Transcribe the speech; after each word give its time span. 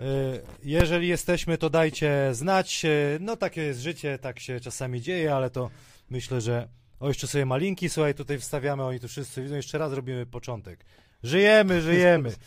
E, 0.00 0.40
Jeżeli 0.62 1.08
jesteśmy, 1.08 1.58
to 1.58 1.70
dajcie 1.70 2.28
znać. 2.32 2.84
E, 2.84 2.88
No 3.20 3.36
takie 3.36 3.62
jest 3.62 3.80
życie, 3.80 4.18
tak 4.18 4.40
się 4.40 4.60
czasami 4.60 5.00
dzieje, 5.00 5.34
ale 5.34 5.50
to 5.50 5.70
myślę, 6.10 6.40
że... 6.40 6.68
O, 7.00 7.08
jeszcze 7.08 7.26
sobie 7.26 7.46
malinki, 7.46 7.88
słuchaj, 7.88 8.14
tutaj 8.14 8.38
wstawiamy, 8.38 8.82
oni 8.84 9.00
tu 9.00 9.08
wszyscy 9.08 9.42
widzą, 9.42 9.54
jeszcze 9.54 9.78
raz 9.78 9.92
robimy 9.92 10.26
początek. 10.26 10.84
Żyjemy, 11.22 11.82
żyjemy. 11.82 12.32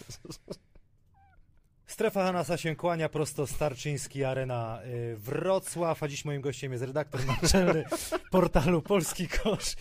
Strefa 1.88 2.24
Hanasa 2.24 2.58
się 2.58 2.76
kłania, 2.76 3.10
prosto 3.10 3.48
Starczyński, 3.48 4.24
Arena 4.24 4.80
y, 4.86 5.18
Wrocław, 5.18 6.04
a 6.04 6.08
dziś 6.08 6.26
moim 6.26 6.42
gościem 6.42 6.72
jest 6.72 6.84
redaktor 6.84 7.22
naczelny 7.26 7.86
portalu 8.32 8.82
Polski 8.82 9.28
Kosz, 9.28 9.76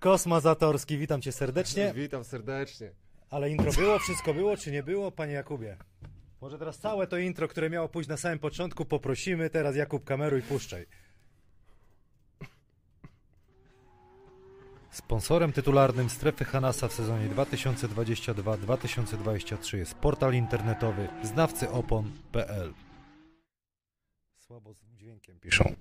Kosma 0.00 0.40
Zatorski. 0.40 0.98
Witam 0.98 1.22
cię 1.22 1.32
serdecznie. 1.32 1.92
Witam 1.94 2.24
serdecznie. 2.24 2.90
Ale 3.30 3.50
intro 3.50 3.72
było, 3.72 3.98
wszystko 3.98 4.34
było, 4.34 4.56
czy 4.56 4.70
nie 4.72 4.82
było, 4.82 5.10
panie 5.10 5.32
Jakubie? 5.32 5.76
Może 6.40 6.58
teraz 6.58 6.78
całe 6.78 7.06
to 7.06 7.18
intro, 7.18 7.48
które 7.48 7.70
miało 7.70 7.88
pójść 7.88 8.08
na 8.08 8.16
samym 8.16 8.38
początku, 8.38 8.84
poprosimy. 8.84 9.50
Teraz 9.50 9.76
Jakub 9.76 10.04
kameruj, 10.04 10.42
puszczaj. 10.42 10.86
Sponsorem 14.90 15.52
tytularnym 15.52 16.10
strefy 16.10 16.44
Hanasa 16.44 16.88
w 16.88 16.92
sezonie 16.92 17.28
2022-2023 17.28 19.76
jest 19.76 19.94
portal 19.94 20.34
internetowy 20.34 21.08
znawcyopon.pl. 21.22 22.74
Słabo 24.36 24.74
z 24.74 24.84
dźwiękiem 24.96 25.40
piszą. 25.40 25.74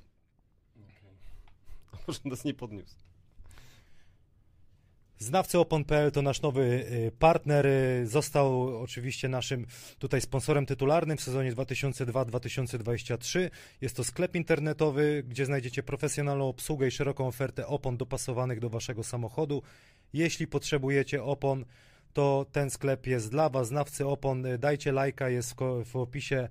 A 1.91 1.98
może 2.07 2.20
nas 2.26 2.43
nie 2.43 2.53
podniósł. 2.53 3.06
Znawcyopon.pl 5.20 6.12
to 6.12 6.21
nasz 6.21 6.41
nowy 6.41 6.62
y, 6.62 7.12
partner. 7.20 7.66
y, 7.66 8.07
Został 8.07 8.77
oczywiście 8.81 9.30
naszym 9.30 9.66
tutaj 9.99 10.21
sponsorem 10.21 10.66
tytularnym 10.66 11.17
w 11.17 11.21
sezonie 11.21 11.53
2002-2023. 11.53 13.49
Jest 13.81 13.95
to 13.95 14.03
sklep 14.03 14.35
internetowy, 14.35 15.23
gdzie 15.27 15.45
znajdziecie 15.45 15.84
profesjonalną 15.84 16.48
obsługę 16.48 16.88
i 16.88 16.91
szeroką 16.91 17.27
ofertę 17.27 17.68
opon 17.68 17.98
dopasowanych 17.98 18.60
do 18.60 18.70
waszego 18.70 19.04
samochodu. 19.04 19.62
Jeśli 20.13 20.48
potrzebujecie 20.48 21.23
opon, 21.23 21.65
to 22.13 22.45
ten 22.51 22.70
sklep 22.70 23.07
jest 23.07 23.32
dla 23.32 23.49
was. 23.49 23.68
Znawcy 23.68 24.07
opon, 24.07 24.45
y, 24.45 24.57
dajcie 24.57 24.91
lajka, 24.91 25.29
jest 25.29 25.55
w, 25.85 25.95
opisie 25.95 26.49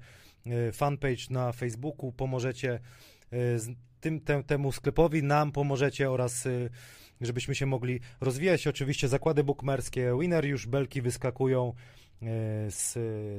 fanpage 0.72 1.22
na 1.30 1.52
Facebooku. 1.52 2.12
Pomożecie 2.12 2.80
tym, 4.00 4.20
te, 4.20 4.42
temu 4.44 4.72
sklepowi, 4.72 5.22
nam 5.22 5.52
pomożecie 5.52 6.10
oraz 6.10 6.48
żebyśmy 7.20 7.54
się 7.54 7.66
mogli 7.66 8.00
rozwijać. 8.20 8.66
Oczywiście 8.66 9.08
zakłady 9.08 9.44
bukmerskie, 9.44 10.16
winner 10.20 10.44
już 10.44 10.66
belki 10.66 11.02
wyskakują 11.02 11.68
e, 11.68 12.26
z, 12.70 12.92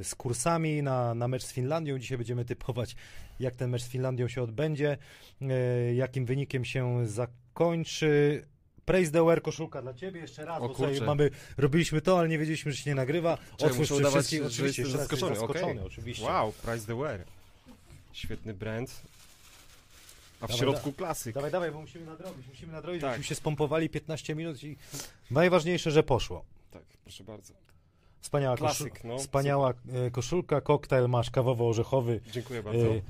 z 0.08 0.16
kursami 0.16 0.84
na, 0.84 1.14
na 1.14 1.28
mecz 1.28 1.44
z 1.44 1.54
Finlandią. 1.54 2.00
Dzisiaj 2.00 2.18
będziemy 2.18 2.46
typować, 2.46 2.96
jak 3.40 3.56
ten 3.56 3.70
mecz 3.70 3.82
z 3.82 3.90
Finlandią 3.90 4.28
się 4.28 4.42
odbędzie, 4.42 4.98
e, 5.42 5.94
jakim 5.94 6.26
wynikiem 6.26 6.66
się 6.66 7.08
zakończy. 7.08 8.44
Praise 8.86 9.12
the 9.12 9.26
wear, 9.26 9.42
koszulka 9.42 9.82
dla 9.82 9.94
ciebie 9.94 10.22
jeszcze 10.22 10.46
raz, 10.46 10.62
O 10.62 10.68
bo 10.68 10.74
tutaj 10.74 11.02
mamy, 11.02 11.30
robiliśmy 11.58 12.02
to, 12.02 12.20
ale 12.20 12.30
nie 12.30 12.38
wiedzieliśmy, 12.38 12.72
że 12.72 12.78
się 12.78 12.90
nie 12.90 12.96
nagrywa. 12.96 13.38
Otwórz 13.60 13.88
przy 13.92 14.06
wszystkich, 14.06 14.40
że 14.40 14.48
oczywiście, 14.48 14.82
jesteś 14.82 15.00
zaskoczony, 15.00 15.36
zaskoczony, 15.36 15.72
okej. 15.72 15.80
oczywiście. 15.80 16.26
Wow, 16.26 16.52
Price 16.52 16.88
the 16.88 16.96
Wear. 16.96 17.20
Świetny 18.14 18.54
brand. 18.54 19.02
A 20.42 20.48
w 20.48 20.50
Dawaj, 20.50 20.58
środku 20.58 20.92
klasyk. 20.94 21.36
Dawaj, 21.36 21.52
dawaj, 21.52 21.72
bo 21.72 21.82
musimy 21.82 22.06
nadrobić, 22.06 22.48
musimy 22.48 22.74
nadrobić, 22.74 23.02
Tak. 23.02 23.24
się 23.24 23.36
spompowali 23.36 23.90
15 23.90 24.36
minut 24.36 24.64
i 24.64 24.78
najważniejsze, 25.32 25.92
że 25.92 26.04
poszło. 26.04 26.44
Tak, 26.72 26.84
proszę 27.04 27.24
bardzo. 27.24 27.54
Wspaniała, 28.22 28.58
Klasyk, 28.58 28.94
koszul- 28.94 29.08
no. 29.08 29.18
wspaniała 29.18 29.74
e, 30.08 30.12
koszulka, 30.12 30.62
koktajl 30.62 31.08
masz 31.08 31.32
kawowo-orzechowy. 31.32 32.20
Dziękuję 32.32 32.64
bardzo. 32.64 32.86
E, 32.86 33.02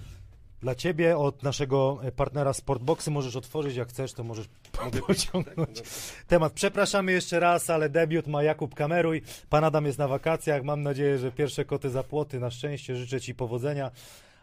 Dla 0.62 0.76
ciebie 0.76 1.18
od 1.18 1.44
naszego 1.44 2.00
e, 2.04 2.12
partnera 2.12 2.54
Sportboxy 2.54 3.12
możesz 3.12 3.36
otworzyć 3.36 3.76
jak 3.76 3.90
chcesz, 3.90 4.14
to 4.14 4.24
możesz 4.24 4.46
Mogę 4.86 5.02
pociągnąć 5.02 5.82
temat. 6.28 6.54
Przepraszamy 6.54 7.12
jeszcze 7.12 7.40
raz, 7.40 7.70
ale 7.70 7.90
debiut 7.90 8.28
ma 8.28 8.44
Jakub 8.44 8.76
Kameruj. 8.76 9.22
Pan 9.50 9.64
Adam 9.64 9.86
jest 9.86 9.98
na 9.98 10.08
wakacjach. 10.08 10.64
Mam 10.64 10.82
nadzieję, 10.84 11.18
że 11.18 11.32
pierwsze 11.32 11.66
koty 11.66 11.90
za 11.90 12.04
płoty. 12.04 12.40
Na 12.40 12.52
szczęście 12.52 12.96
życzę 12.96 13.22
ci 13.22 13.36
powodzenia. 13.36 13.92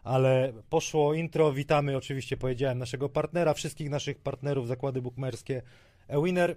Ale 0.04 0.52
poszło 0.70 1.14
intro. 1.14 1.52
Witamy 1.52 1.96
oczywiście, 1.96 2.36
powiedziałem, 2.36 2.78
naszego 2.78 3.08
partnera, 3.08 3.54
wszystkich 3.54 3.90
naszych 3.90 4.18
partnerów, 4.18 4.68
zakłady 4.68 5.02
bukmerskie. 5.02 5.62
E-Winner. 6.08 6.56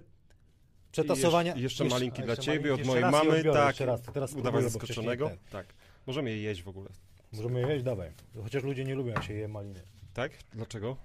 Przetasowania. 0.92 1.50
Jeszcze, 1.56 1.60
jeszcze 1.62 1.84
malinki 1.84 2.22
dla 2.22 2.36
ciebie, 2.36 2.60
malinki. 2.70 2.82
od 2.82 2.86
mojej 2.86 3.04
mamy. 3.04 3.30
odbiorę, 3.30 3.52
tak, 3.52 3.80
raz. 3.80 4.02
Teraz 4.02 4.34
bo 4.34 4.62
zaskoczonego. 4.62 5.30
Tak. 5.50 5.66
Możemy 6.06 6.30
je 6.30 6.36
jeść 6.42 6.62
w 6.62 6.68
ogóle. 6.68 6.90
Możemy 7.32 7.60
jeść? 7.60 7.84
Dawaj. 7.84 8.12
Chociaż 8.42 8.62
ludzie 8.62 8.84
nie 8.84 8.94
lubią, 8.94 9.12
jak 9.12 9.24
się 9.24 9.34
je 9.34 9.48
maliny. 9.48 9.80
Tak? 10.14 10.32
Dlaczego? 10.52 10.96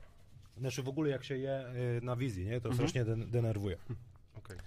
Znaczy 0.57 0.83
w 0.83 0.87
ogóle 0.89 1.09
jak 1.09 1.23
się 1.23 1.37
je 1.37 1.65
y, 1.97 2.05
na 2.05 2.15
wizji, 2.15 2.45
nie? 2.45 2.61
To 2.61 2.69
Mhm. 2.69 2.73
strasznie 2.75 3.05
den- 3.05 3.31
denerwuje. 3.31 3.77
Okej. 4.37 4.57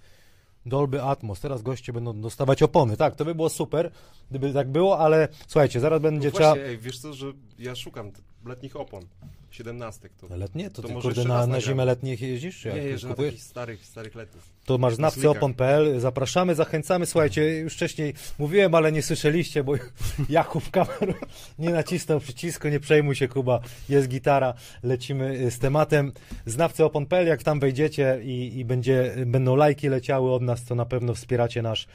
Dolby 0.67 1.03
Atmos, 1.03 1.41
teraz 1.41 1.63
goście 1.63 1.93
będą 1.93 2.21
dostawać 2.21 2.63
opony. 2.63 2.97
Tak, 2.97 3.15
to 3.15 3.25
by 3.25 3.35
było 3.35 3.49
super, 3.49 3.91
gdyby 4.31 4.53
tak 4.53 4.69
było, 4.69 4.99
ale 4.99 5.29
słuchajcie, 5.47 5.81
zaraz 5.81 6.03
będzie 6.03 6.29
No 6.29 6.35
trzeba... 6.35 6.49
właśnie, 6.49 6.65
ej, 6.65 6.79
wiesz 6.79 6.99
co, 6.99 7.13
że 7.13 7.33
ja 7.59 7.75
szukam 7.75 8.13
letnich 8.49 8.77
opon. 8.77 9.03
17 9.51 10.09
to. 10.21 10.27
Ale 10.27 10.37
letnie? 10.37 10.71
To, 10.71 10.83
To 10.83 10.89
ty 10.89 10.95
kurde 10.95 11.25
na, 11.25 11.47
na 11.47 11.61
zimę 11.61 11.85
letnich 11.85 12.21
jeździsz? 12.23 12.65
Nie, 12.65 12.71
jeżdżę 12.71 13.09
na 13.09 13.15
takich 13.15 13.43
starych, 13.43 13.87
starych 13.87 14.15
letnich. 14.15 14.43
To 14.65 14.79
masz 14.79 14.93
na 14.93 14.97
znawcyopon.pl, 14.97 16.01
zapraszamy, 16.01 16.55
zachęcamy. 16.55 17.07
Słuchajcie, 17.07 17.59
już 17.59 17.75
wcześniej 17.75 18.15
mówiłem, 18.39 18.75
ale 18.75 18.93
nie 18.93 19.03
słyszeliście, 19.03 19.65
bo 19.65 19.73
Jakub 20.29 20.71
kamerą 20.71 21.15
nie 21.59 21.71
nacisnął 21.71 22.21
przycisku, 22.21 22.69
nie 22.69 22.81
przejmuj 22.81 23.15
się 23.15 23.29
Kuba, 23.29 23.61
jest 23.89 24.09
gitara, 24.09 24.55
lecimy 24.83 25.31
y, 25.31 25.51
z 25.51 25.59
tematem. 25.59 26.13
Znawcyopon.pl, 26.47 27.27
jak 27.27 27.43
tam 27.43 27.61
wejdziecie 27.61 28.21
i, 28.23 28.59
i 28.59 28.65
będzie, 28.65 29.15
będą 29.27 29.57
lajki 29.57 29.89
leciały 29.89 30.33
od 30.33 30.43
nas, 30.43 30.65
to 30.65 30.75
na 30.75 30.85
pewno 30.87 31.15
wspieracie 31.15 31.63
nasz, 31.63 31.87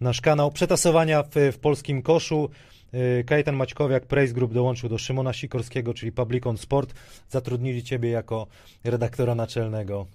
nasz 0.00 0.20
kanał. 0.20 0.50
Przetasowania 0.52 1.22
w, 1.22 1.52
w 1.52 1.58
polskim 1.58 2.02
koszu. 2.02 2.50
Y, 2.94 3.24
Kajetan 3.24 3.56
Maćkowiak, 3.56 4.06
Praise 4.06 4.34
Group 4.34 4.52
dołączył 4.52 4.88
do 4.88 4.98
Szymona 4.98 5.32
Sikorskiego, 5.32 5.94
czyli 5.94 6.12
Publicon 6.12 6.58
Sport. 6.58 6.94
Zatrudnili 7.28 7.82
ciebie 7.82 8.10
jako 8.10 8.46
redaktora 8.84 9.34
naczelnego 9.34 10.06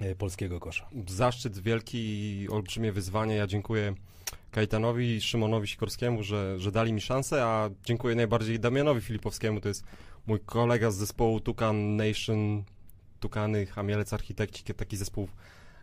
y, 0.00 0.14
polskiego 0.14 0.60
kosza. 0.60 0.88
zaszczyt 1.08 1.58
wielki 1.58 1.98
i 1.98 2.48
olbrzymie 2.48 2.92
wyzwanie. 2.92 3.34
Ja 3.34 3.46
dziękuję 3.46 3.94
Kajtanowi 4.50 5.14
i 5.16 5.20
Szymonowi 5.20 5.68
Sikorskiemu, 5.68 6.22
że, 6.22 6.58
że 6.58 6.72
dali 6.72 6.92
mi 6.92 7.00
szansę, 7.00 7.44
a 7.44 7.70
dziękuję 7.84 8.14
najbardziej 8.14 8.60
Damianowi 8.60 9.00
Filipowskiemu, 9.00 9.60
to 9.60 9.68
jest 9.68 9.84
mój 10.26 10.40
kolega 10.40 10.90
z 10.90 10.96
zespołu 10.96 11.40
Tukan 11.40 11.96
Nation, 11.96 12.64
Tukany, 13.20 13.66
Chamielec 13.66 14.12
Architekci, 14.12 14.64
taki 14.64 14.96
zespół 14.96 15.28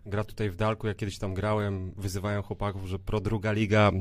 gra 0.05 0.23
tutaj 0.23 0.49
w 0.49 0.55
Dalku, 0.55 0.87
ja 0.87 0.93
kiedyś 0.93 1.17
tam 1.17 1.33
grałem, 1.33 1.91
wyzywają 1.97 2.41
chłopaków, 2.41 2.87
że 2.87 2.99
pro 2.99 3.21
druga 3.21 3.51
liga, 3.51 3.91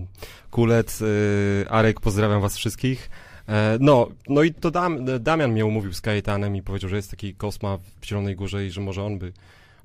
Kulec, 0.50 1.00
yy, 1.00 1.66
Arek, 1.68 2.00
pozdrawiam 2.00 2.40
was 2.40 2.56
wszystkich. 2.56 3.10
E, 3.48 3.78
No, 3.80 4.08
no 4.28 4.42
i 4.42 4.54
to 4.54 4.70
Dam, 4.70 5.04
Damian 5.20 5.52
mnie 5.52 5.66
umówił 5.66 5.92
z 5.92 6.00
Kajetanem 6.00 6.56
i 6.56 6.62
powiedział, 6.62 6.90
że 6.90 6.96
jest 6.96 7.10
taki 7.10 7.34
Kosma 7.34 7.78
w 8.00 8.06
Zielonej 8.06 8.36
Górze 8.36 8.66
i 8.66 8.70
że 8.70 8.80
może 8.80 9.04
on 9.04 9.18
by, 9.18 9.32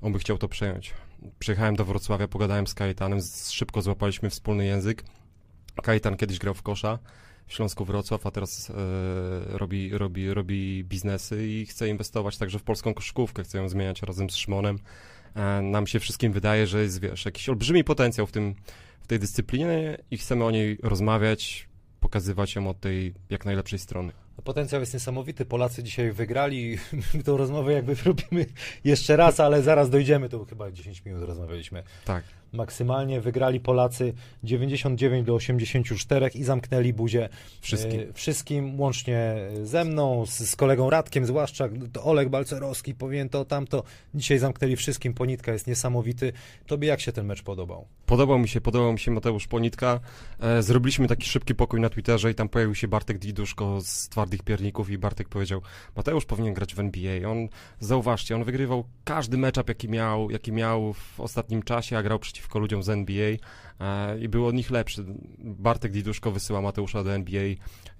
on 0.02 0.12
by 0.12 0.18
chciał 0.18 0.38
to 0.38 0.48
przejąć. 0.48 0.94
Przyjechałem 1.38 1.76
do 1.76 1.84
Wrocławia, 1.84 2.28
pogadałem 2.28 2.66
z 2.66 2.74
Kajetanem, 2.74 3.18
szybko 3.50 3.82
złapaliśmy 3.82 4.30
wspólny 4.30 4.66
język. 4.66 5.04
Kajetan 5.82 6.16
kiedyś 6.16 6.38
grał 6.38 6.54
w 6.54 6.62
kosza 6.62 6.98
w 7.46 7.52
Śląsku 7.52 7.84
Wrocław, 7.84 8.26
a 8.26 8.30
teraz 8.30 8.70
e, 8.70 8.74
robi, 9.58 9.98
robi, 9.98 10.34
robi 10.34 10.84
biznesy 10.84 11.48
i 11.48 11.66
chce 11.66 11.88
inwestować 11.88 12.38
także 12.38 12.58
w 12.58 12.62
polską 12.62 12.94
koszykówkę, 12.94 13.44
chce 13.44 13.58
ją 13.58 13.68
zmieniać 13.68 14.02
razem 14.02 14.30
z 14.30 14.36
Szymonem. 14.36 14.78
E, 15.34 15.62
nam 15.62 15.86
się 15.86 16.00
wszystkim 16.00 16.32
wydaje, 16.32 16.66
że 16.66 16.82
jest, 16.82 17.00
wiesz, 17.00 17.24
jakiś 17.24 17.48
olbrzymi 17.48 17.84
potencjał 17.84 18.26
w, 18.26 18.32
tym, 18.32 18.54
w 19.00 19.06
tej 19.06 19.18
dyscyplinie 19.18 19.98
i 20.10 20.18
chcemy 20.18 20.44
o 20.44 20.50
niej 20.50 20.78
rozmawiać, 20.82 21.68
pokazywać 22.00 22.54
ją 22.54 22.68
od 22.68 22.80
tej 22.80 23.14
jak 23.30 23.44
najlepszej 23.44 23.78
strony. 23.78 24.12
Potencjał 24.44 24.80
jest 24.80 24.94
niesamowity. 24.94 25.44
Polacy 25.44 25.82
dzisiaj 25.82 26.12
wygrali. 26.12 26.78
My 27.14 27.22
tą 27.22 27.36
rozmowę 27.36 27.72
jakby 27.72 27.94
robimy 28.04 28.46
jeszcze 28.84 29.16
raz, 29.16 29.40
ale 29.40 29.62
zaraz 29.62 29.90
dojdziemy. 29.90 30.28
To 30.28 30.44
chyba 30.44 30.70
10 30.70 31.04
minut 31.04 31.22
rozmawialiśmy. 31.22 31.82
Tak. 32.04 32.24
Maksymalnie 32.54 33.20
wygrali 33.20 33.60
Polacy 33.60 34.14
99 34.42 35.26
do 35.26 35.34
84 35.34 36.30
i 36.34 36.44
zamknęli 36.44 36.92
buzię 36.92 37.28
Wszystkim. 37.60 38.00
e, 38.00 38.12
wszystkim, 38.12 38.80
łącznie 38.80 39.34
ze 39.62 39.84
mną, 39.84 40.26
z, 40.26 40.50
z 40.50 40.56
kolegą 40.56 40.90
Radkiem, 40.90 41.26
zwłaszcza 41.26 41.68
Olek 42.02 42.28
Balcerowski, 42.28 42.94
powinien 42.94 43.28
to, 43.28 43.44
tamto. 43.44 43.82
Dzisiaj 44.14 44.38
zamknęli 44.38 44.76
wszystkim. 44.76 45.14
Ponitka 45.14 45.52
jest 45.52 45.66
niesamowity. 45.66 46.32
Tobie 46.66 46.88
jak 46.88 47.00
się 47.00 47.12
ten 47.12 47.26
mecz 47.26 47.42
podobał? 47.42 47.86
Podobał 48.06 48.38
mi 48.38 48.48
się, 48.48 48.60
podobał 48.60 48.92
mi 48.92 48.98
się 48.98 49.10
Mateusz 49.10 49.46
Ponitka. 49.46 50.00
E, 50.40 50.62
zrobiliśmy 50.62 51.08
taki 51.08 51.28
szybki 51.28 51.54
pokój 51.54 51.80
na 51.80 51.88
Twitterze 51.88 52.30
i 52.30 52.34
tam 52.34 52.48
pojawił 52.48 52.74
się 52.74 52.88
Bartek 52.88 53.18
Diduszko 53.18 53.80
z 53.80 54.08
Twardych 54.08 54.42
Pierników 54.42 54.90
i 54.90 54.98
Bartek 54.98 55.28
powiedział, 55.28 55.62
Mateusz 55.96 56.24
powinien 56.24 56.54
grać 56.54 56.74
w 56.74 56.80
NBA. 56.80 57.30
On, 57.30 57.48
zauważcie, 57.80 58.34
on 58.34 58.44
wygrywał 58.44 58.84
każdy 59.04 59.38
matchup, 59.38 59.68
jaki 59.68 59.88
miał, 59.88 60.30
jaki 60.30 60.52
miał 60.52 60.92
w 60.92 61.20
ostatnim 61.20 61.62
czasie, 61.62 61.98
a 61.98 62.02
grał 62.02 62.18
przeciw 62.18 62.43
przeciwko 62.44 62.58
ludziom 62.58 62.82
z 62.82 62.88
NBA 62.88 63.36
e, 63.80 64.18
i 64.18 64.28
był 64.28 64.46
od 64.46 64.54
nich 64.54 64.70
lepszy. 64.70 65.04
Bartek 65.38 65.92
Diduszko 65.92 66.30
wysyła 66.30 66.60
Mateusza 66.60 67.04
do 67.04 67.14
NBA, 67.14 67.42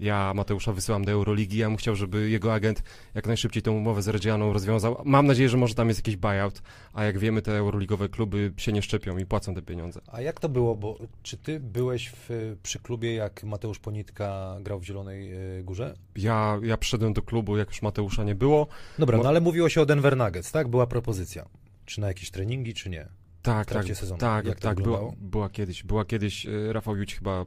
ja 0.00 0.32
Mateusza 0.34 0.72
wysyłam 0.72 1.04
do 1.04 1.12
Euroligi, 1.12 1.58
ja 1.58 1.70
mu 1.70 1.76
chciał, 1.76 1.96
żeby 1.96 2.30
jego 2.30 2.54
agent 2.54 2.82
jak 3.14 3.26
najszybciej 3.26 3.62
tę 3.62 3.70
umowę 3.70 4.02
z 4.02 4.08
Redzianą 4.08 4.52
rozwiązał. 4.52 5.02
Mam 5.04 5.26
nadzieję, 5.26 5.48
że 5.48 5.56
może 5.56 5.74
tam 5.74 5.88
jest 5.88 6.00
jakiś 6.00 6.16
buyout, 6.16 6.62
a 6.92 7.04
jak 7.04 7.18
wiemy, 7.18 7.42
te 7.42 7.52
euroligowe 7.52 8.08
kluby 8.08 8.52
się 8.56 8.72
nie 8.72 8.82
szczepią 8.82 9.18
i 9.18 9.26
płacą 9.26 9.54
te 9.54 9.62
pieniądze. 9.62 10.00
A 10.06 10.20
jak 10.20 10.40
to 10.40 10.48
było, 10.48 10.76
bo 10.76 10.98
czy 11.22 11.36
ty 11.36 11.60
byłeś 11.60 12.08
w, 12.08 12.56
przy 12.62 12.78
klubie, 12.78 13.14
jak 13.14 13.44
Mateusz 13.44 13.78
Ponitka 13.78 14.56
grał 14.60 14.80
w 14.80 14.84
Zielonej 14.84 15.32
e, 15.32 15.62
Górze? 15.62 15.94
Ja, 16.16 16.58
ja 16.62 16.76
przyszedłem 16.76 17.12
do 17.12 17.22
klubu, 17.22 17.56
jak 17.56 17.68
już 17.68 17.82
Mateusza 17.82 18.24
nie 18.24 18.34
było. 18.34 18.66
Dobra, 18.98 19.18
no 19.18 19.28
ale 19.28 19.40
mówiło 19.40 19.68
się 19.68 19.80
o 19.80 19.86
Denver 19.86 20.16
Nuggets, 20.16 20.52
tak? 20.52 20.68
Była 20.68 20.86
propozycja. 20.86 21.48
Czy 21.86 22.00
na 22.00 22.08
jakieś 22.08 22.30
treningi, 22.30 22.74
czy 22.74 22.90
nie? 22.90 23.08
Tak, 23.44 23.66
w 23.66 23.70
trakcie 23.70 23.92
tak, 23.92 23.98
sezonu. 23.98 24.20
tak, 24.20 24.46
Jak 24.46 24.60
tak, 24.60 24.82
była, 24.82 25.12
była 25.18 25.50
kiedyś, 25.50 25.82
była 25.82 26.04
kiedyś, 26.04 26.46
e, 26.46 26.72
Rafał 26.72 26.96
Juć 26.96 27.14
chyba 27.14 27.44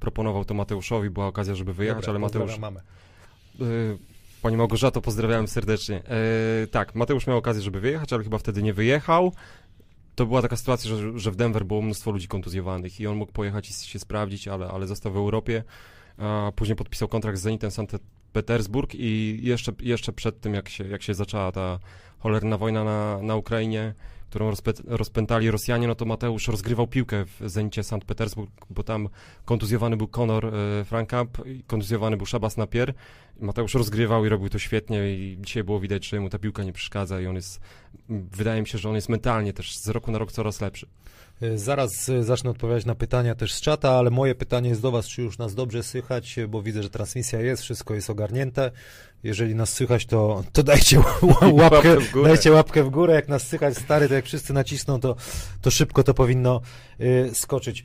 proponował 0.00 0.44
to 0.44 0.54
Mateuszowi, 0.54 1.10
była 1.10 1.26
okazja, 1.26 1.54
żeby 1.54 1.74
wyjechać, 1.74 2.06
Dobra, 2.06 2.10
ale 2.10 2.18
Mateusz, 2.18 2.58
e, 2.58 3.64
Pani 4.42 4.56
Małgorzato, 4.56 5.00
pozdrawiam 5.00 5.48
serdecznie. 5.48 6.02
E, 6.04 6.66
tak, 6.66 6.94
Mateusz 6.94 7.26
miał 7.26 7.36
okazję, 7.36 7.62
żeby 7.62 7.80
wyjechać, 7.80 8.12
ale 8.12 8.24
chyba 8.24 8.38
wtedy 8.38 8.62
nie 8.62 8.74
wyjechał. 8.74 9.32
To 10.14 10.26
była 10.26 10.42
taka 10.42 10.56
sytuacja, 10.56 10.96
że, 10.96 11.18
że 11.18 11.30
w 11.30 11.36
Denver 11.36 11.64
było 11.64 11.82
mnóstwo 11.82 12.10
ludzi 12.10 12.28
kontuzjowanych 12.28 13.00
i 13.00 13.06
on 13.06 13.16
mógł 13.16 13.32
pojechać 13.32 13.70
i 13.70 13.72
się 13.72 13.98
sprawdzić, 13.98 14.48
ale, 14.48 14.68
ale 14.68 14.86
został 14.86 15.12
w 15.12 15.16
Europie. 15.16 15.64
A 16.18 16.52
później 16.56 16.76
podpisał 16.76 17.08
kontrakt 17.08 17.38
z 17.38 17.42
Zenitem 17.42 17.70
Sankt 17.70 17.96
Petersburg 18.32 18.94
i 18.94 19.38
jeszcze, 19.42 19.72
jeszcze 19.80 20.12
przed 20.12 20.40
tym, 20.40 20.54
jak 20.54 20.68
się, 20.68 20.88
jak 20.88 21.02
się 21.02 21.14
zaczęła 21.14 21.52
ta 21.52 21.78
cholerna 22.18 22.58
wojna 22.58 22.84
na, 22.84 23.22
na 23.22 23.36
Ukrainie, 23.36 23.94
którą 24.34 24.50
rozpę, 24.50 24.72
rozpętali 24.86 25.50
Rosjanie, 25.50 25.88
no 25.88 25.94
to 25.94 26.04
Mateusz 26.04 26.48
rozgrywał 26.48 26.86
piłkę 26.86 27.24
w 27.24 27.40
Zenicie 27.50 27.82
Sankt 27.84 28.06
Petersburg, 28.06 28.50
bo 28.70 28.82
tam 28.82 29.08
kontuzjowany 29.44 29.96
był 29.96 30.08
Conor 30.08 30.46
e, 30.46 30.84
Frankamp, 30.84 31.46
i 31.46 31.62
kontuzjowany 31.62 32.16
był 32.16 32.26
Szabas 32.26 32.56
Napier. 32.56 32.94
Mateusz 33.40 33.74
rozgrywał 33.74 34.24
i 34.24 34.28
robił 34.28 34.48
to 34.48 34.58
świetnie 34.58 35.14
i 35.14 35.38
dzisiaj 35.40 35.64
było 35.64 35.80
widać, 35.80 36.06
że 36.06 36.20
mu 36.20 36.28
ta 36.28 36.38
piłka 36.38 36.64
nie 36.64 36.72
przeszkadza 36.72 37.20
i 37.20 37.26
on 37.26 37.34
jest, 37.34 37.60
wydaje 38.08 38.60
mi 38.60 38.68
się, 38.68 38.78
że 38.78 38.88
on 38.88 38.94
jest 38.94 39.08
mentalnie 39.08 39.52
też 39.52 39.78
z 39.78 39.88
roku 39.88 40.10
na 40.10 40.18
rok 40.18 40.32
coraz 40.32 40.60
lepszy. 40.60 40.86
Y, 41.42 41.58
Zaraz 41.58 42.08
y, 42.08 42.24
zacznę 42.24 42.50
odpowiadać 42.50 42.84
na 42.84 42.94
pytania 42.94 43.34
też 43.34 43.52
z 43.52 43.60
czata, 43.60 43.90
ale 43.90 44.10
moje 44.10 44.34
pytanie 44.34 44.68
jest 44.68 44.82
do 44.82 44.90
Was, 44.90 45.06
czy 45.06 45.22
już 45.22 45.38
nas 45.38 45.54
dobrze 45.54 45.82
słychać, 45.82 46.38
y, 46.38 46.48
bo 46.48 46.62
widzę, 46.62 46.82
że 46.82 46.90
transmisja 46.90 47.40
jest, 47.40 47.62
wszystko 47.62 47.94
jest 47.94 48.10
ogarnięte. 48.10 48.70
Jeżeli 49.22 49.54
nas 49.54 49.72
słychać, 49.72 50.06
to, 50.06 50.44
to 50.52 50.62
dajcie 50.62 51.00
łapkę, 51.52 52.00
w 52.00 52.12
górę. 52.12 52.28
dajcie 52.28 52.52
łapkę 52.52 52.84
w 52.84 52.90
górę. 52.90 53.14
Jak 53.14 53.28
nas 53.28 53.48
słychać 53.48 53.76
stary, 53.76 54.08
to 54.08 54.14
jak 54.14 54.24
wszyscy 54.24 54.52
nacisną, 54.52 55.00
to, 55.00 55.16
to 55.62 55.70
szybko 55.70 56.02
to 56.02 56.14
powinno 56.14 56.60
y, 57.00 57.30
skoczyć. 57.34 57.84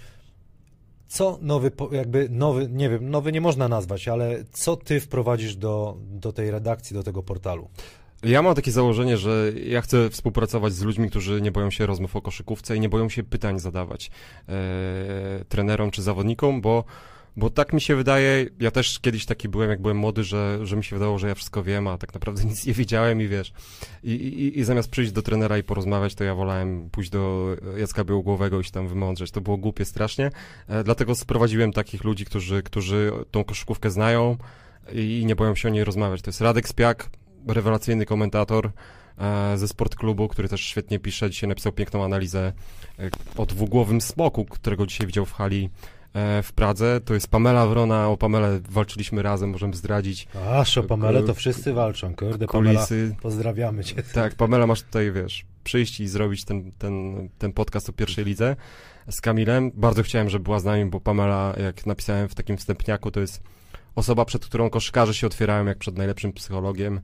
Co 1.07 1.39
nowy, 1.41 1.71
jakby 1.91 2.29
nowy, 2.29 2.67
nie 2.69 2.89
wiem, 2.89 3.09
nowy 3.09 3.31
nie 3.31 3.41
można 3.41 3.67
nazwać, 3.67 4.07
ale 4.07 4.43
co 4.51 4.75
ty 4.77 4.99
wprowadzisz 4.99 5.55
do, 5.55 5.97
do 6.01 6.33
tej 6.33 6.51
redakcji, 6.51 6.93
do 6.93 7.03
tego 7.03 7.23
portalu? 7.23 7.69
Ja 8.23 8.41
mam 8.41 8.55
takie 8.55 8.71
założenie, 8.71 9.17
że 9.17 9.51
ja 9.65 9.81
chcę 9.81 10.09
współpracować 10.09 10.73
z 10.73 10.83
ludźmi, 10.83 11.09
którzy 11.09 11.41
nie 11.41 11.51
boją 11.51 11.71
się 11.71 11.85
rozmów 11.85 12.15
o 12.15 12.21
koszykówce 12.21 12.75
i 12.75 12.79
nie 12.79 12.89
boją 12.89 13.09
się 13.09 13.23
pytań 13.23 13.59
zadawać 13.59 14.11
e, 14.49 15.45
trenerom 15.49 15.91
czy 15.91 16.01
zawodnikom, 16.01 16.61
bo, 16.61 16.83
bo 17.37 17.49
tak 17.49 17.73
mi 17.73 17.81
się 17.81 17.95
wydaje, 17.95 18.45
ja 18.59 18.71
też 18.71 18.99
kiedyś 18.99 19.25
taki 19.25 19.49
byłem, 19.49 19.69
jak 19.69 19.81
byłem 19.81 19.97
młody, 19.97 20.23
że, 20.23 20.59
że 20.63 20.77
mi 20.77 20.83
się 20.83 20.95
wydawało, 20.95 21.19
że 21.19 21.27
ja 21.27 21.35
wszystko 21.35 21.63
wiem, 21.63 21.87
a 21.87 21.97
tak 21.97 22.13
naprawdę 22.13 22.43
nic 22.49 22.65
nie 22.65 22.73
wiedziałem 22.73 23.21
i 23.21 23.27
wiesz. 23.27 23.53
I, 24.03 24.11
i, 24.11 24.59
I 24.59 24.63
zamiast 24.63 24.89
przyjść 24.89 25.11
do 25.11 25.21
trenera 25.21 25.57
i 25.57 25.63
porozmawiać, 25.63 26.15
to 26.15 26.23
ja 26.23 26.35
wolałem 26.35 26.89
pójść 26.89 27.09
do 27.09 27.55
Jacka 27.77 28.03
Białogłowego 28.03 28.59
i 28.59 28.63
się 28.63 28.71
tam 28.71 28.87
wymądrzeć. 28.87 29.31
To 29.31 29.41
było 29.41 29.57
głupie 29.57 29.85
strasznie, 29.85 30.31
e, 30.67 30.83
dlatego 30.83 31.15
sprowadziłem 31.15 31.73
takich 31.73 32.03
ludzi, 32.03 32.25
którzy, 32.25 32.63
którzy 32.63 33.11
tą 33.31 33.43
koszykówkę 33.43 33.89
znają 33.89 34.37
i 34.93 35.23
nie 35.25 35.35
boją 35.35 35.55
się 35.55 35.67
o 35.67 35.71
niej 35.71 35.83
rozmawiać. 35.83 36.21
To 36.21 36.29
jest 36.29 36.41
Radek 36.41 36.67
Spiak, 36.67 37.09
rewelacyjny 37.47 38.05
komentator 38.05 38.71
e, 39.17 39.57
ze 39.57 39.67
sportklubu, 39.67 40.27
który 40.27 40.49
też 40.49 40.61
świetnie 40.61 40.99
pisze. 40.99 41.29
Dzisiaj 41.29 41.49
napisał 41.49 41.71
piękną 41.71 42.03
analizę 42.03 42.53
e, 42.99 43.09
o 43.37 43.45
dwugłowym 43.45 44.01
smoku, 44.01 44.45
którego 44.45 44.87
dzisiaj 44.87 45.07
widział 45.07 45.25
w 45.25 45.33
hali 45.33 45.69
e, 46.13 46.43
w 46.43 46.53
Pradze. 46.53 47.01
To 47.05 47.13
jest 47.13 47.27
Pamela 47.27 47.67
Wrona. 47.67 48.07
O 48.07 48.17
Pamelę 48.17 48.59
walczyliśmy 48.69 49.21
razem, 49.21 49.49
możemy 49.49 49.73
zdradzić 49.73 50.27
A, 50.49 50.79
o 50.79 50.83
Pamele 50.83 51.23
to 51.23 51.33
wszyscy 51.33 51.73
walczą, 51.73 52.15
kurde, 52.15 52.47
Pamela, 52.47 52.79
kulisy. 52.79 53.15
pozdrawiamy 53.21 53.83
cię. 53.83 54.03
Tak, 54.13 54.35
Pamela, 54.35 54.67
masz 54.67 54.81
tutaj, 54.81 55.11
wiesz, 55.11 55.45
przyjść 55.63 55.99
i 55.99 56.07
zrobić 56.07 56.45
ten, 56.45 56.71
ten, 56.71 57.29
ten 57.37 57.53
podcast 57.53 57.89
o 57.89 57.93
pierwszej 57.93 58.25
lidze 58.25 58.55
z 59.09 59.21
Kamilem. 59.21 59.71
Bardzo 59.73 60.03
chciałem, 60.03 60.29
żeby 60.29 60.43
była 60.43 60.59
z 60.59 60.63
nami, 60.63 60.85
bo 60.85 60.99
Pamela, 60.99 61.53
jak 61.63 61.85
napisałem 61.85 62.29
w 62.29 62.35
takim 62.35 62.57
wstępniaku, 62.57 63.11
to 63.11 63.19
jest 63.19 63.43
osoba, 63.95 64.25
przed 64.25 64.45
którą 64.45 64.69
koszykarze 64.69 65.13
się 65.13 65.27
otwierają 65.27 65.65
jak 65.65 65.77
przed 65.77 65.97
najlepszym 65.97 66.33
psychologiem. 66.33 67.01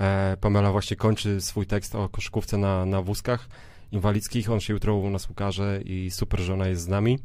E, 0.00 0.36
Pamela 0.40 0.72
właśnie 0.72 0.96
kończy 0.96 1.40
swój 1.40 1.66
tekst 1.66 1.94
o 1.94 2.08
koszykówce 2.08 2.58
na, 2.58 2.86
na 2.86 3.02
wózkach 3.02 3.48
inwalidzkich. 3.92 4.50
On 4.50 4.60
się 4.60 4.72
jutro 4.72 4.94
u 4.94 5.10
nas 5.10 5.30
ukaże 5.30 5.80
i 5.84 6.10
super, 6.10 6.40
że 6.40 6.54
ona 6.54 6.66
jest 6.66 6.82
z 6.82 6.88
nami. 6.88 7.18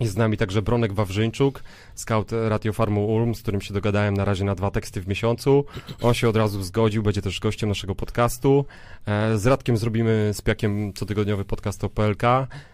Jest 0.00 0.12
z 0.12 0.16
nami 0.16 0.36
także 0.36 0.62
Bronek 0.62 0.92
Wawrzyńczuk, 0.92 1.62
scout 1.94 2.30
Radio 2.48 2.72
Farmu 2.72 3.06
Ulm, 3.06 3.34
z 3.34 3.42
którym 3.42 3.60
się 3.60 3.74
dogadałem 3.74 4.14
na 4.14 4.24
razie 4.24 4.44
na 4.44 4.54
dwa 4.54 4.70
teksty 4.70 5.00
w 5.00 5.08
miesiącu. 5.08 5.64
On 6.02 6.14
się 6.14 6.28
od 6.28 6.36
razu 6.36 6.62
zgodził, 6.62 7.02
będzie 7.02 7.22
też 7.22 7.40
gościem 7.40 7.68
naszego 7.68 7.94
podcastu. 7.94 8.64
E, 9.06 9.38
Z 9.38 9.46
Radkiem 9.46 9.76
zrobimy 9.76 10.30
z 10.32 10.42
Piakiem 10.42 10.92
cotygodniowy 10.92 11.44
podcast 11.44 11.84
o 11.84 11.88
PLK. 11.88 12.22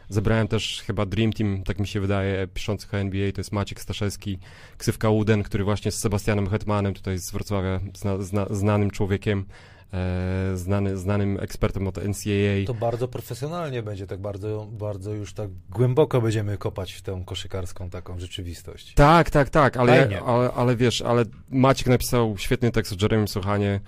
Zebrałem 0.08 0.48
też 0.48 0.82
chyba 0.86 1.06
Dream 1.06 1.32
Team, 1.32 1.62
tak 1.62 1.78
mi 1.78 1.86
się 1.86 2.00
wydaje, 2.00 2.48
piszących 2.54 2.94
o 2.94 2.96
NBA, 2.96 3.32
to 3.32 3.40
jest 3.40 3.52
Maciek 3.52 3.80
Staszewski, 3.80 4.38
ksywka 4.78 5.10
Uden, 5.10 5.42
który 5.42 5.64
właśnie 5.64 5.92
z 5.92 5.98
Sebastianem 5.98 6.48
Hetmanem, 6.48 6.94
tutaj 6.94 7.18
z 7.18 7.30
Wrocławia, 7.30 7.80
zna, 7.94 8.22
zna, 8.22 8.46
znanym 8.50 8.90
człowiekiem, 8.90 9.44
e, 9.92 10.56
znany, 10.56 10.96
znanym 10.96 11.38
ekspertem 11.40 11.88
od 11.88 11.96
NCAA. 11.96 12.66
To 12.66 12.74
bardzo 12.74 13.08
profesjonalnie 13.08 13.82
będzie, 13.82 14.06
tak 14.06 14.20
bardzo, 14.20 14.68
bardzo 14.72 15.14
już 15.14 15.34
tak 15.34 15.50
głęboko 15.70 16.20
będziemy 16.20 16.58
kopać 16.58 16.92
w 16.92 17.02
tę 17.02 17.22
koszykarską 17.26 17.90
taką 17.90 18.18
rzeczywistość. 18.18 18.94
Tak, 18.94 19.30
tak, 19.30 19.50
tak, 19.50 19.76
ale, 19.76 20.20
ale, 20.26 20.52
ale 20.52 20.76
wiesz, 20.76 21.02
ale 21.02 21.24
Maciek 21.50 21.86
napisał 21.86 22.38
świetny 22.38 22.70
tekst 22.70 22.92
o 22.92 22.96
Jeremy 23.02 23.28
Sochanie 23.28 23.80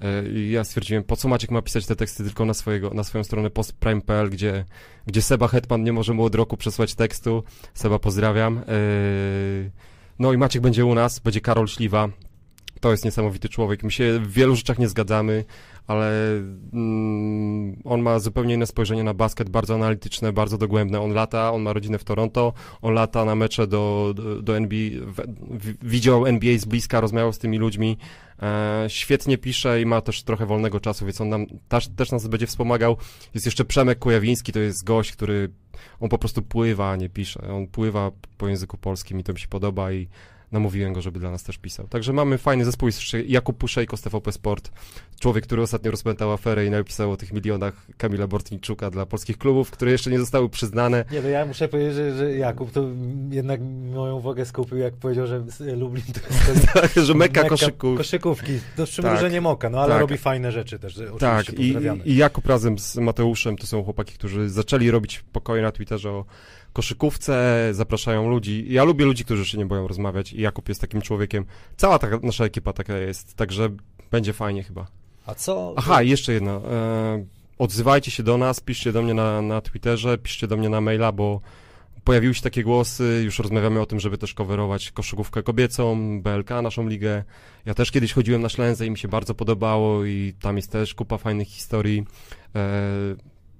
e, 0.00 0.28
i 0.28 0.50
ja 0.50 0.64
stwierdziłem, 0.64 1.04
po 1.04 1.16
co 1.16 1.28
Maciek 1.28 1.50
ma 1.50 1.62
pisać 1.62 1.86
te 1.86 1.96
teksty 1.96 2.24
tylko 2.24 2.44
na, 2.44 2.54
swojego, 2.54 2.90
na 2.90 3.04
swoją 3.04 3.24
stronę 3.24 3.50
postprime.pl, 3.50 4.30
gdzie, 4.30 4.64
gdzie 5.06 5.22
Seba 5.22 5.48
Hetman 5.48 5.84
nie 5.84 5.92
może 5.92 6.14
mu 6.14 6.24
od 6.24 6.34
roku 6.34 6.56
przesłać 6.56 6.94
tekstu. 6.94 7.42
Seba, 7.74 7.98
pozdrawiam. 7.98 8.58
E, 8.58 9.88
No 10.18 10.32
i 10.32 10.36
Maciek 10.36 10.62
będzie 10.62 10.84
u 10.86 10.94
nas, 10.94 11.18
będzie 11.18 11.40
Karol 11.40 11.68
Śliwa. 11.68 12.08
To 12.80 12.90
jest 12.90 13.04
niesamowity 13.04 13.48
człowiek. 13.48 13.82
My 13.82 13.90
się 13.90 14.18
w 14.20 14.32
wielu 14.32 14.56
rzeczach 14.56 14.78
nie 14.78 14.88
zgadzamy, 14.88 15.44
ale 15.86 16.12
mm, 16.72 17.76
on 17.84 18.02
ma 18.02 18.18
zupełnie 18.18 18.54
inne 18.54 18.66
spojrzenie 18.66 19.04
na 19.04 19.14
basket, 19.14 19.48
bardzo 19.48 19.74
analityczne, 19.74 20.32
bardzo 20.32 20.58
dogłębne. 20.58 21.00
On 21.00 21.12
lata, 21.12 21.52
on 21.52 21.62
ma 21.62 21.72
rodzinę 21.72 21.98
w 21.98 22.04
Toronto, 22.04 22.52
on 22.82 22.94
lata 22.94 23.24
na 23.24 23.34
mecze 23.34 23.66
do, 23.66 24.12
do, 24.16 24.42
do 24.42 24.56
NBA, 24.56 24.90
w, 25.06 25.22
w, 25.58 25.88
widział 25.88 26.26
NBA 26.26 26.58
z 26.58 26.64
bliska, 26.64 27.00
rozmawiał 27.00 27.32
z 27.32 27.38
tymi 27.38 27.58
ludźmi, 27.58 27.98
e, 28.42 28.84
świetnie 28.88 29.38
pisze 29.38 29.80
i 29.80 29.86
ma 29.86 30.00
też 30.00 30.22
trochę 30.22 30.46
wolnego 30.46 30.80
czasu, 30.80 31.04
więc 31.04 31.20
on 31.20 31.28
nam 31.28 31.46
też, 31.68 31.88
też 31.88 32.10
nas 32.10 32.26
będzie 32.26 32.46
wspomagał. 32.46 32.96
Jest 33.34 33.46
jeszcze 33.46 33.64
Przemek 33.64 33.98
Kujawiński, 33.98 34.52
to 34.52 34.58
jest 34.58 34.84
gość, 34.84 35.12
który 35.12 35.50
on 36.00 36.08
po 36.08 36.18
prostu 36.18 36.42
pływa, 36.42 36.90
a 36.90 36.96
nie 36.96 37.08
pisze. 37.08 37.40
On 37.52 37.66
pływa 37.66 38.10
po 38.38 38.48
języku 38.48 38.78
polskim 38.78 39.20
i 39.20 39.24
to 39.24 39.32
mi 39.32 39.38
się 39.38 39.48
podoba 39.48 39.92
i 39.92 40.08
namówiłem 40.52 40.92
go, 40.92 41.02
żeby 41.02 41.20
dla 41.20 41.30
nas 41.30 41.42
też 41.42 41.58
pisał. 41.58 41.88
Także 41.88 42.12
mamy 42.12 42.38
fajny 42.38 42.64
zespół, 42.64 42.88
jest 42.88 42.98
jeszcze 42.98 43.22
Jakub 43.22 43.56
Puszejko 43.58 43.96
z 43.96 44.00
TVP 44.02 44.32
Sport, 44.32 44.70
człowiek, 45.20 45.44
który 45.44 45.62
ostatnio 45.62 45.90
rozpętał 45.90 46.32
aferę 46.32 46.66
i 46.66 46.70
napisał 46.70 47.12
o 47.12 47.16
tych 47.16 47.32
milionach 47.32 47.86
Kamila 47.96 48.26
Bortniczuka 48.26 48.90
dla 48.90 49.06
polskich 49.06 49.38
klubów, 49.38 49.70
które 49.70 49.90
jeszcze 49.92 50.10
nie 50.10 50.18
zostały 50.18 50.48
przyznane. 50.48 51.04
Nie, 51.12 51.20
no 51.22 51.28
ja 51.28 51.46
muszę 51.46 51.68
powiedzieć, 51.68 51.94
że, 51.94 52.16
że 52.16 52.34
Jakub 52.36 52.72
to 52.72 52.84
jednak 53.30 53.60
moją 53.94 54.16
uwagę 54.16 54.44
skupił, 54.46 54.78
jak 54.78 54.94
powiedział, 54.96 55.26
że 55.26 55.44
Lublin 55.76 56.04
to 56.04 56.20
jest 56.52 56.66
Tak, 56.74 56.90
że 57.04 57.14
meka 57.14 57.44
koszyków. 57.44 57.98
koszykówki. 57.98 58.52
To 58.52 58.58
z 58.58 58.76
Tak. 58.76 58.86
przymrużeniem 58.88 59.46
oka, 59.46 59.70
no 59.70 59.80
ale 59.80 59.92
Tak. 59.92 60.00
robi 60.00 60.18
fajne 60.18 60.52
rzeczy 60.52 60.78
też, 60.78 60.98
oczywiście 60.98 61.18
Tak, 61.52 61.58
i, 61.58 62.10
i 62.10 62.16
Jakub 62.16 62.46
razem 62.46 62.78
z 62.78 62.96
Mateuszem 62.96 63.56
to 63.56 63.66
są 63.66 63.84
chłopaki, 63.84 64.14
którzy 64.14 64.48
zaczęli 64.50 64.90
robić 64.90 65.24
pokoje 65.32 65.62
na 65.62 65.72
Twitterze 65.72 66.10
o 66.10 66.24
koszykówce, 66.78 67.68
zapraszają 67.72 68.30
ludzi. 68.30 68.66
Ja 68.68 68.84
lubię 68.84 69.04
ludzi, 69.04 69.24
którzy 69.24 69.46
się 69.46 69.58
nie 69.58 69.66
boją 69.66 69.88
rozmawiać 69.88 70.32
i 70.32 70.40
Jakub 70.40 70.68
jest 70.68 70.80
takim 70.80 71.02
człowiekiem. 71.02 71.44
Cała 71.76 71.98
ta, 71.98 72.08
nasza 72.22 72.44
ekipa 72.44 72.72
taka 72.72 72.98
jest, 72.98 73.34
także 73.34 73.68
będzie 74.10 74.32
fajnie 74.32 74.62
chyba. 74.62 74.86
A 75.26 75.34
co? 75.34 75.74
Aha, 75.76 76.02
jeszcze 76.02 76.32
jedno. 76.32 76.62
E, 76.72 77.24
odzywajcie 77.58 78.10
się 78.10 78.22
do 78.22 78.38
nas, 78.38 78.60
piszcie 78.60 78.92
do 78.92 79.02
mnie 79.02 79.14
na, 79.14 79.42
na 79.42 79.60
Twitterze, 79.60 80.18
piszcie 80.18 80.46
do 80.46 80.56
mnie 80.56 80.68
na 80.68 80.80
maila, 80.80 81.12
bo 81.12 81.40
pojawiły 82.04 82.34
się 82.34 82.42
takie 82.42 82.62
głosy, 82.62 83.20
już 83.24 83.38
rozmawiamy 83.38 83.80
o 83.80 83.86
tym, 83.86 84.00
żeby 84.00 84.18
też 84.18 84.34
coverować 84.34 84.90
koszykówkę 84.90 85.42
kobiecą, 85.42 85.96
BLK, 86.22 86.50
naszą 86.62 86.88
ligę. 86.88 87.24
Ja 87.66 87.74
też 87.74 87.90
kiedyś 87.90 88.12
chodziłem 88.12 88.42
na 88.42 88.48
Ślęzę 88.48 88.86
i 88.86 88.90
mi 88.90 88.98
się 88.98 89.08
bardzo 89.08 89.34
podobało 89.34 90.04
i 90.04 90.34
tam 90.40 90.56
jest 90.56 90.72
też 90.72 90.94
kupa 90.94 91.18
fajnych 91.18 91.48
historii. 91.48 92.04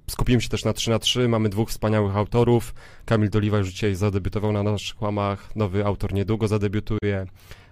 E, 0.09 0.11
skupimy 0.11 0.41
się 0.41 0.49
też 0.49 0.65
na 0.65 0.73
3 0.73 0.89
na 0.89 0.99
3 0.99 1.27
mamy 1.27 1.49
dwóch 1.49 1.69
wspaniałych 1.69 2.15
autorów. 2.17 2.73
Kamil 3.05 3.29
Doliwa 3.29 3.57
już 3.57 3.69
dzisiaj 3.69 3.95
zadebiutował 3.95 4.51
na 4.51 4.63
naszych 4.63 5.01
łamach, 5.01 5.55
nowy 5.55 5.85
autor 5.85 6.13
niedługo 6.13 6.47
zadebiutuje. 6.47 7.25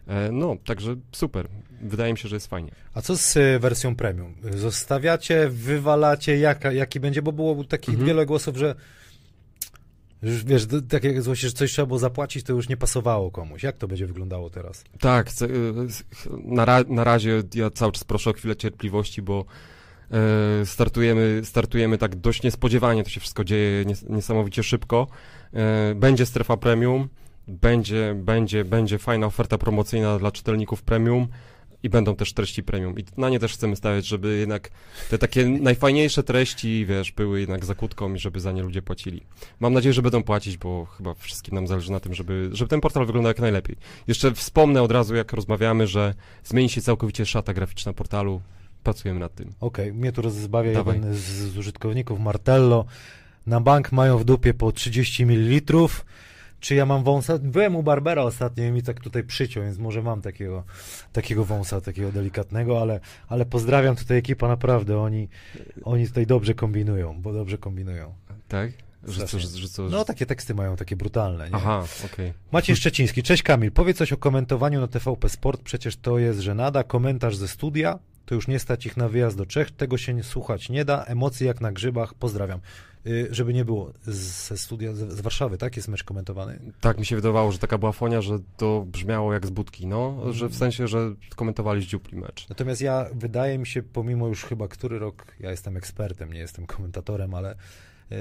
E, 0.08 0.32
no, 0.32 0.56
także 0.66 0.96
super. 1.12 1.48
Wydaje 1.82 2.14
mi 2.14 2.20
się, 2.20 2.30
że 2.30 2.36
jest 2.36 2.48
fajnie. 2.48 2.72
A 2.94 3.02
co 3.02 3.18
z 3.18 3.38
e, 3.38 3.60
wersją 3.60 3.96
premium? 3.96 4.34
Zostawiacie, 4.56 5.50
wywalacie, 5.50 6.38
jaka, 6.38 6.72
jaki 6.72 7.00
będzie? 7.00 7.22
Bo 7.22 7.32
było 7.32 7.64
takich 7.64 7.90
Mhm. 7.90 8.08
wiele 8.08 8.26
głosów, 8.26 8.58
że 8.58 8.76
już 10.24 10.44
wiesz, 10.44 10.68
tak 10.90 11.04
jak 11.04 11.22
złości, 11.22 11.46
że 11.48 11.54
coś 11.54 11.72
trzeba 11.72 11.86
było 11.86 12.00
zapłacić, 12.00 12.44
to 12.44 12.54
już 12.54 12.70
nie 12.70 12.78
pasowało 12.78 13.32
komuś. 13.32 13.64
Jak 13.64 13.78
to 13.78 13.88
będzie 13.88 14.08
wyglądało 14.08 14.50
teraz? 14.50 14.84
Tak, 15.00 15.28
s- 15.28 15.44
na, 16.46 16.66
ra, 16.66 16.80
na 16.88 17.04
razie 17.04 17.44
ja 17.56 17.70
cały 17.72 17.92
czas 17.92 18.04
proszę 18.04 18.30
o 18.30 18.34
chwilę 18.34 18.56
cierpliwości, 18.56 19.22
bo 19.22 19.40
e, 19.40 19.77
startujemy, 20.66 21.42
startujemy 21.44 21.98
tak 21.98 22.16
dość 22.16 22.44
niespodziewanie, 22.44 23.04
to 23.04 23.10
się 23.10 23.20
wszystko 23.20 23.44
dzieje 23.44 23.86
nies, 23.86 24.10
niesamowicie 24.10 24.64
szybko. 24.64 25.08
E, 25.54 25.96
będzie 25.96 26.26
strefa 26.26 26.58
premium, 26.58 27.10
będzie, 27.48 28.16
będzie, 28.18 28.66
będzie 28.66 28.98
fajna 28.98 29.28
oferta 29.28 29.58
promocyjna 29.58 30.20
dla 30.20 30.32
czytelników 30.32 30.82
premium 30.82 31.28
i 31.84 31.90
będą 31.90 32.16
też 32.16 32.34
treści 32.34 32.64
premium. 32.64 33.00
I 33.00 33.04
na 33.18 33.30
nie 33.30 33.40
też 33.40 33.54
chcemy 33.54 33.76
stawiać, 33.76 34.08
żeby 34.08 34.38
jednak 34.38 34.70
te 35.10 35.18
takie 35.18 35.46
najfajniejsze 35.46 36.24
treści, 36.24 36.86
wiesz, 36.86 37.12
były 37.12 37.40
jednak 37.40 37.66
zakutką 37.66 38.14
i 38.14 38.20
żeby 38.20 38.40
za 38.40 38.52
nie 38.52 38.64
ludzie 38.64 38.82
płacili. 38.82 39.22
Mam 39.60 39.74
nadzieję, 39.74 39.94
że 39.94 40.02
będą 40.02 40.24
płacić, 40.24 40.58
bo 40.58 40.86
chyba 40.86 41.14
wszystkim 41.14 41.56
nam 41.56 41.68
zależy 41.68 41.92
na 41.92 42.00
tym, 42.00 42.14
żeby, 42.14 42.50
żeby 42.52 42.70
ten 42.70 42.82
portal 42.82 43.06
wyglądał 43.06 43.30
jak 43.30 43.40
najlepiej. 43.40 43.76
Jeszcze 44.08 44.32
wspomnę 44.32 44.82
od 44.82 44.92
razu, 44.92 45.16
jak 45.16 45.34
rozmawiamy, 45.34 45.88
że 45.88 46.14
zmieni 46.44 46.70
się 46.70 46.82
całkowicie 46.82 47.26
szata 47.26 47.54
graficzna 47.54 47.94
portalu. 47.94 48.42
Pracujemy 48.84 49.20
nad 49.20 49.36
tym. 49.36 49.54
Okej, 49.60 49.94
mnie 49.94 50.12
tu 50.12 50.22
rozbawia 50.22 50.74
Dawaj. 50.74 50.96
jeden 50.96 51.14
z, 51.14 51.20
z 51.20 51.58
użytkowników, 51.58 52.20
Martello. 52.20 52.86
Na 53.48 53.62
bank 53.62 53.92
mają 53.92 54.18
w 54.18 54.24
dupie 54.24 54.54
po 54.54 54.72
30 54.72 55.26
ml. 55.26 55.78
Czy 56.60 56.76
ja 56.76 56.86
mam 56.86 57.04
wąsa? 57.04 57.38
Byłem 57.38 57.76
u 57.76 57.84
Barbera 57.84 58.24
ostatnio 58.24 58.64
i 58.64 58.72
mi 58.72 58.84
tak 58.84 59.00
tutaj 59.00 59.24
przyciął, 59.24 59.64
więc 59.64 59.78
może 59.78 60.02
mam 60.02 60.22
takiego, 60.22 60.64
takiego 61.14 61.46
wąsa, 61.46 61.82
takiego 61.82 62.12
delikatnego, 62.12 62.82
ale, 62.82 63.00
ale 63.28 63.46
pozdrawiam 63.46 63.96
tutaj 63.96 64.18
ekipa, 64.18 64.48
naprawdę, 64.48 65.00
oni, 65.00 65.28
oni 65.84 66.08
tutaj 66.08 66.26
dobrze 66.26 66.54
kombinują, 66.54 67.22
bo 67.22 67.34
dobrze 67.34 67.58
kombinują. 67.58 68.14
Tak? 68.48 68.72
Że 69.04 69.28
co, 69.28 69.40
że, 69.40 69.48
że 69.48 69.70
co? 69.70 69.84
No 69.84 70.06
takie 70.06 70.26
teksty 70.26 70.56
mają, 70.56 70.76
takie 70.76 70.96
brutalne, 70.96 71.50
nie? 71.50 71.56
Aha, 71.56 71.84
okej. 72.06 72.34
Maciej 72.52 72.76
Szczeciński, 72.76 73.24
cześć 73.24 73.44
Kamil, 73.44 73.72
powiedz 73.72 73.98
coś 73.98 74.14
o 74.14 74.18
komentowaniu 74.18 74.82
na 74.82 74.88
TVP 74.88 75.30
Sport, 75.30 75.62
przecież 75.62 75.98
to 75.98 76.20
jest 76.20 76.40
żenada, 76.40 76.84
komentarz 76.84 77.36
ze 77.36 77.48
studia, 77.48 78.00
to 78.28 78.36
już 78.36 78.48
nie 78.48 78.60
stać 78.60 78.86
ich 78.86 78.98
na 78.98 79.10
wyjazd 79.10 79.38
do 79.38 79.46
Czech, 79.46 79.72
tego 79.72 79.98
się 79.98 80.14
nie 80.14 80.24
słuchać 80.24 80.70
nie 80.70 80.86
da, 80.86 81.04
emocje 81.04 81.48
jak 81.48 81.62
na 81.62 81.72
grzybach, 81.72 82.14
pozdrawiam. 82.14 82.60
Y, 83.08 83.28
żeby 83.32 83.54
nie 83.54 83.66
było, 83.66 83.94
z- 84.08 84.48
ze 84.48 84.58
studia, 84.58 84.94
z, 84.96 85.22
Warszawy, 85.22 85.58
tak? 85.58 85.76
Jest 85.76 85.88
mecz 85.88 86.04
komentowany? 86.04 86.60
Tak 86.82 86.98
mi 87.00 87.06
się 87.06 87.16
wydawało, 87.16 87.52
że 87.52 87.58
taka 87.58 87.78
była 87.78 87.92
fonia, 87.92 88.22
że 88.22 88.40
to 88.58 88.86
brzmiało 88.88 89.34
jak 89.34 89.46
z 89.46 89.50
budki, 89.50 89.88
no, 89.88 90.34
że 90.34 90.48
w 90.50 90.56
sensie, 90.56 90.88
że 90.88 91.14
komentowali 91.36 91.82
z 91.82 91.86
dziupli 91.86 92.18
mecz. 92.18 92.50
Natomiast 92.50 92.82
ja, 92.82 93.06
wydaje 93.14 93.58
mi 93.58 93.68
się, 93.68 93.84
pomimo 93.84 94.28
już 94.28 94.44
chyba 94.44 94.68
który 94.68 95.00
rok, 95.00 95.26
ja 95.40 95.52
jestem 95.52 95.78
ekspertem, 95.78 96.34
nie 96.34 96.40
jestem 96.40 96.66
komentatorem, 96.66 97.34
ale 97.34 97.56
y, 98.12 98.16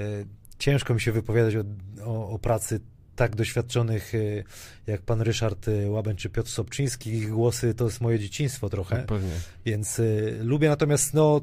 ciężko 0.59 0.93
mi 0.93 1.01
się 1.01 1.11
wypowiadać 1.11 1.55
o, 1.55 1.63
o, 2.05 2.29
o 2.29 2.39
pracy 2.39 2.79
tak 3.17 3.35
doświadczonych 3.35 4.15
y, 4.15 4.43
jak 4.87 5.01
pan 5.01 5.21
Ryszard 5.21 5.67
y, 5.67 5.89
Łaben 5.89 6.15
czy 6.15 6.29
Piotr 6.29 6.49
Sobczyński. 6.49 7.13
Ich 7.13 7.29
głosy 7.29 7.73
to 7.73 7.85
jest 7.85 8.01
moje 8.01 8.19
dzieciństwo 8.19 8.69
trochę. 8.69 9.03
Pewnie. 9.07 9.31
Więc 9.65 9.99
y, 9.99 10.37
lubię, 10.43 10.69
natomiast 10.69 11.13
no, 11.13 11.41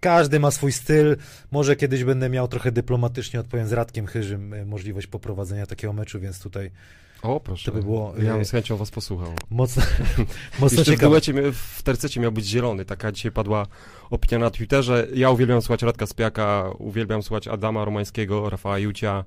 każdy 0.00 0.40
ma 0.40 0.50
swój 0.50 0.72
styl. 0.72 1.16
Może 1.50 1.76
kiedyś 1.76 2.04
będę 2.04 2.28
miał 2.28 2.48
trochę 2.48 2.72
dyplomatycznie, 2.72 3.40
odpowiem 3.40 3.68
z 3.68 3.72
Radkiem 3.72 4.06
Chyżym, 4.06 4.54
y, 4.54 4.66
możliwość 4.66 5.06
poprowadzenia 5.06 5.66
takiego 5.66 5.92
meczu, 5.92 6.20
więc 6.20 6.40
tutaj 6.40 6.70
O, 7.22 7.40
proszę. 7.40 7.70
To 7.70 7.76
by 7.76 7.82
było, 7.82 8.14
Ja 8.22 8.34
bym 8.34 8.44
z 8.44 8.50
chęcią 8.50 8.76
was 8.76 8.90
posłuchał. 8.90 9.32
mocno, 9.50 9.82
mocno 10.60 10.78
Jeszcze 10.78 10.96
w 10.96 11.00
duecie, 11.00 11.32
w 11.52 11.82
tercecie 11.82 12.20
miał 12.20 12.32
być 12.32 12.46
zielony. 12.46 12.84
Taka 12.84 13.12
dzisiaj 13.12 13.32
padła 13.32 13.66
opinia 14.10 14.38
na 14.38 14.50
Twitterze. 14.50 15.06
Ja 15.14 15.30
uwielbiam 15.30 15.62
słuchać 15.62 15.82
Radka 15.82 16.06
Spiaka, 16.06 16.70
uwielbiam 16.78 17.22
słuchać 17.22 17.48
Adama 17.48 17.84
Romańskiego, 17.84 18.50
Rafała 18.50 18.78
Jucia. 18.78 19.24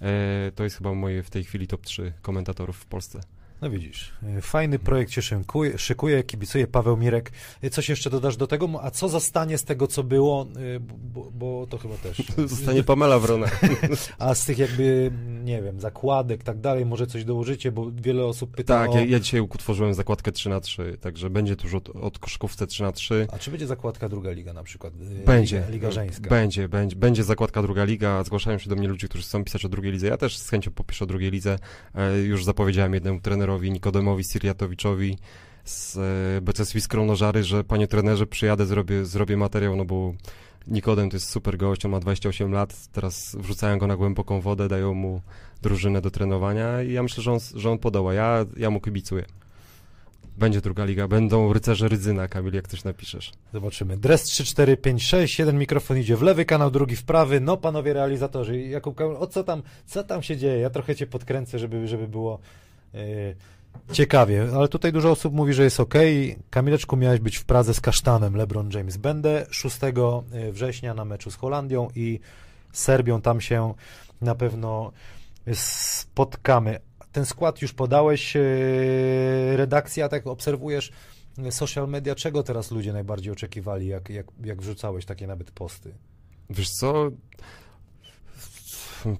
E, 0.00 0.52
to 0.54 0.64
jest 0.64 0.76
chyba 0.76 0.94
moje 0.94 1.22
w 1.22 1.30
tej 1.30 1.44
chwili 1.44 1.66
top 1.66 1.86
3 1.86 2.12
komentatorów 2.22 2.76
w 2.76 2.86
Polsce. 2.86 3.20
No 3.62 3.70
widzisz, 3.70 4.12
y, 4.38 4.40
fajny 4.40 4.78
projekt 4.78 5.12
się 5.12 5.22
szykuje, 5.22 5.78
szykuje, 5.78 6.22
kibicuje 6.22 6.66
Paweł 6.66 6.96
Mirek. 6.96 7.32
Y, 7.64 7.70
Coś 7.70 7.88
jeszcze 7.88 8.10
dodasz 8.10 8.36
do 8.36 8.46
tego? 8.46 8.68
A 8.82 8.90
co 8.90 9.08
zostanie 9.08 9.58
z 9.58 9.64
tego, 9.64 9.86
co 9.86 10.02
było? 10.02 10.46
Y, 10.76 10.80
Bo, 11.14 11.30
bo 11.30 11.66
to 11.70 11.78
chyba 11.78 11.94
też... 11.94 12.22
Zostanie 12.46 12.82
Pamela 12.82 13.18
Wrona. 13.18 13.46
A 14.18 14.34
z 14.34 14.44
tych 14.44 14.58
jakby, 14.58 15.12
nie 15.44 15.62
wiem, 15.62 15.80
zakładek, 15.80 16.42
tak 16.42 16.60
dalej, 16.60 16.86
może 16.86 17.06
coś 17.06 17.24
dołożycie, 17.24 17.72
bo 17.72 17.90
wiele 17.90 18.24
osób 18.24 18.56
pyta 18.56 18.78
Tak, 18.78 18.90
o... 18.90 18.94
ja, 18.94 19.04
ja 19.04 19.20
dzisiaj 19.20 19.40
utworzyłem 19.40 19.94
zakładkę 19.94 20.32
3 20.32 20.48
na 20.48 20.60
3 20.60 20.98
także 21.00 21.30
będzie 21.30 21.56
tuż 21.56 21.74
od, 21.74 21.88
od 21.88 22.18
koszykówce 22.18 22.66
3 22.66 22.82
na 22.82 22.92
3 22.92 23.26
A 23.32 23.38
czy 23.38 23.50
będzie 23.50 23.66
zakładka 23.66 24.08
druga 24.08 24.30
liga 24.30 24.52
na 24.52 24.62
przykład? 24.62 24.94
Będzie. 25.26 25.56
Liga, 25.56 25.70
liga 25.70 25.90
żeńska. 25.90 26.30
Będzie, 26.30 26.68
będzie, 26.68 26.96
będzie 26.96 27.24
zakładka 27.24 27.62
druga 27.62 27.84
liga. 27.84 28.24
Zgłaszają 28.24 28.58
się 28.58 28.70
do 28.70 28.76
mnie 28.76 28.88
ludzie, 28.88 29.08
którzy 29.08 29.24
chcą 29.24 29.44
pisać 29.44 29.64
o 29.64 29.68
drugiej 29.68 29.92
lidze. 29.92 30.06
Ja 30.06 30.16
też 30.16 30.38
z 30.38 30.50
chęcią 30.50 30.70
popiszę 30.70 31.04
o 31.04 31.06
drugiej 31.06 31.30
lidze. 31.30 31.58
E, 31.94 32.18
już 32.18 32.44
zapowiedziałem 32.44 32.94
jednemu 32.94 33.20
trenerowi, 33.20 33.49
Nikodemowi 33.58 34.24
Siriatowiczowi 34.24 35.18
z 35.64 35.96
e, 35.96 36.40
BCS 36.40 36.72
Wiskronożary, 36.72 37.44
że 37.44 37.64
panie 37.64 37.88
trenerze, 37.88 38.26
przyjadę, 38.26 38.66
zrobię, 38.66 39.04
zrobię 39.04 39.36
materiał, 39.36 39.76
no 39.76 39.84
bo 39.84 40.12
Nikodem 40.66 41.10
to 41.10 41.16
jest 41.16 41.28
super 41.28 41.56
gość, 41.56 41.84
on 41.84 41.90
ma 41.90 42.00
28 42.00 42.52
lat, 42.52 42.88
teraz 42.92 43.36
wrzucają 43.38 43.78
go 43.78 43.86
na 43.86 43.96
głęboką 43.96 44.40
wodę, 44.40 44.68
dają 44.68 44.94
mu 44.94 45.20
drużynę 45.62 46.00
do 46.00 46.10
trenowania 46.10 46.82
i 46.82 46.92
ja 46.92 47.02
myślę, 47.02 47.22
że 47.22 47.32
on, 47.32 47.38
że 47.54 47.70
on 47.70 47.78
podoła. 47.78 48.14
Ja, 48.14 48.46
ja 48.56 48.70
mu 48.70 48.80
kibicuję. 48.80 49.24
Będzie 50.38 50.60
druga 50.60 50.84
liga, 50.84 51.08
będą 51.08 51.52
rycerze 51.52 51.88
Rydzyna, 51.88 52.28
Kamil, 52.28 52.54
jak 52.54 52.68
coś 52.68 52.84
napiszesz. 52.84 53.32
Zobaczymy. 53.52 53.96
Dres 53.96 54.22
3456, 54.22 55.38
jeden 55.38 55.58
mikrofon 55.58 55.98
idzie 55.98 56.16
w 56.16 56.22
lewy 56.22 56.44
kanał, 56.44 56.70
drugi 56.70 56.96
w 56.96 57.04
prawy. 57.04 57.40
No 57.40 57.56
panowie 57.56 57.92
realizatorzy, 57.92 58.60
Jakub 58.60 58.94
Kamil, 58.94 59.16
o 59.16 59.26
co 59.26 59.44
tam, 59.44 59.62
co 59.86 60.04
tam 60.04 60.22
się 60.22 60.36
dzieje? 60.36 60.58
Ja 60.58 60.70
trochę 60.70 60.96
cię 60.96 61.06
podkręcę, 61.06 61.58
żeby, 61.58 61.88
żeby 61.88 62.08
było 62.08 62.38
ciekawie, 63.92 64.46
ale 64.54 64.68
tutaj 64.68 64.92
dużo 64.92 65.10
osób 65.10 65.34
mówi, 65.34 65.54
że 65.54 65.64
jest 65.64 65.80
ok. 65.80 65.94
Kamileczku, 66.50 66.96
miałeś 66.96 67.20
być 67.20 67.36
w 67.36 67.44
Pradze 67.44 67.74
z 67.74 67.80
Kasztanem, 67.80 68.36
LeBron 68.36 68.70
James. 68.70 68.96
Będę 68.96 69.46
6 69.50 69.78
września 70.52 70.94
na 70.94 71.04
meczu 71.04 71.30
z 71.30 71.36
Holandią 71.36 71.88
i 71.94 72.20
Serbią, 72.72 73.20
tam 73.20 73.40
się 73.40 73.74
na 74.20 74.34
pewno 74.34 74.92
spotkamy. 75.54 76.80
Ten 77.12 77.26
skład 77.26 77.62
już 77.62 77.72
podałeś, 77.72 78.34
yy, 78.34 79.56
redakcja, 79.56 80.08
tak 80.08 80.26
obserwujesz 80.26 80.92
social 81.50 81.88
media, 81.88 82.14
czego 82.14 82.42
teraz 82.42 82.70
ludzie 82.70 82.92
najbardziej 82.92 83.32
oczekiwali, 83.32 83.86
jak, 83.86 84.08
jak, 84.08 84.26
jak 84.44 84.62
wrzucałeś 84.62 85.04
takie 85.04 85.26
nawet 85.26 85.50
posty? 85.50 85.94
Wiesz 86.50 86.70
co? 86.70 87.10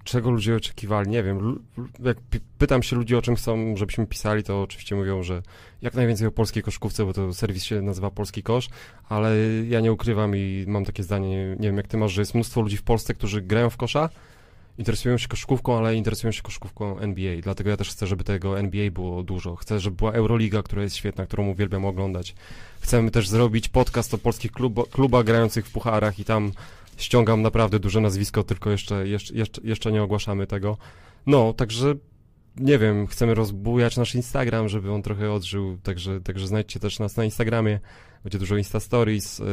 Czego 0.04 0.30
ludzie 0.30 0.56
oczekiwali? 0.56 1.10
Nie 1.10 1.22
wiem. 1.22 1.64
Jak 2.04 2.16
pytam 2.58 2.82
się 2.82 2.96
ludzi, 2.96 3.16
o 3.16 3.22
czym 3.22 3.36
chcą, 3.36 3.76
żebyśmy 3.76 4.06
pisali, 4.06 4.42
to 4.42 4.62
oczywiście 4.62 4.96
mówią, 4.96 5.22
że 5.22 5.42
jak 5.82 5.94
najwięcej 5.94 6.26
o 6.26 6.30
polskiej 6.30 6.62
koszkówce, 6.62 7.04
bo 7.04 7.12
to 7.12 7.34
serwis 7.34 7.64
się 7.64 7.82
nazywa 7.82 8.10
Polski 8.10 8.42
Kosz, 8.42 8.68
ale 9.08 9.36
ja 9.68 9.80
nie 9.80 9.92
ukrywam 9.92 10.36
i 10.36 10.64
mam 10.68 10.84
takie 10.84 11.02
zdanie, 11.02 11.56
nie, 11.58 11.68
wiem 11.68 11.76
jak 11.76 11.88
ty 11.88 11.96
masz, 11.96 12.12
że 12.12 12.22
jest 12.22 12.34
mnóstwo 12.34 12.60
ludzi 12.60 12.76
w 12.76 12.82
Polsce, 12.82 13.14
którzy 13.14 13.42
grają 13.42 13.70
w 13.70 13.76
kosza, 13.76 14.08
interesują 14.78 15.18
się 15.18 15.28
koszkówką, 15.28 15.78
ale 15.78 15.96
interesują 15.96 16.32
się 16.32 16.42
koszkówką 16.42 16.98
NBA. 16.98 17.40
Dlatego 17.42 17.70
ja 17.70 17.76
też 17.76 17.90
chcę, 17.90 18.06
żeby 18.06 18.24
tego 18.24 18.58
NBA 18.58 18.90
było 18.90 19.22
dużo. 19.22 19.56
Chcę, 19.56 19.80
żeby 19.80 19.96
była 19.96 20.12
Euroliga, 20.12 20.62
która 20.62 20.82
jest 20.82 20.96
świetna, 20.96 21.26
którą 21.26 21.48
uwielbiam 21.48 21.84
oglądać. 21.84 22.34
Chcemy 22.80 23.10
też 23.10 23.28
zrobić 23.28 23.68
podcast 23.68 24.14
o 24.14 24.18
polskich 24.18 24.52
klubach 24.90 25.24
grających 25.24 25.66
w 25.66 25.72
pucharach 25.72 26.18
i 26.18 26.24
tam 26.24 26.52
ściągam 27.00 27.42
naprawdę 27.42 27.78
duże 27.78 28.00
nazwisko, 28.00 28.42
tylko 28.44 28.70
jeszcze, 28.70 29.08
jeszcze, 29.08 29.60
jeszcze, 29.64 29.92
nie 29.92 30.02
ogłaszamy 30.02 30.46
tego. 30.46 30.76
No, 31.26 31.52
także 31.52 31.94
nie 32.56 32.78
wiem, 32.78 33.06
chcemy 33.06 33.34
rozbujać 33.34 33.96
nasz 33.96 34.14
Instagram, 34.14 34.68
żeby 34.68 34.92
on 34.92 35.02
trochę 35.02 35.32
odżył, 35.32 35.78
także, 35.82 36.20
także 36.20 36.46
znajdźcie 36.46 36.80
też 36.80 36.98
nas 36.98 37.16
na 37.16 37.24
Instagramie, 37.24 37.80
będzie 38.24 38.38
dużo 38.38 38.56
Insta 38.56 38.80
Stories, 38.80 39.40
y, 39.40 39.44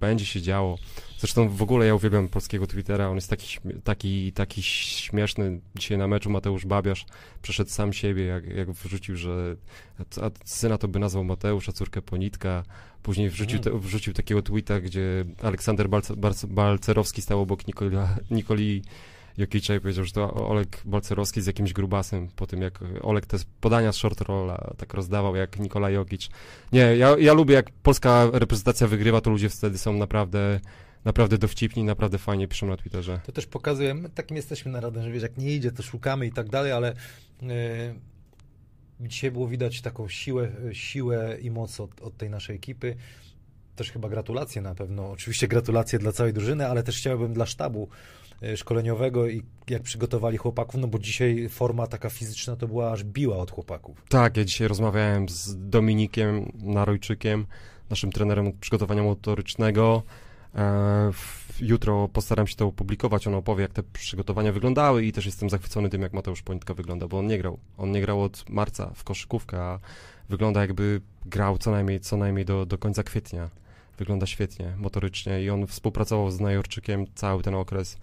będzie 0.00 0.26
się 0.26 0.42
działo. 0.42 0.78
Zresztą 1.18 1.48
w 1.48 1.62
ogóle 1.62 1.86
ja 1.86 1.94
uwielbiam 1.94 2.28
polskiego 2.28 2.66
Twittera, 2.66 3.08
on 3.08 3.14
jest 3.14 3.30
taki, 3.30 3.58
taki, 3.84 4.32
taki 4.32 4.62
śmieszny. 4.62 5.60
Dzisiaj 5.74 5.98
na 5.98 6.08
meczu 6.08 6.30
Mateusz 6.30 6.66
Babiarz 6.66 7.06
przeszedł 7.42 7.70
sam 7.70 7.92
siebie, 7.92 8.24
jak, 8.24 8.46
jak 8.46 8.70
wrzucił, 8.72 9.16
że 9.16 9.56
a 10.22 10.30
syna 10.44 10.78
to 10.78 10.88
by 10.88 10.98
nazwał 10.98 11.24
Mateusz, 11.24 11.68
a 11.68 11.72
córkę 11.72 12.02
Ponitka. 12.02 12.64
Później 13.04 13.30
wrzucił, 13.30 13.58
te, 13.58 13.78
wrzucił 13.78 14.12
takiego 14.12 14.42
tweeta, 14.42 14.80
gdzie 14.80 15.24
Aleksander 15.42 15.88
Balce, 15.88 16.16
Balce, 16.16 16.46
Balcerowski 16.46 17.22
stał 17.22 17.40
obok 17.40 17.66
Nikola, 17.66 18.16
Nikoli 18.30 18.82
Jokicza 19.38 19.74
i 19.74 19.80
powiedział, 19.80 20.04
że 20.04 20.12
to 20.12 20.34
Olek 20.48 20.82
Balcerowski 20.84 21.42
z 21.42 21.46
jakimś 21.46 21.72
grubasem, 21.72 22.28
po 22.36 22.46
tym 22.46 22.62
jak 22.62 22.80
Olek 23.02 23.26
te 23.26 23.36
podania 23.60 23.92
z 23.92 23.96
short 23.96 24.20
rolla 24.20 24.74
tak 24.76 24.94
rozdawał 24.94 25.36
jak 25.36 25.58
Nikola 25.58 25.90
Jokic. 25.90 26.28
Nie, 26.72 26.96
ja, 26.96 27.16
ja 27.18 27.32
lubię 27.32 27.54
jak 27.54 27.70
polska 27.70 28.28
reprezentacja 28.32 28.86
wygrywa, 28.86 29.20
to 29.20 29.30
ludzie 29.30 29.48
wtedy 29.48 29.78
są 29.78 29.92
naprawdę 29.92 30.60
naprawdę 31.04 31.38
dowcipni, 31.38 31.84
naprawdę 31.84 32.18
fajnie 32.18 32.48
piszą 32.48 32.66
na 32.66 32.76
Twitterze. 32.76 33.20
To 33.26 33.32
też 33.32 33.46
pokazuje, 33.46 33.94
my 33.94 34.10
takim 34.10 34.36
jesteśmy 34.36 34.72
narodem, 34.72 35.02
że 35.02 35.10
wiesz, 35.10 35.22
jak 35.22 35.36
nie 35.36 35.54
idzie, 35.54 35.72
to 35.72 35.82
szukamy 35.82 36.26
i 36.26 36.32
tak 36.32 36.48
dalej, 36.48 36.72
ale 36.72 36.94
yy, 37.42 37.48
dzisiaj 39.00 39.30
było 39.30 39.48
widać 39.48 39.80
taką 39.80 40.08
siłę, 40.08 40.50
siłę 40.72 41.36
i 41.40 41.50
moc 41.50 41.80
od, 41.80 42.02
od 42.02 42.16
tej 42.16 42.30
naszej 42.30 42.56
ekipy. 42.56 42.96
Też 43.76 43.90
chyba 43.90 44.08
gratulacje 44.08 44.62
na 44.62 44.74
pewno. 44.74 45.10
Oczywiście 45.10 45.48
gratulacje 45.48 45.98
dla 45.98 46.12
całej 46.12 46.32
drużyny, 46.32 46.66
ale 46.66 46.82
też 46.82 46.98
chciałbym 46.98 47.32
dla 47.32 47.46
sztabu 47.46 47.88
y, 48.42 48.56
szkoleniowego 48.56 49.28
i 49.28 49.42
jak 49.68 49.82
przygotowali 49.82 50.36
chłopaków, 50.36 50.80
no 50.80 50.88
bo 50.88 50.98
dzisiaj 50.98 51.48
forma 51.48 51.86
taka 51.86 52.10
fizyczna 52.10 52.56
to 52.56 52.68
była 52.68 52.92
aż 52.92 53.04
biła 53.04 53.36
od 53.36 53.50
chłopaków. 53.50 54.04
Tak, 54.08 54.36
ja 54.36 54.44
dzisiaj 54.44 54.68
rozmawiałem 54.68 55.28
z 55.28 55.68
Dominikiem 55.68 56.52
Narojczykiem, 56.62 57.46
naszym 57.90 58.12
trenerem 58.12 58.46
od 58.46 58.54
przygotowania 58.54 59.02
motorycznego. 59.02 60.02
E, 60.54 61.10
jutro 61.60 62.08
postaram 62.08 62.46
się 62.46 62.56
to 62.56 62.66
opublikować, 62.66 63.26
on 63.26 63.34
opowie, 63.34 63.62
jak 63.62 63.72
te 63.72 63.82
przygotowania 63.82 64.52
wyglądały 64.52 65.04
i 65.04 65.12
też 65.12 65.26
jestem 65.26 65.50
zachwycony 65.50 65.88
tym, 65.90 66.02
jak 66.02 66.12
Mateusz 66.12 66.42
Ponitka 66.42 66.74
wygląda, 66.74 67.08
bo 67.08 67.18
on 67.18 67.26
nie 67.26 67.38
grał. 67.38 67.58
On 67.78 67.92
nie 67.92 68.00
grał 68.00 68.22
od 68.22 68.48
marca 68.48 68.90
w 68.94 69.04
koszykówkę, 69.04 69.62
a 69.62 69.78
wygląda 70.28 70.60
jakby 70.60 71.00
grał 71.26 71.58
co 71.58 71.70
najmniej, 71.70 72.00
co 72.00 72.16
najmniej 72.16 72.44
do, 72.44 72.66
do 72.66 72.78
końca 72.78 73.02
kwietnia. 73.02 73.50
Wygląda 73.98 74.26
świetnie, 74.26 74.74
motorycznie 74.76 75.42
i 75.42 75.50
on 75.50 75.66
współpracował 75.66 76.30
z 76.30 76.40
Najorczykiem 76.40 77.06
cały 77.14 77.42
ten 77.42 77.54
okres. 77.54 77.96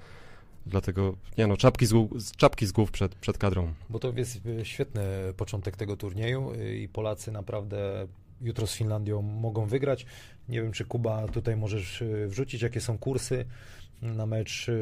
Dlatego, 0.66 1.16
nie 1.38 1.48
no, 1.48 1.58
czapki 1.58 1.86
z, 1.86 1.94
głów, 1.94 2.12
czapki 2.38 2.66
z 2.66 2.72
głów 2.72 2.92
przed, 2.92 3.16
przed 3.16 3.38
kadrą. 3.38 3.74
Bo 3.90 4.00
to 4.00 4.14
jest 4.16 4.40
świetny 4.64 5.04
początek 5.38 5.78
tego 5.78 5.98
turnieju 5.98 6.54
i 6.76 6.88
Polacy 6.88 7.32
naprawdę 7.32 8.08
jutro 8.42 8.68
z 8.68 8.76
Finlandią 8.76 9.22
mogą 9.22 9.66
wygrać. 9.66 10.06
Nie 10.50 10.62
wiem, 10.62 10.72
czy 10.72 10.86
Kuba 10.86 11.28
tutaj 11.28 11.56
możesz 11.56 12.02
y, 12.02 12.28
wrzucić, 12.28 12.62
jakie 12.62 12.82
są 12.82 12.98
kursy 12.98 13.46
na 14.02 14.26
mecz 14.26 14.70
y, 14.70 14.74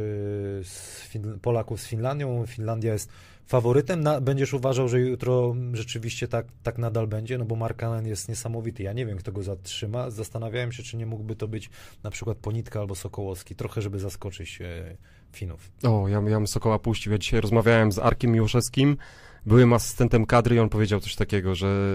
z 0.64 1.10
Polaków 1.42 1.82
z 1.82 1.88
Finlandią. 1.88 2.46
Finlandia 2.46 2.94
jest 2.94 3.12
faworytem. 3.50 4.04
Na, 4.04 4.22
będziesz 4.22 4.54
uważał, 4.54 4.88
że 4.90 5.00
jutro 5.00 5.56
rzeczywiście 5.74 6.28
tak, 6.28 6.46
tak 6.64 6.78
nadal 6.78 7.08
będzie, 7.08 7.38
no 7.38 7.46
bo 7.46 7.56
Markanen 7.56 8.08
jest 8.08 8.30
niesamowity. 8.30 8.84
Ja 8.84 8.94
nie 8.94 9.06
wiem, 9.06 9.18
kto 9.18 9.32
go 9.32 9.44
zatrzyma. 9.44 10.10
Zastanawiałem 10.10 10.72
się, 10.72 10.84
czy 10.84 10.98
nie 10.98 11.06
mógłby 11.06 11.36
to 11.36 11.48
być 11.48 11.70
na 12.04 12.12
przykład 12.12 12.38
Ponitka 12.38 12.80
albo 12.80 12.96
Sokołowski, 12.96 13.56
trochę, 13.56 13.82
żeby 13.82 14.00
zaskoczyć 14.00 14.62
e, 14.62 14.98
Finów. 15.32 15.72
O, 15.84 16.08
ja, 16.08 16.16
ja 16.16 16.22
bym 16.22 16.48
Sokoła 16.48 16.80
puścił. 16.80 17.12
Ja 17.12 17.18
dzisiaj 17.18 17.42
rozmawiałem 17.42 17.92
z 17.92 18.00
Arkiem 18.00 18.32
Miłoszewskim, 18.32 18.98
byłym 19.46 19.74
asystentem 19.74 20.26
kadry 20.26 20.56
i 20.56 20.60
on 20.60 20.70
powiedział 20.70 21.00
coś 21.00 21.16
takiego, 21.16 21.56
że 21.56 21.88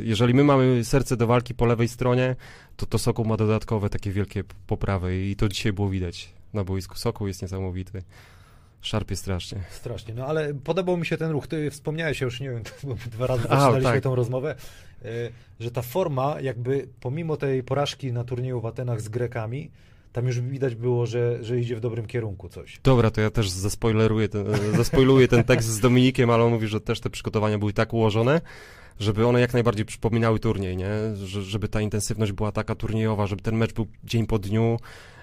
jeżeli 0.00 0.34
my 0.34 0.44
mamy 0.44 0.84
serce 0.84 1.16
do 1.16 1.26
walki 1.26 1.54
po 1.54 1.66
lewej 1.66 1.88
stronie, 1.88 2.36
to 2.76 2.86
to 2.86 2.98
Sokół 2.98 3.24
ma 3.24 3.36
dodatkowe 3.36 3.90
takie 3.90 4.10
wielkie 4.10 4.44
poprawy 4.66 5.26
i 5.26 5.36
to 5.36 5.48
dzisiaj 5.48 5.72
było 5.72 5.88
widać 5.88 6.34
na 6.52 6.64
boisku. 6.64 6.96
Sokół 6.96 7.26
jest 7.26 7.42
niesamowity. 7.42 8.02
Szarpie 8.80 9.16
strasznie. 9.16 9.60
Strasznie, 9.70 10.14
no 10.14 10.26
ale 10.26 10.54
podobał 10.54 10.96
mi 10.96 11.06
się 11.06 11.16
ten 11.16 11.30
ruch. 11.30 11.46
Ty 11.46 11.70
wspomniałeś, 11.70 12.20
ja 12.20 12.24
już 12.24 12.40
nie 12.40 12.50
wiem, 12.50 12.62
dwa 13.12 13.26
razy 13.26 13.42
zaczynaliśmy 13.42 13.92
tak. 13.92 14.02
tą 14.02 14.14
rozmowę, 14.14 14.54
e, 15.02 15.06
że 15.60 15.70
ta 15.70 15.82
forma 15.82 16.40
jakby 16.40 16.88
pomimo 17.00 17.36
tej 17.36 17.62
porażki 17.62 18.12
na 18.12 18.24
turnieju 18.24 18.60
w 18.60 18.66
Atenach 18.66 19.00
z 19.00 19.08
Grekami, 19.08 19.70
tam 20.12 20.26
już 20.26 20.40
widać 20.40 20.74
było, 20.74 21.06
że, 21.06 21.44
że 21.44 21.60
idzie 21.60 21.76
w 21.76 21.80
dobrym 21.80 22.06
kierunku 22.06 22.48
coś. 22.48 22.80
Dobra, 22.84 23.10
to 23.10 23.20
ja 23.20 23.30
też 23.30 23.50
zaspoileruję 23.50 24.28
ten, 24.28 24.46
zaspoiluję 24.76 25.28
ten 25.28 25.44
tekst 25.44 25.68
z 25.68 25.80
Dominikiem, 25.80 26.30
ale 26.30 26.44
on 26.44 26.52
mówi, 26.52 26.66
że 26.66 26.80
też 26.80 27.00
te 27.00 27.10
przygotowania 27.10 27.58
były 27.58 27.72
tak 27.72 27.92
ułożone, 27.92 28.40
żeby 29.00 29.26
one 29.26 29.40
jak 29.40 29.52
najbardziej 29.52 29.84
przypominały 29.84 30.38
turniej, 30.38 30.76
nie? 30.76 30.90
żeby 31.42 31.68
ta 31.68 31.80
intensywność 31.80 32.32
była 32.32 32.52
taka 32.52 32.74
turniejowa, 32.74 33.26
żeby 33.26 33.42
ten 33.42 33.56
mecz 33.56 33.72
był 33.72 33.86
dzień 34.04 34.26
po 34.26 34.38
dniu, 34.38 34.78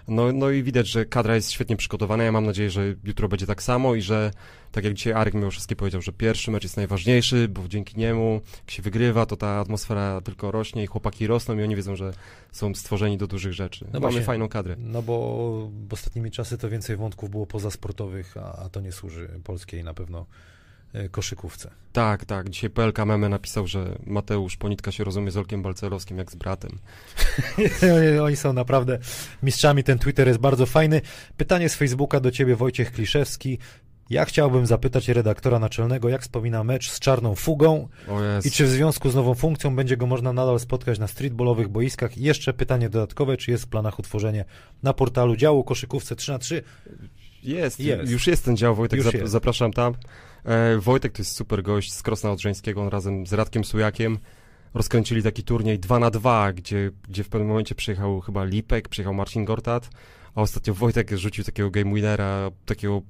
no, 0.08 0.34
no 0.34 0.50
i 0.50 0.64
widać, 0.64 0.88
że 0.88 1.06
kadra 1.06 1.36
jest 1.36 1.52
świetnie 1.52 1.76
przygotowana. 1.78 2.24
Ja 2.24 2.32
mam 2.32 2.46
nadzieję, 2.46 2.70
że 2.70 2.96
jutro 3.04 3.28
będzie 3.28 3.46
tak 3.46 3.64
samo 3.64 3.96
i 3.96 4.02
że, 4.02 4.32
tak 4.72 4.84
jak 4.84 4.94
dzisiaj 4.94 5.14
Arek 5.14 5.34
Miłoszewski 5.34 5.76
powiedział, 5.76 6.02
że 6.02 6.12
pierwszy 6.12 6.52
mecz 6.52 6.64
jest 6.64 6.78
najważniejszy, 6.78 7.48
bo 7.48 7.68
dzięki 7.68 7.98
niemu, 7.98 8.42
jak 8.58 8.72
się 8.72 8.82
wygrywa, 8.82 9.26
to 9.26 9.38
ta 9.38 9.60
atmosfera 9.60 10.22
tylko 10.22 10.52
rośnie 10.52 10.84
i 10.84 10.88
chłopaki 10.88 11.28
rosną 11.28 11.58
i 11.58 11.64
oni 11.64 11.76
wiedzą, 11.76 11.96
że 11.96 12.14
są 12.52 12.76
stworzeni 12.76 13.18
do 13.18 13.28
dużych 13.28 13.54
rzeczy. 13.54 13.86
No 13.86 13.92
Mamy 13.94 14.02
właśnie, 14.02 14.22
fajną 14.22 14.50
kadrę. 14.50 14.76
No 14.80 15.02
bo 15.02 15.70
ostatnimi 15.92 16.32
czasy 16.32 16.58
to 16.58 16.70
więcej 16.70 16.98
wątków 16.98 17.30
było 17.30 17.48
pozasportowych, 17.48 18.38
a, 18.38 18.56
a 18.56 18.70
to 18.70 18.82
nie 18.82 18.92
służy 18.92 19.30
polskiej 19.44 19.84
na 19.84 19.94
pewno 19.94 20.26
koszykówce. 21.12 21.72
Tak, 21.94 22.26
tak. 22.26 22.50
Dzisiaj 22.50 22.70
PLK 22.70 23.06
Meme 23.06 23.30
napisał, 23.30 23.68
że 23.68 23.98
Mateusz 24.06 24.58
Ponitka 24.58 24.92
się 24.92 25.04
rozumie 25.04 25.32
z 25.32 25.38
Olkiem 25.38 25.62
Balcerowskim 25.62 26.18
jak 26.18 26.32
z 26.32 26.36
bratem. 26.36 26.72
Oni 28.24 28.36
są 28.36 28.54
naprawdę 28.54 29.00
mistrzami. 29.44 29.84
Ten 29.84 30.00
Twitter 30.00 30.28
jest 30.28 30.40
bardzo 30.40 30.66
fajny. 30.66 31.02
Pytanie 31.38 31.70
z 31.70 31.76
Facebooka 31.76 32.20
do 32.20 32.32
ciebie, 32.32 32.56
Wojciech 32.56 32.92
Kliszewski. 32.92 33.58
Ja 34.10 34.26
chciałbym 34.26 34.66
zapytać 34.66 35.10
redaktora 35.10 35.60
naczelnego, 35.60 36.10
jak 36.10 36.22
wspomina 36.22 36.64
mecz 36.64 36.92
z 36.92 37.00
czarną 37.00 37.36
fugą 37.36 37.88
i 38.46 38.52
czy 38.52 38.66
w 38.66 38.70
związku 38.70 39.10
z 39.10 39.16
nową 39.16 39.36
funkcją 39.36 39.76
będzie 39.76 39.98
go 39.98 40.08
można 40.08 40.34
nadal 40.34 40.60
spotkać 40.60 41.00
na 41.00 41.08
streetballowych 41.08 41.68
boiskach. 41.68 42.18
I 42.18 42.22
jeszcze 42.22 42.54
pytanie 42.54 42.90
dodatkowe, 42.90 43.38
czy 43.38 43.52
jest 43.52 43.64
w 43.64 43.68
planach 43.68 44.00
utworzenie 44.00 44.46
na 44.84 44.94
portalu 44.94 45.36
działu 45.36 45.64
koszykówce 45.64 46.16
3 46.16 46.32
na 46.32 46.40
3 46.40 46.64
jest, 47.44 47.80
jest, 47.80 48.12
już 48.12 48.28
jest 48.28 48.46
ten 48.46 48.58
dział, 48.58 48.76
Wojtek, 48.76 49.02
zap 49.02 49.14
jest. 49.14 49.32
zapraszam 49.32 49.74
tam. 49.74 49.94
E, 50.46 50.78
Wojtek 50.78 51.12
to 51.12 51.22
jest 51.22 51.36
super 51.36 51.64
gość 51.64 51.94
z 51.94 52.04
Krosna 52.04 52.32
Odrzeńskiego, 52.32 52.82
on 52.82 52.88
razem 52.88 53.28
z 53.28 53.34
Radkiem 53.34 53.64
Sujakiem 53.64 54.20
rozkręcili 54.74 55.24
taki 55.24 55.44
turniej 55.44 55.80
2 55.80 56.00
na 56.00 56.12
2 56.12 56.54
gdzie, 56.54 56.92
gdzie 57.10 57.24
w 57.24 57.30
pewnym 57.30 57.48
momencie 57.48 57.76
przyjechał 57.76 58.22
chyba 58.22 58.44
Lipek, 58.46 58.90
przyjechał 58.90 59.14
Marcin 59.14 59.46
Gortat, 59.46 59.90
a 60.36 60.42
ostatnio 60.42 60.74
Wojtek 60.74 61.12
rzucił 61.12 61.44
takiego 61.44 61.72
game 61.72 61.96
winnera, 61.96 62.52
takiego 62.66 63.02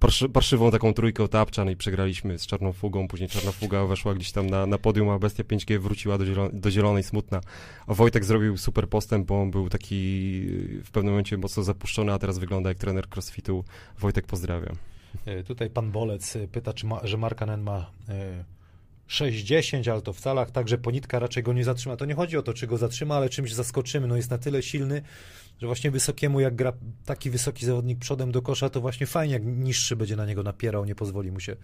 parszy, 0.00 0.28
parszywą 0.28 0.70
taką 0.70 0.94
trójkę 0.94 1.28
Tapczan 1.28 1.70
i 1.70 1.76
przegraliśmy 1.76 2.38
z 2.38 2.46
Czarną 2.46 2.72
Fugą, 2.72 3.08
później 3.08 3.28
Czarna 3.28 3.52
Fuga 3.52 3.86
weszła 3.86 4.14
gdzieś 4.14 4.32
tam 4.32 4.50
na, 4.50 4.66
na 4.66 4.78
podium, 4.78 5.08
a 5.08 5.18
Bestia 5.18 5.44
5G 5.44 5.78
wróciła 5.78 6.18
do, 6.18 6.24
do 6.52 6.70
Zielonej 6.70 7.02
smutna. 7.02 7.40
A 7.86 7.94
Wojtek 7.94 8.24
zrobił 8.24 8.56
super 8.56 8.88
postęp, 8.88 9.26
bo 9.26 9.42
on 9.42 9.50
był 9.50 9.68
taki 9.68 10.40
w 10.84 10.90
pewnym 10.92 11.12
momencie 11.12 11.38
mocno 11.38 11.62
zapuszczony, 11.62 12.12
a 12.12 12.18
teraz 12.18 12.38
wygląda 12.38 12.68
jak 12.68 12.78
trener 12.78 13.06
crossfitu. 13.14 13.64
Wojtek 13.98 14.26
pozdrawiam. 14.26 14.76
E, 15.26 15.42
tutaj 15.42 15.70
pan 15.70 15.90
Bolec 15.90 16.36
e, 16.36 16.48
pyta, 16.48 16.72
czy 16.72 16.86
ma, 16.86 17.00
że 17.04 17.16
Markanen 17.16 17.62
ma 17.62 17.90
e, 18.08 18.44
6-10, 19.08 19.90
ale 19.90 20.02
to 20.02 20.12
w 20.12 20.20
calach, 20.20 20.50
także 20.50 20.78
ponitka 20.78 21.18
raczej 21.18 21.42
go 21.42 21.52
nie 21.52 21.64
zatrzyma. 21.64 21.96
To 21.96 22.04
nie 22.04 22.14
chodzi 22.14 22.36
o 22.36 22.42
to, 22.42 22.54
czy 22.54 22.66
go 22.66 22.78
zatrzyma, 22.78 23.16
ale 23.16 23.28
czymś 23.28 23.54
zaskoczymy. 23.54 24.06
No 24.06 24.16
jest 24.16 24.30
na 24.30 24.38
tyle 24.38 24.62
silny, 24.62 25.02
że 25.60 25.66
właśnie 25.66 25.90
wysokiemu, 25.90 26.40
jak 26.40 26.54
gra 26.54 26.72
taki 27.04 27.30
wysoki 27.30 27.66
zawodnik 27.66 27.98
przodem 27.98 28.32
do 28.32 28.42
kosza, 28.42 28.70
to 28.70 28.80
właśnie 28.80 29.06
fajnie, 29.06 29.34
jak 29.34 29.44
niższy 29.44 29.96
będzie 29.96 30.16
na 30.16 30.26
niego 30.26 30.42
napierał, 30.42 30.84
nie 30.84 30.94
pozwoli 30.94 31.32
mu 31.32 31.40
się 31.40 31.56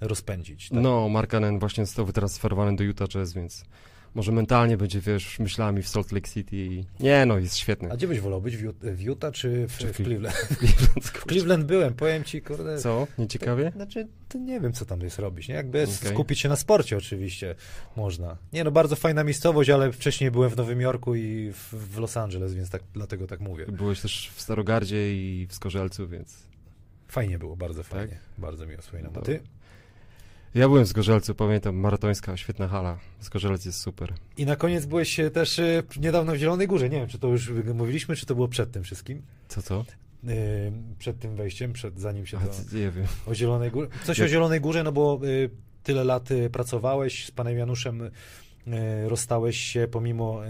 rozpędzić. 0.00 0.68
Tak? 0.68 0.78
No, 0.80 1.08
Markanen 1.08 1.58
właśnie 1.58 1.86
został 1.86 2.06
wytransferowany 2.06 2.76
do 2.76 2.84
Utah 2.84 3.08
Jazz, 3.08 3.32
więc 3.32 3.64
może 4.14 4.32
mentalnie 4.32 4.76
będzie, 4.76 5.00
wiesz, 5.00 5.38
myślami 5.38 5.82
w 5.82 5.88
Salt 5.88 6.12
Lake 6.12 6.28
City. 6.28 6.84
Nie, 7.00 7.26
no, 7.26 7.38
jest 7.38 7.56
świetny. 7.56 7.92
A 7.92 7.96
gdzie 7.96 8.08
byś 8.08 8.20
wolał 8.20 8.40
być? 8.40 8.56
W, 8.56 9.00
Utah 9.00 9.32
czy 9.32 9.66
w, 9.68 9.78
czy 9.78 9.92
w 9.92 9.96
Cleveland? 9.96 10.36
W 10.50 10.56
Cleveland, 10.58 11.04
w 11.04 11.26
Cleveland 11.26 11.64
byłem, 11.64 11.94
powiem 11.94 12.24
ci, 12.24 12.42
kurde. 12.42 12.78
Co? 12.78 13.06
Nieciekawie? 13.18 13.64
To, 13.64 13.76
znaczy, 13.76 14.08
to 14.28 14.38
nie 14.38 14.60
wiem, 14.60 14.72
co 14.72 14.84
tam 14.84 15.00
jest 15.00 15.18
robić, 15.18 15.48
nie? 15.48 15.54
Jakby 15.54 15.82
okay. 15.82 15.94
skupić 15.94 16.40
się 16.40 16.48
na 16.48 16.56
sporcie 16.56 16.96
oczywiście 16.96 17.54
można. 17.96 18.36
Nie, 18.52 18.64
no, 18.64 18.70
bardzo 18.70 18.96
fajna 18.96 19.24
miejscowość, 19.24 19.70
ale 19.70 19.92
wcześniej 19.92 20.30
byłem 20.30 20.50
w 20.50 20.56
Nowym 20.56 20.80
Jorku 20.80 21.14
i 21.14 21.52
w, 21.52 21.74
w 21.74 21.98
Los 21.98 22.16
Angeles, 22.16 22.54
więc 22.54 22.70
tak, 22.70 22.82
dlatego 22.92 23.26
tak 23.26 23.40
mówię. 23.40 23.66
Byłeś 23.66 24.00
też 24.00 24.30
w 24.34 24.40
Starogardzie 24.40 25.14
i 25.14 25.46
w 25.46 25.54
Skorzelcu, 25.54 26.08
więc... 26.08 26.36
Fajnie 27.08 27.38
było, 27.38 27.56
bardzo 27.56 27.82
fajnie. 27.82 28.08
Tak? 28.08 28.18
Bardzo 28.38 28.66
miło 28.66 28.82
wspominam. 28.82 29.12
A 29.16 29.20
ty? 29.20 29.40
Ja 30.54 30.68
byłem 30.68 30.84
w 30.84 30.88
Zgorzelcu, 30.88 31.34
pamiętam, 31.34 31.76
maratońska, 31.76 32.36
świetna 32.36 32.68
hala. 32.68 32.98
Zgorzelec 33.20 33.64
jest 33.64 33.80
super. 33.80 34.12
I 34.36 34.46
na 34.46 34.56
koniec 34.56 34.86
byłeś 34.86 35.20
też 35.32 35.58
y, 35.58 35.82
niedawno 36.00 36.32
w 36.32 36.36
Zielonej 36.36 36.66
Górze. 36.66 36.88
Nie 36.88 36.98
wiem, 36.98 37.08
czy 37.08 37.18
to 37.18 37.28
już 37.28 37.50
mówiliśmy, 37.74 38.16
czy 38.16 38.26
to 38.26 38.34
było 38.34 38.48
przed 38.48 38.72
tym 38.72 38.82
wszystkim. 38.82 39.22
Co, 39.48 39.62
co? 39.62 39.84
Y, 40.28 40.72
przed 40.98 41.18
tym 41.18 41.36
wejściem, 41.36 41.72
przed, 41.72 42.00
zanim 42.00 42.26
się 42.26 42.38
to... 42.38 42.76
Nie 42.76 42.90
wiem. 42.90 43.06
O 43.26 43.34
Zielonej 43.34 43.70
Górze. 43.70 43.88
Coś 44.04 44.20
o 44.20 44.28
Zielonej 44.28 44.60
Górze, 44.60 44.82
no 44.82 44.92
bo 44.92 45.20
y, 45.24 45.50
tyle 45.82 46.04
lat 46.04 46.28
pracowałeś 46.52 47.26
z 47.26 47.30
panem 47.30 47.58
Januszem, 47.58 48.10
rozstałeś 49.06 49.56
się, 49.56 49.88
pomimo 49.90 50.40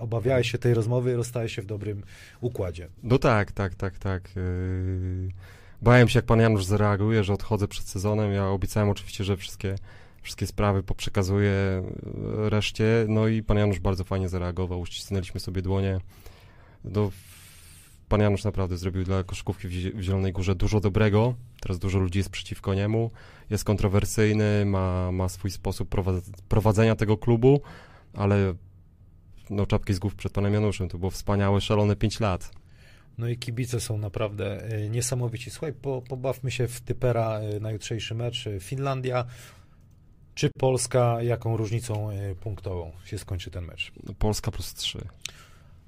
obawiałeś 0.00 0.50
się 0.50 0.58
tej 0.58 0.74
rozmowy, 0.74 1.16
rozstałeś 1.16 1.54
się 1.54 1.62
w 1.62 1.66
dobrym 1.66 2.02
układzie. 2.40 2.88
No 3.02 3.18
tak, 3.18 3.52
tak, 3.52 3.74
tak, 3.74 3.98
tak. 3.98 4.30
Yy 4.36 5.57
Bałem 5.82 6.08
się, 6.08 6.18
jak 6.18 6.26
pan 6.26 6.40
Janusz 6.40 6.64
zareaguje, 6.64 7.24
że 7.24 7.32
odchodzę 7.32 7.68
przed 7.68 7.88
sezonem. 7.88 8.32
Ja 8.32 8.48
obiecałem 8.48 8.88
oczywiście, 8.88 9.24
że 9.24 9.36
wszystkie, 9.36 9.74
wszystkie 10.22 10.46
sprawy 10.46 10.82
poprzekazuję 10.82 11.52
e, 11.52 12.50
reszcie. 12.50 13.06
No 13.08 13.28
i 13.28 13.42
pan 13.42 13.58
Janusz 13.58 13.78
bardzo 13.78 14.04
fajnie 14.04 14.28
zareagował. 14.28 14.80
Uścisnęliśmy 14.80 15.40
sobie 15.40 15.62
dłonie. 15.62 16.00
No, 16.84 17.10
pan 18.08 18.20
Janusz 18.20 18.44
naprawdę 18.44 18.76
zrobił 18.76 19.04
dla 19.04 19.24
koszykówki 19.24 19.68
w 19.68 20.02
Zielonej 20.02 20.32
Górze 20.32 20.54
dużo 20.54 20.80
dobrego. 20.80 21.34
Teraz 21.60 21.78
dużo 21.78 21.98
ludzi 21.98 22.18
jest 22.18 22.30
przeciwko 22.30 22.74
niemu. 22.74 23.10
Jest 23.50 23.64
kontrowersyjny, 23.64 24.64
ma, 24.66 25.12
ma 25.12 25.28
swój 25.28 25.50
sposób 25.50 25.94
prowadzenia 26.48 26.96
tego 26.96 27.16
klubu, 27.16 27.60
ale 28.14 28.54
no 29.50 29.66
czapki 29.66 29.94
z 29.94 29.98
głów 29.98 30.14
przed 30.14 30.32
panem 30.32 30.54
Januszem. 30.54 30.88
To 30.88 30.98
było 30.98 31.10
wspaniałe, 31.10 31.60
szalone 31.60 31.96
5 31.96 32.20
lat. 32.20 32.50
No 33.18 33.28
i 33.28 33.36
kibice 33.36 33.80
są 33.80 33.98
naprawdę 33.98 34.64
e, 34.64 34.88
niesamowici. 34.88 35.50
Słuchaj, 35.50 35.72
po, 35.72 36.02
pobawmy 36.02 36.50
się 36.50 36.68
w 36.68 36.80
typera 36.80 37.38
e, 37.38 37.60
na 37.60 37.70
jutrzejszy 37.70 38.14
mecz. 38.14 38.46
E, 38.46 38.60
Finlandia 38.60 39.24
czy 40.34 40.50
Polska, 40.58 41.22
jaką 41.22 41.56
różnicą 41.56 42.10
punktową 42.40 42.92
się 43.04 43.18
skończy 43.18 43.50
ten 43.50 43.64
mecz? 43.64 43.92
Polska 44.18 44.50
plus 44.50 44.74
3. 44.74 44.98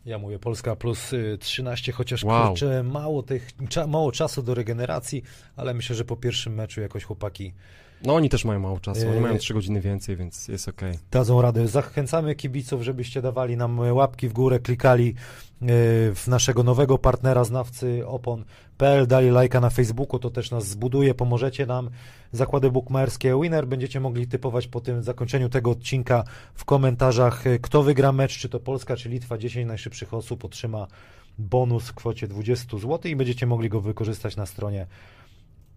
Ja 0.07 0.19
mówię 0.19 0.39
Polska 0.39 0.77
plus 0.77 1.11
13, 1.41 1.93
chociaż 1.93 2.25
wow. 2.25 2.49
kurczę, 2.49 2.83
mało, 2.83 3.23
tych, 3.23 3.49
mało 3.89 4.13
czasu 4.13 4.43
do 4.43 4.55
regeneracji, 4.55 5.23
ale 5.57 5.75
myślę, 5.75 5.97
że 5.97 6.05
po 6.05 6.17
pierwszym 6.17 6.55
meczu 6.55 6.81
jakoś 6.81 7.05
chłopaki 7.05 7.53
no 8.05 8.15
oni 8.15 8.29
też 8.29 8.45
mają 8.45 8.61
mało 8.61 8.81
czasu, 8.81 9.11
oni 9.11 9.21
mają 9.21 9.39
3 9.39 9.55
godziny 9.55 9.81
więcej, 9.81 10.17
więc 10.17 10.49
jest 10.49 10.69
ok. 10.69 10.81
Dadzą 11.11 11.43
radę. 11.43 11.69
Zachęcamy 11.69 12.35
kibiców, 12.35 12.83
żebyście 12.83 13.23
dawali 13.23 13.57
nam 13.57 13.79
łapki 13.79 14.29
w 14.29 14.33
górę, 14.33 14.59
klikali 14.59 15.09
e, 15.09 15.15
w 16.15 16.25
naszego 16.29 16.63
nowego 16.63 16.99
partnera, 16.99 17.45
znawcy 17.45 18.07
opon.pl, 18.07 19.07
dali 19.07 19.31
lajka 19.31 19.61
na 19.61 19.71
Facebooku, 19.71 20.19
to 20.19 20.31
też 20.31 20.51
nas 20.51 20.67
zbuduje, 20.67 21.15
pomożecie 21.15 21.67
nam. 21.67 21.91
Zakłady 22.33 22.71
bukmaerskie 22.71 23.41
Winner 23.43 23.67
będziecie 23.67 24.01
mogli 24.01 24.27
typować 24.27 24.67
po 24.67 24.81
tym 24.81 25.03
zakończeniu 25.03 25.49
tego 25.49 25.71
odcinka 25.71 26.25
w 26.55 26.65
komentarzach, 26.65 27.47
e, 27.47 27.59
kto 27.59 27.83
wygra 27.83 28.13
mecz, 28.13 28.39
czy 28.39 28.49
to 28.49 28.61
Polska, 28.61 28.97
czy 28.97 29.09
Litwa. 29.09 29.39
10 29.39 29.67
najszybszych 29.67 30.15
osób 30.15 30.45
otrzyma 30.45 30.87
bonus 31.39 31.89
w 31.89 31.95
kwocie 31.95 32.29
20 32.29 32.79
zł 32.79 32.99
i 33.05 33.17
będziecie 33.17 33.47
mogli 33.47 33.69
go 33.69 33.81
wykorzystać 33.81 34.37
na 34.37 34.47
stronie 34.47 34.87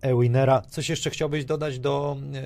e-winera. 0.04 0.62
Coś 0.62 0.90
jeszcze 0.90 1.10
chciałbyś 1.10 1.46
dodać 1.46 1.80
do, 1.80 2.18
e, 2.34 2.44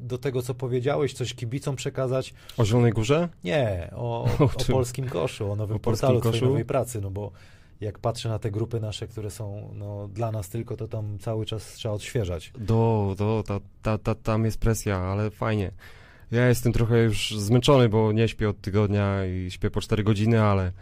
do 0.00 0.18
tego, 0.18 0.42
co 0.42 0.54
powiedziałeś? 0.54 1.12
Coś 1.12 1.34
kibicom 1.34 1.76
przekazać? 1.76 2.34
O 2.56 2.64
Zielonej 2.64 2.92
Górze? 2.92 3.28
Nie, 3.44 3.90
o, 3.92 4.24
o, 4.40 4.44
o 4.44 4.72
polskim 4.72 5.08
koszu, 5.08 5.52
o 5.52 5.56
nowym 5.56 5.76
o 5.76 5.80
portalu 5.80 6.20
Twojej 6.20 6.42
nowej 6.42 6.64
pracy, 6.64 7.00
no 7.00 7.10
bo 7.10 7.32
jak 7.80 7.98
patrzę 7.98 8.28
na 8.28 8.38
te 8.38 8.50
grupy 8.50 8.80
nasze, 8.80 9.08
które 9.08 9.30
są 9.30 9.70
no, 9.74 10.08
dla 10.08 10.32
nas 10.32 10.48
tylko, 10.48 10.76
to 10.76 10.88
tam 10.88 11.18
cały 11.18 11.46
czas 11.46 11.72
trzeba 11.72 11.94
odświeżać. 11.94 12.52
Do, 12.58 13.14
do, 13.18 13.44
ta, 13.46 13.60
ta, 13.82 13.98
ta, 13.98 14.14
tam 14.14 14.44
jest 14.44 14.58
presja, 14.58 14.98
ale 14.98 15.30
fajnie. 15.30 15.70
Ja 16.30 16.48
jestem 16.48 16.72
trochę 16.72 17.02
już 17.02 17.34
zmęczony, 17.38 17.88
bo 17.88 18.12
nie 18.12 18.28
śpię 18.28 18.48
od 18.48 18.60
tygodnia 18.60 19.26
i 19.26 19.50
śpię 19.50 19.70
po 19.70 19.80
4 19.80 20.04
godziny, 20.04 20.42
ale 20.42 20.72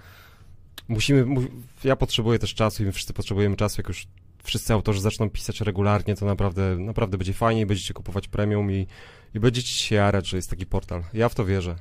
musimy, 0.89 1.49
ja 1.85 1.97
potrzebuję 1.97 2.39
też 2.39 2.55
czasu 2.55 2.83
i 2.83 2.87
my 2.87 2.93
wszyscy 2.93 3.13
potrzebujemy 3.13 3.57
czasu, 3.57 3.81
jak 3.81 3.89
już 3.89 4.07
wszyscy 4.43 4.73
autorzy 4.73 5.01
zaczną 5.01 5.31
pisać 5.31 5.61
regularnie, 5.61 6.17
to 6.17 6.27
naprawdę, 6.27 6.77
naprawdę 6.79 7.19
będzie 7.19 7.33
fajnie 7.33 7.61
i 7.61 7.67
będziecie 7.67 7.95
kupować 7.95 8.29
premium 8.29 8.73
i, 8.73 8.87
i 9.35 9.41
będziecie 9.41 9.73
się 9.73 9.95
jarać, 9.95 10.29
że 10.29 10.37
jest 10.37 10.51
taki 10.51 10.67
portal. 10.67 11.03
Ja 11.15 11.29
w 11.29 11.35
to 11.35 11.45
wierzę. 11.45 11.77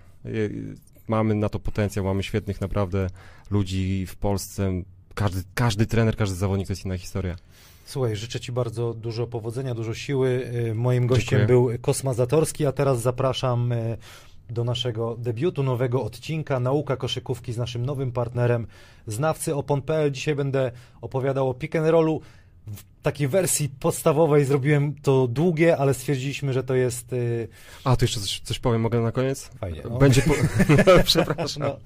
Mamy 1.07 1.35
na 1.35 1.49
to 1.49 1.59
potencjał, 1.59 2.05
mamy 2.05 2.23
świetnych 2.23 2.61
naprawdę 2.61 3.07
ludzi 3.51 4.05
w 4.05 4.15
Polsce. 4.15 4.71
Każdy, 5.13 5.43
każdy 5.53 5.85
trener, 5.85 6.15
każdy 6.15 6.35
zawodnik 6.35 6.67
to 6.67 6.71
jest 6.73 6.85
inna 6.85 6.97
historia. 6.97 7.35
Słuchaj, 7.85 8.15
życzę 8.15 8.39
Ci 8.39 8.51
bardzo 8.51 8.93
dużo 8.93 9.27
powodzenia, 9.27 9.75
dużo 9.75 9.93
siły. 9.93 10.51
Y, 10.69 10.75
moim 10.75 11.07
gościem 11.07 11.39
Dziękuję. 11.39 11.47
był 11.47 11.79
Kosma 11.81 12.13
Zatorski, 12.13 12.65
a 12.65 12.71
teraz 12.71 13.01
zapraszam 13.01 13.71
y, 13.71 13.97
do 14.49 14.63
naszego 14.63 15.15
debiutu, 15.19 15.63
nowego 15.63 16.03
odcinka 16.03 16.59
Nauka 16.59 16.97
koszykówki 16.97 17.53
z 17.53 17.57
naszym 17.57 17.85
nowym 17.85 18.11
partnerem, 18.11 18.67
znawcy 19.07 19.55
opon.pl. 19.55 20.11
Dzisiaj 20.11 20.35
będę 20.35 20.71
opowiadał 21.01 21.49
o 21.49 21.53
pick 21.53 21.75
and 21.75 21.87
rollu 21.87 22.21
w 22.67 22.83
takiej 23.01 23.27
wersji 23.27 23.69
podstawowej 23.69 24.45
zrobiłem 24.45 24.95
to 25.01 25.27
długie, 25.27 25.77
ale 25.77 25.93
stwierdziliśmy, 25.93 26.53
że 26.53 26.63
to 26.63 26.75
jest. 26.75 27.11
Yy... 27.11 27.47
A, 27.83 27.95
to 27.95 28.05
jeszcze 28.05 28.19
coś, 28.19 28.39
coś 28.39 28.59
powiem, 28.59 28.81
mogę 28.81 29.01
na 29.01 29.11
koniec? 29.11 29.49
Fajnie. 29.59 29.81
No. 29.89 29.97
Będzie. 29.97 30.21
Po... 30.21 30.33
Przepraszam. 31.03 31.63
No. 31.63 31.77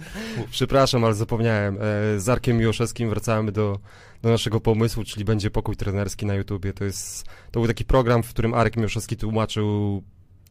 Przepraszam, 0.52 1.04
ale 1.04 1.14
zapomniałem. 1.14 1.78
E, 1.78 2.20
z 2.20 2.30
Arkiem 2.30 2.58
Miłoszewskim 2.58 3.10
wracamy 3.10 3.52
do, 3.52 3.80
do 4.22 4.30
naszego 4.30 4.60
pomysłu, 4.60 5.04
czyli 5.04 5.26
będzie 5.26 5.52
pokój 5.52 5.76
trenerski 5.76 6.26
na 6.26 6.36
YouTubie. 6.36 6.74
To 6.74 6.84
jest. 6.84 7.26
To 7.52 7.60
był 7.60 7.68
taki 7.68 7.86
program, 7.86 8.24
w 8.24 8.30
którym 8.30 8.54
Arek 8.54 8.78
Miłoszewski 8.78 9.18
tłumaczył 9.18 10.04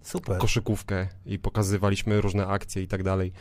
Super. 0.05 0.39
koszykówkę 0.39 1.09
i 1.27 1.39
pokazywaliśmy 1.39 2.21
różne 2.21 2.47
akcje 2.47 2.83
i 2.83 2.89
tak 2.89 3.03
dalej 3.03 3.33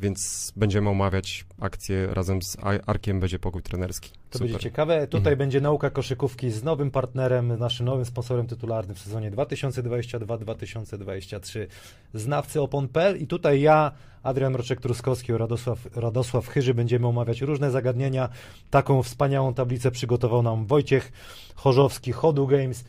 więc 0.00 0.52
będziemy 0.56 0.90
omawiać 0.90 1.44
akcję 1.60 2.06
razem 2.06 2.42
z 2.42 2.56
Arkiem, 2.86 3.20
będzie 3.20 3.38
pokój 3.38 3.62
trenerski. 3.62 4.10
To 4.10 4.38
Super. 4.38 4.40
będzie 4.40 4.58
ciekawe. 4.58 5.06
Tutaj 5.06 5.32
mhm. 5.32 5.38
będzie 5.38 5.60
nauka 5.60 5.90
koszykówki 5.90 6.50
z 6.50 6.64
nowym 6.64 6.90
partnerem, 6.90 7.58
naszym 7.58 7.86
nowym 7.86 8.04
sponsorem 8.04 8.46
tytularnym 8.46 8.96
w 8.96 8.98
sezonie 8.98 9.30
2022-2023, 9.30 11.66
znawcy 12.14 12.60
opon.pl 12.60 13.22
i 13.22 13.26
tutaj 13.26 13.60
ja, 13.60 13.92
Adrian 14.22 14.54
Roczek-Truskowski, 14.54 15.36
Radosław, 15.36 15.78
Radosław 15.96 16.48
Chyży 16.48 16.74
będziemy 16.74 17.06
omawiać 17.06 17.40
różne 17.40 17.70
zagadnienia. 17.70 18.28
Taką 18.70 19.02
wspaniałą 19.02 19.54
tablicę 19.54 19.90
przygotował 19.90 20.42
nam 20.42 20.66
Wojciech 20.66 21.12
Chorzowski, 21.54 22.12
Hodu 22.12 22.46
Games. 22.46 22.84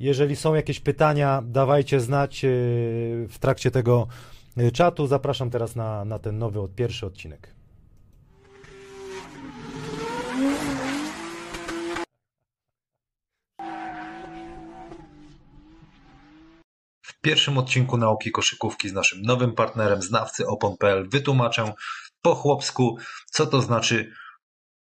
Jeżeli 0.00 0.36
są 0.36 0.54
jakieś 0.54 0.80
pytania, 0.80 1.42
dawajcie 1.46 2.00
znać 2.00 2.42
yy, 2.42 2.50
w 3.28 3.36
trakcie 3.40 3.70
tego 3.70 4.08
Y, 4.58 4.72
czatu. 4.72 5.06
Zapraszam 5.06 5.50
teraz 5.50 5.76
na, 5.76 6.04
na 6.04 6.18
ten 6.18 6.38
nowy, 6.38 6.60
pierwszy 6.76 7.06
odcinek. 7.06 7.54
W 17.02 17.20
pierwszym 17.22 17.58
odcinku 17.58 17.96
nauki 17.96 18.30
koszykówki 18.30 18.88
z 18.88 18.92
naszym 18.92 19.22
nowym 19.22 19.52
partnerem, 19.52 20.02
znawcy 20.02 20.46
opon.pl, 20.46 21.08
wytłumaczę 21.08 21.72
po 22.22 22.34
chłopsku, 22.34 22.98
co 23.30 23.46
to 23.46 23.62
znaczy 23.62 24.12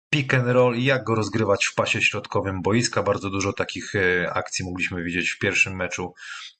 pick 0.09 0.33
and 0.33 0.47
roll 0.47 0.77
i 0.77 0.83
jak 0.83 1.03
go 1.03 1.15
rozgrywać 1.15 1.65
w 1.65 1.75
pasie 1.75 2.01
środkowym 2.01 2.61
boiska. 2.61 3.03
Bardzo 3.03 3.29
dużo 3.29 3.53
takich 3.53 3.95
e, 3.95 4.33
akcji 4.33 4.65
mogliśmy 4.65 5.03
widzieć 5.03 5.29
w 5.29 5.39
pierwszym 5.39 5.75
meczu 5.75 6.13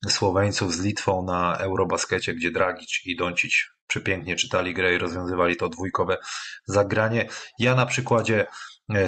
Słoweńców 0.09 0.73
z 0.73 0.81
Litwą 0.81 1.23
na 1.23 1.57
Eurobaskecie, 1.57 2.33
gdzie 2.33 2.51
Dragic 2.51 3.01
i 3.05 3.15
Doncic 3.15 3.53
przepięknie 3.87 4.35
czytali 4.35 4.73
grę 4.73 4.95
i 4.95 4.97
rozwiązywali 4.97 5.55
to 5.55 5.69
dwójkowe 5.69 6.17
zagranie. 6.65 7.29
Ja 7.59 7.75
na 7.75 7.85
przykładzie 7.85 8.45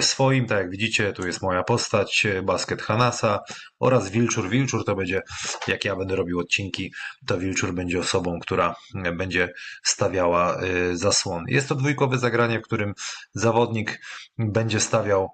swoim, 0.00 0.46
tak 0.46 0.58
jak 0.58 0.70
widzicie, 0.70 1.12
tu 1.12 1.26
jest 1.26 1.42
moja 1.42 1.62
postać, 1.62 2.26
e, 2.26 2.42
Basket 2.42 2.82
Hanasa 2.82 3.40
oraz 3.80 4.10
Wilczur. 4.10 4.48
Wilczur 4.48 4.84
to 4.84 4.96
będzie, 4.96 5.22
jak 5.68 5.84
ja 5.84 5.96
będę 5.96 6.16
robił 6.16 6.38
odcinki, 6.38 6.92
to 7.26 7.38
Wilczur 7.38 7.74
będzie 7.74 8.00
osobą, 8.00 8.40
która 8.40 8.74
e, 9.04 9.12
będzie 9.12 9.52
stawiała 9.82 10.58
zasłon. 10.92 11.44
Jest 11.48 11.68
to 11.68 11.74
dwójkowe 11.74 12.18
zagranie, 12.18 12.60
w 12.60 12.62
którym 12.62 12.94
zawodnik 13.34 14.00
będzie 14.38 14.80
stawiał 14.80 15.28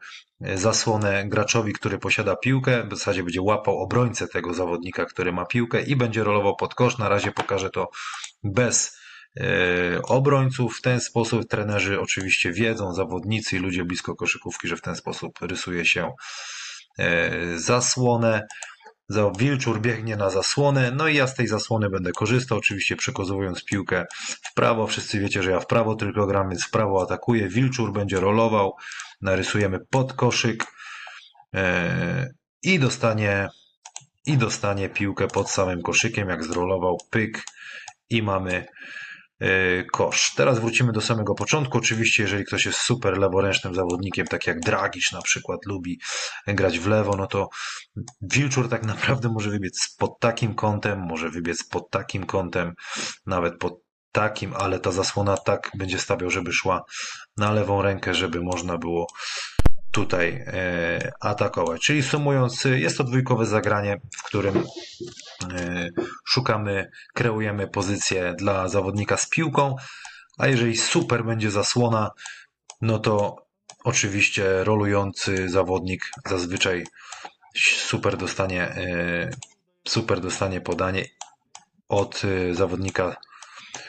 zasłonę 0.55 1.25
graczowi, 1.27 1.73
który 1.73 1.99
posiada 1.99 2.37
piłkę, 2.37 2.89
w 2.89 2.91
zasadzie 2.91 3.23
będzie 3.23 3.43
łapał 3.43 3.79
obrońcę 3.79 4.29
tego 4.29 4.55
zawodnika, 4.55 5.05
który 5.05 5.33
ma 5.33 5.45
piłkę 5.47 5.83
i 5.83 5.97
będzie 5.97 6.25
rolował 6.25 6.57
pod 6.57 6.75
kosz. 6.75 6.99
Na 6.99 7.09
razie 7.09 7.33
pokażę 7.33 7.71
to 7.71 7.89
bez 8.45 8.99
E, 8.99 9.08
obrońców. 10.05 10.79
W 10.79 10.83
ten 10.83 11.01
sposób 11.01 11.49
trenerzy 11.49 12.01
oczywiście 12.01 12.53
wiedzą, 12.53 12.95
zawodnicy 12.95 13.57
i 13.57 13.59
ludzie 13.59 13.85
blisko 13.85 14.15
koszykówki, 14.15 14.69
że 14.69 14.77
w 14.77 14.81
ten 14.81 14.97
sposób 14.97 15.39
rysuje 15.41 15.85
się 15.85 16.13
e, 16.99 17.59
zasłonę. 17.59 18.47
Wilczur 19.39 19.81
biegnie 19.81 20.17
na 20.17 20.31
zasłonę, 20.31 20.93
no 20.97 21.09
i 21.09 21.15
ja 21.15 21.27
z 21.27 21.35
tej 21.35 21.47
zasłony 21.47 21.91
będę 21.91 22.13
korzystał, 22.13 22.59
oczywiście 22.59 22.97
przekozowując 22.97 23.65
piłkę 23.65 24.05
w 24.51 24.55
prawo. 24.55 24.87
Wszyscy 24.87 25.21
wiecie, 25.21 25.43
że 25.43 25.51
ja 25.51 25.61
w 25.61 25.67
prawo 25.67 25.95
tylko 25.95 26.27
gram, 26.27 26.49
więc 26.49 26.65
w 26.65 26.71
prawo 26.71 27.03
atakuję. 27.03 27.49
Wilczur 27.49 27.93
będzie 27.93 28.21
rolował, 28.21 28.77
narysujemy 29.21 29.79
pod 29.91 30.13
koszyk 30.13 30.65
e, 31.55 32.31
i 32.63 32.79
dostanie, 32.79 33.49
i 34.27 34.37
dostanie 34.37 34.89
piłkę 34.89 35.29
pod 35.29 35.51
samym 35.51 35.83
koszykiem, 35.83 36.29
jak 36.29 36.45
zrolował 36.45 36.99
pyk 37.11 37.43
i 38.11 38.23
mamy 38.23 38.67
E, 38.67 39.08
kosz. 39.93 40.35
Teraz 40.35 40.59
wrócimy 40.59 40.93
do 40.93 41.01
samego 41.01 41.35
początku. 41.35 41.79
Oczywiście, 41.79 42.23
jeżeli 42.23 42.45
ktoś 42.45 42.67
jest 42.67 42.79
super 42.79 43.19
leworęcznym 43.19 43.75
zawodnikiem, 43.75 44.27
tak 44.27 44.47
jak 44.47 44.61
Dragic 44.61 45.13
na 45.13 45.23
przykład 45.23 45.61
lubi 45.67 46.01
grać 46.47 46.79
w 46.79 46.87
lewo, 46.87 47.17
no 47.17 47.27
to 47.27 47.49
Wilczur 48.21 48.69
tak 48.69 48.85
naprawdę 48.85 49.29
może 49.29 49.51
wybiec 49.51 49.95
pod 49.99 50.21
takim 50.21 50.55
kątem, 50.55 51.01
może 51.01 51.31
wybiec 51.31 51.65
pod 51.65 51.91
takim 51.91 52.27
kątem, 52.27 52.73
nawet 53.27 53.59
pod 53.59 53.75
takim, 54.13 54.55
ale 54.55 54.81
ta 54.81 54.93
zasłona 54.93 55.37
tak 55.37 55.71
będzie 55.75 55.99
stawiał, 55.99 56.31
żeby 56.31 56.53
szła 56.53 56.83
na 57.37 57.53
lewą 57.53 57.83
rękę, 57.83 58.15
żeby 58.15 58.41
można 58.43 58.79
było 58.79 59.07
tutaj 59.91 60.45
e, 60.47 61.13
atakować. 61.21 61.83
Czyli 61.83 62.03
sumując, 62.03 62.65
jest 62.65 62.99
to 62.99 63.05
dwójkowe 63.05 63.47
zagranie, 63.47 64.01
w 64.17 64.23
którym 64.23 64.65
e, 65.55 65.89
szukamy, 66.25 66.91
kreujemy 67.15 67.69
pozycję 67.69 68.35
dla 68.39 68.69
zawodnika 68.69 69.17
z 69.17 69.29
piłką, 69.29 69.77
a 70.39 70.47
jeżeli 70.47 70.77
super 70.77 71.25
będzie 71.25 71.51
zasłona, 71.51 72.11
no 72.81 72.99
to 72.99 73.47
oczywiście 73.85 74.65
rolujący 74.65 75.49
zawodnik 75.49 76.11
zazwyczaj 76.27 76.85
super 77.57 78.17
dostanie, 78.17 78.63
e, 78.63 79.31
super 79.89 80.21
dostanie 80.21 80.61
podanie 80.61 81.05
od 81.89 82.23
zawodnika 82.53 83.17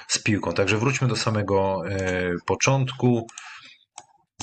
z 0.07 0.19
piłką. 0.19 0.53
Także 0.53 0.77
wróćmy 0.77 1.07
do 1.07 1.15
samego 1.15 1.81
początku 2.45 3.27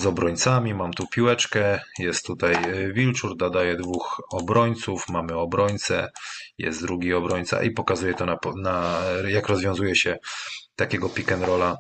z 0.01 0.07
obrońcami. 0.07 0.75
Mam 0.75 0.93
tu 0.93 1.07
piłeczkę, 1.07 1.81
jest 1.99 2.27
tutaj 2.27 2.55
e, 2.55 2.93
Wilczur, 2.93 3.37
dodaje 3.37 3.77
dwóch 3.77 4.23
obrońców, 4.31 5.09
mamy 5.09 5.37
obrońcę, 5.37 6.11
jest 6.59 6.83
drugi 6.83 7.15
obrońca 7.15 7.63
i 7.63 7.71
pokazuje 7.71 8.15
to 8.15 8.27
na, 8.27 8.39
na 8.57 9.01
jak 9.29 9.49
rozwiązuje 9.49 9.97
się 9.97 10.19
takiego 10.77 11.09
pick 11.09 11.33
and 11.33 11.45
rolla 11.45 11.79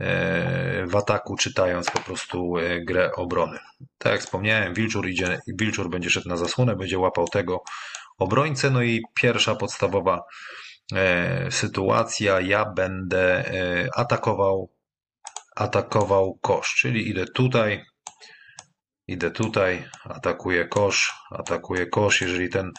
e, 0.00 0.86
w 0.86 0.96
ataku, 0.96 1.36
czytając 1.36 1.90
po 1.90 1.98
prostu 2.00 2.54
grę 2.86 3.12
obrony. 3.16 3.58
Tak 3.98 4.12
jak 4.12 4.20
wspomniałem, 4.20 4.74
Wilczur, 4.74 5.08
idzie, 5.08 5.40
Wilczur 5.46 5.90
będzie 5.90 6.10
szedł 6.10 6.28
na 6.28 6.36
zasłonę, 6.36 6.76
będzie 6.76 6.98
łapał 6.98 7.28
tego 7.28 7.62
obrońcę, 8.18 8.70
no 8.70 8.82
i 8.82 9.02
pierwsza 9.14 9.54
podstawowa 9.54 10.22
sytuacja, 11.50 12.40
ja 12.40 12.64
będę 12.64 13.44
atakował 13.94 14.70
atakował 15.58 16.38
kosz, 16.42 16.74
czyli 16.74 17.08
idę 17.08 17.26
tutaj, 17.26 17.84
idę 19.06 19.30
tutaj, 19.30 19.88
atakuję 20.04 20.68
kosz, 20.68 21.12
atakuję 21.30 21.86
kosz. 21.86 22.20
Jeżeli 22.20 22.48
ten 22.48 22.72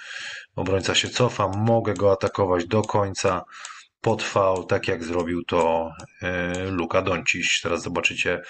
obrońca 0.55 0.95
się 0.95 1.09
cofa, 1.09 1.47
mogę 1.47 1.93
go 1.93 2.11
atakować 2.11 2.65
do 2.65 2.81
końca 2.81 3.41
pod 4.01 4.23
faul, 4.23 4.67
tak 4.67 4.87
jak 4.87 5.03
zrobił 5.03 5.43
to 5.43 5.91
e, 6.21 6.53
Luka 6.71 7.01
Doncic. 7.01 7.61
Teraz 7.63 7.81
zobaczycie 7.81 8.41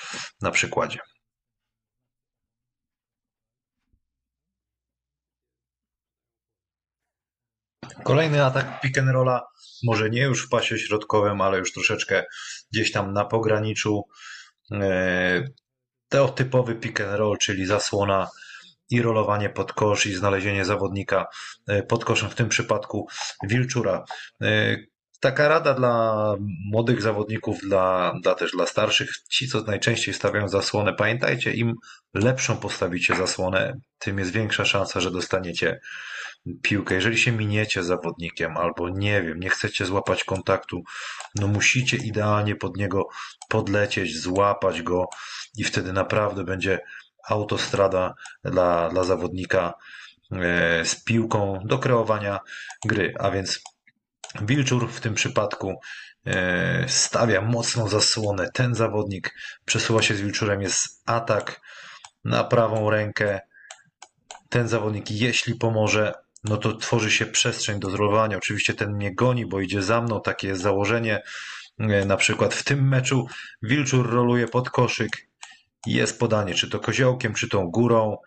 na 0.41 0.51
przykładzie. 0.51 0.99
Kolejny 8.03 8.45
atak 8.45 8.81
pick 8.81 8.97
and 8.97 9.09
rolla, 9.09 9.41
może 9.83 10.09
nie 10.09 10.21
już 10.21 10.45
w 10.45 10.49
pasie 10.49 10.77
środkowym, 10.77 11.41
ale 11.41 11.57
już 11.57 11.73
troszeczkę 11.73 12.23
gdzieś 12.71 12.91
tam 12.91 13.13
na 13.13 13.25
pograniczu. 13.25 14.03
E, 14.71 15.43
typowy 16.35 16.75
pick 16.75 17.01
and 17.01 17.13
roll, 17.13 17.38
czyli 17.38 17.65
zasłona 17.65 18.27
i 18.89 19.01
rolowanie 19.01 19.49
pod 19.49 19.73
kosz 19.73 20.05
i 20.05 20.13
znalezienie 20.13 20.65
zawodnika 20.65 21.27
e, 21.67 21.83
pod 21.83 22.05
koszem, 22.05 22.29
w 22.29 22.35
tym 22.35 22.49
przypadku 22.49 23.07
Wilczura. 23.43 24.03
E, 24.41 24.77
taka 25.19 25.47
rada 25.47 25.73
dla 25.73 26.35
młodych 26.71 27.01
zawodników, 27.01 27.59
dla, 27.62 28.13
dla 28.23 28.35
też 28.35 28.51
dla 28.51 28.65
starszych, 28.65 29.09
ci 29.29 29.47
co 29.47 29.62
najczęściej 29.62 30.13
stawiają 30.13 30.47
zasłonę, 30.47 30.93
pamiętajcie, 30.93 31.53
im 31.53 31.73
lepszą 32.13 32.57
postawicie 32.57 33.15
zasłonę, 33.15 33.79
tym 33.99 34.19
jest 34.19 34.31
większa 34.31 34.65
szansa, 34.65 34.99
że 34.99 35.12
dostaniecie 35.12 35.79
piłkę. 36.62 36.95
Jeżeli 36.95 37.17
się 37.17 37.31
miniecie 37.31 37.83
zawodnikiem 37.83 38.57
albo 38.57 38.89
nie 38.89 39.21
wiem, 39.21 39.39
nie 39.39 39.49
chcecie 39.49 39.85
złapać 39.85 40.23
kontaktu, 40.23 40.83
no 41.35 41.47
musicie 41.47 41.97
idealnie 41.97 42.55
pod 42.55 42.77
niego 42.77 43.07
podlecieć, 43.49 44.19
złapać 44.19 44.81
go 44.81 45.09
i 45.57 45.63
wtedy 45.63 45.93
naprawdę 45.93 46.43
będzie 46.43 46.79
autostrada 47.29 48.13
dla, 48.43 48.89
dla 48.89 49.03
zawodnika 49.03 49.73
e, 50.31 50.85
z 50.85 51.03
piłką 51.03 51.59
do 51.65 51.79
kreowania 51.79 52.39
gry. 52.85 53.13
A 53.19 53.31
więc 53.31 53.62
Wilczur 54.41 54.89
w 54.91 55.01
tym 55.01 55.13
przypadku 55.13 55.79
e, 56.25 56.85
stawia 56.88 57.41
mocną 57.41 57.88
zasłonę. 57.88 58.49
Ten 58.53 58.75
zawodnik 58.75 59.35
przesuwa 59.65 60.01
się 60.01 60.15
z 60.15 60.21
Wilczurem, 60.21 60.62
jest 60.62 61.03
atak 61.05 61.62
na 62.23 62.43
prawą 62.43 62.89
rękę. 62.89 63.39
Ten 64.49 64.67
zawodnik, 64.67 65.12
jeśli 65.12 65.55
pomoże, 65.55 66.13
no 66.43 66.58
to 66.58 66.73
tworzy 66.73 67.12
się 67.12 67.25
przestrzeń 67.25 67.80
do 67.80 67.89
zrolowania. 67.89 68.38
Oczywiście 68.38 68.73
ten 68.73 68.93
mnie 68.93 69.15
goni, 69.15 69.45
bo 69.45 69.62
idzie 69.62 69.82
za 69.82 70.02
mną, 70.02 70.21
takie 70.21 70.47
jest 70.47 70.62
założenie. 70.62 71.21
E, 71.80 72.06
na 72.06 72.17
przykład 72.17 72.54
w 72.54 72.63
tym 72.63 72.88
meczu 72.88 73.28
Wilczur 73.62 74.10
roluje 74.10 74.47
pod 74.47 74.69
koszyk, 74.69 75.28
jest 75.86 76.19
podanie, 76.19 76.54
czy 76.54 76.69
to 76.69 76.80
koziołkiem, 76.80 77.34
czy 77.34 77.49
tą 77.49 77.67
górą 77.67 78.17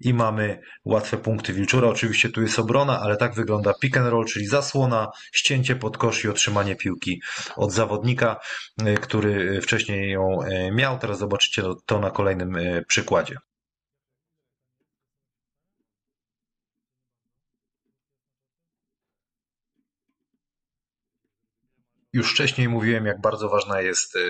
i 0.00 0.14
mamy 0.14 0.60
łatwe 0.84 1.16
punkty 1.16 1.52
Wilczura. 1.52 1.88
Oczywiście 1.88 2.28
tu 2.28 2.42
jest 2.42 2.58
obrona, 2.58 3.00
ale 3.00 3.16
tak 3.16 3.34
wygląda 3.34 3.74
pick 3.80 3.96
and 3.96 4.08
roll, 4.08 4.26
czyli 4.26 4.46
zasłona, 4.46 5.10
ścięcie 5.32 5.76
pod 5.76 5.98
kosz 5.98 6.24
i 6.24 6.28
otrzymanie 6.28 6.76
piłki 6.76 7.22
od 7.56 7.72
zawodnika, 7.72 8.36
e, 8.84 8.94
który 8.94 9.60
wcześniej 9.60 10.10
ją 10.10 10.42
e, 10.42 10.70
miał. 10.72 10.98
Teraz 10.98 11.18
zobaczycie 11.18 11.62
to 11.86 12.00
na 12.00 12.10
kolejnym 12.10 12.56
przykładzie. 12.86 13.36
Już 22.12 22.32
wcześniej 22.32 22.68
mówiłem, 22.68 23.06
jak 23.06 23.20
bardzo 23.20 23.48
ważna 23.48 23.80
jest 23.80 24.16
y, 24.16 24.20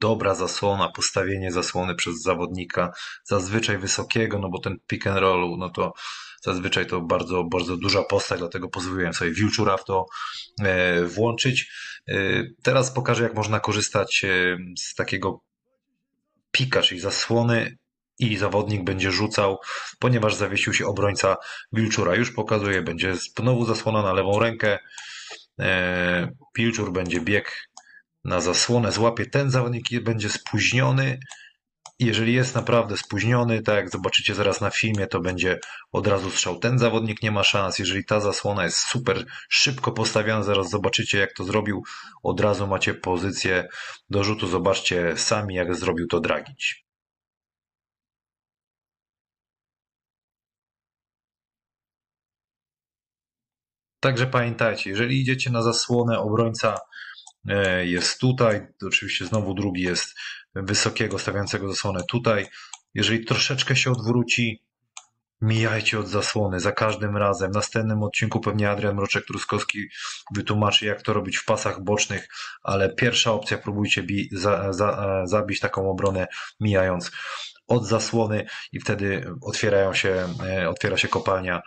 dobra 0.00 0.34
zasłona, 0.34 0.88
postawienie 0.88 1.52
zasłony 1.52 1.94
przez 1.94 2.22
zawodnika, 2.22 2.92
zazwyczaj 3.24 3.78
wysokiego, 3.78 4.38
no 4.38 4.48
bo 4.48 4.58
ten 4.60 4.76
pick 4.86 5.06
and 5.06 5.18
roll, 5.18 5.58
no 5.58 5.70
to 5.70 5.92
zazwyczaj 6.42 6.86
to 6.86 7.00
bardzo, 7.00 7.44
bardzo 7.44 7.76
duża 7.76 8.02
postać, 8.02 8.38
dlatego 8.38 8.68
pozwoliłem 8.68 9.14
sobie 9.14 9.30
Wilczura 9.30 9.76
w 9.76 9.84
to 9.84 10.06
e, 10.60 11.02
włączyć. 11.04 11.72
E, 12.08 12.14
teraz 12.62 12.90
pokażę, 12.90 13.22
jak 13.22 13.34
można 13.34 13.60
korzystać 13.60 14.24
e, 14.24 14.56
z 14.78 14.94
takiego 14.94 15.40
pika, 16.50 16.82
czyli 16.82 17.00
zasłony 17.00 17.78
i 18.18 18.36
zawodnik 18.36 18.84
będzie 18.84 19.10
rzucał, 19.10 19.58
ponieważ 19.98 20.34
zawiesił 20.34 20.74
się 20.74 20.86
obrońca 20.86 21.36
Wilczura. 21.72 22.14
Już 22.14 22.30
pokazuję, 22.30 22.82
będzie 22.82 23.14
znowu 23.16 23.64
zasłona 23.64 24.02
na 24.02 24.12
lewą 24.12 24.38
rękę, 24.38 24.78
Pilczur 26.54 26.92
będzie 26.92 27.20
bieg 27.20 27.68
na 28.24 28.40
zasłonę, 28.40 28.92
złapie 28.92 29.26
ten 29.26 29.50
zawodnik 29.50 29.92
i 29.92 30.00
będzie 30.00 30.30
spóźniony. 30.30 31.18
Jeżeli 31.98 32.34
jest 32.34 32.54
naprawdę 32.54 32.96
spóźniony, 32.96 33.62
tak 33.62 33.76
jak 33.76 33.90
zobaczycie 33.90 34.34
zaraz 34.34 34.60
na 34.60 34.70
filmie, 34.70 35.06
to 35.06 35.20
będzie 35.20 35.58
od 35.92 36.06
razu 36.06 36.30
strzał. 36.30 36.58
Ten 36.58 36.78
zawodnik 36.78 37.22
nie 37.22 37.30
ma 37.30 37.44
szans. 37.44 37.78
Jeżeli 37.78 38.04
ta 38.04 38.20
zasłona 38.20 38.64
jest 38.64 38.78
super 38.78 39.24
szybko 39.48 39.92
postawiona, 39.92 40.42
zaraz 40.42 40.70
zobaczycie 40.70 41.18
jak 41.18 41.32
to 41.32 41.44
zrobił. 41.44 41.82
Od 42.22 42.40
razu 42.40 42.66
macie 42.66 42.94
pozycję 42.94 43.68
do 44.10 44.24
rzutu. 44.24 44.46
Zobaczcie 44.46 45.16
sami 45.16 45.54
jak 45.54 45.74
zrobił 45.74 46.06
to 46.06 46.20
Dragić. 46.20 46.81
Także 54.02 54.26
pamiętajcie, 54.26 54.90
jeżeli 54.90 55.20
idziecie 55.20 55.50
na 55.50 55.62
zasłonę, 55.62 56.18
obrońca 56.18 56.78
e, 57.48 57.86
jest 57.86 58.20
tutaj, 58.20 58.66
oczywiście 58.86 59.26
znowu 59.26 59.54
drugi 59.54 59.82
jest 59.82 60.14
wysokiego, 60.54 61.18
stawiającego 61.18 61.68
zasłonę 61.68 62.00
tutaj. 62.08 62.46
Jeżeli 62.94 63.24
troszeczkę 63.24 63.76
się 63.76 63.90
odwróci, 63.92 64.62
mijajcie 65.40 65.98
od 65.98 66.08
zasłony 66.08 66.60
za 66.60 66.72
każdym 66.72 67.16
razem. 67.16 67.52
W 67.52 67.54
następnym 67.54 68.02
odcinku 68.02 68.40
pewnie 68.40 68.70
Adrian 68.70 68.96
Mroczek-Truskowski 68.96 69.78
wytłumaczy, 70.34 70.86
jak 70.86 71.02
to 71.02 71.12
robić 71.12 71.36
w 71.36 71.44
pasach 71.44 71.84
bocznych, 71.84 72.28
ale 72.62 72.94
pierwsza 72.94 73.32
opcja, 73.32 73.58
próbujcie 73.58 74.02
bi- 74.02 74.28
za, 74.32 74.72
za, 74.72 74.88
e, 74.90 75.26
zabić 75.26 75.60
taką 75.60 75.90
obronę, 75.90 76.26
mijając 76.60 77.10
od 77.66 77.86
zasłony 77.86 78.46
i 78.72 78.80
wtedy 78.80 79.34
otwierają 79.42 79.94
się, 79.94 80.28
e, 80.46 80.68
otwiera 80.68 80.96
się 80.96 81.08
kopalnia 81.08 81.62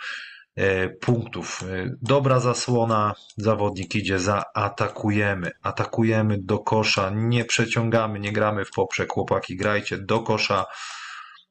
punktów. 1.01 1.63
E, 1.63 1.89
dobra 2.01 2.39
zasłona, 2.39 3.13
zawodnik 3.37 3.95
idzie 3.95 4.19
za, 4.19 4.43
atakujemy, 4.53 5.51
atakujemy 5.61 6.37
do 6.41 6.59
kosza, 6.59 7.11
nie 7.13 7.45
przeciągamy, 7.45 8.19
nie 8.19 8.31
gramy 8.31 8.65
w 8.65 8.71
poprzek, 8.71 9.13
chłopaki, 9.13 9.55
grajcie 9.55 9.97
do 9.97 10.19
kosza, 10.19 10.65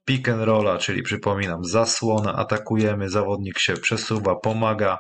pick 0.05 0.29
and 0.29 0.43
rolla, 0.43 0.79
czyli 0.79 1.03
przypominam, 1.03 1.65
zasłona, 1.65 2.35
atakujemy, 2.35 3.09
zawodnik 3.11 3.59
się 3.59 3.75
przesuwa, 3.75 4.35
pomaga, 4.35 4.99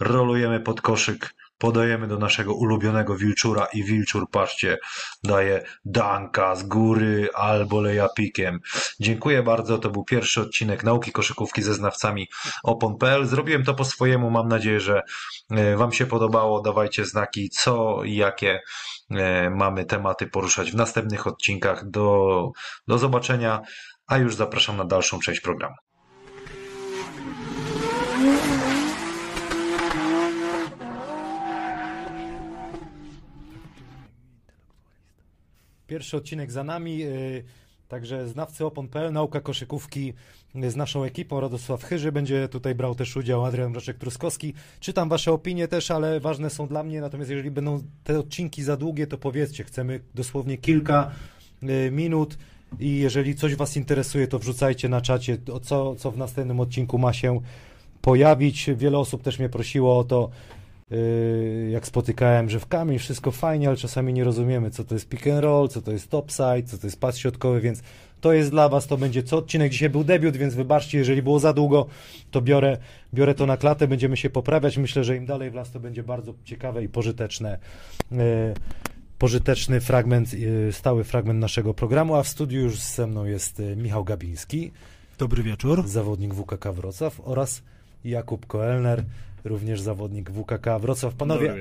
rolujemy 0.00 0.60
pod 0.60 0.80
koszyk, 0.80 1.34
podajemy 1.58 2.06
do 2.06 2.18
naszego 2.18 2.54
ulubionego 2.54 3.16
Wilczura 3.16 3.66
i 3.72 3.84
Wilczur, 3.84 4.30
patrzcie, 4.30 4.78
daje 5.24 5.64
danka 5.84 6.56
z 6.56 6.62
góry 6.62 7.28
albo 7.34 7.80
leja 7.80 8.08
pikiem. 8.16 8.60
Dziękuję 9.00 9.42
bardzo, 9.42 9.78
to 9.78 9.90
był 9.90 10.04
pierwszy 10.04 10.40
odcinek 10.40 10.84
Nauki 10.84 11.12
Koszykówki 11.12 11.62
ze 11.62 11.74
znawcami 11.74 12.28
opon.pl. 12.62 13.26
Zrobiłem 13.26 13.64
to 13.64 13.74
po 13.74 13.84
swojemu, 13.84 14.30
mam 14.30 14.48
nadzieję, 14.48 14.80
że 14.80 15.02
e, 15.50 15.76
Wam 15.76 15.92
się 15.92 16.06
podobało. 16.06 16.62
Dawajcie 16.62 17.04
znaki, 17.04 17.50
co 17.50 18.04
i 18.04 18.14
jakie 18.14 18.60
e, 19.10 19.50
mamy 19.50 19.84
tematy 19.84 20.26
poruszać 20.26 20.72
w 20.72 20.76
następnych 20.76 21.26
odcinkach. 21.26 21.90
Do, 21.90 22.50
do 22.88 22.98
zobaczenia, 22.98 23.60
a 24.06 24.18
już 24.18 24.34
zapraszam 24.34 24.76
na 24.76 24.84
dalszą 24.84 25.18
część 25.18 25.40
programu. 25.40 25.85
Pierwszy 35.86 36.16
odcinek 36.16 36.52
za 36.52 36.64
nami. 36.64 37.02
Y, 37.02 37.44
także 37.88 38.28
znawcy 38.28 38.66
opon.pl, 38.66 39.12
nauka 39.12 39.40
koszykówki 39.40 40.12
z 40.54 40.76
naszą 40.76 41.04
ekipą. 41.04 41.40
Radosław 41.40 41.84
Chyży 41.84 42.12
będzie 42.12 42.48
tutaj 42.48 42.74
brał 42.74 42.94
też 42.94 43.16
udział, 43.16 43.44
Adrian 43.44 43.72
Mroczek-Truskowski. 43.72 44.52
Czytam 44.80 45.08
wasze 45.08 45.32
opinie 45.32 45.68
też, 45.68 45.90
ale 45.90 46.20
ważne 46.20 46.50
są 46.50 46.66
dla 46.66 46.82
mnie. 46.82 47.00
Natomiast 47.00 47.30
jeżeli 47.30 47.50
będą 47.50 47.82
te 48.04 48.18
odcinki 48.18 48.62
za 48.62 48.76
długie, 48.76 49.06
to 49.06 49.18
powiedzcie, 49.18 49.64
chcemy 49.64 50.00
dosłownie 50.14 50.58
kilka 50.58 51.10
y, 51.62 51.90
minut 51.90 52.38
I 52.80 52.96
jeżeli 52.96 53.34
coś 53.34 53.54
Was 53.54 53.76
interesuje, 53.76 54.28
to 54.28 54.38
wrzucajcie 54.38 54.88
na 54.88 55.00
czacie, 55.00 55.38
co, 55.62 55.94
co 55.94 56.10
w 56.10 56.18
następnym 56.18 56.60
odcinku 56.60 56.98
ma 56.98 57.12
się 57.12 57.40
pojawić. 58.00 58.70
Wiele 58.76 58.98
osób 58.98 59.22
też 59.22 59.38
mnie 59.38 59.48
prosiło 59.48 59.98
o 59.98 60.04
to, 60.04 60.30
jak 61.70 61.86
spotykałem, 61.86 62.50
że 62.50 62.60
w 62.60 62.66
kamień 62.66 62.98
wszystko 62.98 63.30
fajnie, 63.30 63.68
ale 63.68 63.76
czasami 63.76 64.12
nie 64.12 64.24
rozumiemy, 64.24 64.70
co 64.70 64.84
to 64.84 64.94
jest 64.94 65.08
pick 65.08 65.26
and 65.26 65.40
roll, 65.40 65.68
co 65.68 65.82
to 65.82 65.92
jest 65.92 66.10
topside, 66.10 66.62
co 66.62 66.78
to 66.78 66.86
jest 66.86 67.00
pas 67.00 67.16
środkowy, 67.16 67.60
więc 67.60 67.82
to 68.20 68.32
jest 68.32 68.50
dla 68.50 68.68
Was, 68.68 68.86
to 68.86 68.96
będzie 68.96 69.22
co 69.22 69.36
odcinek. 69.36 69.72
Dzisiaj 69.72 69.90
był 69.90 70.04
debiut, 70.04 70.36
więc 70.36 70.54
wybaczcie, 70.54 70.98
jeżeli 70.98 71.22
było 71.22 71.38
za 71.38 71.52
długo, 71.52 71.86
to 72.30 72.42
biorę, 72.42 72.78
biorę 73.14 73.34
to 73.34 73.46
na 73.46 73.56
klatę, 73.56 73.88
będziemy 73.88 74.16
się 74.16 74.30
poprawiać. 74.30 74.78
Myślę, 74.78 75.04
że 75.04 75.16
im 75.16 75.26
dalej 75.26 75.50
w 75.50 75.54
las, 75.54 75.70
to 75.70 75.80
będzie 75.80 76.02
bardzo 76.02 76.34
ciekawe 76.44 76.84
i 76.84 76.88
pożyteczne. 76.88 77.58
Yy, 78.10 78.18
pożyteczny 79.18 79.80
fragment, 79.80 80.34
yy, 80.34 80.72
stały 80.72 81.04
fragment 81.04 81.40
naszego 81.40 81.74
programu, 81.74 82.14
a 82.14 82.22
w 82.22 82.28
studiu 82.28 82.60
już 82.60 82.80
ze 82.80 83.06
mną 83.06 83.24
jest 83.24 83.58
yy, 83.58 83.76
Michał 83.76 84.04
Gabiński, 84.04 84.72
Dobry 85.18 85.42
wieczór. 85.42 85.88
zawodnik 85.88 86.34
WKK 86.34 86.72
Wrocław 86.72 87.20
oraz 87.24 87.62
Jakub 88.04 88.46
Koelner, 88.46 89.04
również 89.46 89.80
zawodnik 89.80 90.30
WKK 90.30 90.78
Wrocław. 90.80 91.14
Panowie, 91.14 91.54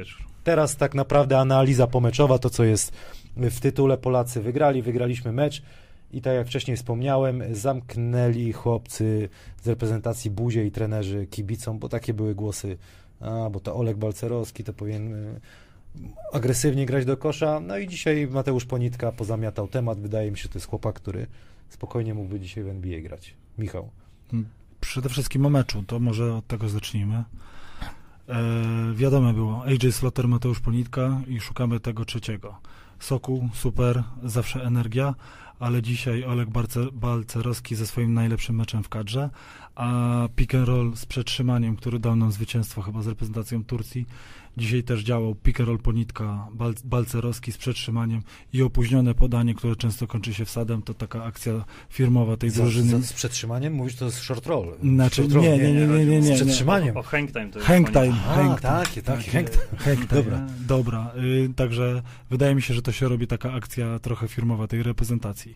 teraz 0.43 0.75
tak 0.75 0.95
naprawdę 0.95 1.39
analiza 1.39 1.87
pomeczowa, 1.87 2.39
to 2.39 2.49
co 2.49 2.63
jest 2.63 2.91
w 3.37 3.59
tytule. 3.59 3.97
Polacy 3.97 4.41
wygrali, 4.41 4.81
wygraliśmy 4.81 5.31
mecz 5.31 5.61
i 6.11 6.21
tak 6.21 6.35
jak 6.35 6.47
wcześniej 6.47 6.77
wspomniałem, 6.77 7.43
zamknęli 7.51 8.51
chłopcy 8.51 9.29
z 9.63 9.67
reprezentacji 9.67 10.31
buzie 10.31 10.65
i 10.65 10.71
trenerzy 10.71 11.27
kibicom, 11.27 11.79
bo 11.79 11.89
takie 11.89 12.13
były 12.13 12.35
głosy, 12.35 12.77
a 13.19 13.49
bo 13.49 13.59
to 13.59 13.75
Olek 13.75 13.97
Balcerowski 13.97 14.63
to 14.63 14.73
powinien 14.73 15.13
y, 15.13 15.39
agresywnie 16.33 16.85
grać 16.85 17.05
do 17.05 17.17
kosza. 17.17 17.59
No 17.59 17.77
i 17.77 17.87
dzisiaj 17.87 18.27
Mateusz 18.27 18.65
Ponitka 18.65 19.11
pozamiatał 19.11 19.67
temat. 19.67 19.99
Wydaje 19.99 20.31
mi 20.31 20.37
się, 20.37 20.43
że 20.43 20.49
to 20.49 20.57
jest 20.57 20.67
chłopak, 20.67 20.95
który 20.95 21.27
spokojnie 21.69 22.13
mógłby 22.13 22.39
dzisiaj 22.39 22.63
w 22.63 22.67
NBA 22.67 23.01
grać. 23.01 23.33
Michał. 23.57 23.89
Przede 24.81 25.09
wszystkim 25.09 25.45
o 25.45 25.49
meczu, 25.49 25.83
to 25.87 25.99
może 25.99 26.35
od 26.35 26.47
tego 26.47 26.69
zacznijmy. 26.69 27.23
E, 28.29 28.93
wiadomo 28.93 29.33
było, 29.33 29.63
AJ 29.65 29.91
Slaughter, 29.91 30.27
Mateusz 30.27 30.59
Ponitka 30.59 31.21
i 31.27 31.39
szukamy 31.39 31.79
tego 31.79 32.05
trzeciego. 32.05 32.55
Soku, 32.99 33.49
super, 33.53 34.03
zawsze 34.23 34.63
energia, 34.63 35.15
ale 35.59 35.81
dzisiaj 35.81 36.23
Oleg 36.23 36.49
Balcerowski 36.93 37.75
ze 37.75 37.87
swoim 37.87 38.13
najlepszym 38.13 38.55
meczem 38.55 38.83
w 38.83 38.89
kadrze, 38.89 39.29
a 39.75 40.27
pick 40.35 40.55
and 40.55 40.67
roll 40.67 40.95
z 40.95 41.05
przetrzymaniem, 41.05 41.75
który 41.75 41.99
dał 41.99 42.15
nam 42.15 42.31
zwycięstwo 42.31 42.81
chyba 42.81 43.01
z 43.01 43.07
reprezentacją 43.07 43.63
Turcji, 43.63 44.05
dzisiaj 44.57 44.83
też 44.83 45.03
działał 45.03 45.35
roll 45.59 45.79
Ponitka, 45.79 46.47
Bal, 46.53 46.73
Balcerowski 46.85 47.51
z 47.51 47.57
przetrzymaniem 47.57 48.21
i 48.53 48.61
opóźnione 48.61 49.13
podanie, 49.13 49.53
które 49.55 49.75
często 49.75 50.07
kończy 50.07 50.33
się 50.33 50.45
wsadem, 50.45 50.81
to 50.81 50.93
taka 50.93 51.23
akcja 51.23 51.65
firmowa 51.89 52.37
tej 52.37 52.49
Za, 52.49 52.61
drużyny. 52.63 52.89
za, 52.89 53.01
z 53.07 53.13
przetrzymaniem 53.13 53.73
mówisz, 53.73 53.95
to 53.95 54.05
jest 54.05 54.19
short 54.19 54.45
roll. 54.45 54.75
Znaczy, 54.83 55.15
Short 55.15 55.31
roll, 55.33 55.43
nie, 55.43 55.57
nie, 55.57 55.73
nie, 55.73 55.87
nie, 55.87 56.05
nie, 56.05 56.21
nie. 56.21 56.37
Z 56.37 56.41
przetrzymaniem. 56.41 56.97
O 56.97 57.03
hang 57.03 57.31
time 57.31 57.47
to 57.49 57.59
jest 57.59 57.67
Hang 57.67 57.91
time, 57.91 58.13
A, 58.27 58.35
hang 58.35 58.61
time. 58.61 58.71
takie, 58.71 59.01
takie, 59.01 59.31
hang 59.31 59.49
hang 59.77 60.07
time. 60.09 60.21
Dobra. 60.23 60.47
Dobra, 60.67 61.11
y, 61.17 61.53
także 61.55 62.01
wydaje 62.29 62.55
mi 62.55 62.61
się, 62.61 62.73
że 62.73 62.81
to 62.81 62.91
się 62.91 63.07
robi 63.07 63.27
taka 63.27 63.53
akcja 63.53 63.99
trochę 63.99 64.27
firmowa 64.27 64.67
tej 64.67 64.83
reprezentacji. 64.83 65.55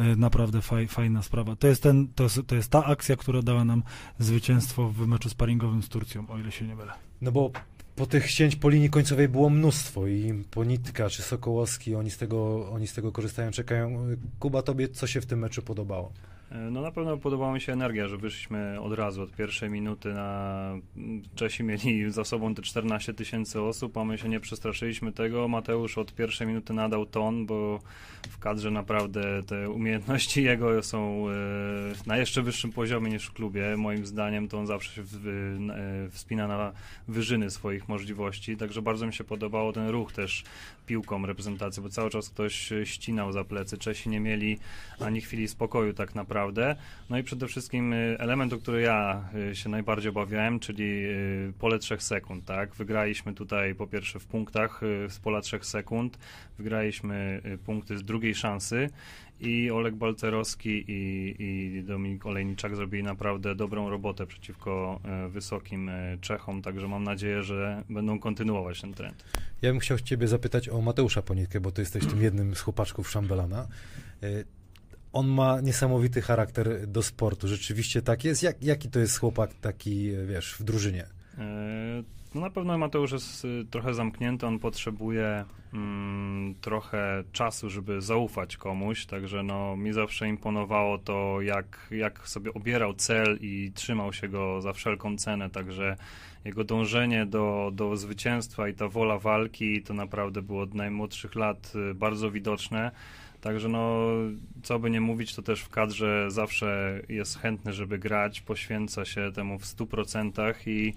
Y, 0.00 0.16
naprawdę 0.16 0.62
faj, 0.62 0.88
fajna 0.88 1.22
sprawa. 1.22 1.56
To 1.56 1.66
jest, 1.66 1.82
ten, 1.82 2.08
to, 2.14 2.22
jest, 2.24 2.40
to 2.46 2.54
jest 2.54 2.68
ta 2.70 2.84
akcja, 2.84 3.16
która 3.16 3.42
dała 3.42 3.64
nam 3.64 3.82
zwycięstwo 4.18 4.88
w 4.88 5.06
meczu 5.06 5.28
sparingowym 5.28 5.82
z 5.82 5.88
Turcją, 5.88 6.26
o 6.28 6.38
ile 6.38 6.52
się 6.52 6.64
nie 6.66 6.76
mylę. 6.76 6.92
No 7.20 7.32
bo 7.32 7.50
po 7.96 8.06
tych 8.06 8.30
ścięć 8.30 8.56
po 8.56 8.68
linii 8.68 8.90
końcowej 8.90 9.28
było 9.28 9.50
mnóstwo 9.50 10.06
i 10.06 10.44
Ponitka 10.50 11.10
czy 11.10 11.22
Sokołowski, 11.22 11.94
oni 11.94 12.10
z 12.10 12.18
tego, 12.18 12.70
oni 12.70 12.86
z 12.86 12.94
tego 12.94 13.12
korzystają, 13.12 13.50
czekają. 13.50 14.06
Kuba, 14.38 14.62
tobie 14.62 14.88
co 14.88 15.06
się 15.06 15.20
w 15.20 15.26
tym 15.26 15.38
meczu 15.38 15.62
podobało? 15.62 16.12
E, 16.54 16.70
No 16.70 16.80
na 16.80 16.90
pewno 16.90 17.16
podobała 17.16 17.52
mi 17.54 17.60
się 17.60 17.72
energia, 17.72 18.08
że 18.08 18.16
wyszliśmy 18.16 18.80
od 18.80 18.92
razu, 18.92 19.22
od 19.22 19.32
pierwszej 19.32 19.70
minuty 19.70 20.12
na... 20.12 20.78
Czesi 21.34 21.64
mieli 21.64 22.10
za 22.10 22.24
sobą 22.24 22.54
te 22.54 22.62
14 22.62 23.14
tysięcy 23.14 23.60
osób, 23.60 23.96
a 23.98 24.04
my 24.04 24.18
się 24.18 24.28
nie 24.28 24.40
przestraszyliśmy 24.40 25.12
tego. 25.12 25.48
Mateusz 25.48 25.98
od 25.98 26.14
pierwszej 26.14 26.46
minuty 26.46 26.72
nadał 26.72 27.06
ton, 27.06 27.46
bo 27.46 27.80
w 28.30 28.38
kadrze 28.38 28.70
naprawdę 28.70 29.42
te 29.42 29.70
umiejętności 29.70 30.42
jego 30.50 30.82
są 30.82 31.26
e, 31.28 31.32
na 32.06 32.16
jeszcze 32.16 32.42
wyższym 32.42 32.72
poziomie 32.72 33.10
niż 33.10 33.26
w 33.26 33.32
klubie. 33.32 33.76
Moim 33.76 34.06
zdaniem 34.06 34.48
to 34.48 34.58
on 34.58 34.66
zawsze 34.66 34.94
się 34.94 35.02
e, 35.02 35.04
wspina 36.10 36.48
na 36.48 36.72
wyżyny 37.08 37.50
swoich 37.50 37.88
możliwości, 37.88 38.56
także 38.56 38.82
bardzo 38.82 39.06
mi 39.06 39.12
się 39.12 39.24
podobało 39.24 39.72
ten 39.72 39.88
ruch 39.88 40.12
też 40.12 40.44
piłką 40.86 41.26
reprezentacji, 41.26 41.82
bo 41.82 41.88
cały 41.88 42.10
czas 42.10 42.30
ktoś 42.30 42.72
ścinał 42.84 43.32
za 43.32 43.44
plecy. 43.44 43.78
Czesi 43.78 44.08
nie 44.08 44.20
mieli 44.20 44.58
ani 45.00 45.20
chwili 45.20 45.48
spokoju 45.48 45.92
tak 45.92 46.14
naprawdę. 46.14 46.76
No 47.10 47.18
i 47.18 47.22
przede 47.22 47.46
wszystkim 47.46 47.92
y, 47.92 48.16
element, 48.18 48.52
o 48.52 48.58
który 48.58 48.80
ja 48.80 49.24
y, 49.50 49.56
się 49.56 49.68
najbardziej 49.68 50.10
obawiałem, 50.10 50.60
czyli 50.60 50.84
y, 50.84 51.52
pole 51.58 51.78
3 51.78 51.96
sekund, 51.98 52.44
tak? 52.44 52.74
Wygraliśmy 52.74 53.34
tutaj 53.34 53.74
po 53.74 53.86
pierwsze 53.86 54.18
w 54.18 54.26
punktach 54.26 54.80
z 55.08 55.18
pola 55.18 55.40
3 55.40 55.58
sekund, 55.62 56.18
wygraliśmy 56.58 57.42
punkty 57.64 57.98
z 57.98 58.02
drugiej 58.02 58.34
szansy 58.34 58.90
i 59.40 59.70
Oleg 59.70 59.94
Balcerowski 59.94 60.84
i, 60.88 61.34
i 61.38 61.82
Dominik 61.82 62.26
Olejniczak 62.26 62.76
zrobili 62.76 63.02
naprawdę 63.02 63.54
dobrą 63.54 63.90
robotę 63.90 64.26
przeciwko 64.26 65.00
y, 65.26 65.28
wysokim 65.28 65.88
y, 65.88 66.18
Czechom, 66.20 66.62
także 66.62 66.88
mam 66.88 67.04
nadzieję, 67.04 67.42
że 67.42 67.82
będą 67.90 68.18
kontynuować 68.18 68.80
ten 68.80 68.94
trend. 68.94 69.24
Ja 69.62 69.70
bym 69.70 69.78
chciał 69.78 69.98
ciebie 69.98 70.28
zapytać 70.28 70.68
o 70.68 70.80
Mateusza 70.80 71.22
Ponitkę, 71.22 71.60
bo 71.60 71.70
ty 71.70 71.82
jesteś 71.82 72.06
tym 72.06 72.22
jednym 72.22 72.54
z 72.54 72.60
chłopaczków 72.60 73.10
Szambelana. 73.10 73.68
Y, 74.22 74.44
On 75.12 75.28
ma 75.28 75.60
niesamowity 75.60 76.22
charakter 76.22 76.86
do 76.86 77.02
sportu. 77.02 77.48
Rzeczywiście 77.48 78.02
tak 78.02 78.24
jest. 78.24 78.42
Jak, 78.42 78.62
jaki 78.62 78.88
to 78.88 78.98
jest 78.98 79.18
chłopak 79.18 79.54
taki, 79.54 80.10
wiesz, 80.26 80.54
w 80.54 80.64
drużynie? 80.64 81.06
E, 81.38 82.02
No 82.34 82.40
na 82.40 82.50
pewno 82.50 82.78
Mateusz 82.78 83.12
jest 83.12 83.44
y, 83.44 83.64
trochę 83.70 83.94
zamknięty, 83.94 84.46
on 84.46 84.58
potrzebuje 84.58 85.44
mm, 85.74 86.54
trochę 86.60 87.24
czasu, 87.32 87.70
żeby 87.70 88.00
zaufać 88.00 88.56
komuś, 88.56 89.06
także 89.06 89.42
no 89.42 89.76
mi 89.76 89.92
zawsze 89.92 90.28
imponowało 90.28 90.98
to, 90.98 91.40
jak, 91.40 91.88
jak 91.90 92.28
sobie 92.28 92.54
obierał 92.54 92.94
cel 92.94 93.38
i 93.40 93.72
trzymał 93.74 94.12
się 94.12 94.28
go 94.28 94.60
za 94.60 94.72
wszelką 94.72 95.16
cenę, 95.16 95.50
także 95.50 95.96
jego 96.44 96.64
dążenie 96.64 97.26
do, 97.26 97.70
do 97.74 97.96
zwycięstwa 97.96 98.68
i 98.68 98.74
ta 98.74 98.88
wola 98.88 99.18
walki 99.18 99.82
to 99.82 99.94
naprawdę 99.94 100.42
było 100.42 100.62
od 100.62 100.74
najmłodszych 100.74 101.34
lat 101.34 101.72
y, 101.90 101.94
bardzo 101.94 102.30
widoczne. 102.30 102.90
Także 103.40 103.68
no, 103.68 104.06
co 104.62 104.78
by 104.78 104.90
nie 104.90 105.00
mówić, 105.00 105.34
to 105.34 105.42
też 105.42 105.60
w 105.60 105.68
kadrze 105.68 106.30
zawsze 106.30 107.00
jest 107.08 107.38
chętny, 107.38 107.72
żeby 107.72 107.98
grać, 107.98 108.40
poświęca 108.40 109.04
się 109.04 109.32
temu 109.34 109.58
w 109.58 109.64
100% 109.64 110.54
i 110.66 110.94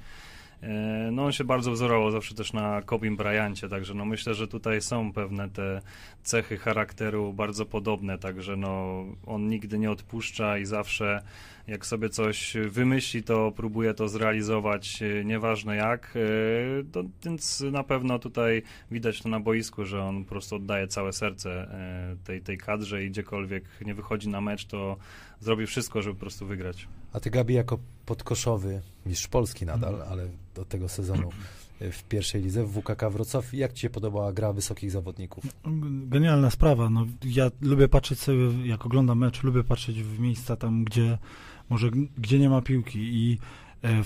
no 1.12 1.26
on 1.26 1.32
się 1.32 1.44
bardzo 1.44 1.72
wzorował 1.72 2.12
zawsze 2.12 2.36
też 2.36 2.54
na 2.54 2.82
Kobim 2.82 3.18
Bryancie, 3.18 3.70
także 3.70 3.94
no 3.94 4.06
myślę, 4.06 4.34
że 4.34 4.48
tutaj 4.48 4.82
są 4.82 5.14
pewne 5.14 5.50
te 5.50 5.82
cechy 6.24 6.58
charakteru 6.58 7.34
bardzo 7.34 7.66
podobne, 7.66 8.18
także 8.18 8.56
no 8.56 9.04
on 9.26 9.48
nigdy 9.48 9.80
nie 9.80 9.92
odpuszcza 9.92 10.58
i 10.58 10.66
zawsze 10.66 11.22
jak 11.68 11.86
sobie 11.86 12.10
coś 12.10 12.54
wymyśli, 12.70 13.24
to 13.24 13.52
próbuje 13.52 13.94
to 13.94 14.10
zrealizować, 14.10 15.02
e, 15.02 15.26
nieważne 15.26 15.76
jak, 15.76 16.14
e, 16.16 16.84
to, 16.92 17.04
więc 17.24 17.64
na 17.72 17.84
pewno 17.84 18.20
tutaj 18.20 18.64
widać 18.92 19.22
to 19.22 19.30
na 19.30 19.40
boisku, 19.40 19.86
że 19.86 20.04
on 20.04 20.24
po 20.24 20.30
prostu 20.30 20.56
oddaje 20.56 20.88
całe 20.88 21.14
serce 21.14 21.50
e, 21.52 22.16
tej, 22.24 22.42
tej 22.42 22.58
kadrze 22.58 23.04
i 23.04 23.10
gdziekolwiek 23.10 23.64
nie 23.86 23.94
wychodzi 23.94 24.30
na 24.30 24.42
mecz, 24.42 24.66
to 24.66 24.98
zrobi 25.40 25.66
wszystko, 25.66 26.02
żeby 26.02 26.16
po 26.16 26.20
prostu 26.20 26.46
wygrać. 26.46 26.88
A 27.14 27.20
ty, 27.20 27.30
Gabi, 27.30 27.54
jako 27.54 27.80
podkoszowy 28.06 28.82
mistrz 29.06 29.28
Polski 29.28 29.66
nadal, 29.66 30.02
ale 30.02 30.28
do 30.56 30.66
tego 30.66 30.90
sezonu 30.90 31.30
w 31.82 32.04
pierwszej 32.04 32.42
lidze 32.42 32.64
w 32.64 32.72
WKK 32.72 33.10
Wrocław, 33.10 33.54
jak 33.54 33.74
ci 33.74 33.82
się 33.82 33.90
podobała 33.90 34.34
gra 34.34 34.54
wysokich 34.54 34.92
zawodników? 34.92 35.44
Genialna 36.08 36.50
sprawa. 36.50 36.90
No, 36.90 37.06
ja 37.26 37.52
lubię 37.62 37.88
patrzeć 37.88 38.20
sobie, 38.20 38.68
jak 38.68 38.86
oglądam 38.86 39.18
mecz, 39.18 39.44
lubię 39.44 39.64
patrzeć 39.64 40.04
w 40.04 40.20
miejsca 40.20 40.56
tam, 40.56 40.84
gdzie 40.84 41.18
może 41.70 41.92
gdzie 42.18 42.40
nie 42.40 42.50
ma 42.50 42.62
piłki 42.62 43.00
i 43.00 43.38
e, 43.84 44.04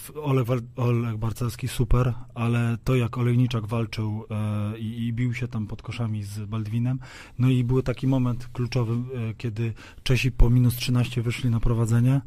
Olek, 0.76 1.18
Barcelski 1.18 1.68
super, 1.68 2.14
ale 2.36 2.78
to 2.84 2.96
jak 2.96 3.18
Olejniczak 3.18 3.68
walczył 3.68 4.26
e, 4.30 4.78
i, 4.80 5.14
bił 5.14 5.34
się 5.34 5.48
tam 5.48 5.68
pod 5.68 5.82
koszami 5.82 6.24
z 6.24 6.46
Baldwinem, 6.46 7.00
no 7.40 7.50
i 7.50 7.64
był 7.64 7.82
taki 7.82 8.08
moment 8.08 8.48
kluczowy, 8.54 8.94
e, 8.94 9.34
kiedy 9.34 9.74
Czesi 10.04 10.32
po 10.32 10.50
minus 10.50 10.76
13 10.76 11.22
wyszli 11.22 11.50
na 11.50 11.60
prowadzenie 11.60 12.22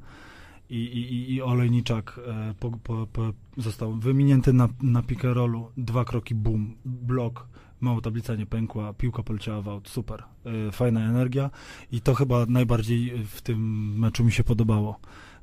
i, 0.71 0.77
i, 0.77 1.33
i- 1.35 1.43
Olejniczak 1.43 2.21
e, 2.27 2.55
po, 2.61 2.71
po, 2.71 3.07
po, 3.07 3.33
został 3.57 3.95
wyminięty 3.95 4.53
na, 4.53 4.69
na 4.83 5.03
rollu, 5.23 5.71
dwa 5.77 6.05
kroki, 6.05 6.35
boom, 6.35 6.75
blok, 6.85 7.49
mało 7.85 8.01
tablica 8.01 8.35
nie 8.35 8.47
pękła, 8.47 8.93
piłka 8.93 9.23
poleciała 9.23 9.63
w 9.63 9.69
aut, 9.69 9.89
super, 9.89 10.23
e, 10.69 10.73
fajna 10.73 11.01
energia 11.01 11.51
i 11.93 12.01
to 12.01 12.15
chyba 12.15 12.47
najbardziej 12.47 13.25
w 13.27 13.43
tym 13.43 13.59
meczu 13.99 14.25
mi 14.25 14.33
się 14.33 14.45
podobało. 14.45 14.99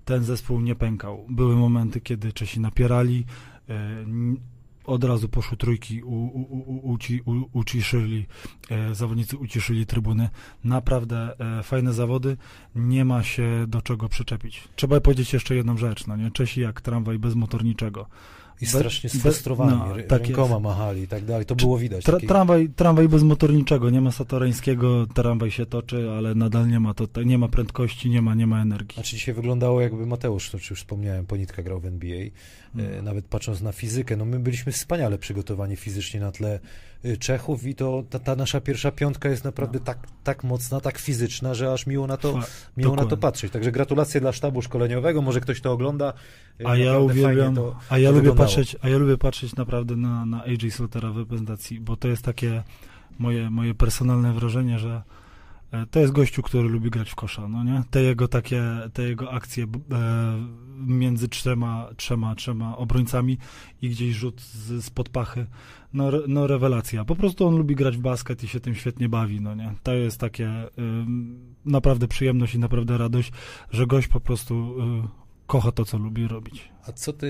Ten 0.05 0.23
zespół 0.23 0.61
nie 0.61 0.75
pękał. 0.75 1.25
Były 1.29 1.55
momenty, 1.55 2.01
kiedy 2.01 2.33
Czesi 2.33 2.59
napierali, 2.59 3.25
n- 3.67 4.37
od 4.85 5.03
razu 5.03 5.29
poszły 5.29 5.57
trójki, 5.57 6.03
u, 6.03 6.13
u, 6.13 6.41
u, 6.41 6.91
uci, 6.91 7.21
u, 7.25 7.59
uciszyli, 7.59 8.25
e, 8.69 8.95
zawodnicy 8.95 9.37
uciszyli 9.37 9.85
trybuny. 9.85 10.29
Naprawdę 10.63 11.35
fajne 11.63 11.93
zawody, 11.93 12.37
nie 12.75 13.05
ma 13.05 13.23
się 13.23 13.65
do 13.67 13.81
czego 13.81 14.09
przyczepić. 14.09 14.67
Trzeba 14.75 15.01
powiedzieć 15.01 15.33
jeszcze 15.33 15.55
jedną 15.55 15.77
rzecz, 15.77 16.07
no 16.07 16.15
nie? 16.15 16.31
Czesi 16.31 16.61
jak 16.61 16.81
tramwaj 16.81 17.19
bez 17.19 17.35
motorniczego. 17.35 18.07
I 18.62 18.66
strasznie 18.66 19.09
sfrustrowani, 19.09 19.72
no, 19.78 19.95
tak 20.07 20.24
rękoma 20.24 20.49
jest. 20.55 20.64
machali 20.64 21.01
i 21.01 21.07
tak 21.07 21.26
dalej. 21.26 21.45
To 21.45 21.55
było 21.55 21.78
widać. 21.78 22.03
Tra, 22.05 22.14
taki- 22.16 22.28
tramwaj, 22.28 22.70
tramwaj 22.70 23.09
bez 23.09 23.24
motorniczego, 23.24 23.89
nie 23.89 24.01
ma 24.01 24.12
satoreńskiego, 24.12 25.07
tramwaj 25.07 25.51
się 25.51 25.66
toczy, 25.66 26.12
ale 26.18 26.36
nadal 26.36 26.68
nie 26.68 26.80
ma, 26.80 26.93
to, 26.93 27.24
nie 27.24 27.38
ma 27.38 27.47
prędkości, 27.47 28.09
nie 28.09 28.22
ma, 28.22 28.36
nie 28.36 28.47
ma 28.47 28.62
energii. 28.62 28.93
Znaczy 28.93 29.16
dzisiaj 29.16 29.36
wyglądało 29.36 29.82
jakby 29.82 30.05
Mateusz, 30.05 30.49
to 30.49 30.57
już 30.57 30.72
wspomniałem, 30.80 31.26
Ponitka 31.26 31.64
grał 31.64 31.80
w 31.80 31.86
NBA, 31.86 32.18
e, 32.18 32.32
Mm. 32.76 33.05
nawet 33.05 33.26
patrząc 33.26 33.62
na 33.62 33.72
fizykę, 33.72 34.18
no 34.18 34.26
my 34.26 34.39
byliśmy 34.39 34.72
wspaniale 34.72 35.18
przygotowani 35.18 35.76
fizycznie 35.76 36.20
na 36.20 36.32
tle 36.32 36.59
Czechów 37.19 37.65
i 37.65 37.75
to 37.75 38.03
ta, 38.09 38.19
ta 38.19 38.35
nasza 38.35 38.61
pierwsza 38.61 38.91
piątka 38.91 39.29
jest 39.29 39.43
naprawdę 39.43 39.79
No. 39.79 39.85
tak, 39.85 39.97
tak 40.23 40.43
mocna, 40.43 40.81
tak 40.81 40.97
fizyczna, 40.97 41.53
że 41.53 41.73
aż 41.73 41.87
miło 41.87 42.07
na 42.07 42.17
to, 42.17 42.39
miło 42.77 42.95
na 42.95 43.05
to 43.05 43.17
patrzeć. 43.17 43.51
Także 43.51 43.71
gratulacje 43.71 44.21
dla 44.21 44.31
sztabu 44.31 44.61
szkoleniowego, 44.61 45.21
może 45.21 45.41
ktoś 45.41 45.61
to 45.61 45.71
ogląda. 45.71 46.13
y, 46.61 46.67
A 46.67 46.77
ja 46.77 46.99
uwielbiam, 46.99 47.55
to- 47.55 47.75
a 47.89 47.97
ja 47.97 48.09
lubię 48.09 48.21
wyglądało. 48.21 48.47
patrzeć, 48.47 48.75
a 48.81 48.89
ja 48.89 48.97
lubię 48.97 49.17
patrzeć 49.17 49.55
naprawdę 49.55 49.95
na, 49.95 50.25
na 50.25 50.43
AJ 50.43 50.71
Slotera 50.71 51.09
w 51.11 51.17
reprezentacji, 51.17 51.79
bo 51.79 51.95
to 51.97 52.07
jest 52.07 52.23
takie 52.25 52.63
moje, 53.19 53.49
moje 53.49 53.73
personalne 53.73 54.33
wrażenie, 54.33 54.79
że 54.79 55.01
to 55.91 55.99
jest 55.99 56.13
gościu, 56.13 56.41
który 56.41 56.69
lubi 56.69 56.89
grać 56.89 57.09
w 57.09 57.15
kosza, 57.15 57.47
no 57.47 57.63
nie? 57.63 57.84
Te 57.91 58.03
jego 58.03 58.28
takie, 58.28 58.63
te 58.93 59.03
jego 59.03 59.32
akcje 59.32 59.63
e, 59.63 59.67
między 60.78 61.28
trzema, 61.28 61.89
trzema, 61.97 62.36
trzema 62.36 62.78
obrońcami 62.78 63.38
i 63.82 63.89
gdzieś 63.89 64.15
rzut 64.15 64.41
z, 64.41 64.86
spod 64.86 65.09
pachy, 65.09 65.45
no, 65.93 66.11
no 66.28 66.47
rewelacja. 66.47 67.05
Po 67.05 67.15
prostu 67.15 67.47
on 67.47 67.57
lubi 67.57 67.76
grać 67.76 67.97
w 67.97 68.01
basket 68.01 68.43
i 68.43 68.47
się 68.47 68.59
tym 68.59 68.76
świetnie 68.76 69.09
bawi, 69.09 69.41
no 69.41 69.55
nie? 69.55 69.74
To 69.84 69.93
jest 69.93 70.17
takie 70.17 70.51
naprawdę 71.65 72.07
przyjemność 72.07 72.55
i 72.55 72.59
naprawdę 72.59 72.97
radość, 72.97 73.32
że 73.72 73.88
gość 73.88 74.07
po 74.07 74.19
prostu 74.19 74.76
y, 75.03 75.07
kocha 75.47 75.72
to, 75.72 75.86
co 75.86 75.97
lubi 75.97 76.28
robić. 76.28 76.69
A 76.88 76.91
co 76.91 77.13
ty, 77.13 77.28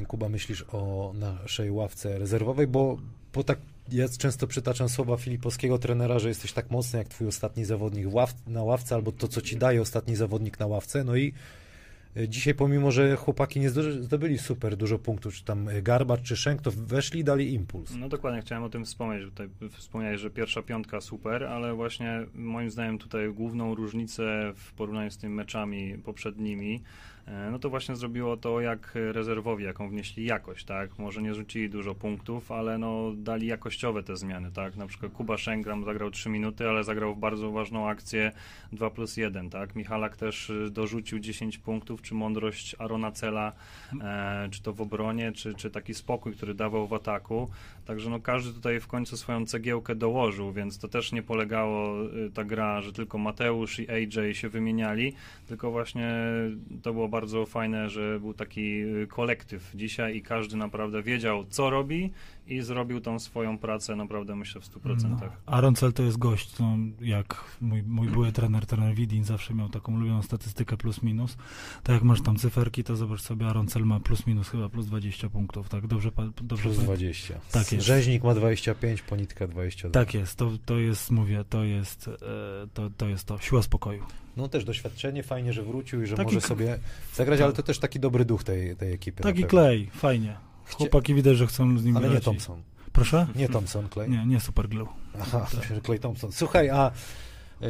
y, 0.00 0.06
Kuba, 0.06 0.28
myślisz 0.28 0.64
o 0.72 1.12
naszej 1.14 1.70
ławce 1.70 2.18
rezerwowej? 2.18 2.66
Bo, 2.66 2.98
bo 3.34 3.44
tak 3.44 3.58
ja 3.88 4.08
często 4.18 4.46
przytaczam 4.46 4.88
słowa 4.88 5.16
filipowskiego 5.16 5.78
trenera, 5.78 6.18
że 6.18 6.28
jesteś 6.28 6.52
tak 6.52 6.70
mocny 6.70 6.98
jak 6.98 7.08
twój 7.08 7.26
ostatni 7.26 7.64
zawodnik 7.64 8.06
na 8.46 8.62
ławce, 8.62 8.94
albo 8.94 9.12
to, 9.12 9.28
co 9.28 9.40
ci 9.40 9.56
daje 9.56 9.82
ostatni 9.82 10.16
zawodnik 10.16 10.58
na 10.58 10.66
ławce. 10.66 11.04
No 11.04 11.16
i 11.16 11.32
y, 12.16 12.28
dzisiaj, 12.28 12.54
pomimo, 12.54 12.90
że 12.90 13.16
chłopaki 13.16 13.60
nie 13.60 13.70
zdobyli 14.00 14.38
super 14.38 14.76
dużo 14.76 14.98
punktów, 14.98 15.34
czy 15.34 15.44
tam 15.44 15.68
y, 15.68 15.82
Garbacz, 15.82 16.22
czy 16.22 16.36
Szenk, 16.36 16.62
to 16.62 16.70
weszli 16.70 17.24
dali 17.24 17.54
impuls. 17.54 17.94
No 17.98 18.08
dokładnie, 18.08 18.40
chciałem 18.40 18.64
o 18.64 18.68
tym 18.68 18.84
wspomnieć. 18.84 19.24
Tutaj 19.24 19.48
wspomniałeś, 19.70 20.20
że 20.20 20.30
pierwsza 20.30 20.62
piątka 20.62 21.00
super, 21.00 21.44
ale 21.44 21.74
właśnie 21.74 22.26
moim 22.34 22.70
zdaniem 22.70 22.98
tutaj 22.98 23.32
główną 23.32 23.74
różnicę 23.74 24.52
w 24.56 24.72
porównaniu 24.72 25.10
z 25.10 25.18
tymi 25.18 25.34
meczami 25.34 25.98
poprzednimi, 25.98 26.74
e, 26.74 26.82
no 27.50 27.58
to 27.58 27.70
właśnie 27.70 27.96
zrobiło 27.96 28.36
to, 28.36 28.60
jak 28.60 28.92
rezerwowi, 29.12 29.64
jaką 29.64 29.88
wnieśli 29.88 30.24
jakość, 30.24 30.64
tak? 30.64 30.98
Może 30.98 31.22
nie 31.22 31.34
rzucili 31.34 31.70
dużo 31.70 31.94
punktów, 31.94 32.52
ale 32.52 32.78
no 32.78 33.12
dali 33.16 33.46
jakościowe 33.46 34.02
te 34.02 34.16
zmiany, 34.16 34.52
tak? 34.52 34.76
Na 34.76 34.86
przykład 34.86 35.12
Kuba 35.12 35.38
Szengram 35.38 35.84
zagrał 35.84 36.10
3 36.10 36.28
minuty, 36.28 36.68
ale 36.68 36.84
zagrał 36.84 37.14
w 37.14 37.18
bardzo 37.18 37.50
ważną 37.50 37.88
akcję 37.88 38.32
2 38.72 38.90
plus 38.90 39.16
1, 39.16 39.50
tak? 39.50 39.76
Michalak 39.76 40.16
też 40.16 40.50
y, 40.50 40.70
dorzucił 40.70 41.18
10 41.18 41.58
punktów, 41.58 42.02
czy 42.02 42.14
mądrość 42.14 42.76
Arona 42.78 43.12
Cela, 43.12 43.52
e, 44.00 44.48
czy 44.50 44.62
to 44.62 44.72
w 44.72 44.80
obronie, 44.80 45.32
czy, 45.32 45.54
czy 45.54 45.70
taki 45.70 45.94
spokój, 45.94 46.34
który 46.34 46.54
dawał 46.54 46.86
w 46.86 46.94
ataku. 46.94 47.50
Także 47.84 48.10
no 48.10 48.20
każdy 48.20 48.52
tutaj 48.52 48.80
w 48.80 48.86
końcu 48.86 49.16
swoją 49.16 49.46
cegiełkę 49.46 49.94
dołożył, 49.94 50.52
więc 50.52 50.78
to 50.78 50.88
też 50.88 51.12
nie 51.12 51.22
polegało 51.22 52.04
y, 52.04 52.30
ta 52.34 52.44
gra, 52.44 52.80
że 52.80 52.92
tylko 52.92 53.18
Mateusz 53.18 53.78
i 53.78 53.90
AJ 53.90 54.34
się 54.34 54.48
wymieniali, 54.48 55.12
tylko 55.46 55.70
właśnie 55.70 56.14
to 56.82 56.92
było 56.92 57.08
bardzo 57.08 57.46
fajne, 57.46 57.90
że 57.90 58.20
był 58.20 58.34
taki 58.34 58.82
y, 58.82 59.06
kolektyw. 59.06 59.70
Dzisiaj 59.74 60.16
i 60.16 60.22
każdy 60.22 60.56
naprawdę 60.56 61.02
wiedział, 61.02 61.44
co 61.44 61.70
robi 61.70 62.12
i 62.46 62.62
zrobił 62.62 63.00
tą 63.00 63.18
swoją 63.18 63.58
pracę 63.58 63.96
naprawdę 63.96 64.36
myślę 64.36 64.60
w 64.60 64.64
100%. 64.64 65.10
No. 65.10 65.18
Aaron 65.46 65.74
Cel 65.74 65.92
to 65.92 66.02
jest 66.02 66.18
gość, 66.18 66.58
no, 66.58 66.76
jak 67.00 67.44
mój, 67.60 67.82
mój 67.82 68.08
były 68.08 68.32
trener, 68.32 68.66
trener 68.66 68.94
Widin 68.94 69.24
zawsze 69.24 69.54
miał 69.54 69.68
taką 69.68 69.94
ulubioną 69.94 70.22
statystykę 70.22 70.76
plus 70.76 71.02
minus. 71.02 71.36
Tak 71.82 71.94
jak 71.94 72.02
masz 72.02 72.22
tam 72.22 72.36
cyferki, 72.36 72.84
to 72.84 72.96
zobacz 72.96 73.20
sobie, 73.20 73.46
Aaron 73.46 73.66
Cel 73.66 73.84
ma 73.84 74.00
plus 74.00 74.26
minus 74.26 74.48
chyba 74.48 74.68
plus 74.68 74.86
20 74.86 75.28
punktów, 75.28 75.68
tak? 75.68 75.86
Dobrze, 75.86 76.10
dobrze 76.42 76.62
Plus 76.62 76.76
pa- 76.76 76.82
20. 76.82 77.34
Tak 77.52 77.72
jest. 77.72 77.86
Rzeźnik 77.86 78.22
ma 78.22 78.34
25, 78.34 79.02
Ponitka 79.02 79.46
22. 79.48 80.00
Tak 80.00 80.14
jest, 80.14 80.36
to, 80.36 80.50
to 80.64 80.78
jest, 80.78 81.10
mówię, 81.10 81.44
to 81.48 81.64
jest, 81.64 82.08
e, 82.08 82.12
to, 82.74 82.90
to 82.96 83.08
jest 83.08 83.24
to, 83.24 83.38
siła 83.38 83.62
spokoju. 83.62 84.04
No 84.36 84.48
też 84.48 84.64
doświadczenie, 84.64 85.22
fajnie, 85.22 85.52
że 85.52 85.62
wrócił 85.62 86.02
i 86.02 86.06
że 86.06 86.16
Taki 86.16 86.34
może 86.34 86.46
sobie 86.46 86.78
zagrać, 87.14 87.40
ale 87.40 87.52
to 87.52 87.62
też 87.62 87.78
taki 87.78 88.00
dobry 88.00 88.24
duch 88.24 88.44
tej, 88.44 88.76
tej 88.76 88.92
ekipy. 88.92 89.22
Taki 89.22 89.44
klej, 89.44 89.90
fajnie. 89.90 90.51
Chłopaki 90.70 91.14
widać, 91.14 91.36
że 91.36 91.46
chcą 91.46 91.78
z 91.78 91.84
nim 91.84 91.96
Ale 91.96 92.06
nie 92.06 92.10
grać. 92.10 92.22
i- 92.22 92.24
Thompson. 92.24 92.62
Proszę? 92.92 93.26
Nie 93.36 93.48
Thompson, 93.48 93.88
Clay. 93.88 94.08
Nie, 94.08 94.26
nie 94.26 94.40
super 94.40 94.68
glue. 94.68 94.88
Aha, 95.20 95.46
myślę, 95.56 95.76
że 95.76 95.82
Clay 95.82 95.98
Thompson. 95.98 96.32
Słuchaj, 96.32 96.70
a 96.70 96.90
y, 97.62 97.66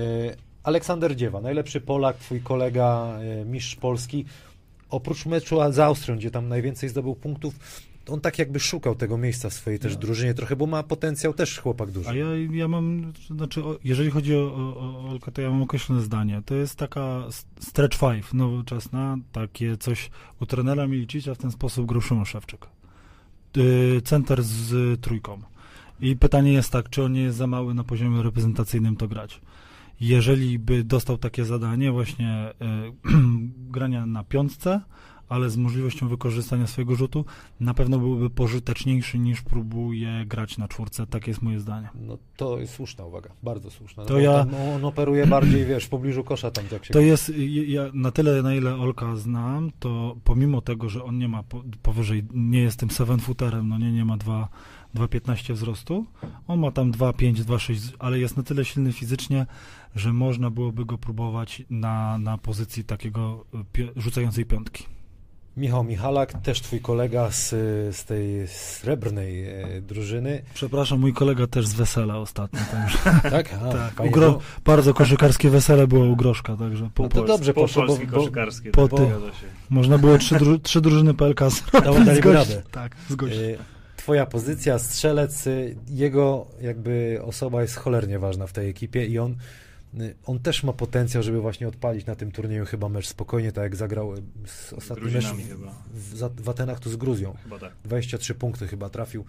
Aleksander 0.63 1.17
Dziewa, 1.17 1.41
najlepszy 1.41 1.81
Polak, 1.81 2.17
twój 2.19 2.41
kolega, 2.41 3.19
y, 3.43 3.45
mistrz 3.45 3.77
Polski, 3.77 4.25
oprócz 4.91 5.27
meczu 5.27 5.59
z 5.73 5.79
Austrią, 5.79 6.17
gdzie 6.17 6.31
tam 6.31 6.49
najwięcej 6.49 6.89
zdobył 6.89 7.15
punktów, 7.15 7.55
on 8.09 8.21
tak 8.21 8.39
jakby 8.39 8.61
szukał 8.61 8.95
tego 8.95 9.19
miejsca 9.19 9.51
w 9.51 9.55
swojej 9.55 9.79
też 9.79 9.95
No. 9.95 10.01
drużynie 10.01 10.35
trochę, 10.35 10.57
bo 10.57 10.67
ma 10.67 10.83
potencjał 10.83 11.35
też 11.35 11.59
chłopak 11.59 11.91
duży. 11.91 12.09
A 12.11 12.15
ja, 12.15 12.27
ja 12.53 12.69
mam, 12.69 13.13
znaczy, 13.37 13.65
o, 13.65 13.79
jeżeli 13.85 14.11
chodzi 14.11 14.37
o, 14.37 14.39
o, 14.41 14.77
o 14.77 15.09
Olka, 15.11 15.31
to 15.31 15.43
ja 15.43 15.51
mam 15.51 15.63
określone 15.63 16.03
zdanie. 16.03 16.43
To 16.47 16.55
jest 16.55 16.77
taka 16.77 17.25
s- 17.29 17.47
stretch 17.61 17.99
five 17.99 18.35
nowoczesna, 18.35 19.17
takie 19.33 19.77
coś 19.77 20.11
u 20.41 20.47
trenera 20.47 20.87
Milicicia 20.87 21.35
w 21.35 21.39
ten 21.39 21.51
sposób 21.51 21.87
grał 21.87 22.01
Szymon 22.01 22.25
Szewczyk. 22.25 22.67
Y, 23.57 24.03
Center 24.05 24.43
z 24.43 25.01
trójką. 25.01 25.41
I 26.01 26.17
pytanie 26.17 26.53
jest 26.53 26.71
tak, 26.71 26.91
czy 26.91 27.03
on 27.03 27.13
nie 27.13 27.23
jest 27.23 27.37
za 27.37 27.47
mały 27.47 27.75
na 27.75 27.85
poziomie 27.85 28.23
reprezentacyjnym 28.23 28.97
to 28.97 29.09
grać. 29.09 29.41
Jeżeli 30.01 30.59
by 30.59 30.85
dostał 30.85 31.19
takie 31.19 31.45
zadanie 31.45 31.93
właśnie 31.93 32.51
y, 32.51 33.13
grania 33.75 34.07
na 34.07 34.25
piątce, 34.25 34.81
ale 35.33 35.51
z 35.51 35.57
możliwością 35.57 36.09
wykorzystania 36.09 36.67
swojego 36.67 36.95
rzutu, 36.97 37.25
na 37.61 37.75
pewno 37.75 37.99
byłby 37.99 38.31
pożyteczniejszy 38.31 39.19
niż 39.19 39.43
próbuje 39.43 40.25
grać 40.27 40.59
na 40.59 40.69
czwórce. 40.69 41.07
Takie 41.07 41.31
jest 41.31 41.43
moje 41.43 41.61
zdanie. 41.61 41.89
No 41.95 42.19
to 42.37 42.59
jest 42.59 42.75
słuszna 42.75 43.05
uwaga, 43.05 43.31
bardzo 43.43 43.71
słuszna. 43.71 44.03
No, 44.03 44.09
To 44.09 44.19
ja- 44.21 44.47
on 44.77 44.85
operuje 44.85 45.27
bardziej, 45.27 45.67
wiesz, 45.67 45.85
w 45.85 45.89
pobliżu 45.89 46.25
kosza 46.25 46.51
tam 46.51 46.65
jak 46.73 46.85
się... 46.85 46.93
To 46.93 47.01
jest, 47.01 47.33
ja 47.67 47.83
na 47.95 48.11
tyle, 48.11 48.43
na 48.43 48.55
ile 48.55 48.75
Olka 48.77 49.17
znam, 49.17 49.71
to 49.79 50.17
pomimo 50.25 50.61
tego, 50.61 50.89
że 50.89 51.05
on 51.05 51.19
nie 51.19 51.29
ma 51.29 51.43
po, 51.43 51.63
powyżej, 51.83 52.25
nie 52.35 52.61
jest 52.63 52.81
tym 52.81 52.91
seven 52.91 53.19
footerem, 53.21 53.69
no 53.69 53.79
nie, 53.79 53.93
nie 53.93 54.05
ma 54.05 54.17
2 54.17 54.49
2,15 54.95 55.53
wzrostu, 55.53 56.07
on 56.49 56.61
ma 56.61 56.71
tam 56.71 56.93
2,5, 56.93 57.35
2,6, 57.35 57.93
ale 57.99 58.19
jest 58.19 58.37
na 58.37 58.43
tyle 58.43 58.65
silny 58.65 58.93
fizycznie, 58.93 59.47
że 59.97 60.13
można 60.13 60.51
byłoby 60.51 60.85
go 60.85 60.99
próbować 60.99 61.63
na, 61.71 62.19
na 62.19 62.39
pozycji 62.39 62.85
takiego 62.85 63.45
y, 63.55 63.65
pi- 63.73 63.89
rzucającej 63.97 64.45
piątki. 64.47 64.85
Michał 65.57 65.85
Michalak, 65.85 66.33
też 66.43 66.61
twój 66.61 66.81
kolega 66.81 67.31
z, 67.31 67.49
z 67.97 68.05
tej 68.05 68.49
srebrnej 68.49 69.45
e, 69.49 69.81
drużyny, 69.81 70.43
Przepraszam, 70.55 71.01
mój 71.01 71.13
kolega 71.13 71.47
też 71.47 71.67
z 71.67 71.73
wesela 71.75 72.19
ostatnio, 72.19 72.61
także 72.71 72.99
tak? 73.31 73.55
A, 73.55 73.73
Tak, 73.73 73.95
ugro- 74.07 74.33
bo- 74.33 74.41
bardzo 74.65 74.95
koszykarskie 74.95 75.51
wesele 75.51 75.87
było 75.87 76.05
u 76.05 76.17
Groszka, 76.17 76.57
także 76.57 76.91
po, 76.95 77.03
No 77.03 77.09
to 77.09 77.25
dobrze 77.25 77.55
po 77.55 77.61
poszło, 77.61 77.83
bo, 77.83 77.87
polski 77.89 78.07
bo, 78.07 78.17
koszykarskie. 78.17 78.71
po 78.71 78.89
tak, 78.89 78.99
ty- 79.01 79.07
można 79.71 79.99
było 79.99 80.19
trzy, 80.19 80.35
dru, 80.39 80.59
trzy 80.59 80.81
drużyny 80.81 81.15
PLK 81.15 81.41
zrobić 81.51 82.25
radę. 82.35 82.63
Tak, 82.71 82.97
z 83.11 83.15
gości. 83.15 83.39
E, 83.39 83.57
Twoja 83.97 84.27
pozycja, 84.27 84.79
strzelec, 84.79 85.47
y, 85.47 85.77
jego 85.89 86.47
jakby 86.61 87.21
osoba 87.25 87.63
jest 87.63 87.77
cholernie 87.77 88.19
ważna 88.19 88.47
w 88.47 88.53
tej 88.53 88.69
ekipie 88.71 89.07
i 89.07 89.19
on, 89.19 89.37
on 90.27 90.39
też 90.39 90.63
ma 90.63 90.73
potencjał, 90.73 91.23
żeby 91.23 91.41
właśnie 91.41 91.69
odpalić 91.69 92.07
na 92.07 92.15
tym 92.15 92.33
turnieju 92.33 92.65
chyba 92.65 92.89
mecz 92.89 93.07
spokojnie, 93.07 93.53
tak 93.53 93.63
jak 93.63 93.77
zagrał 93.77 94.15
y, 94.15 94.23
z 94.47 94.73
ostatni 94.73 95.05
mecz 95.05 95.13
Gruzinami 95.13 95.45
w, 95.95 96.15
w, 96.15 96.43
w 96.43 96.49
Atenach 96.49 96.81
tu 96.81 96.91
z 96.91 96.97
Gruzją. 96.97 97.37
Chyba 97.43 97.59
tak. 97.59 97.73
23 97.85 98.35
punkty 98.35 98.69
chyba 98.69 98.89
trafił. 98.89 99.25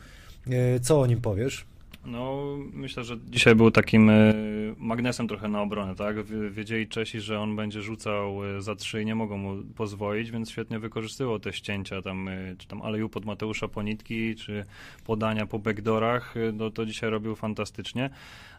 E, 0.47 0.79
Co 0.79 1.01
o 1.01 1.05
nim 1.05 1.21
powiesz? 1.21 1.65
No, 2.05 2.43
myślę, 2.73 3.03
że 3.03 3.17
dzisiaj 3.29 3.55
był 3.55 3.71
takim 3.71 4.09
e, 4.09 4.33
magnesem 4.77 5.27
trochę 5.27 5.47
na 5.47 5.61
obronę, 5.61 5.95
tak? 5.95 6.15
Wiedzieli 6.51 6.87
Czesi, 6.87 7.21
że 7.21 7.39
on 7.39 7.55
będzie 7.55 7.81
rzucał 7.81 8.45
e, 8.45 8.61
za 8.61 8.75
trzy 8.75 9.01
i 9.01 9.05
nie 9.05 9.15
mogą 9.15 9.37
mu 9.37 9.63
pozwolić, 9.75 10.31
więc 10.31 10.51
świetnie 10.51 10.79
wykorzystywał 10.79 11.39
te 11.39 11.53
ścięcia 11.53 12.01
tam, 12.01 12.27
e, 12.27 12.55
czy 12.57 12.67
tam 12.67 12.81
aleju 12.81 13.09
pod 13.09 13.25
Mateusza 13.25 13.67
Ponitki, 13.67 14.35
czy 14.35 14.65
podania 15.05 15.45
po 15.45 15.59
backdoorach, 15.59 16.33
no 16.53 16.71
to 16.71 16.85
dzisiaj 16.85 17.09
robił 17.09 17.35
fantastycznie. 17.35 18.09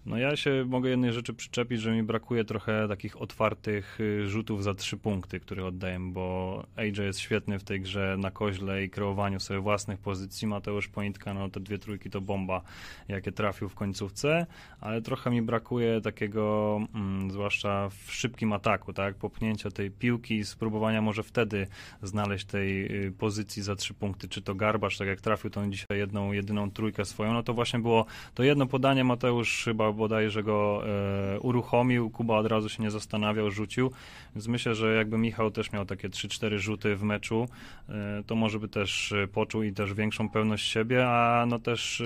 No 0.07 0.18
ja 0.18 0.36
się 0.36 0.64
mogę 0.68 0.90
jednej 0.90 1.12
rzeczy 1.12 1.34
przyczepić, 1.34 1.80
że 1.80 1.92
mi 1.92 2.03
brakuje 2.03 2.45
trochę 2.45 2.88
takich 2.88 3.22
otwartych 3.22 3.99
rzutów 4.26 4.64
za 4.64 4.74
trzy 4.74 4.97
punkty, 4.97 5.40
które 5.40 5.66
oddaję, 5.66 5.99
bo 6.01 6.66
AJ 6.76 6.92
jest 6.99 7.18
świetny 7.18 7.59
w 7.59 7.64
tej 7.64 7.80
grze 7.80 8.16
na 8.18 8.30
koźle 8.30 8.84
i 8.84 8.90
kreowaniu 8.90 9.40
sobie 9.40 9.61
własnych 9.61 9.99
pozycji. 9.99 10.49
Mateusz 10.49 10.88
Ponitka, 10.88 11.34
no 11.34 11.49
te 11.49 11.61
dwie 11.61 11.78
trójki 11.78 12.11
to 12.11 12.20
bomba, 12.20 12.62
jakie 13.09 13.32
trafił 13.35 13.68
w 13.68 13.74
końcówce, 13.74 14.47
ale 14.80 15.03
trochę 15.03 15.30
mi 15.30 15.43
brakuje 15.43 16.01
takiego, 16.01 16.78
mm, 16.95 17.30
zwłaszcza 17.30 17.89
w 17.89 18.12
szybkim 18.12 18.53
ataku, 18.53 18.93
tak, 18.93 19.14
popchnięcia 19.14 19.70
tej 19.70 19.91
piłki 19.91 20.35
i 20.35 20.45
spróbowania 20.45 21.03
może 21.03 21.22
wtedy 21.22 21.66
znaleźć 22.03 22.45
tej 22.45 23.05
y, 23.07 23.12
pozycji 23.12 23.62
za 23.62 23.76
trzy 23.76 23.95
punkty, 23.95 24.28
czy 24.28 24.43
to 24.43 24.55
Garbasz, 24.55 24.99
tak 24.99 25.09
jak 25.09 25.20
trafił 25.20 25.51
tą 25.51 25.70
dzisiaj 25.70 25.99
jedną, 25.99 26.32
jedyną 26.32 26.70
trójkę 26.70 27.05
swoją, 27.05 27.32
no 27.32 27.43
to 27.43 27.55
właśnie 27.55 27.78
było 27.78 28.07
to 28.35 28.43
jedno 28.43 28.66
podanie. 28.66 29.05
Mateusz 29.05 29.64
chyba 29.64 29.93
bodajże 29.93 30.43
go 30.43 30.82
e, 30.87 31.41
uruchomił, 31.41 32.11
Kuba 32.11 32.39
od 32.39 32.47
razu 32.47 32.68
się 32.68 32.82
nie 32.82 32.91
zastanawiał, 32.91 33.51
rzucił, 33.51 33.91
więc 34.35 34.49
myślę, 34.49 34.74
że 34.74 34.95
jakby 34.95 35.18
Michał 35.18 35.51
też 35.51 35.72
miał 35.72 35.85
takie 35.85 36.09
3-4 36.09 36.59
rzuty 36.59 36.97
w 36.97 37.03
meczu, 37.03 37.49
e, 37.89 38.22
to 38.26 38.35
może 38.35 38.59
by 38.59 38.68
też 38.68 39.12
e, 39.12 39.28
poczuł 39.28 39.62
i 39.62 39.72
też 39.72 39.95
większą 39.95 40.28
pewność 40.28 40.68
siebie, 40.68 41.09
a 41.09 41.47
no 41.49 41.59
też 41.59 42.01
e, 42.01 42.05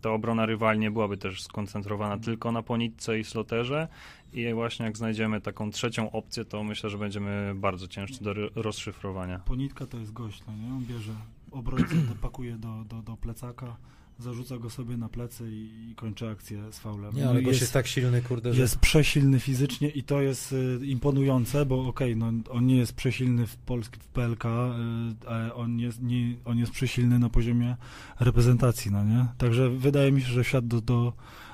ta 0.00 0.10
obrona 0.10 0.46
rywali 0.54 0.78
nie 0.78 0.90
byłaby 0.90 1.16
też 1.16 1.42
skoncentrowana 1.42 2.18
tylko 2.18 2.52
na 2.52 2.62
Ponitce 2.62 3.18
i 3.18 3.24
Sloterze 3.24 3.88
i 4.32 4.54
właśnie 4.54 4.86
jak 4.86 4.96
znajdziemy 4.96 5.40
taką 5.40 5.70
trzecią 5.70 6.10
opcję, 6.10 6.44
to 6.44 6.64
myślę, 6.64 6.90
że 6.90 6.98
będziemy 6.98 7.54
bardzo 7.54 7.88
ciężcy 7.88 8.24
do 8.24 8.34
rozszyfrowania. 8.54 9.38
Ponitka 9.38 9.86
to 9.86 9.98
jest 9.98 10.12
gość, 10.12 10.42
no 10.46 10.56
nie? 10.56 10.74
On 10.74 10.84
bierze 10.84 11.12
obrońcę, 11.50 11.94
pakuje 12.20 12.56
do, 12.56 12.84
do, 12.84 13.02
do 13.02 13.16
plecaka, 13.16 13.76
zarzuca 14.18 14.58
go 14.58 14.70
sobie 14.70 14.96
na 14.96 15.08
plecy 15.08 15.50
i, 15.50 15.90
i 15.90 15.94
kończy 15.94 16.28
akcję 16.28 16.72
z 16.72 16.78
faulem. 16.78 17.14
Nie, 17.14 17.28
ale 17.28 17.34
no 17.34 17.40
gość 17.40 17.46
jest, 17.46 17.60
jest 17.60 17.72
tak 17.72 17.86
silny, 17.86 18.22
kurde, 18.22 18.54
że... 18.54 18.60
Jest 18.60 18.78
przesilny 18.78 19.40
fizycznie 19.40 19.88
i 19.88 20.02
to 20.02 20.20
jest 20.20 20.52
y, 20.52 20.80
imponujące, 20.86 21.66
bo 21.66 21.88
okej, 21.88 22.14
okay, 22.14 22.32
no 22.32 22.50
on 22.50 22.66
nie 22.66 22.76
jest 22.76 22.92
przesilny 22.92 23.46
w 23.46 23.56
Polsce, 23.56 23.96
w 24.00 24.08
PLK, 24.08 24.44
y, 24.44 25.28
ale 25.28 25.54
on 25.54 25.78
jest, 25.78 26.02
nie, 26.02 26.34
on 26.44 26.58
jest 26.58 26.72
przesilny 26.72 27.18
na 27.18 27.28
poziomie 27.28 27.76
reprezentacji, 28.20 28.90
no 28.90 29.04
nie? 29.04 29.26
Także 29.38 29.70
wydaje 29.70 30.12
mi 30.12 30.22
się, 30.22 30.28
że 30.28 30.44
wsiadł 30.44 30.68
do, 30.68 30.80
do, 30.80 31.12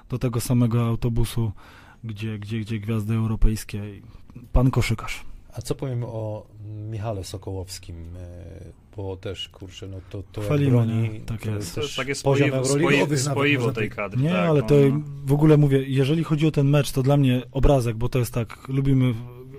do 0.08 0.18
tego 0.18 0.40
samego 0.40 0.86
autobusu, 0.86 1.52
gdzie, 2.04 2.38
gdzie, 2.38 2.60
gdzie 2.60 2.78
gwiazdy 2.78 3.14
europejskie. 3.14 3.82
Pan 4.52 4.70
koszykarz. 4.70 5.29
A 5.60 5.62
co 5.62 5.74
powiem 5.74 6.04
o 6.04 6.46
Michale 6.90 7.24
Sokołowskim? 7.24 7.96
E, 8.16 8.96
bo 8.96 9.16
też, 9.16 9.48
kurczę, 9.48 9.88
no 9.88 10.00
to, 10.10 10.22
to 10.32 10.40
Chwalimy, 10.40 10.70
broni, 10.70 11.20
tak 11.20 11.42
to 11.42 11.50
jest. 11.50 11.74
To 11.74 11.80
jest 11.80 11.96
takie 11.96 12.14
spoiwo, 12.14 12.64
spoiwo, 12.64 13.16
spoiwo 13.16 13.72
tej 13.72 13.90
kadry. 13.90 14.22
Nie, 14.22 14.30
tak, 14.30 14.48
ale 14.48 14.62
to 14.62 14.74
no. 14.74 15.00
w 15.24 15.32
ogóle 15.32 15.56
mówię, 15.56 15.84
jeżeli 15.86 16.24
chodzi 16.24 16.46
o 16.46 16.50
ten 16.50 16.68
mecz, 16.68 16.92
to 16.92 17.02
dla 17.02 17.16
mnie 17.16 17.42
obrazek, 17.52 17.96
bo 17.96 18.08
to 18.08 18.18
jest 18.18 18.34
tak, 18.34 18.68
lubimy 18.68 19.14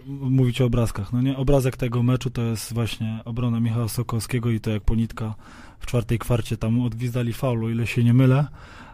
mówić 0.08 0.62
o 0.62 0.66
obrazkach, 0.66 1.14
no 1.14 1.22
nie? 1.22 1.38
Obrazek 1.38 1.78
tego 1.78 2.04
meczu 2.04 2.30
to 2.30 2.42
jest 2.42 2.74
właśnie 2.74 3.20
obrona 3.26 3.60
Michała 3.60 3.88
Sokołowskiego 3.88 4.50
i 4.50 4.60
to 4.60 4.72
jak 4.72 4.84
Ponitka 4.84 5.36
w 5.80 5.86
czwartej 5.86 6.20
kwarcie 6.20 6.58
tam 6.58 6.82
odgwizdali 6.82 7.34
faulu, 7.34 7.70
ile 7.70 7.88
się 7.88 8.04
nie 8.04 8.14
mylę, 8.14 8.48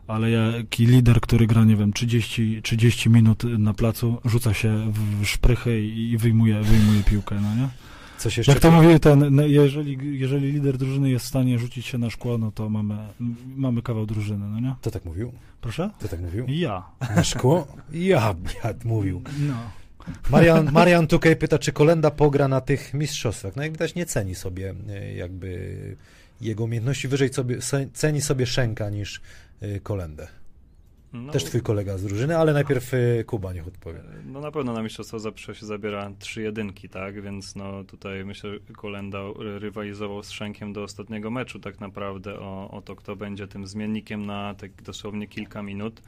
ale 0.08 0.32
jaki 0.32 0.86
lider, 0.86 1.22
który 1.22 1.47
gra, 1.47 1.64
nie 1.64 1.76
wiem, 1.76 1.93
30, 1.93 2.62
30 2.64 3.10
minut 3.10 3.43
na 3.43 3.74
placu, 3.74 4.18
rzuca 4.26 4.53
się 4.53 4.91
w 4.91 5.26
szprychy 5.26 5.82
i 5.82 6.18
wyjmuje, 6.18 6.62
wyjmuje 6.62 7.03
piłkę, 7.03 7.36
no 7.41 7.55
nie? 7.55 7.70
Coś 8.18 8.38
jeszcze 8.38 8.51
Jak 8.51 8.62
to 8.62 8.72
mówił 8.72 8.99
ten, 8.99 9.36
no, 9.36 9.43
jeżeli, 9.43 10.20
jeżeli 10.20 10.51
lider 10.51 10.78
drużyny 10.78 11.10
jest 11.10 11.26
w 11.26 11.28
stanie 11.28 11.60
rzucić 11.60 11.86
się 11.86 11.97
na 11.97 12.10
szkło, 12.10 12.38
no 12.38 12.51
to 12.51 12.70
mamy, 12.70 12.97
mamy 13.55 13.82
kawał 13.82 14.05
drużyny, 14.05 14.47
no 14.49 14.60
nie? 14.60 14.76
To 14.82 14.91
tak 14.91 15.05
mówił? 15.05 15.34
Proszę? 15.62 15.89
To 15.99 16.08
tak 16.08 16.22
mówił? 16.22 16.45
Ja. 16.47 16.84
Na 17.16 17.24
szkło? 17.24 17.68
Ja, 17.91 18.36
ja 18.64 18.74
mówił. 18.86 19.22
No. 19.39 19.53
Marian, 20.30 20.72
Marian 20.72 21.08
Tukaj 21.08 21.36
pyta, 21.36 21.60
czy 21.60 21.72
Kolenda 21.72 22.12
pogra 22.12 22.47
na 22.47 22.62
tych 22.62 22.93
mistrzostwach. 22.93 23.55
No 23.55 23.64
jak 23.64 23.72
widać 23.72 23.95
nie 23.95 24.05
ceni 24.05 24.36
sobie 24.36 24.76
e, 24.89 25.14
jakby 25.14 25.95
jego 26.41 26.64
umiejętności, 26.64 27.08
wyżej 27.08 27.34
sobie, 27.34 27.58
ceni 27.93 28.22
sobie 28.22 28.45
Szenka 28.45 28.89
niż 28.89 29.22
Kolendę. 29.84 30.28
No, 31.14 31.32
Też 31.32 31.43
twój 31.43 31.62
kolega 31.62 31.97
z 31.97 32.03
drużyny, 32.03 32.38
ale 32.38 32.53
najpierw 32.53 32.93
y, 32.93 33.24
Kuba 33.28 33.53
niech 33.53 33.68
odpowie. 33.68 34.03
No 34.26 34.41
na 34.41 34.51
pewno 34.51 34.74
na 34.74 34.84
mistrzostwo 34.84 35.20
zawsze 35.20 35.55
się 35.55 35.66
zabiera 35.66 36.12
trzy 36.20 36.41
jedynki, 36.41 36.89
tak? 36.89 37.22
Więc 37.22 37.55
no 37.55 37.84
tutaj 37.84 38.26
myślę, 38.26 38.49
że 38.49 38.74
Kolenda 38.74 39.20
rywalizował 39.38 40.24
z 40.24 40.32
Szenkiem 40.32 40.74
do 40.74 40.84
ostatniego 40.84 41.32
meczu 41.32 41.60
tak 41.60 41.80
naprawdę 41.80 42.39
o, 42.39 42.72
o 42.72 42.82
to, 42.82 42.95
kto 42.95 43.16
będzie 43.16 43.47
tym 43.47 43.68
zmiennikiem 43.68 44.26
na 44.26 44.53
tak 44.53 44.82
dosłownie 44.82 45.28
kilka 45.28 45.64
minut. 45.64 46.01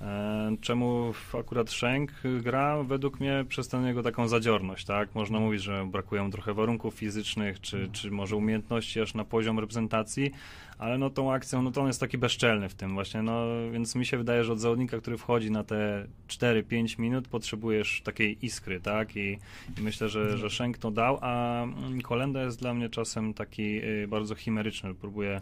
E, 0.00 0.56
czemu 0.60 1.12
akurat 1.40 1.72
Szenk 1.72 2.12
gra? 2.42 2.82
Według 2.82 3.20
mnie 3.20 3.44
przez 3.48 3.68
tę 3.68 3.78
jego 3.78 4.02
taką 4.02 4.28
zadziorność, 4.28 4.84
tak? 4.84 5.14
Można 5.14 5.40
mówić, 5.40 5.62
że 5.62 5.86
brakuje 5.86 6.22
mu 6.22 6.30
trochę 6.30 6.54
warunków 6.54 6.94
fizycznych, 6.94 7.60
czy, 7.60 7.88
czy 7.92 8.10
może 8.10 8.36
umiejętności 8.36 9.00
aż 9.00 9.14
na 9.14 9.24
poziom 9.24 9.58
reprezentacji, 9.58 10.30
ale 10.78 10.98
no 10.98 11.10
tą 11.10 11.32
akcją, 11.32 11.62
no 11.62 11.70
to 11.70 11.80
on 11.80 11.86
jest 11.86 12.00
taki 12.00 12.18
bezczelny 12.18 12.68
w 12.68 12.74
tym 12.74 12.94
właśnie, 12.94 13.22
no 13.22 13.46
więc 13.72 13.94
mi 13.94 14.06
się 14.06 14.16
wydaje, 14.18 14.44
że 14.44 14.52
od 14.52 14.60
zawodnika, 14.60 14.98
który 14.98 15.18
wchodzi 15.18 15.50
na 15.50 15.64
te 15.64 16.06
4-5 16.28 16.98
minut 16.98 17.28
potrzebujesz 17.28 18.02
takiej 18.04 18.46
iskry, 18.46 18.80
tak? 18.80 19.16
I, 19.16 19.38
i 19.78 19.80
myślę, 19.80 20.08
że, 20.08 20.38
że 20.38 20.50
Szenk 20.50 20.78
to 20.78 20.90
dał, 20.90 21.18
a 21.20 21.62
mm, 21.62 22.00
Kolenda 22.00 22.42
jest 22.42 22.60
dla 22.60 22.74
mnie 22.74 22.88
czasem 22.88 23.34
taki 23.34 23.84
y, 23.84 24.08
bardzo 24.08 24.34
chimeryczny, 24.34 24.94
próbuje 24.94 25.40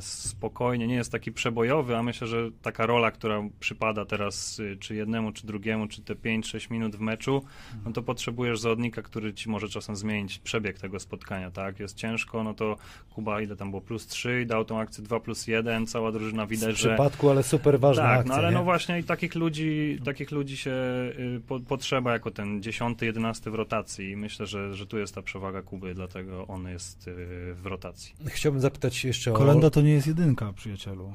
spokojnie, 0.00 0.86
nie 0.86 0.94
jest 0.94 1.12
taki 1.12 1.32
przebojowy, 1.32 1.96
a 1.96 2.02
myślę, 2.02 2.26
że 2.26 2.50
taka 2.62 2.86
rola, 2.86 3.10
która 3.10 3.42
przypada 3.60 4.04
teraz 4.04 4.58
y, 4.58 4.76
czy 4.80 4.94
jednemu, 4.94 5.32
czy 5.32 5.46
drugiemu, 5.46 5.86
czy 5.86 6.02
te 6.02 6.14
5-6 6.14 6.70
minut 6.70 6.96
w 6.96 7.00
meczu, 7.00 7.44
no 7.84 7.92
to 7.92 8.02
potrzebujesz 8.02 8.60
zawodnika, 8.60 9.02
który 9.02 9.34
ci 9.34 9.48
może 9.48 9.68
czasem 9.68 9.96
zmienić 9.96 10.38
przebieg 10.38 10.78
tego 10.78 11.00
spotkania, 11.00 11.50
tak? 11.50 11.80
Jest 11.80 11.96
ciężko, 11.96 12.44
no 12.44 12.54
to 12.54 12.76
Kuba 13.14 13.40
ile 13.40 13.56
tam 13.56 13.70
było, 13.70 13.82
plus 13.82 14.06
3 14.06 14.44
dał 14.46 14.64
tą 14.64 14.80
akcję 14.80 15.04
2 15.04 15.20
plus 15.20 15.46
1, 15.46 15.86
cała 15.86 16.12
drużyna 16.12 16.46
widać, 16.46 16.78
że... 16.78 16.88
W 16.88 16.92
przypadku, 16.92 17.30
ale 17.30 17.42
super 17.42 17.80
ważna 17.80 18.02
tak, 18.02 18.18
akcja, 18.18 18.28
no 18.28 18.38
ale 18.38 18.48
nie? 18.48 18.54
no 18.54 18.64
właśnie 18.64 18.98
i 18.98 19.04
takich 19.04 19.34
ludzi, 19.34 19.98
takich 20.04 20.30
ludzi 20.30 20.56
się 20.56 20.70
y, 20.70 21.40
po, 21.48 21.60
potrzeba 21.60 22.12
jako 22.12 22.30
ten 22.30 22.62
10, 22.62 23.02
11 23.02 23.50
w 23.50 23.54
rotacji 23.54 24.10
i 24.10 24.16
myślę, 24.16 24.46
że, 24.46 24.74
że 24.74 24.86
tu 24.86 24.98
jest 24.98 25.14
ta 25.14 25.22
przewaga 25.22 25.62
Kuby, 25.62 25.94
dlatego 25.94 26.46
on 26.46 26.68
jest 26.68 27.08
y, 27.08 27.14
w 27.54 27.66
rotacji. 27.66 28.14
Chciałbym 28.26 28.60
zapytać 28.60 29.04
jeszcze 29.04 29.29
Kolenda 29.32 29.70
to 29.70 29.80
nie 29.80 29.92
jest 29.92 30.06
jedynka, 30.06 30.52
przyjacielu. 30.52 31.12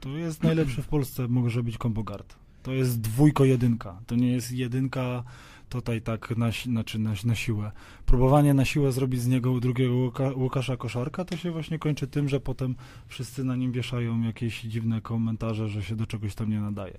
To 0.00 0.08
jest 0.08 0.42
najlepszy 0.42 0.82
w 0.82 0.88
Polsce, 0.88 1.28
może 1.28 1.62
być 1.62 1.78
Kombogard. 1.78 2.36
To 2.62 2.72
jest 2.72 3.00
dwójko 3.00 3.44
jedynka. 3.44 4.00
To 4.06 4.14
nie 4.14 4.32
jest 4.32 4.52
jedynka 4.52 5.24
tutaj 5.68 6.02
tak 6.02 6.36
na, 6.36 6.50
znaczy 6.64 6.98
na, 6.98 7.12
na 7.24 7.34
siłę. 7.34 7.72
Próbowanie 8.06 8.54
na 8.54 8.64
siłę 8.64 8.92
zrobić 8.92 9.20
z 9.20 9.28
niego 9.28 9.60
drugiego 9.60 9.94
Łuka, 9.94 10.30
Łukasza 10.36 10.76
Koszarka, 10.76 11.24
to 11.24 11.36
się 11.36 11.50
właśnie 11.50 11.78
kończy 11.78 12.06
tym, 12.06 12.28
że 12.28 12.40
potem 12.40 12.74
wszyscy 13.06 13.44
na 13.44 13.56
nim 13.56 13.72
wieszają 13.72 14.22
jakieś 14.22 14.62
dziwne 14.62 15.00
komentarze, 15.00 15.68
że 15.68 15.82
się 15.82 15.96
do 15.96 16.06
czegoś 16.06 16.34
tam 16.34 16.50
nie 16.50 16.60
nadaje. 16.60 16.98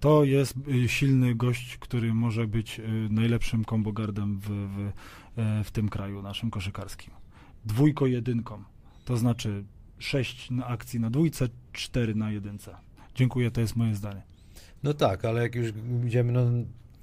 To 0.00 0.24
jest 0.24 0.54
y, 0.68 0.88
silny 0.88 1.34
gość, 1.34 1.76
który 1.76 2.14
może 2.14 2.46
być 2.46 2.80
y, 2.80 2.82
najlepszym 3.10 3.64
kombogardem 3.64 4.38
w, 4.38 4.48
w, 4.48 4.90
e, 5.36 5.64
w 5.64 5.70
tym 5.70 5.88
kraju 5.88 6.22
naszym 6.22 6.50
koszykarskim. 6.50 7.14
Dwójko 7.64 8.06
jedynką. 8.06 8.62
To 9.04 9.16
znaczy 9.16 9.64
6 9.98 10.50
na 10.50 10.66
akcji 10.66 11.00
na 11.00 11.10
dwójce, 11.10 11.48
4 11.72 12.14
na 12.14 12.30
jedynce. 12.30 12.74
Dziękuję, 13.14 13.50
to 13.50 13.60
jest 13.60 13.76
moje 13.76 13.94
zdanie. 13.94 14.22
No 14.82 14.94
tak, 14.94 15.24
ale 15.24 15.42
jak 15.42 15.54
już 15.54 15.72
idziemy, 16.06 16.32
no 16.32 16.46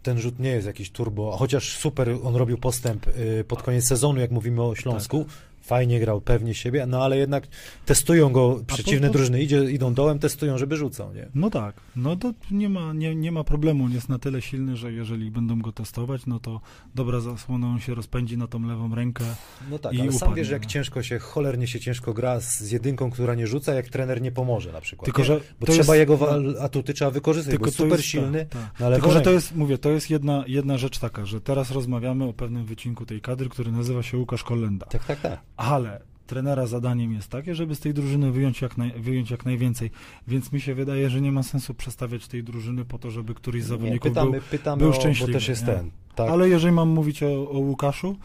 ten 0.03 0.19
rzut 0.19 0.39
nie 0.39 0.49
jest 0.49 0.67
jakiś 0.67 0.91
turbo, 0.91 1.37
chociaż 1.37 1.77
super 1.77 2.09
on 2.23 2.35
robił 2.35 2.57
postęp 2.57 3.07
y, 3.07 3.43
pod 3.47 3.63
koniec 3.63 3.87
sezonu, 3.87 4.19
jak 4.19 4.31
mówimy 4.31 4.63
o 4.63 4.75
Śląsku. 4.75 5.23
Tak 5.23 5.52
fajnie 5.63 5.99
grał, 5.99 6.21
pewnie 6.21 6.53
siebie, 6.53 6.85
no 6.85 7.03
ale 7.03 7.17
jednak 7.17 7.47
testują 7.85 8.29
go 8.29 8.59
przeciwne 8.67 9.07
po, 9.07 9.13
po... 9.13 9.17
drużyny, 9.17 9.41
Idzie, 9.41 9.71
idą 9.71 9.93
dołem, 9.93 10.19
testują, 10.19 10.57
żeby 10.57 10.75
rzucał, 10.75 11.13
nie? 11.13 11.27
No 11.35 11.49
tak, 11.49 11.75
no 11.95 12.15
to 12.15 12.33
nie 12.51 12.69
ma, 12.69 12.93
nie, 12.93 13.15
nie 13.15 13.31
ma 13.31 13.43
problemu, 13.43 13.85
on 13.85 13.91
jest 13.91 14.09
na 14.09 14.19
tyle 14.19 14.41
silny, 14.41 14.77
że 14.77 14.93
jeżeli 14.93 15.31
będą 15.31 15.59
go 15.59 15.71
testować, 15.71 16.25
no 16.25 16.39
to 16.39 16.61
dobra 16.95 17.19
zasłona, 17.19 17.67
on 17.67 17.79
się 17.79 17.95
rozpędzi 17.95 18.37
na 18.37 18.47
tą 18.47 18.67
lewą 18.67 18.95
rękę 18.95 19.23
No 19.69 19.79
tak, 19.79 19.93
i 19.93 19.95
ale 19.95 20.09
upadnie, 20.09 20.19
sam 20.19 20.35
wiesz, 20.35 20.49
jak 20.49 20.63
no. 20.63 20.69
ciężko 20.69 21.03
się, 21.03 21.19
cholernie 21.19 21.67
się 21.67 21.79
ciężko 21.79 22.13
gra 22.13 22.39
z 22.39 22.71
jedynką, 22.71 23.11
która 23.11 23.35
nie 23.35 23.47
rzuca, 23.47 23.73
jak 23.73 23.89
trener 23.89 24.21
nie 24.21 24.31
pomoże 24.31 24.71
na 24.71 24.81
przykład, 24.81 25.05
Tylko, 25.05 25.23
że 25.23 25.39
Bo 25.59 25.65
trzeba 25.65 25.95
jest, 25.95 26.09
jego 26.09 26.35
atuty 26.61 26.93
trzeba 26.93 27.11
wykorzystać, 27.11 27.51
tylko 27.51 27.65
bo 27.65 27.71
super 27.71 27.99
jest, 27.99 28.03
silny 28.03 28.45
tak, 28.45 28.77
tak. 28.77 28.93
Tylko, 28.93 29.11
że 29.11 29.21
to 29.21 29.31
jest, 29.31 29.55
mówię, 29.55 29.77
to 29.77 29.89
jest 29.89 30.09
jedna, 30.09 30.43
jedna 30.47 30.77
rzecz 30.77 30.99
taka, 30.99 31.25
że 31.25 31.41
teraz 31.41 31.71
rozmawiamy 31.71 32.23
o 32.25 32.33
pewnym 32.33 32.65
wycinku 32.65 33.05
tej 33.05 33.21
kadry, 33.21 33.49
który 33.49 33.71
nazywa 33.71 34.03
się 34.03 34.17
Łukasz 34.17 34.43
Kolenda. 34.43 34.85
Tak, 34.85 35.05
tak, 35.05 35.19
tak. 35.19 35.39
Ale 35.57 36.01
trenera 36.27 36.67
zadaniem 36.67 37.13
jest 37.13 37.27
takie, 37.27 37.55
żeby 37.55 37.75
z 37.75 37.79
tej 37.79 37.93
drużyny 37.93 38.31
wyjąć 38.31 38.61
jak, 38.61 38.77
naj, 38.77 38.91
wyjąć 38.91 39.31
jak 39.31 39.45
najwięcej. 39.45 39.91
Więc 40.27 40.51
mi 40.51 40.61
się 40.61 40.75
wydaje, 40.75 41.09
że 41.09 41.21
nie 41.21 41.31
ma 41.31 41.43
sensu 41.43 41.73
przestawiać 41.73 42.27
tej 42.27 42.43
drużyny 42.43 42.85
po 42.85 42.99
to, 42.99 43.11
żeby 43.11 43.33
któryś 43.35 43.63
z 43.63 43.65
Nie, 43.65 43.69
zawodników 43.69 44.11
pytamy, 44.11 44.31
był. 44.31 44.41
pytamy 44.41 44.79
był 44.79 44.89
o, 44.89 44.91
bo 44.91 44.99
szczęśliwy, 44.99 45.33
też 45.33 45.47
jest 45.47 45.67
nie? 45.67 45.73
ten. 45.73 45.91
Tak. 46.15 46.29
Ale 46.29 46.49
jeżeli 46.49 46.73
mam 46.73 46.89
mówić 46.89 47.23
o, 47.23 47.49
o 47.49 47.59
Łukaszu, 47.59 48.15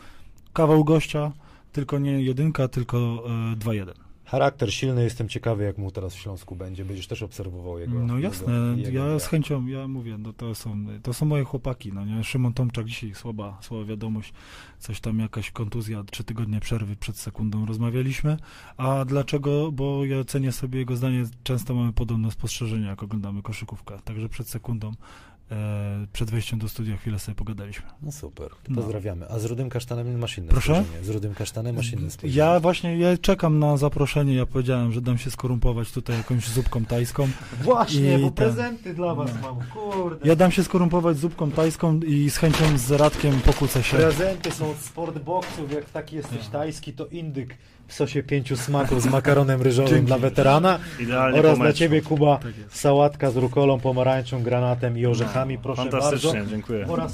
kawał 0.53 0.85
gościa, 0.85 1.33
tylko 1.73 1.99
nie 1.99 2.23
jedynka, 2.23 2.69
tylko 2.69 2.99
e, 3.53 3.57
2-1. 3.57 3.93
Charakter 4.29 4.75
silny, 4.75 5.05
jestem 5.05 5.29
ciekawy, 5.29 5.65
jak 5.65 5.79
mu 5.79 5.91
teraz 5.91 6.15
w 6.15 6.19
Śląsku 6.19 6.57
będzie. 6.57 6.85
Będziesz 6.85 7.07
też 7.07 7.23
obserwował 7.23 7.79
jego. 7.79 7.99
No 7.99 8.19
jasne, 8.19 8.53
jego, 8.53 8.77
jego 8.77 8.99
ja 8.99 9.05
grę. 9.05 9.21
z 9.21 9.27
chęcią, 9.27 9.67
ja 9.67 9.89
mówię, 9.89 10.19
no 10.19 10.33
to 10.33 10.55
są, 10.55 10.87
to 11.03 11.15
są 11.15 11.27
moje 11.27 11.45
chłopaki, 11.45 11.93
no 11.93 12.05
nie? 12.05 12.25
Szymon 12.25 12.53
Tomczak 12.53 12.87
dzisiaj 12.87 13.15
słaba, 13.15 13.59
słaba 13.61 13.85
wiadomość, 13.85 14.33
coś 14.79 15.01
tam 15.01 15.19
jakaś 15.19 15.51
kontuzja, 15.51 16.05
trzy 16.11 16.25
tygodnie 16.25 16.61
przerwy 16.61 16.97
przed 16.97 17.17
sekundą 17.17 17.67
rozmawialiśmy, 17.67 18.37
a 18.77 19.05
dlaczego? 19.05 19.73
Bo 19.73 20.05
ja 20.05 20.25
cenię 20.25 20.53
sobie 20.53 20.79
jego 20.79 20.97
zdanie, 20.97 21.25
często 21.43 21.75
mamy 21.75 21.93
podobne 21.93 22.31
spostrzeżenia, 22.31 22.91
jak 22.91 23.03
oglądamy 23.03 23.43
koszykówkę, 23.43 23.99
także 24.05 24.29
przed 24.29 24.49
sekundą, 24.49 24.93
przed 26.13 26.31
wejściem 26.31 26.59
do 26.59 26.69
studia 26.69 26.97
chwilę 26.97 27.19
sobie 27.19 27.35
pogadaliśmy. 27.35 27.87
No 28.03 28.13
super, 28.13 28.51
No. 28.69 28.83
pozdrawiamy. 28.83 29.29
A 29.29 29.39
z 29.39 29.45
Rudym 29.45 29.69
Kasztanem 29.71 30.19
masz 30.19 30.39
inne 30.39 30.49
Proszę? 30.49 30.75
spojrzenie. 30.75 31.05
Z 31.05 31.09
Rudym 31.09 31.35
Kasztanem 31.35 31.77
masz 31.77 31.93
inne 31.93 32.11
spojrzenie. 32.11 32.39
Ja 32.39 32.61
właśnie, 32.61 32.99
ja 32.99 33.19
czekam 33.19 33.59
na 33.59 33.77
zaproszenie, 33.77 34.35
ja 34.35 34.47
powiedziałem, 34.47 34.93
że 34.93 35.01
dam 35.01 35.19
się 35.19 35.31
skorumpować 35.31 35.93
tutaj 35.93 36.17
jakąś 36.17 36.49
zupką 36.49 36.85
tajską, 36.85 37.29
Właśnie, 37.63 38.15
I 38.19 38.23
bo 38.23 38.25
ten- 38.31 38.33
prezenty 38.35 38.95
dla 38.95 39.15
was 39.15 39.31
No. 39.43 39.55
mam, 39.55 39.67
kurde. 39.71 40.29
ja 40.29 40.37
dam 40.37 40.51
się 40.51 40.65
skorumpować 40.65 41.17
zupką 41.19 41.51
tajską 41.51 42.01
i 42.01 42.31
z 42.31 42.37
chęcią 42.37 42.79
z 42.79 42.91
Radkiem 42.91 43.41
pokłócę 43.41 43.83
się. 43.83 43.97
Prezenty 43.97 44.51
są 44.51 44.71
od 44.71 44.77
sportboxów, 44.79 45.73
jak 45.73 45.91
taki 45.91 46.17
jesteś 46.17 46.47
tajski, 46.47 46.93
to 46.93 47.07
indyk 47.07 47.55
w 47.89 47.95
sosie 47.95 48.23
pięciu 48.23 48.57
smaków 48.57 49.03
z 49.03 49.07
makaronem 49.07 49.63
ryżowym 49.63 49.91
Dzięki. 49.93 50.07
dla 50.07 50.19
weterana 50.19 50.79
Idealnie 51.01 51.39
oraz 51.39 51.59
dla 51.59 51.73
ciebie 51.73 52.03
Kuba 52.03 52.37
Tak 52.37 52.53
sałatka 52.71 53.31
z 53.31 53.37
rukolą, 53.37 53.81
pomarańczą, 53.81 54.43
granatem 54.43 54.99
i 54.99 55.07
orzechami, 55.07 55.59
proszę 55.59 55.83
Fantastycznie, 55.83 56.33
bardzo. 56.33 56.51
dziękuję. 56.51 56.87
Oraz, 56.89 57.13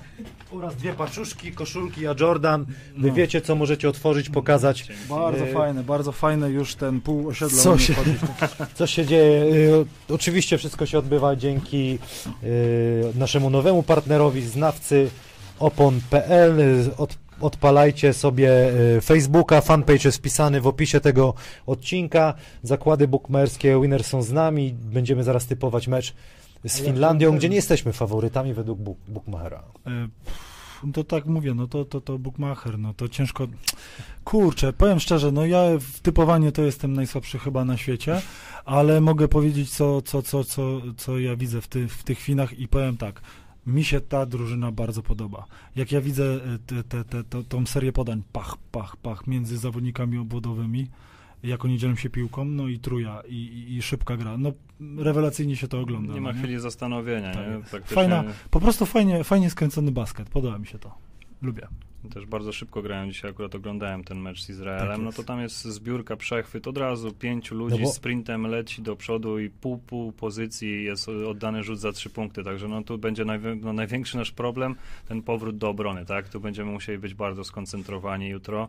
oraz 0.56 0.76
dwie 0.76 0.92
paczuszki, 0.92 1.52
koszulki, 1.52 2.06
a 2.06 2.14
Jordan, 2.20 2.64
wy 2.98 3.08
No. 3.08 3.14
wiecie 3.14 3.40
co 3.40 3.54
możecie 3.54 3.88
otworzyć, 3.88 4.28
pokazać, 4.30 4.88
Bardzo 5.08 5.44
E, 5.44 5.52
fajne, 5.52 5.82
bardzo 5.84 6.12
fajne, 6.12 6.50
już 6.50 6.74
ten 6.74 7.00
pół 7.00 7.28
osiedla 7.28 7.62
Co 7.62 7.78
się- 7.78 7.94
co 8.74 8.86
się 8.86 9.06
dzieje. 9.06 9.42
Y, 9.44 9.84
Oczywiście 10.14 10.58
wszystko 10.58 10.86
się 10.86 10.98
odbywa 10.98 11.36
dzięki 11.36 11.98
y, 12.44 13.02
naszemu 13.14 13.50
nowemu 13.50 13.82
partnerowi, 13.82 14.42
znawcy 14.42 15.10
opon.pl. 15.58 16.60
Y, 16.60 16.96
Od, 16.96 17.18
odpalajcie 17.42 18.12
sobie 18.12 18.50
y, 18.96 19.00
Facebooka, 19.00 19.60
fanpage 19.60 20.08
jest 20.08 20.18
wpisany 20.18 20.60
w 20.60 20.66
opisie 20.66 21.00
tego 21.00 21.34
odcinka. 21.66 22.34
Zakłady 22.62 23.08
bukmerskie, 23.08 23.80
Winners 23.82 24.06
są 24.06 24.22
z 24.22 24.32
nami. 24.32 24.72
Będziemy 24.72 25.24
zaraz 25.24 25.46
typować 25.46 25.88
mecz 25.88 26.14
z 26.64 26.80
Finlandią, 26.80 27.36
gdzie 27.36 27.48
nie 27.48 27.56
jesteśmy 27.56 27.92
faworytami 27.92 28.54
według 28.54 28.78
buk 28.78 28.98
Bookmachera. 29.08 29.62
E, 29.86 30.08
To 30.92 31.04
tak 31.04 31.26
mówię, 31.26 31.54
no 31.54 31.66
to, 31.66 31.84
to, 31.84 32.00
to 32.00 32.18
Bookmacher, 32.18 32.78
no 32.78 32.94
to 32.94 33.08
ciężko. 33.08 33.46
Kurczę, 34.24 34.72
powiem 34.72 35.00
szczerze, 35.00 35.32
no 35.32 35.46
ja 35.46 35.62
w 35.80 36.00
typowaniu 36.00 36.52
to 36.52 36.62
jestem 36.62 36.92
najsłabszy 36.92 37.38
chyba 37.38 37.64
na 37.64 37.76
świecie, 37.76 38.22
ale 38.64 39.00
mogę 39.00 39.28
powiedzieć, 39.28 39.70
co, 39.70 40.02
co, 40.02 40.22
co, 40.22 40.44
co, 40.44 40.80
co 40.96 41.18
ja 41.18 41.36
widzę 41.36 41.60
w, 41.60 41.68
ty, 41.68 41.88
w 41.88 42.02
tych 42.02 42.18
Finach 42.18 42.58
i 42.58 42.68
powiem 42.68 42.96
tak. 42.96 43.20
Mi 43.66 43.84
się 43.84 44.00
ta 44.00 44.26
drużyna 44.26 44.72
bardzo 44.72 45.02
podoba. 45.02 45.46
Jak 45.76 45.92
ja 45.92 46.00
widzę 46.00 46.24
e, 46.24 46.58
te, 46.66 46.84
te, 46.84 47.04
te, 47.04 47.24
to, 47.24 47.42
tą 47.42 47.66
serię 47.66 47.92
podań, 47.92 48.22
pach, 48.32 48.56
pach, 48.72 48.96
pach, 48.96 49.26
między 49.26 49.58
zawodnikami 49.58 50.18
obwodowymi, 50.18 50.86
jak 51.42 51.64
oni 51.64 51.78
dzielą 51.78 51.96
się 51.96 52.10
piłką, 52.10 52.44
no 52.44 52.68
i 52.68 52.78
truja, 52.78 53.22
i, 53.28 53.66
i, 53.68 53.82
szybka 53.82 54.16
gra. 54.16 54.36
No 54.38 54.52
rewelacyjnie 54.98 55.56
się 55.56 55.68
to 55.68 55.80
ogląda. 55.80 56.14
Nie 56.14 56.20
ma 56.20 56.32
no 56.32 56.38
chwili 56.38 56.60
zastanowienia. 56.60 57.32
Tak 57.70 57.90
nie? 57.90 57.96
Fajna, 57.96 58.24
po 58.50 58.60
prostu 58.60 58.86
fajnie, 58.86 59.24
fajnie 59.24 59.50
skręcony 59.50 59.92
basket. 59.92 60.28
Podoba 60.28 60.58
mi 60.58 60.66
się 60.66 60.78
to. 60.78 60.94
Lubię. 61.42 61.68
Też 62.10 62.26
bardzo 62.26 62.52
szybko 62.52 62.82
grają 62.82 63.10
dzisiaj, 63.10 63.30
akurat 63.30 63.54
oglądałem 63.54 64.04
ten 64.04 64.18
mecz 64.18 64.42
z 64.42 64.50
Izraelem. 64.50 64.88
Tak 64.88 65.04
no 65.04 65.12
to 65.12 65.22
tam 65.24 65.40
jest 65.40 65.64
zbiórka, 65.64 66.16
przechwyt, 66.16 66.68
od 66.68 66.78
razu 66.78 67.12
pięciu 67.12 67.54
ludzi 67.54 67.76
No 67.78 67.84
bo- 67.84 67.92
sprintem 67.92 68.46
leci 68.46 68.82
do 68.82 68.96
przodu 68.96 69.38
i 69.38 69.50
pół, 69.50 69.78
pół 69.78 70.12
pozycji 70.12 70.84
jest 70.84 71.08
oddany 71.08 71.62
rzut 71.62 71.78
za 71.80 71.92
trzy 71.92 72.10
punkty. 72.10 72.44
Także 72.44 72.68
no 72.68 72.82
tu 72.82 72.98
będzie 72.98 73.24
najwi- 73.24 73.60
no, 73.62 73.72
największy 73.72 74.16
nasz 74.16 74.30
problem, 74.30 74.74
ten 75.08 75.22
powrót 75.22 75.58
do 75.58 75.68
obrony, 75.68 76.06
tak? 76.06 76.28
Tu 76.28 76.40
będziemy 76.40 76.72
musieli 76.72 76.98
być 76.98 77.14
bardzo 77.14 77.44
skoncentrowani 77.44 78.28
jutro, 78.28 78.68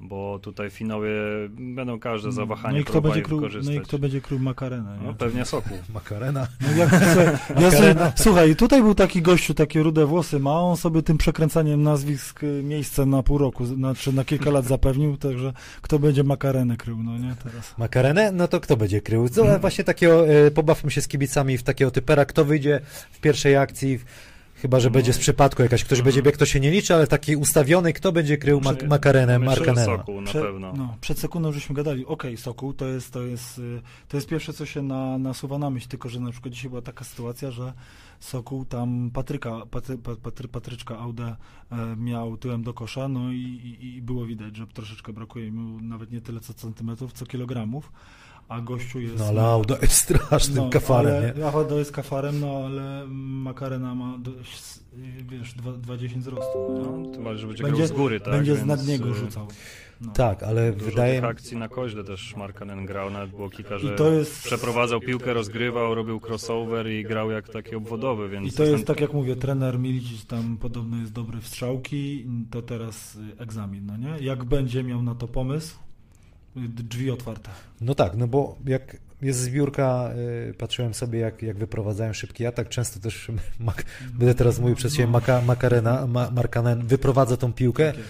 bo 0.00 0.38
tutaj 0.38 0.70
Finowie 0.70 1.10
będą 1.50 1.98
każde 2.00 2.32
zawahanie 2.32 2.74
no 2.74 2.80
i 2.80 2.84
kto 2.84 3.00
będzie 3.00 3.22
król, 3.22 3.40
no 3.40 3.46
wykorzystać. 3.46 3.76
i 3.76 3.80
kto 3.80 3.98
będzie 3.98 4.20
król 4.20 4.40
Makarena, 4.40 4.96
nie? 4.96 5.06
No 5.06 5.14
pewnie 5.14 5.44
Sokół. 5.44 5.78
Makarena. 5.94 6.46
No 6.60 6.76
jak, 6.76 6.90
słuchaj, 6.90 7.62
ja 7.62 7.70
sobie, 7.70 7.94
słuchaj, 8.24 8.56
tutaj 8.56 8.82
był 8.82 8.94
taki 8.94 9.22
gościu, 9.22 9.54
takie 9.54 9.82
rude 9.82 10.06
włosy 10.06 10.38
ma, 10.38 10.60
on 10.60 10.76
sobie 10.76 11.02
tym 11.02 11.18
przekręcaniem 11.18 11.82
nazwisk 11.82 12.42
y, 12.42 12.62
miejsce 12.74 13.06
na 13.06 13.22
pół 13.22 13.38
roku, 13.38 13.66
znaczy 13.66 14.12
na 14.12 14.24
kilka 14.24 14.50
lat 14.50 14.64
zapewnił, 14.64 15.16
także 15.16 15.52
kto 15.82 15.98
będzie 15.98 16.24
Makarenę 16.24 16.76
krył, 16.76 17.02
no 17.02 17.18
nie, 17.18 17.34
teraz. 17.42 17.74
Makarenę? 17.78 18.32
No 18.32 18.48
to 18.48 18.60
kto 18.60 18.76
będzie 18.76 19.00
krył? 19.00 19.28
Co, 19.28 19.58
właśnie 19.58 19.84
takiego, 19.84 20.28
e, 20.28 20.50
pobawmy 20.50 20.90
się 20.90 21.00
z 21.00 21.08
kibicami 21.08 21.58
w 21.58 21.62
takiego 21.62 21.90
typera, 21.90 22.24
kto 22.24 22.44
wyjdzie 22.44 22.80
w 23.12 23.20
pierwszej 23.20 23.56
akcji, 23.56 24.00
chyba, 24.64 24.80
że 24.80 24.90
będzie 24.90 25.12
z 25.12 25.18
przypadku 25.18 25.62
jakaś, 25.62 25.84
ktoś 25.84 26.02
będzie 26.02 26.22
biegł, 26.22 26.38
to 26.38 26.46
się 26.46 26.60
nie 26.60 26.70
liczy, 26.70 26.94
ale 26.94 27.06
taki 27.06 27.36
ustawiony, 27.36 27.92
kto 27.92 28.12
będzie 28.12 28.38
krył 28.38 28.60
mak 28.60 28.80
że 28.80 28.88
Markanena. 29.38 29.84
Sokół 29.84 30.20
na 30.20 30.30
Prze- 30.30 30.42
pewno. 30.42 30.72
No, 30.76 30.96
przed 31.00 31.18
sekundą 31.18 31.52
żeśmy 31.52 31.74
gadali, 31.74 32.06
okej, 32.06 32.36
Sokół, 32.36 32.72
to 32.72 32.86
jest, 32.88 33.12
to 33.12 33.22
jest, 33.22 33.58
y, 33.58 33.82
to 34.08 34.16
jest 34.16 34.28
pierwsze, 34.28 34.52
co 34.52 34.66
się 34.66 34.82
na, 34.82 35.18
nasuwa 35.18 35.58
na 35.58 35.70
myśl, 35.70 35.88
tylko 35.88 36.08
że 36.08 36.20
na 36.20 36.30
przykład 36.30 36.54
dzisiaj 36.54 36.68
była 36.70 36.82
taka 36.82 37.04
sytuacja, 37.04 37.50
że 37.50 37.72
Sokół 38.20 38.64
tam 38.64 39.10
Patryka, 39.10 39.66
Patry, 39.70 39.98
Pat- 39.98 40.16
Patry, 40.16 40.48
Patryczka 40.48 40.98
Audę 40.98 41.36
e, 41.72 41.96
miał 41.96 42.36
tyłem 42.36 42.62
do 42.62 42.74
kosza, 42.74 43.08
no 43.08 43.32
i, 43.32 43.36
i, 43.80 43.96
i 43.96 44.02
było 44.02 44.26
widać, 44.26 44.56
że 44.56 44.66
troszeczkę 44.66 45.12
brakuje 45.12 45.52
mu 45.52 45.80
nawet 45.80 46.12
nie 46.12 46.20
tyle 46.20 46.40
co 46.40 46.54
centymetrów, 46.54 47.12
co 47.12 47.26
kilogramów, 47.26 47.92
a 48.48 48.60
gościu 48.60 49.00
jest... 49.00 49.18
No 49.18 49.24
ale 49.24 49.42
Auda 49.42 49.76
jest 49.82 49.94
strasznym 49.94 50.70
kafarem, 50.70 51.16
ale, 51.16 51.34
nie? 51.36 51.46
Auda 51.46 51.74
jest 51.74 51.92
kafarem, 51.92 52.40
no 52.40 52.62
ale 52.66 53.06
Makarena 53.08 53.94
ma, 53.94 54.18
dość, 54.18 54.62
wiesz, 55.30 55.54
2,10 55.56 56.18
wzrostu. 56.18 56.58
No. 56.82 56.96
No, 56.98 57.10
tym 57.10 57.24
bardziej, 57.24 57.40
że 57.40 57.46
będzie, 57.46 57.62
Będzie- 57.62 57.76
grał 57.76 57.88
z 57.88 57.92
góry, 57.92 58.20
tak? 58.20 58.34
Będzie 58.34 58.54
więc, 58.54 58.80
z 58.80 58.88
niego 58.88 59.08
y, 59.10 59.14
rzucał. 59.14 59.48
No. 60.00 60.12
Tak, 60.12 60.42
ale 60.42 60.72
Dużo 60.72 60.90
wydaje 60.90 61.20
mi 61.20 61.26
akcji 61.26 61.56
na 61.56 61.68
koźle 61.68 62.04
też 62.04 62.36
Markanen 62.36 62.86
grał, 62.86 63.10
nawet 63.10 63.30
było 63.30 63.50
kilka, 63.50 63.78
że 63.78 63.94
I 63.94 63.96
to 63.96 64.10
jest... 64.12 64.42
przeprowadzał 64.44 65.00
piłkę, 65.00 65.34
rozgrywał, 65.34 65.94
robił 65.94 66.20
crossover 66.28 66.90
i 66.90 67.04
grał 67.04 67.30
jak 67.30 67.48
taki 67.48 67.76
obwodowy, 67.76 68.28
więc 68.28 68.46
I 68.46 68.56
to 68.56 68.62
jest 68.62 68.72
jestem- 68.72 68.86
tak 68.86 69.00
jak 69.00 69.12
mówię, 69.12 69.36
trener 69.36 69.78
Milicic 69.78 70.26
tam 70.26 70.56
podobno 70.56 70.96
jest 70.96 71.12
dobry 71.12 71.40
w 71.40 71.46
strzałki, 71.46 72.26
to 72.50 72.62
teraz 72.62 73.16
y, 73.16 73.38
egzamin, 73.38 73.86
no 73.86 73.96
nie? 73.96 74.14
Jak 74.20 74.44
będzie 74.44 74.84
miał 74.84 75.02
na 75.02 75.14
to 75.14 75.28
pomysł, 75.28 75.76
drzwi 76.56 77.10
otwarte. 77.10 77.50
No 77.80 77.94
tak, 77.94 78.16
no 78.16 78.26
bo 78.26 78.56
jak 78.66 78.96
jest 79.22 79.40
zbiórka, 79.40 80.10
y, 80.50 80.54
patrzyłem 80.54 80.94
sobie 80.94 81.18
jak, 81.18 81.42
jak 81.42 81.56
wyprowadzają 81.56 82.12
szybki 82.12 82.46
atak, 82.46 82.68
często 82.68 83.00
też, 83.00 83.30
mak, 83.60 83.84
będę 84.14 84.34
teraz 84.34 84.58
mówił 84.58 84.76
przez 84.76 84.94
siebie, 84.94 85.08
Maka, 85.08 85.40
Makarena, 85.40 86.06
ma, 86.06 86.30
Markanen 86.30 86.86
wyprowadza 86.86 87.36
tą 87.36 87.52
piłkę 87.52 87.92
Tak 87.92 88.02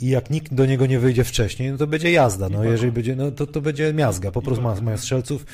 i 0.00 0.08
jak 0.08 0.30
nikt 0.30 0.54
do 0.54 0.66
niego 0.66 0.86
nie 0.86 0.98
wyjdzie 0.98 1.24
wcześniej, 1.24 1.70
no 1.70 1.78
to 1.78 1.86
będzie 1.86 2.10
jazda, 2.12 2.48
no 2.48 2.64
jeżeli 2.64 2.92
będzie, 2.92 3.16
no 3.16 3.30
to, 3.30 3.46
to 3.46 3.60
będzie 3.60 3.92
miazga, 3.92 4.30
po 4.30 4.42
prostu 4.42 4.64
mają 4.82 4.98
strzelców. 4.98 5.46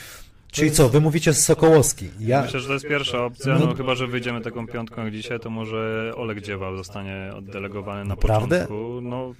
Czyli 0.50 0.70
co, 0.70 0.88
wy 0.88 1.00
mówicie 1.00 1.32
z 1.32 1.44
Sokołowski, 1.44 2.08
ja, 2.20 2.42
Myślę, 2.42 2.60
że 2.60 2.66
to 2.66 2.72
jest 2.72 2.88
pierwsza 2.88 3.24
opcja, 3.24 3.58
No- 3.58 3.66
no, 3.66 3.74
chyba, 3.74 3.94
że 3.94 4.06
wyjdziemy 4.06 4.40
taką 4.40 4.66
piątką 4.66 5.04
jak 5.04 5.12
dzisiaj, 5.12 5.40
to 5.40 5.50
może 5.50 6.12
Olek 6.16 6.40
Dziewal 6.40 6.76
zostanie 6.76 7.32
oddelegowany 7.36 8.00
na 8.04 8.08
Naprawdę? 8.08 8.60
początku. 8.60 9.00
No, 9.00 9.34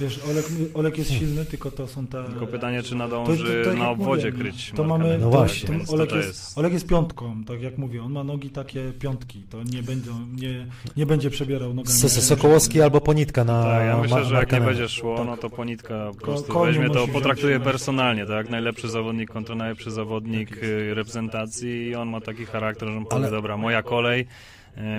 Wiesz, 0.00 0.20
Olek, 0.30 0.44
Olek 0.74 0.98
jest 0.98 1.10
silny, 1.12 1.44
tylko 1.44 1.70
to 1.70 1.88
są 1.88 2.06
te... 2.06 2.24
tylko 2.24 2.46
pytanie, 2.46 2.82
czy 2.82 2.90
To- 2.90 2.96
nadąży 2.96 3.44
to- 3.58 3.64
to 3.64 3.70
jak 3.70 3.78
na 3.78 3.90
obwodzie 3.90 4.30
mówię, 4.30 4.42
kryć 4.42 4.72
To 4.76 4.84
mamy, 4.84 5.18
No 5.18 5.30
to- 5.30 5.36
właśnie. 5.38 5.78
to 5.86 5.92
Olek, 5.92 6.10
to 6.10 6.16
jest, 6.16 6.28
jest... 6.28 6.58
Olek 6.58 6.72
jest 6.72 6.86
piątką, 6.86 7.44
tak 7.44 7.62
jak 7.62 7.78
mówię, 7.78 8.02
on 8.02 8.12
ma 8.12 8.24
nogi 8.24 8.50
takie 8.50 8.92
piątki, 8.98 9.42
to 9.50 9.62
nie 9.62 9.82
będzie, 9.82 10.10
nie, 10.36 10.66
nie 10.96 11.06
będzie 11.06 11.30
przebierał 11.30 11.74
nogami. 11.74 11.96
So, 11.98 12.08
so, 12.08 12.22
Sokołowski 12.22 12.82
albo 12.82 13.00
Ponitka 13.00 13.44
na 13.44 13.62
Tak, 13.62 13.86
ja 13.86 13.96
myślę, 13.96 14.24
że 14.24 14.34
jak 14.34 14.52
nie 14.52 14.60
będzie 14.60 14.88
szło, 14.88 15.24
no 15.24 15.36
to 15.36 15.50
Ponitka 15.50 16.10
po 16.18 16.24
prostu 16.26 16.60
weźmie 16.64 16.90
to, 16.90 17.08
potraktuje 17.08 17.60
personalnie, 17.60 18.26
tak? 18.26 18.50
Najlepszy 18.50 18.88
zawodnik 18.88 19.30
kontra 19.30 19.54
najlepszy 19.54 19.90
zawodnik 19.90 20.62
y, 20.62 20.94
reprezentacji 20.94 21.86
i 21.86 21.94
on 21.94 22.08
ma 22.08 22.20
taki 22.20 22.46
charakter, 22.46 22.88
że 22.88 22.96
on 22.96 23.04
powie, 23.06 23.16
Ale- 23.22 23.30
dobra, 23.30 23.56
moja 23.56 23.82
kolej, 23.82 24.26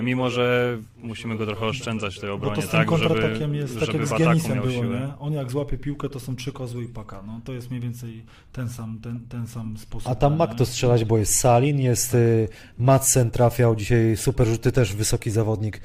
mimo 0.02 0.30
że 0.30 0.78
musimy 1.02 1.36
go 1.36 1.46
trochę 1.46 1.66
oszczędzać 1.66 2.16
w 2.16 2.20
tej 2.20 2.28
Bo 2.28 2.34
obronie, 2.34 2.56
to 2.56 2.62
z 2.62 2.70
tym 2.70 2.80
tak? 2.80 2.90
Żeby, 2.90 3.08
kontratakiem 3.08 3.54
jest 3.54 3.74
tak 3.80 3.86
żeby 3.86 3.98
jak 3.98 4.38
z 4.38 4.46
było, 4.48 4.70
siłę. 4.70 5.00
nie? 5.00 5.18
On 5.18 5.32
jak 5.32 5.50
złapie 5.50 5.78
piłkę, 5.78 6.08
to 6.08 6.20
są 6.20 6.36
trzy 6.36 6.52
kozły 6.52 6.84
i 6.84 6.88
paka. 6.88 7.22
No, 7.26 7.40
to 7.44 7.52
jest 7.52 7.70
mniej 7.70 7.80
więcej 7.82 8.22
ten 8.52 8.68
sam, 8.68 8.98
ten, 9.02 9.20
ten 9.28 9.46
sam 9.46 9.76
sposób. 9.76 10.12
A 10.12 10.14
tam 10.14 10.36
ma 10.36 10.46
nie? 10.46 10.54
kto 10.54 10.66
strzelać, 10.66 11.04
bo 11.04 11.18
jest 11.18 11.36
Salin, 11.36 11.80
jest 11.80 12.14
y, 12.14 12.48
Madsen 12.78 13.30
trafiał 13.30 13.76
dzisiaj 13.76 14.16
super 14.16 14.46
rzuty, 14.46 14.72
też 14.72 14.94
wysoki 14.94 15.30
zawodnik, 15.30 15.76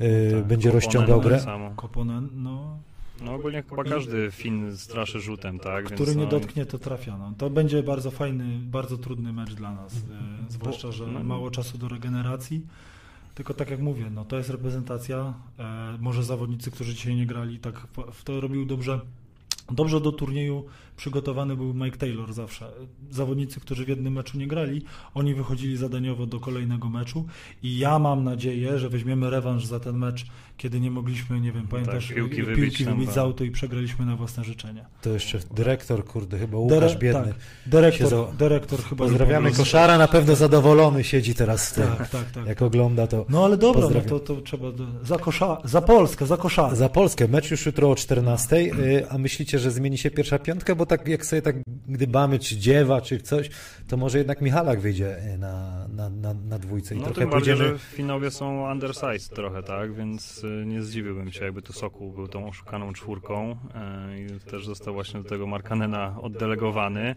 y, 0.00 0.30
Tak, 0.34 0.44
będzie 0.44 0.68
Koponen 0.68 0.84
rozciągał 0.84 1.18
tak 1.20 1.28
grę. 1.28 1.40
samo. 1.40 1.70
Koponen, 1.76 2.28
no... 2.34 2.78
No 3.24 3.34
ogólnie 3.34 3.62
chyba 3.70 3.84
każdy 3.84 4.30
Fin 4.30 4.76
straszy 4.76 5.20
rzutem, 5.20 5.58
tak? 5.58 5.84
Który 5.84 6.04
Więc, 6.06 6.16
nie 6.16 6.24
no, 6.24 6.30
dotknie, 6.30 6.66
to 6.66 6.78
trafia. 6.78 7.16
No. 7.18 7.32
To 7.38 7.50
będzie 7.50 7.82
bardzo 7.82 8.10
fajny, 8.10 8.44
bardzo 8.62 8.98
trudny 8.98 9.32
mecz 9.32 9.54
dla 9.54 9.72
nas. 9.74 9.94
E, 9.94 9.98
zwłaszcza, 10.52 10.92
że 10.92 11.06
no- 11.06 11.24
mało 11.24 11.50
czasu 11.50 11.78
do 11.78 11.88
regeneracji. 11.88 12.60
Tylko 13.40 13.54
tak 13.54 13.70
jak 13.70 13.80
mówię, 13.80 14.10
no, 14.10 14.24
to 14.24 14.36
jest 14.36 14.50
reprezentacja. 14.50 15.34
E, 15.58 15.98
może 16.00 16.24
zawodnicy, 16.24 16.70
którzy 16.70 16.94
dzisiaj 16.94 17.16
nie 17.16 17.26
grali, 17.26 17.58
tak 17.58 17.78
w- 17.80 18.12
w 18.12 18.24
to 18.24 18.40
robił 18.40 18.66
dobrze. 18.66 19.00
Dobrze 19.70 20.00
do 20.00 20.12
turnieju 20.12 20.64
przygotowany 21.00 21.56
był 21.56 21.74
Mike 21.74 21.98
Taylor 21.98 22.32
zawsze. 22.32 22.72
Zawodnicy, 23.10 23.60
którzy 23.60 23.84
w 23.84 23.88
jednym 23.88 24.12
meczu 24.12 24.38
nie 24.38 24.46
grali, 24.46 24.82
oni 25.14 25.34
wychodzili 25.34 25.76
zadaniowo 25.76 26.26
do 26.26 26.40
kolejnego 26.40 26.88
meczu 26.88 27.26
i 27.62 27.78
ja 27.78 27.98
mam 27.98 28.24
nadzieję, 28.24 28.78
że 28.78 28.88
weźmiemy 28.88 29.30
rewanż 29.30 29.64
za 29.66 29.80
ten 29.80 29.96
mecz, 29.98 30.26
kiedy 30.56 30.80
nie 30.80 30.90
mogliśmy, 30.90 31.40
nie 31.40 31.52
wiem, 31.52 31.68
pamiętasz, 31.68 32.06
Tak, 32.06 32.16
piłki 32.16 32.36
piłki 32.36 32.54
wybić 32.54 32.84
tam, 32.84 32.94
wybić 32.94 33.06
tak. 33.06 33.14
z 33.14 33.18
auto 33.18 33.44
i 33.44 33.50
przegraliśmy 33.50 34.06
na 34.06 34.16
własne 34.16 34.44
życzenie. 34.44 34.84
To 35.02 35.10
jeszcze 35.10 35.38
dyrektor, 35.54 36.04
kurde, 36.04 36.38
chyba 36.38 36.58
Łukasz 36.58 36.92
Dere- 36.92 36.98
Biedny. 36.98 37.24
Tak, 37.32 37.34
dyrektor, 37.66 38.08
za- 38.08 38.32
dyrektor 38.38 38.82
chyba... 38.82 39.04
Pozdrawiamy 39.04 39.52
Koszara, 39.52 39.98
na 39.98 40.08
pewno 40.08 40.36
zadowolony 40.36 41.04
siedzi 41.04 41.34
teraz 41.34 41.68
z 41.68 41.72
tym. 41.72 41.86
Tak, 41.98 42.08
tak, 42.08 42.30
tak. 42.30 42.46
Jak 42.46 42.62
ogląda 42.62 43.06
to. 43.06 43.26
No 43.28 43.44
ale 43.44 43.56
dobra, 43.56 43.88
no 43.94 44.00
to, 44.00 44.20
to 44.20 44.40
trzeba... 44.40 44.72
Do... 44.72 44.86
Za, 45.04 45.18
kosza... 45.18 45.58
za 45.64 45.80
Polskę, 45.82 46.26
za 46.26 46.36
koszarę. 46.36 46.76
Za 46.76 46.88
Polskę, 46.88 47.28
mecz 47.28 47.50
już 47.50 47.66
jutro 47.66 47.90
o 47.90 47.94
14, 47.94 48.56
y, 48.56 49.10
a 49.10 49.18
myślicie, 49.18 49.58
że 49.58 49.70
zmieni 49.70 49.98
się 49.98 50.10
pierwsza 50.10 50.38
piątka? 50.38 50.74
Bo 50.74 50.86
tak 50.90 51.08
jak 51.08 51.26
sobie 51.26 51.42
tak 51.42 51.56
gdybamy, 51.88 52.38
czy 52.38 52.56
dziewa, 52.56 53.00
czy 53.00 53.20
coś, 53.20 53.50
to 53.88 53.96
może 53.96 54.18
jednak 54.18 54.40
Michalak 54.40 54.80
wyjdzie 54.80 55.34
y, 55.34 55.38
na, 55.38 55.88
na, 55.88 56.08
na, 56.08 56.34
na 56.34 56.58
dwójce 56.58 56.94
i 56.94 56.98
No 56.98 57.04
trochę 57.04 57.20
tym 57.20 57.30
bardziej, 57.30 57.54
pójdziemy... 57.54 57.78
że 57.78 57.84
Finowie 57.96 58.30
są 58.30 58.72
undersized 58.72 59.28
trochę, 59.28 59.62
tak? 59.62 59.94
Więc 59.94 60.44
y, 60.44 60.64
nie 60.66 60.82
zdziwiłbym 60.82 61.32
się, 61.32 61.44
jakby 61.44 61.62
tu 61.62 61.72
Sokół 61.72 62.12
był 62.12 62.28
tą 62.28 62.48
oszukaną 62.48 62.92
czwórką 62.92 63.50
y, 63.50 63.56
i 64.20 64.50
też 64.50 64.66
został 64.66 64.94
właśnie 64.94 65.22
do 65.22 65.28
tego 65.28 65.46
Markanena 65.46 66.16
oddelegowany. 66.20 67.14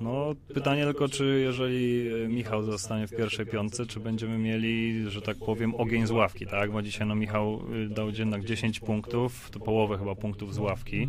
No 0.00 0.34
pytanie 0.54 0.84
tylko, 0.84 1.08
czy 1.08 1.40
jeżeli 1.40 2.10
Michał 2.28 2.62
zostanie 2.62 3.06
w 3.06 3.16
pierwszej 3.16 3.46
piątce, 3.46 3.86
czy 3.86 4.00
będziemy 4.00 4.38
mieli, 4.38 5.04
że 5.10 5.22
tak 5.22 5.36
powiem, 5.36 5.74
ogień 5.74 6.06
z 6.06 6.10
ławki, 6.10 6.46
tak? 6.46 6.72
Bo 6.72 6.82
dzisiaj 6.82 7.06
no 7.06 7.14
Michał 7.14 7.62
dał 7.90 8.10
jednak 8.10 8.44
10 8.44 8.80
punktów, 8.80 9.50
to 9.50 9.60
połowę 9.60 9.98
chyba 9.98 10.14
punktów 10.14 10.54
z 10.54 10.58
ławki. 10.58 11.08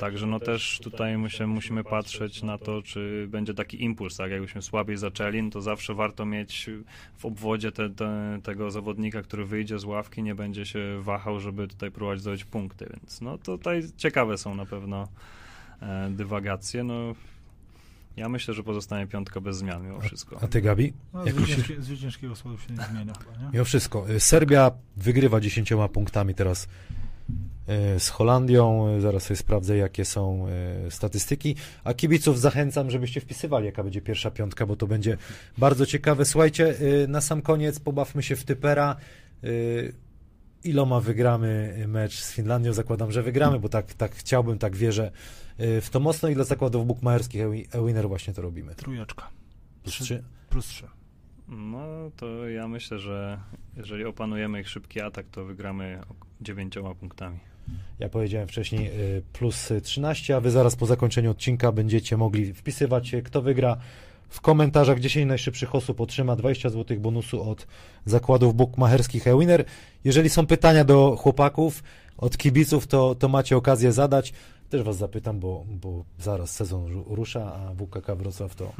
Także 0.00 0.26
no 0.26 0.40
też 0.40 0.80
tutaj 0.82 1.18
myślę, 1.18 1.46
musimy 1.46 1.84
patrzeć 1.84 2.42
na 2.42 2.58
to, 2.58 2.82
czy 2.82 3.26
będzie 3.28 3.54
taki 3.54 3.84
impuls, 3.84 4.16
tak? 4.16 4.30
Jakbyśmy 4.30 4.62
słabiej 4.62 4.96
zaczęli, 4.96 5.42
no 5.42 5.50
to 5.50 5.60
zawsze 5.60 5.94
warto 5.94 6.26
mieć 6.26 6.70
w 7.18 7.26
obwodzie 7.26 7.72
te, 7.72 7.90
te, 7.90 8.38
tego 8.42 8.70
zawodnika, 8.70 9.22
który 9.22 9.44
wyjdzie 9.44 9.78
z 9.78 9.84
ławki, 9.84 10.22
nie 10.22 10.34
będzie 10.34 10.66
się 10.66 11.00
wahał, 11.02 11.40
żeby 11.40 11.68
tutaj 11.68 11.90
próbować 11.90 12.20
zdobyć 12.20 12.44
punkty, 12.44 12.86
więc 12.92 13.20
no 13.20 13.38
tutaj 13.38 13.82
ciekawe 13.96 14.38
są 14.38 14.54
na 14.54 14.66
pewno 14.66 15.08
e, 15.82 16.10
dywagacje, 16.10 16.84
no 16.84 17.14
ja 18.16 18.28
myślę, 18.28 18.54
że 18.54 18.62
pozostanie 18.62 19.06
piątka 19.06 19.40
bez 19.40 19.56
zmian 19.56 19.82
mimo 19.82 20.00
wszystko. 20.00 20.38
A 20.42 20.48
ty, 20.48 20.60
Gabi? 20.60 20.92
No, 21.14 21.24
Jak 21.24 21.34
zwyciężki, 21.34 21.74
zwycięskiego 21.78 22.36
składu 22.36 22.58
się 22.58 22.74
nie 22.74 22.84
zmienia 22.84 23.12
chyba, 23.14 23.44
nie? 23.44 23.50
Mimo 23.52 23.64
wszystko. 23.64 24.06
Serbia 24.18 24.70
wygrywa 24.96 25.40
10 25.40 25.72
punktami 25.92 26.34
teraz 26.34 26.68
z 27.98 28.08
Holandią. 28.08 28.88
Y, 28.96 29.00
Zaraz 29.00 29.22
sobie 29.22 29.36
sprawdzę, 29.36 29.76
jakie 29.76 30.04
są 30.04 30.46
y, 30.86 30.90
statystyki. 30.90 31.54
A 31.84 31.94
kibiców 31.94 32.40
zachęcam, 32.40 32.90
żebyście 32.90 33.20
wpisywali, 33.20 33.66
jaka 33.66 33.82
będzie 33.84 34.00
pierwsza 34.00 34.30
piątka, 34.30 34.66
bo 34.66 34.76
to 34.76 34.86
będzie 34.86 35.16
bardzo 35.58 35.86
ciekawe. 35.86 36.24
Słuchajcie, 36.24 36.74
na 37.08 37.20
sam 37.20 37.42
koniec 37.42 37.80
pobawmy 37.80 38.22
się 38.22 38.36
w 38.36 38.44
typera. 38.44 38.96
Iloma 40.64 41.00
wygramy 41.00 41.84
mecz 41.88 42.14
z 42.18 42.32
Finlandią? 42.32 42.72
Zakładam, 42.72 43.12
że 43.12 43.22
wygramy, 43.22 43.58
bo 43.58 43.68
tak, 43.68 43.94
tak 43.94 44.14
chciałbym, 44.14 44.58
tak 44.58 44.76
wierzę 44.76 45.10
w 45.58 45.86
to 45.90 46.00
mocno 46.00 46.28
i 46.28 46.34
dla 46.34 46.44
zakładów 46.44 46.86
bukmacherskich 46.86 47.42
Ewi- 47.42 47.66
Ewiner 47.78 48.08
właśnie 48.08 48.34
to 48.34 48.42
robimy. 48.42 48.74
Trójeczka. 48.74 49.28
Plus 49.82 49.94
Trzy. 49.94 50.22
Plus 50.50 50.66
trzy. 50.66 50.86
No 51.48 52.10
to 52.16 52.48
ja 52.48 52.68
myślę, 52.68 52.98
że 52.98 53.40
jeżeli 53.76 54.04
opanujemy 54.04 54.60
ich 54.60 54.68
szybki 54.68 55.00
atak, 55.00 55.26
to 55.30 55.44
wygramy 55.44 56.00
dziewięcioma 56.40 56.94
punktami. 56.94 57.38
Ja 57.98 58.08
powiedziałem 58.08 58.48
wcześniej 58.48 58.86
y, 59.18 59.22
plus 59.32 59.72
13, 59.82 60.36
a 60.36 60.40
wy 60.40 60.50
zaraz 60.50 60.76
po 60.76 60.86
zakończeniu 60.86 61.30
odcinka 61.30 61.72
będziecie 61.72 62.16
mogli 62.16 62.54
wpisywać, 62.54 63.12
kto 63.24 63.42
wygra 63.42 63.76
w 64.28 64.40
komentarzach. 64.40 65.00
10 65.00 65.28
najszybszych 65.28 65.74
osób 65.74 66.00
otrzyma 66.00 66.36
20 66.36 66.70
zł 66.70 67.00
bonusu 67.00 67.50
od 67.50 67.66
zakładów 68.04 68.54
bukmacherskich 68.54 69.26
Ewiner. 69.26 69.64
Jeżeli 70.04 70.28
są 70.28 70.46
pytania 70.46 70.84
do 70.84 71.16
chłopaków, 71.16 71.82
od 72.18 72.36
kibiców, 72.36 72.86
to, 72.86 73.14
to 73.14 73.28
macie 73.28 73.56
okazję 73.56 73.92
zadać. 73.92 74.32
Też 74.70 74.82
was 74.82 74.96
zapytam, 74.96 75.40
bo, 75.40 75.64
bo 75.68 76.04
zaraz 76.18 76.50
sezon 76.50 76.86
ru- 76.86 77.04
rusza, 77.14 77.54
a 77.54 77.74
WKK 77.74 78.16
Wrocław 78.16 78.54
to, 78.54 78.72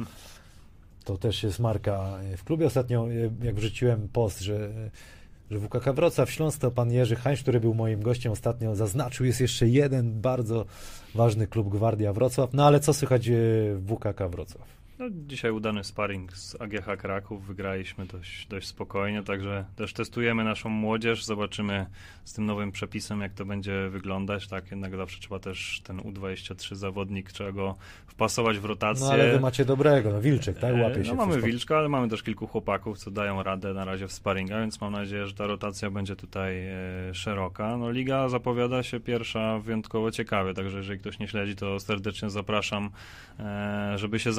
to 1.03 1.17
też 1.17 1.43
jest 1.43 1.59
marka 1.59 2.19
w 2.37 2.43
klubie. 2.43 2.65
Ostatnio, 2.65 3.11
y, 3.11 3.31
jak 3.43 3.55
wrzuciłem 3.55 4.07
post, 4.13 4.39
że 4.39 4.69
że 5.51 5.59
WKK 5.59 5.93
Wrocław 5.93 6.31
Śląsk 6.31 6.59
to 6.59 6.71
pan 6.71 6.91
Jerzy 6.91 7.15
Hańcz, 7.15 7.41
który 7.41 7.59
był 7.59 7.73
moim 7.73 8.01
gościem 8.01 8.31
ostatnio, 8.31 8.75
zaznaczył, 8.75 9.25
jest 9.25 9.41
jeszcze 9.41 9.67
jeden 9.67 10.21
bardzo 10.21 10.65
ważny 11.15 11.47
klub 11.47 11.69
Gwardia 11.69 12.13
Wrocław. 12.13 12.53
No 12.53 12.65
ale 12.65 12.79
co 12.79 12.93
słychać 12.93 13.27
e, 13.27 13.31
w 13.75 13.87
WKK 13.87 14.29
Wrocław? 14.29 14.80
No, 15.01 15.07
dzisiaj 15.11 15.51
udany 15.51 15.83
sparring 15.83 16.33
z 16.33 16.61
AGH 16.61 16.97
Kraków, 16.97 17.45
wygraliśmy 17.45 18.05
dość, 18.05 18.47
dość 18.47 18.67
spokojnie, 18.67 19.23
także 19.23 19.65
też 19.75 19.93
testujemy 19.93 20.43
naszą 20.43 20.69
młodzież, 20.69 21.25
zobaczymy 21.25 21.85
z 22.23 22.33
tym 22.33 22.45
nowym 22.45 22.71
przepisem, 22.71 23.21
jak 23.21 23.33
to 23.33 23.45
będzie 23.45 23.89
wyglądać, 23.89 24.47
tak, 24.47 24.71
jednak 24.71 24.95
zawsze 24.95 25.19
trzeba 25.19 25.39
też 25.39 25.81
ten 25.83 25.97
U23 25.97 26.75
zawodnik, 26.75 27.31
trzeba 27.31 27.51
go 27.51 27.75
wpasować 28.07 28.59
w 28.59 28.65
rotację. 28.65 29.05
No 29.05 29.11
ale 29.11 29.31
wy 29.31 29.39
macie 29.39 29.65
dobrego, 29.65 30.11
no 30.11 30.21
Wilczek, 30.21 30.59
tak? 30.59 30.75
E, 30.75 30.83
Łapie 30.83 31.05
się 31.05 31.09
No 31.09 31.15
mamy 31.15 31.31
wszystko. 31.31 31.47
Wilczka, 31.47 31.77
ale 31.77 31.89
mamy 31.89 32.09
też 32.09 32.23
kilku 32.23 32.47
chłopaków, 32.47 32.97
co 32.97 33.11
dają 33.11 33.43
radę 33.43 33.73
na 33.73 33.85
razie 33.85 34.07
w 34.07 34.11
sparinga, 34.11 34.59
więc 34.59 34.81
mam 34.81 34.93
nadzieję, 34.93 35.27
że 35.27 35.33
ta 35.33 35.47
rotacja 35.47 35.91
będzie 35.91 36.15
tutaj 36.15 36.67
e, 36.67 36.73
szeroka. 37.13 37.77
No 37.77 37.91
liga 37.91 38.29
zapowiada 38.29 38.83
się 38.83 38.99
pierwsza 38.99 39.59
wyjątkowo 39.59 40.11
ciekawie, 40.11 40.53
także 40.53 40.77
jeżeli 40.77 40.99
ktoś 40.99 41.19
nie 41.19 41.27
śledzi, 41.27 41.55
to 41.55 41.79
serdecznie 41.79 42.29
zapraszam, 42.29 42.89
e, 43.39 43.93
żeby 43.95 44.19
się 44.19 44.33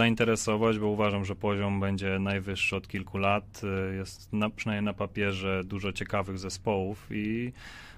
bo 0.59 0.87
uważam, 0.87 1.25
że 1.25 1.37
poziom 1.37 1.81
będzie 1.81 2.19
najwyższy 2.19 2.77
od 2.77 2.89
kilku 2.89 3.19
lat. 3.19 3.63
Jest 3.97 4.33
na, 4.33 4.51
przynajmniej 4.51 4.85
na 4.85 4.93
papierze 4.93 5.65
dużo 5.65 5.93
ciekawych 5.93 6.39
zespołów 6.39 7.07
i 7.11 7.53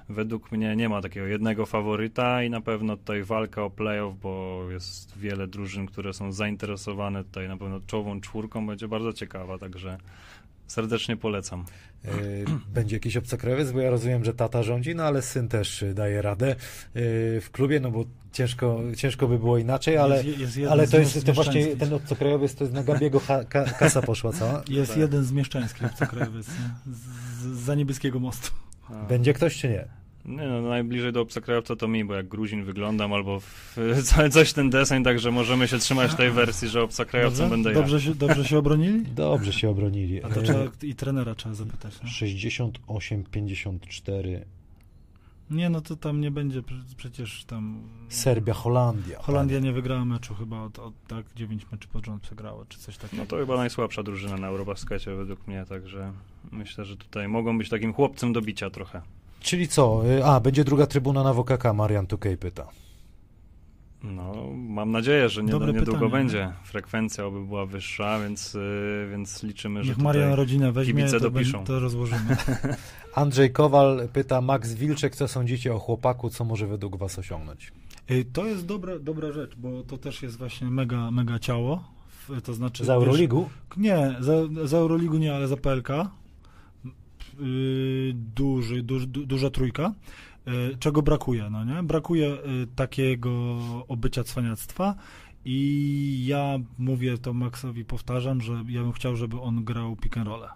według 0.08 0.52
mnie 0.52 0.76
nie 0.76 0.88
ma 0.88 1.02
takiego 1.02 1.26
jednego 1.26 1.66
faworyta 1.66 2.42
i 2.42 2.50
na 2.50 2.60
pewno 2.60 2.96
tutaj 2.96 3.22
walka 3.22 3.62
o 3.62 3.70
playoff, 3.70 4.20
bo 4.20 4.64
jest 4.70 5.18
wiele 5.18 5.46
drużyn, 5.46 5.86
które 5.86 6.12
są 6.12 6.32
zainteresowane 6.32 7.24
tutaj 7.24 7.48
na 7.48 7.56
pewno 7.56 7.80
czołową 7.86 8.20
czwórką, 8.20 8.66
będzie 8.66 8.88
bardzo 8.88 9.12
ciekawa, 9.12 9.58
także 9.58 9.98
serdecznie 10.66 11.16
polecam. 11.16 11.64
E, 12.04 12.10
Będzie 12.74 12.96
jakiś 12.96 13.16
obcokrajowiec, 13.16 13.72
bo 13.72 13.80
ja 13.80 13.90
rozumiem, 13.90 14.24
że 14.24 14.34
tata 14.34 14.62
rządzi, 14.62 14.94
no 14.94 15.02
ale 15.02 15.22
syn 15.22 15.48
też 15.48 15.84
daje 15.94 16.22
radę 16.22 16.50
e, 16.50 16.56
w 17.40 17.48
klubie, 17.52 17.80
no 17.80 17.90
bo 17.90 18.04
ciężko, 18.32 18.80
ciężko 18.96 19.28
by 19.28 19.38
było 19.38 19.58
inaczej, 19.58 19.96
ale, 19.96 20.24
jest, 20.24 20.56
jest 20.56 20.72
ale 20.72 20.88
to 20.88 20.98
jest 20.98 21.26
to 21.26 21.32
właśnie 21.32 21.76
ten 21.76 21.92
obcokrajowiec, 21.92 22.54
to 22.54 22.64
jest 22.64 22.74
na 22.74 22.82
Gabiego 22.82 23.20
ha, 23.20 23.44
ka, 23.44 23.64
kasa 23.64 24.02
poszła 24.02 24.32
cała. 24.32 24.62
Jest 24.68 24.90
Tak. 24.90 24.98
jeden 25.00 25.24
z 25.24 25.32
mieszczańskich 25.32 25.84
obcokrajowiec, 25.84 26.48
nie? 26.48 26.94
Z, 26.94 26.98
z, 26.98 27.64
za 27.64 27.74
niebieskiego 27.74 28.20
mostu. 28.20 28.50
A, 28.90 29.04
Będzie 29.04 29.32
ktoś 29.32 29.56
czy 29.56 29.68
nie? 29.68 30.03
Nie 30.24 30.46
no, 30.48 30.62
najbliżej 30.62 31.12
do 31.12 31.20
obcokrajowca 31.20 31.76
to 31.76 31.88
mi, 31.88 32.04
bo 32.04 32.14
jak 32.14 32.28
Gruzin 32.28 32.64
wyglądam, 32.64 33.12
albo 33.12 33.40
w, 33.40 33.76
co- 34.04 34.28
coś 34.28 34.52
ten 34.52 34.70
deseń, 34.70 35.04
także 35.04 35.30
możemy 35.30 35.68
się 35.68 35.78
trzymać 35.78 36.14
tej 36.14 36.30
wersji, 36.30 36.68
że 36.68 36.82
obcokrajowcą 36.82 37.38
Dobrze? 37.38 37.50
będę 37.50 37.70
ja. 37.70 37.76
Dobrze 37.76 38.00
się, 38.00 38.14
dobrze 38.14 38.44
się 38.44 38.58
obronili? 38.58 39.02
Dobrze 39.14 39.52
się 39.52 39.70
obronili. 39.70 40.24
A 40.24 40.28
to 40.28 40.40
E, 40.40 40.42
trzeba, 40.42 40.60
i 40.82 40.94
trenera 40.94 41.34
trzeba 41.34 41.54
zapytać. 41.54 42.02
Nie? 42.02 42.08
68, 42.08 43.24
54. 43.24 44.44
nie, 45.50 45.70
no 45.70 45.80
to 45.80 45.96
tam 45.96 46.20
nie 46.20 46.30
będzie 46.30 46.62
prze- 46.62 46.84
przecież 46.96 47.44
tam... 47.44 47.82
Serbia, 48.08 48.54
Holandia. 48.54 49.18
Holandia 49.18 49.58
nie 49.58 49.72
wygrała 49.72 50.04
meczu 50.04 50.34
chyba 50.34 50.62
od, 50.62 50.78
od 50.78 50.94
tak 51.06 51.26
9 51.36 51.66
meczy 51.72 51.88
pod 51.88 52.06
rząd 52.06 52.22
przegrała, 52.22 52.64
czy 52.68 52.78
coś 52.78 52.96
takiego. 52.96 53.22
No 53.22 53.26
to 53.26 53.36
chyba 53.36 53.56
najsłabsza 53.56 54.02
drużyna 54.02 54.36
na 54.36 54.46
Eurobaskecie 54.46 55.14
według 55.14 55.46
mnie, 55.46 55.64
także 55.68 56.12
myślę, 56.52 56.84
że 56.84 56.96
tutaj 56.96 57.28
mogą 57.28 57.58
być 57.58 57.68
takim 57.68 57.92
chłopcem 57.92 58.32
do 58.32 58.40
bicia 58.40 58.70
trochę. 58.70 59.02
Czyli 59.44 59.68
co? 59.68 60.02
Y, 60.18 60.24
A, 60.24 60.40
będzie 60.40 60.64
druga 60.64 60.86
trybuna 60.86 61.22
na 61.22 61.34
WKK, 61.34 61.72
Marian 61.74 62.06
Tukej 62.06 62.36
pyta. 62.36 62.68
No, 64.02 64.32
mam 64.54 64.90
nadzieję, 64.90 65.28
że 65.28 65.42
nie, 65.42 65.50
Dobre 65.52 65.72
niedługo 65.72 65.92
pytanie, 65.92 66.10
będzie. 66.12 66.52
Frekwencja 66.64 67.26
oby 67.26 67.46
była 67.46 67.66
wyższa, 67.66 68.20
więc, 68.20 68.54
y, 68.54 69.08
więc 69.10 69.42
liczymy, 69.42 69.82
że 69.82 69.88
Niech 69.88 69.96
tutaj... 69.96 70.04
Marian 70.04 70.32
rodzinę 70.32 70.72
weźmie, 70.72 70.94
kibice 70.94 71.20
to, 71.20 71.30
dopiszą. 71.30 71.64
to 71.64 71.80
rozłożymy. 71.80 72.36
Andrzej 73.14 73.52
Kowal 73.52 74.08
pyta, 74.12 74.40
Max 74.40 74.72
Wilczek, 74.74 75.16
co 75.16 75.28
sądzicie 75.28 75.74
o 75.74 75.78
chłopaku, 75.78 76.30
co 76.30 76.44
może 76.44 76.66
według 76.66 76.96
was 76.96 77.18
osiągnąć? 77.18 77.72
Y, 78.10 78.24
To 78.32 78.46
jest 78.46 78.66
dobra, 78.66 78.98
dobra 78.98 79.32
rzecz, 79.32 79.56
bo 79.56 79.82
to 79.82 79.98
też 79.98 80.22
jest 80.22 80.38
właśnie 80.38 80.66
mega, 80.66 81.10
mega 81.10 81.38
ciało. 81.38 81.84
To 82.44 82.54
znaczy, 82.54 82.84
Z 82.84 82.88
Euroligu? 82.90 83.48
Wiesz, 83.76 83.76
nie, 83.76 84.16
za, 84.20 84.32
za 84.64 84.76
Euroligu 84.78 85.16
nie, 85.18 85.34
ale 85.34 85.48
za 85.48 85.56
PLK. 85.56 85.88
Yy, 87.40 88.14
duży, 88.14 88.82
duży, 88.82 89.06
du, 89.06 89.26
duża 89.26 89.50
trójka. 89.50 89.94
y, 90.72 90.76
czego 90.78 91.02
brakuje, 91.02 91.50
no 91.50 91.64
nie? 91.64 91.82
Brakuje 91.82 92.28
y, 92.28 92.66
takiego 92.76 93.56
obycia 93.88 94.24
cwaniactwa 94.24 94.94
i 95.44 96.24
ja 96.26 96.58
mówię 96.78 97.18
to 97.18 97.32
Maxowi, 97.34 97.84
powtarzam, 97.84 98.40
że 98.40 98.64
ja 98.68 98.82
bym 98.82 98.92
chciał, 98.92 99.16
żeby 99.16 99.40
on 99.40 99.64
grał 99.64 99.96
pick 99.96 100.16
and 100.16 100.26
rolla. 100.28 100.54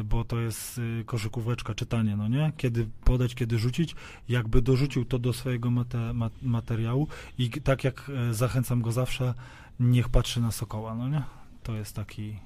Y, 0.00 0.04
Bo 0.04 0.24
to 0.24 0.40
jest 0.40 0.78
y, 0.78 1.04
koszykóweczka, 1.06 1.74
czytanie, 1.74 2.16
no 2.16 2.28
nie? 2.28 2.52
Kiedy 2.56 2.88
podać, 3.04 3.34
kiedy 3.34 3.58
rzucić. 3.58 3.94
Jakby 4.28 4.62
dorzucił 4.62 5.04
to 5.04 5.18
do 5.18 5.32
swojego 5.32 5.70
mate, 5.70 6.12
ma, 6.12 6.30
materiału 6.42 7.08
i 7.38 7.50
tak 7.50 7.84
jak 7.84 8.10
y, 8.30 8.34
zachęcam 8.34 8.82
go 8.82 8.92
zawsze, 8.92 9.34
niech 9.80 10.08
patrzy 10.08 10.40
na 10.40 10.50
Sokoła, 10.50 10.94
no 10.94 11.08
nie? 11.08 11.22
To 11.62 11.74
jest 11.76 11.96
taki, 11.96 12.36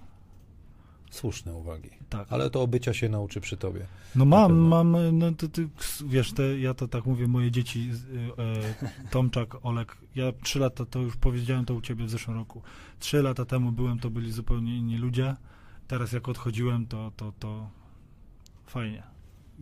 Słuszne 1.10 1.54
uwagi. 1.54 1.90
tak. 2.08 2.26
Ale 2.30 2.50
to 2.50 2.62
obycia 2.62 2.94
się 2.94 3.08
nauczy 3.08 3.40
przy 3.40 3.56
tobie. 3.56 3.86
No 4.14 4.24
mam, 4.24 4.52
mam, 4.58 4.96
no 5.18 5.32
to 5.32 5.48
ty, 5.48 5.68
wiesz, 6.06 6.32
te, 6.32 6.58
ja 6.58 6.74
to 6.74 6.88
tak 6.88 7.06
mówię, 7.06 7.28
moje 7.28 7.50
dzieci, 7.50 7.92
z- 7.92 8.04
e, 8.04 9.10
Tomczak, 9.10 9.66
Olek, 9.66 9.96
ja 10.14 10.32
trzy 10.42 10.58
lata, 10.58 10.86
to 10.86 10.98
już 10.98 11.16
powiedziałem 11.16 11.64
to 11.64 11.74
u 11.74 11.80
ciebie 11.80 12.04
w 12.04 12.10
zeszłym 12.10 12.36
roku, 12.36 12.62
trzy 13.00 13.22
lata 13.22 13.44
temu 13.44 13.72
byłem, 13.72 13.98
to 13.98 14.10
byli 14.10 14.32
zupełnie 14.32 14.76
inni 14.76 14.96
ludzie, 14.96 15.36
teraz 15.88 16.12
jak 16.12 16.28
odchodziłem, 16.28 16.86
to, 16.86 17.12
to, 17.16 17.32
to 17.38 17.70
fajnie. 18.66 19.02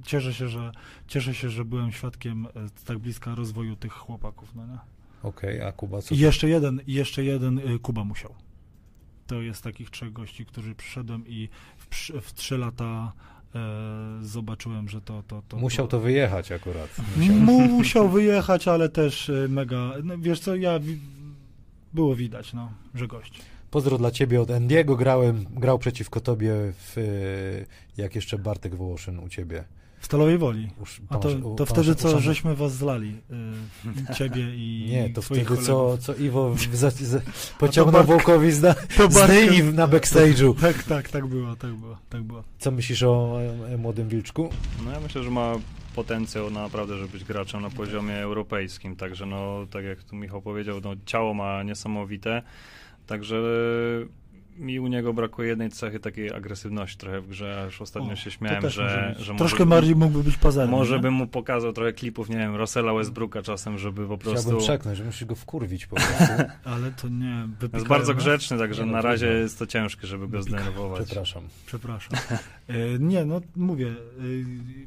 Cieszę 0.05 0.35
się, 0.35 0.49
że, 0.49 0.73
cieszę 1.07 1.35
się, 1.35 1.51
że 1.51 1.65
byłem 1.65 1.93
świadkiem 1.93 2.47
e, 2.47 2.51
tak 2.85 2.99
bliska 2.99 3.35
rozwoju 3.35 3.77
tych 3.77 3.93
chłopaków, 3.93 4.55
no 4.55 4.67
nie? 4.67 4.79
Okej, 5.23 5.63
a 5.63 5.73
Kuba 5.73 6.03
co? 6.03 6.15
I 6.15 6.19
jeszcze 6.19 6.49
jeden, 6.49 6.81
jeszcze 6.87 7.25
jeden 7.25 7.59
y, 7.59 7.79
Kuba 7.79 8.05
musiał. 8.05 8.35
To 9.27 9.43
jest 9.43 9.63
takich 9.63 9.91
trzech 9.91 10.13
gości, 10.13 10.47
którzy 10.47 10.75
przyszedłem 10.75 11.25
i 11.27 11.49
w, 11.79 12.11
w 12.23 12.33
trzy 12.35 12.59
lata 12.59 13.13
e, 13.55 13.59
zobaczyłem, 14.23 14.89
że 14.89 15.01
to... 15.01 15.23
to, 15.29 15.43
to 15.49 15.57
Musiał 15.57 15.89
to 15.89 16.01
wyjechać 16.01 16.53
akurat. 16.53 16.97
Mu- 17.17 17.69
Musiał 17.69 18.09
wyjechać, 18.09 18.69
ale 18.69 18.89
też 18.89 19.31
e, 19.31 19.49
mega... 19.49 19.93
No, 20.05 20.19
wiesz 20.19 20.41
co, 20.41 20.57
ja... 20.57 20.81
Było 21.95 22.17
widać, 22.17 22.53
no, 22.53 22.73
że 22.95 23.07
gość. 23.07 23.41
Pozdro 23.71 23.99
dla 23.99 24.11
ciebie 24.11 24.41
od 24.41 24.51
Endiego. 24.51 24.97
Grałem, 24.97 25.45
grał 25.51 25.79
przeciwko 25.79 26.21
tobie, 26.21 26.53
w, 26.73 26.99
e, 26.99 28.03
jak 28.03 28.15
jeszcze 28.15 28.39
Bartek 28.39 28.75
Wołoszyn 28.75 29.19
u 29.19 29.29
ciebie. 29.29 29.65
Stalowej 30.07 30.39
Woli. 30.39 30.69
A 31.09 31.19
to, 31.19 31.29
to 31.57 31.67
wtedy, 31.67 31.95
co 31.95 32.21
żeśmy 32.21 32.55
was 32.55 32.75
zlali. 32.75 33.17
Y, 34.11 34.15
ciebie 34.19 34.57
i 34.57 34.87
Nie, 34.91 35.11
to 35.11 35.23
wtedy, 35.23 35.45
kolegów. 35.45 35.67
co, 35.67 35.99
co 35.99 36.15
Iwo 36.15 36.55
w, 36.55 36.75
za, 36.77 36.91
za, 36.91 37.21
pociągnął 37.59 38.05
Wołkowi 38.05 38.53
z, 38.53 38.63
na, 38.63 38.75
To 38.75 39.11
z 39.11 39.75
na 39.75 39.89
backstage'u. 39.89 40.61
Tak, 40.61 40.83
tak, 40.83 41.09
tak 41.09 41.27
było, 41.27 41.57
tak 41.57 41.73
było, 41.73 41.99
tak 42.11 42.23
było. 42.23 42.45
Co 42.59 42.71
myślisz 42.71 43.03
o 43.03 43.39
e, 43.69 43.77
młodym 43.77 44.09
Wilczku? 44.09 44.51
No 44.85 44.91
ja 44.91 45.01
myślę, 45.01 45.23
że 45.23 45.31
ma 45.31 45.53
potencjał 45.95 46.51
naprawdę, 46.51 46.99
żeby 46.99 47.13
być 47.13 47.25
graczem 47.25 47.63
na 47.63 47.71
poziomie 47.71 48.17
europejskim, 48.17 48.97
także 48.97 49.27
no, 49.27 49.67
tak 49.71 49.85
jak 49.85 50.03
tu 50.03 50.17
Michał 50.17 50.43
powiedział, 50.43 50.81
no 50.85 50.91
ciało 51.07 51.35
ma 51.35 51.63
niesamowite, 51.63 52.43
także 53.07 53.43
mi 54.59 54.81
u 54.81 54.87
niego 54.87 55.13
brakuje 55.13 55.49
jednej 55.49 55.71
cechy, 55.71 56.01
takiej 56.01 56.33
agresywności 56.33 56.99
trochę 56.99 57.21
w 57.21 57.29
grze, 57.29 57.65
aż 57.67 57.81
ostatnio 57.81 58.13
O, 58.13 58.17
się 58.17 58.31
śmiałem, 58.31 58.71
że, 58.71 59.15
że 59.19 59.35
Troszkę 59.35 59.65
może, 59.65 59.77
bardziej 59.77 59.97
mógłby 59.97 60.25
być 60.25 60.37
pazerny. 60.37 60.71
może 60.71 60.97
nie? 60.97 61.03
bym 61.03 61.15
mu 61.15 61.27
pokazał 61.27 61.73
trochę 61.73 61.93
klipów, 61.93 62.29
nie 62.29 62.37
wiem, 62.37 62.57
Russella 62.57 62.95
Westbrooka 62.95 63.43
czasem, 63.43 63.79
żeby 63.79 64.09
po 64.09 64.19
prostu... 64.19 64.41
Chciałbym 64.41 64.61
przeknąć, 64.61 64.99
że 64.99 65.05
musisz 65.05 65.25
go 65.25 65.35
wkurwić 65.35 65.87
po 65.87 65.97
prostu. 66.07 66.35
Ale 66.65 66.91
to 66.91 67.09
nie, 67.09 67.49
Jest 67.73 67.87
bardzo 67.87 68.15
grzeczny, 68.15 68.59
także 68.59 68.87
no, 68.87 68.93
na 68.93 69.01
razie 69.03 69.27
jest 69.27 69.59
to 69.59 69.67
ciężkie, 69.67 70.07
żeby 70.07 70.29
go 70.29 70.43
zdenerwować. 70.43 71.05
Przepraszam. 71.07 71.43
Przepraszam. 71.67 72.19
E, 72.69 72.99
nie, 72.99 73.25
no 73.25 73.41
mówię, 73.57 73.87
e, 73.89 73.93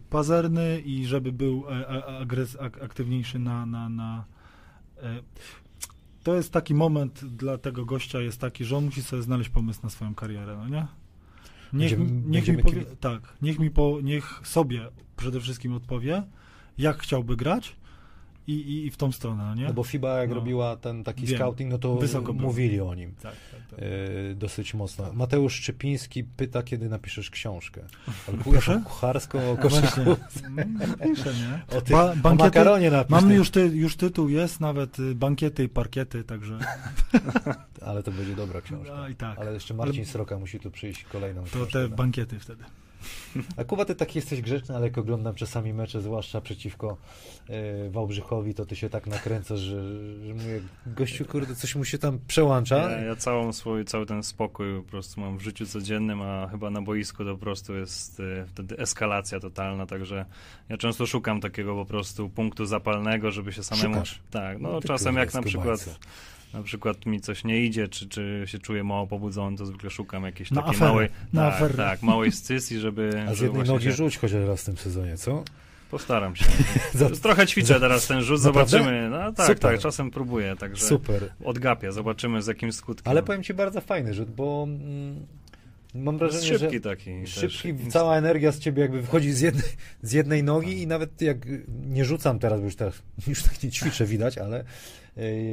pazerny 0.10 0.80
i 0.80 1.06
żeby 1.06 1.32
był 1.32 1.66
e, 1.70 2.06
agres, 2.06 2.58
ak, 2.60 2.82
aktywniejszy 2.84 3.40
na... 3.40 3.66
na, 3.66 3.90
na 3.90 4.24
e, 5.04 5.20
to 6.30 6.36
jest 6.36 6.52
taki 6.54 6.74
moment 6.74 7.26
dla 7.26 7.58
tego 7.58 7.86
gościa, 7.86 8.22
jest 8.22 8.42
taki, 8.42 8.66
że 8.66 8.78
on 8.78 8.86
musi 8.86 9.04
sobie 9.04 9.22
znaleźć 9.22 9.50
pomysł 9.50 9.80
na 9.84 9.90
swoją 9.90 10.16
karierę, 10.16 10.58
no 10.58 10.68
nie? 10.70 10.88
Niech, 11.74 11.98
Będziemy- 11.98 12.06
niech 12.12 12.24
mi 12.26 12.32
będziemy 12.32 12.64
powie, 12.64 12.82
kibi- 12.82 12.96
tak, 13.00 13.38
niech 13.42 13.60
mi 13.60 13.72
po, 13.72 13.98
niech 14.04 14.42
sobie 14.44 14.88
przede 15.18 15.40
wszystkim 15.40 15.74
odpowie, 15.74 16.24
jak 16.78 16.98
chciałby 17.02 17.36
grać 17.36 17.76
i, 18.50 18.54
i, 18.72 18.86
i 18.86 18.92
w 18.92 18.98
tą 18.98 19.12
stronę, 19.12 19.44
no 19.44 19.56
nie? 19.56 19.66
No 19.66 19.74
bo 19.74 19.84
FIBA 19.84 20.20
jak 20.20 20.30
No. 20.30 20.36
robiła 20.36 20.76
ten 20.78 21.04
taki 21.04 21.26
Wiem. 21.26 21.38
scouting, 21.38 21.72
no 21.72 21.78
to 21.78 21.96
Wysoko 21.96 22.34
był. 22.34 22.46
mówili 22.48 22.82
o 22.82 22.96
nim. 22.96 23.12
tak, 23.22 23.34
tak, 23.52 23.62
tak. 23.70 23.80
e, 23.80 24.36
dosyć 24.36 24.74
mocno. 24.74 25.14
Mateusz 25.14 25.54
Szczypiński 25.56 26.24
pyta, 26.24 26.64
kiedy 26.64 26.90
napiszesz 26.90 27.30
książkę. 27.30 27.82
Ale 28.28 28.38
Proszę? 28.38 28.82
kucharską 28.86 29.40
o 29.40 29.58
No 29.64 29.70
Właśnie, 29.70 29.82
koszyku. 29.82 30.16
mm, 30.48 30.80
piszę, 31.04 31.34
nie? 31.34 31.60
O, 31.78 31.82
ty, 31.82 31.94
Ba- 31.94 32.12
o 32.12 32.16
bankiety- 32.16 32.38
makaronie 32.40 32.92
napisz. 32.92 33.12
Mamy 33.12 33.28
ty. 33.30 33.36
już, 33.36 33.50
ty, 33.50 33.60
już 33.68 33.96
tytuł, 33.96 34.30
jest 34.30 34.60
nawet 34.60 35.00
y, 35.00 35.16
bankiety 35.16 35.64
i 35.64 35.70
parkiety, 35.70 36.24
także 36.24 36.60
Ale 37.86 38.04
to 38.04 38.12
będzie 38.12 38.36
dobra 38.36 38.62
książka. 38.62 38.96
no, 38.96 39.08
i 39.10 39.16
tak. 39.16 39.40
Ale 39.40 39.54
jeszcze 39.54 39.74
Marcin 39.74 40.06
Sroka 40.06 40.40
musi 40.40 40.60
tu 40.60 40.72
przyjść 40.72 41.04
kolejną 41.04 41.42
To 41.44 41.48
książkę. 41.50 41.72
te 41.72 41.90
bankiety 41.90 42.40
wtedy. 42.40 42.64
A 43.58 43.64
Kuba, 43.64 43.86
ty 43.86 43.96
taki 43.96 44.18
jesteś 44.18 44.42
grzeczny, 44.42 44.76
ale 44.76 44.88
jak 44.88 44.98
oglądam 44.98 45.36
czasami 45.36 45.74
mecze, 45.74 46.02
zwłaszcza 46.02 46.42
przeciwko 46.42 46.98
e, 47.50 47.90
Wałbrzychowi, 47.90 48.54
to 48.54 48.66
ty 48.66 48.76
się 48.76 48.90
tak 48.90 49.08
nakręcasz, 49.08 49.60
że, 49.60 49.84
że 50.26 50.34
mówię, 50.34 50.62
gościu, 50.88 51.26
kurde, 51.26 51.56
coś 51.56 51.76
mu 51.76 51.86
się 51.86 51.98
tam 51.98 52.20
przełącza. 52.28 52.78
Ja, 52.78 53.02
ja 53.02 53.16
całą 53.16 53.54
swój, 53.54 53.86
cały 53.86 54.06
ten 54.06 54.24
spokój 54.24 54.82
po 54.84 54.90
prostu 54.90 55.22
mam 55.22 55.38
w 55.38 55.42
życiu 55.42 55.66
codziennym, 55.66 56.22
a 56.22 56.48
chyba 56.48 56.70
na 56.70 56.82
boisku 56.82 57.26
to 57.26 57.32
po 57.32 57.40
prostu 57.40 57.76
jest 57.76 58.20
y, 58.20 58.46
wtedy 58.48 58.78
eskalacja 58.78 59.40
totalna, 59.40 59.86
także 59.86 60.26
ja 60.70 60.78
często 60.78 61.06
szukam 61.06 61.42
takiego 61.42 61.76
po 61.76 61.86
prostu 61.86 62.30
punktu 62.30 62.66
zapalnego, 62.66 63.32
żeby 63.32 63.54
się 63.54 63.64
samemu... 63.64 63.94
Szukasz? 63.94 64.20
Tak, 64.32 64.60
no 64.60 64.70
No 64.72 64.82
czasem 64.82 65.16
jak 65.16 65.34
na 65.34 65.42
przykład. 65.42 66.00
Na 66.54 66.64
przykład 66.64 67.06
mi 67.06 67.22
coś 67.22 67.44
nie 67.44 67.66
idzie, 67.66 67.88
czy, 67.88 68.10
czy 68.10 68.44
się 68.46 68.60
czuję 68.60 68.84
mało 68.84 69.08
pobudzony, 69.08 69.58
to 69.58 69.66
zwykle 69.66 69.90
szukam 69.90 70.24
jakiejś 70.24 70.52
Na 70.52 70.62
takiej 70.62 70.76
aferę, 70.76 70.92
małej, 70.92 71.10
na 71.34 71.52
tak, 71.52 71.76
tak, 71.76 72.02
małej 72.02 72.32
scysji, 72.32 72.80
żeby, 72.80 73.26
A 73.30 73.36
z 73.36 73.40
jednej 73.40 73.64
nogi 73.64 73.86
się... 73.86 73.92
rzuć 73.92 74.18
chociaż 74.18 74.48
raz 74.48 74.62
w 74.62 74.66
tym 74.66 74.78
sezonie, 74.78 75.18
co? 75.18 75.44
Postaram 75.92 76.36
się. 76.36 76.46
Trochę 77.22 77.48
ćwiczę 77.48 77.80
teraz 77.80 78.08
ten 78.08 78.22
rzut, 78.22 78.44
Naprawdę? 78.44 78.72
zobaczymy. 78.72 79.10
No 79.10 79.34
tak, 79.34 79.48
Super. 79.48 79.60
tak, 79.60 79.80
czasem 79.80 80.12
próbuję, 80.12 80.56
także 80.56 80.86
Super. 80.86 81.30
odgapię, 81.44 81.92
zobaczymy 81.92 82.42
z 82.42 82.48
jakim 82.48 82.72
skutkiem. 82.72 83.12
Ale 83.12 83.24
powiem 83.24 83.44
ci 83.44 83.54
bardzo 83.54 83.82
fajny 83.82 84.14
rzut, 84.14 84.32
bo 84.32 84.68
mm, 84.68 85.26
mam 85.96 86.18
wrażenie, 86.18 86.46
szybki 86.48 86.76
że 86.76 86.82
taki. 86.82 87.28
szybki, 87.28 87.74
też. 87.74 87.94
cała 87.94 88.18
energia 88.18 88.52
z 88.52 88.60
ciebie 88.60 88.82
jakby 88.82 89.02
wychodzi 89.02 89.32
z 89.32 89.42
jednej, 89.42 89.70
z 90.02 90.12
jednej 90.12 90.44
nogi 90.44 90.82
i 90.82 90.88
nawet 90.88 91.22
jak 91.22 91.38
nie 91.70 92.06
rzucam 92.06 92.40
teraz, 92.40 92.60
bo 92.60 92.66
już 92.66 92.76
teraz 92.76 93.02
już 93.28 93.44
tak 93.44 93.64
nie 93.64 93.72
ćwiczę 93.72 94.06
widać, 94.06 94.38
ale 94.38 94.64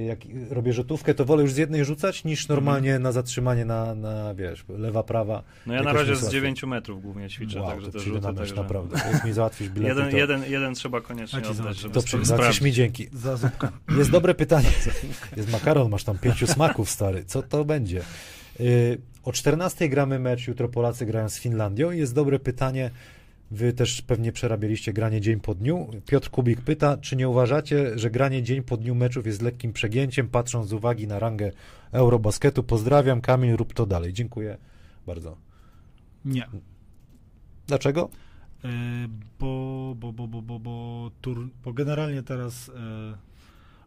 jak 0.06 0.18
robię 0.50 0.72
rzutówkę, 0.72 1.14
to 1.14 1.24
wolę 1.24 1.42
już 1.42 1.52
z 1.52 1.56
jednej 1.56 1.84
rzucać 1.84 2.24
niż 2.24 2.48
normalnie 2.48 2.98
na 2.98 3.12
zatrzymanie 3.12 3.64
na, 3.64 3.94
na 3.94 4.34
wiesz, 4.34 4.64
lewa, 4.68 5.02
prawa. 5.02 5.42
No 5.66 5.74
ja 5.74 5.82
na 5.82 5.92
razie 5.92 6.16
z 6.16 6.22
łatwiej. 6.22 6.40
9 6.40 6.62
metrów 6.62 7.02
głównie 7.02 7.28
ćwiczę, 7.28 7.60
wow, 7.60 7.70
także 7.70 7.92
to 7.92 7.98
przyjdę 7.98 8.14
rzuty 8.14 8.26
na 8.26 8.32
mecz, 8.32 8.38
także... 8.38 8.62
naprawdę. 8.62 8.98
Jak 9.12 9.24
mi 9.24 9.32
załatwisz 9.32 9.68
bilety, 9.68 9.88
Jeden, 9.88 10.10
to, 10.10 10.16
jeden, 10.16 10.42
jeden 10.48 10.74
trzeba 10.74 11.00
koniecznie 11.00 11.48
oddać, 11.48 11.76
żeby 11.76 11.94
to 11.94 12.24
załatwisz 12.24 12.60
mi 12.60 12.72
dzięki. 12.72 13.08
Za 13.12 13.36
zupkę. 13.36 13.68
Jest 13.98 14.10
dobre 14.10 14.34
pytanie. 14.34 14.68
Jest 15.36 15.52
makaron, 15.52 15.90
masz 15.90 16.04
tam 16.04 16.18
pięciu 16.18 16.46
smaków, 16.46 16.90
stary. 16.90 17.24
Co 17.24 17.42
to 17.42 17.64
będzie? 17.64 18.02
Yy, 18.60 18.98
o 19.24 19.32
14 19.32 19.88
gramy 19.88 20.18
mecz, 20.18 20.48
jutro 20.48 20.68
Polacy 20.68 21.06
grają 21.06 21.28
z 21.28 21.38
Finlandią. 21.38 21.90
Jest 21.90 22.14
dobre 22.14 22.38
pytanie. 22.38 22.90
Wy 23.50 23.72
też 23.72 24.02
pewnie 24.02 24.32
przerabialiście 24.32 24.92
granie 24.92 25.20
dzień 25.20 25.40
po 25.40 25.54
dniu. 25.54 25.88
Piotr 26.06 26.30
Kubik 26.30 26.60
pyta, 26.60 26.96
czy 26.96 27.16
nie 27.16 27.28
uważacie, 27.28 27.98
że 27.98 28.10
granie 28.10 28.42
dzień 28.42 28.62
po 28.62 28.76
dniu 28.76 28.94
meczów 28.94 29.26
jest 29.26 29.42
lekkim 29.42 29.72
przegięciem, 29.72 30.28
patrząc 30.28 30.68
z 30.68 30.72
uwagi 30.72 31.06
na 31.06 31.18
rangę 31.18 31.52
Eurobasketu? 31.92 32.62
Pozdrawiam, 32.62 33.20
Kamil, 33.20 33.56
rób 33.56 33.74
to 33.74 33.86
dalej. 33.86 34.12
Dziękuję 34.12 34.58
bardzo. 35.06 35.36
Nie. 36.24 36.46
Dlaczego? 37.66 38.08
E, 38.64 38.68
bo, 39.38 39.94
bo, 39.96 40.12
bo, 40.12 40.28
bo, 40.28 40.42
bo, 40.42 40.58
bo, 40.58 41.10
tur, 41.20 41.48
bo 41.64 41.72
generalnie 41.72 42.22
teraz, 42.22 42.68
e, 42.68 42.72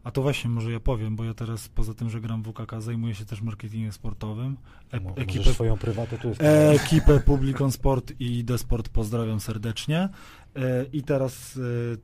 a 0.04 0.10
to 0.10 0.22
właśnie 0.22 0.50
może 0.50 0.72
ja 0.72 0.80
powiem, 0.80 1.16
bo 1.16 1.24
ja 1.24 1.34
teraz 1.34 1.68
poza 1.68 1.94
tym, 1.94 2.10
że 2.10 2.20
gram 2.20 2.42
w 2.42 2.48
WKK, 2.50 2.80
zajmuję 2.80 3.14
się 3.14 3.24
też 3.24 3.42
marketingiem 3.42 3.92
sportowym. 3.92 4.56
E, 4.92 4.96
ekipę, 5.16 5.52
swoją 5.54 5.76
prywatę 5.78 6.18
tu 6.18 6.28
jest. 6.28 6.42
e, 6.42 6.70
ekipę 6.70 7.20
Publicon 7.20 7.72
Sport 7.72 8.12
i 8.18 8.44
Desport 8.44 8.88
pozdrawiam 8.88 9.40
serdecznie. 9.40 10.08
E, 10.56 10.84
I 10.92 11.02
teraz 11.02 11.58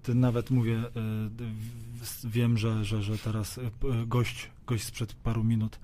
e, 0.09 0.15
nawet 0.15 0.51
mówię, 0.51 0.77
e, 0.77 0.91
wiem, 2.25 2.59
że, 2.59 2.85
że, 2.85 3.03
że 3.03 3.19
teraz 3.19 3.59
e, 3.59 3.63
e, 3.63 4.07
gość, 4.07 4.51
gość 4.67 4.85
sprzed 4.85 5.13
paru 5.13 5.45
minut 5.45 5.81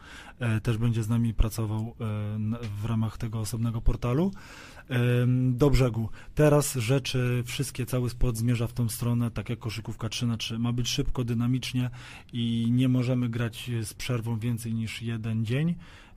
też 0.63 0.79
będzie 0.79 1.03
z 1.03 1.09
nami 1.09 1.35
pracował 1.35 1.95
w 2.83 2.85
ramach 2.85 3.19
tego 3.19 3.41
osobnego 3.41 3.81
portalu. 3.81 4.31
Do 5.51 5.71
brzegu. 5.71 6.09
Teraz 6.35 6.75
rzeczy, 6.75 7.43
wszystkie, 7.47 7.87
cały 7.87 8.11
sport 8.11 8.37
zmierza 8.37 8.67
w 8.67 8.73
tą 8.73 8.89
stronę, 8.89 9.31
tak 9.31 9.49
jak 9.49 9.59
koszykówka 9.59 10.09
3 10.09 10.27
na 10.27 10.37
3 10.37 10.59
Ma 10.59 10.73
być 10.73 10.89
szybko, 10.89 11.25
dynamicznie 11.25 11.91
i 12.33 12.69
nie 12.71 12.89
możemy 12.89 13.29
grać 13.29 13.71
z 13.83 13.95
przerwą 13.95 14.39
więcej 14.39 14.75
niż 14.75 15.03
jeden 15.03 15.45
dzień. 15.45 15.75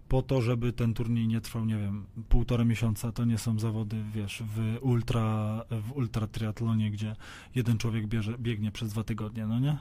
po 0.07 0.21
to, 0.21 0.41
żeby 0.41 0.73
ten 0.73 0.93
turniej 0.93 1.27
nie 1.27 1.41
trwał, 1.41 1.65
nie 1.65 1.77
wiem, 1.77 2.05
półtora 2.29 2.65
miesiąca. 2.65 3.11
To 3.11 3.25
nie 3.25 3.37
są 3.37 3.59
zawody, 3.59 3.97
wiesz, 4.13 4.43
w 4.55 4.77
ultra, 4.81 5.61
w 5.71 5.91
ultra 5.91 6.27
triatlonie, 6.27 6.91
gdzie 6.91 7.15
jeden 7.55 7.77
człowiek 7.77 8.07
bierze, 8.07 8.37
biegnie 8.39 8.71
przez 8.71 8.89
dwa 8.89 9.03
tygodnie, 9.03 9.47
no 9.47 9.59
nie? 9.59 9.77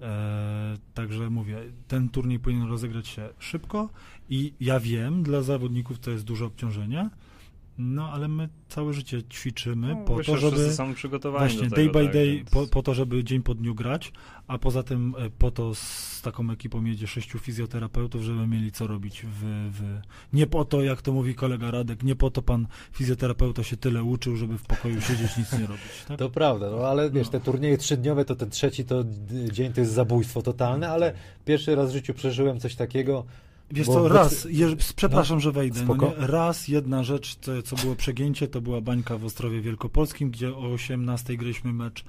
E, 0.00 0.76
także 0.94 1.30
mówię, 1.30 1.58
ten 1.88 2.08
turniej 2.08 2.38
powinien 2.38 2.68
rozegrać 2.68 3.08
się 3.08 3.28
szybko 3.38 3.88
i 4.28 4.52
ja 4.60 4.80
wiem, 4.80 5.22
dla 5.22 5.42
zawodników 5.42 5.98
to 5.98 6.10
jest 6.10 6.24
duże 6.24 6.44
obciążenie, 6.44 7.10
no 7.78 8.10
ale 8.10 8.28
my 8.28 8.48
całe 8.68 8.92
życie 8.92 9.22
ćwiczymy 9.22 9.94
No, 9.94 10.04
po 10.04 10.16
to, 10.22 10.36
że 10.36 10.50
żeby 10.50 10.72
są 10.72 10.94
przygotowani 10.94 11.48
właśnie 11.48 11.68
do 11.68 11.76
day 11.76 11.86
tego, 11.86 11.98
by 11.98 12.04
tak, 12.04 12.12
day, 12.14 12.36
więc- 12.36 12.50
po, 12.50 12.66
po 12.66 12.82
to, 12.82 12.94
żeby 12.94 13.24
dzień 13.24 13.42
po 13.42 13.54
dniu 13.54 13.74
grać, 13.74 14.12
a 14.46 14.58
poza 14.58 14.82
tym 14.82 15.14
e, 15.18 15.30
po 15.30 15.50
to 15.50 15.74
z 15.74 16.22
taką 16.22 16.50
ekipą 16.50 16.84
jedzie 16.84 17.06
sześciu 17.06 17.38
fizjoterapeutów, 17.38 18.22
żeby 18.22 18.46
mieli 18.46 18.72
co 18.72 18.86
robić 18.86 19.22
w, 19.22 19.40
w... 19.72 20.00
Nie 20.32 20.46
po 20.46 20.64
to, 20.64 20.82
jak 20.82 21.02
to 21.02 21.12
mówi 21.12 21.34
kolega 21.34 21.70
Radek, 21.70 22.02
nie 22.02 22.16
po 22.16 22.30
to 22.30 22.42
pan 22.42 22.66
fizjoterapeuta 22.92 23.62
się 23.62 23.76
tyle 23.76 24.02
uczył, 24.02 24.36
żeby 24.36 24.58
w 24.58 24.62
pokoju 24.62 25.00
siedzieć, 25.00 25.36
nic 25.36 25.52
nie 25.52 25.66
robić. 25.66 26.04
Tak? 26.08 26.18
To 26.18 26.30
prawda, 26.30 26.70
no 26.70 26.86
ale 26.86 27.10
wiesz, 27.10 27.26
No. 27.26 27.32
te 27.32 27.40
turnieje 27.40 27.78
trzydniowe, 27.78 28.24
to 28.24 28.36
ten 28.36 28.50
trzeci 28.50 28.84
to 28.84 29.04
dzień 29.52 29.72
to 29.72 29.80
jest 29.80 29.92
zabójstwo 29.92 30.42
totalne, 30.42 30.88
ale 30.88 31.12
pierwszy 31.44 31.74
raz 31.74 31.90
w 31.90 31.92
życiu 31.92 32.14
przeżyłem 32.14 32.60
coś 32.60 32.74
takiego. 32.74 33.24
Wiesz 33.74 33.86
Bo- 33.86 33.92
co, 33.92 34.08
raz, 34.08 34.46
je, 34.50 34.76
przepraszam, 34.96 35.40
że 35.40 35.52
wejdę, 35.52 35.80
no 35.98 36.12
raz 36.16 36.68
jedna 36.68 37.04
rzecz, 37.04 37.36
co, 37.40 37.62
co 37.62 37.76
było 37.76 37.96
przegięcie, 37.96 38.48
to 38.48 38.60
była 38.60 38.80
bańka 38.80 39.18
w 39.18 39.24
Ostrowie 39.24 39.60
Wielkopolskim, 39.60 40.30
gdzie 40.30 40.54
o 40.56 40.72
18 40.72 41.36
graliśmy 41.36 41.72
mecz 41.72 42.04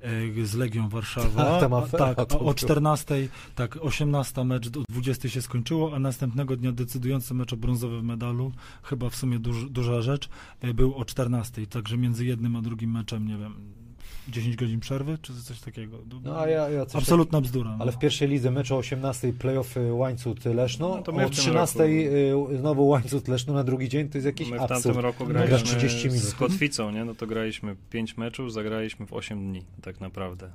e, 0.00 0.46
z 0.46 0.54
Legią 0.54 0.88
Warszawa. 0.88 1.44
Tak, 1.50 1.60
tam 1.60 1.74
A- 1.74 1.78
afera 1.78 2.14
tak, 2.14 2.32
o 2.32 2.38
była. 2.38 2.54
14, 2.54 3.28
tak, 3.54 3.78
18 3.80 4.44
mecz 4.44 4.68
do 4.68 4.82
20 4.88 5.28
się 5.28 5.42
skończyło, 5.42 5.94
a 5.94 5.98
następnego 5.98 6.56
dnia 6.56 6.72
decydujący 6.72 7.34
mecz 7.34 7.52
o 7.52 7.56
brązowy 7.56 8.02
medalu, 8.02 8.52
chyba 8.82 9.10
w 9.10 9.16
sumie 9.16 9.38
duż, 9.38 9.70
duża 9.70 10.02
rzecz, 10.02 10.28
e, 10.60 10.74
był 10.74 10.94
o 10.94 11.04
14, 11.04 11.66
także 11.66 11.96
między 11.96 12.24
jednym 12.26 12.56
a 12.56 12.62
drugim 12.62 12.90
meczem, 12.90 13.26
nie 13.28 13.36
wiem, 13.36 13.54
10 14.28 14.56
godzin 14.56 14.80
przerwy, 14.80 15.18
czy 15.22 15.42
coś 15.42 15.60
takiego. 15.60 15.98
No 16.24 16.40
a 16.40 16.48
ja, 16.48 16.68
ja 16.68 16.86
coś 16.86 17.02
Absolutna 17.02 17.40
bzdura. 17.40 17.70
no. 17.70 17.76
Ale 17.80 17.92
w 17.92 17.98
pierwszej 17.98 18.28
lidze 18.28 18.50
mecz 18.50 18.70
o 18.72 18.76
18 18.76 19.32
playoffy 19.32 19.92
Łańcut 19.92 20.44
Leszno, 20.44 20.88
No 20.96 21.02
to 21.02 21.12
my 21.12 21.24
o 21.24 21.28
w 21.28 21.30
tym 21.30 21.38
13 21.40 21.82
y, 21.84 22.32
znowu 22.58 22.86
Łańcut 22.88 23.28
Leszno 23.28 23.54
na 23.54 23.64
drugi 23.64 23.88
dzień, 23.88 24.08
to 24.08 24.18
jest 24.18 24.26
jakiś 24.26 24.50
My 24.50 24.58
w 24.58 24.60
absurd. 24.62 24.82
tamtym 24.82 25.02
roku 25.02 25.24
No, 25.24 25.30
gra 25.30 25.46
graliśmy 25.46 25.78
30 25.78 26.06
minut. 26.08 26.22
z 26.22 26.34
Kotwicą, 26.34 26.90
nie? 26.90 27.04
No 27.04 27.14
to 27.14 27.26
graliśmy 27.26 27.76
5 27.90 28.16
meczów, 28.16 28.52
zagraliśmy 28.52 29.06
w 29.06 29.12
8 29.12 29.38
dni, 29.52 29.62
tak 29.82 30.00
naprawdę. 30.00 30.50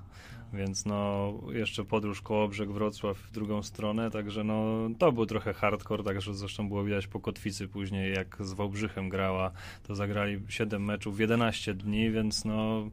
Więc 0.53 0.85
no, 0.85 1.33
jeszcze 1.51 1.83
podróż 1.85 2.21
Kołobrzeg, 2.21 2.71
Wrocław 2.71 3.17
w 3.17 3.31
drugą 3.31 3.63
stronę, 3.63 4.11
także 4.11 4.43
no, 4.43 4.89
to 4.97 5.11
był 5.11 5.25
trochę 5.25 5.53
hardcore, 5.53 6.03
także 6.03 6.33
zresztą 6.33 6.67
było 6.67 6.83
widać 6.83 7.07
po 7.07 7.19
Kotwicy 7.19 7.67
później, 7.67 8.13
jak 8.13 8.37
z 8.39 8.53
Wałbrzychem 8.53 9.09
grała, 9.09 9.51
to 9.83 9.95
zagrali 9.95 10.39
7 10.49 10.83
meczów 10.85 11.17
w 11.17 11.19
11 11.19 11.73
dni, 11.73 12.11
więc 12.11 12.45
no, 12.45 12.89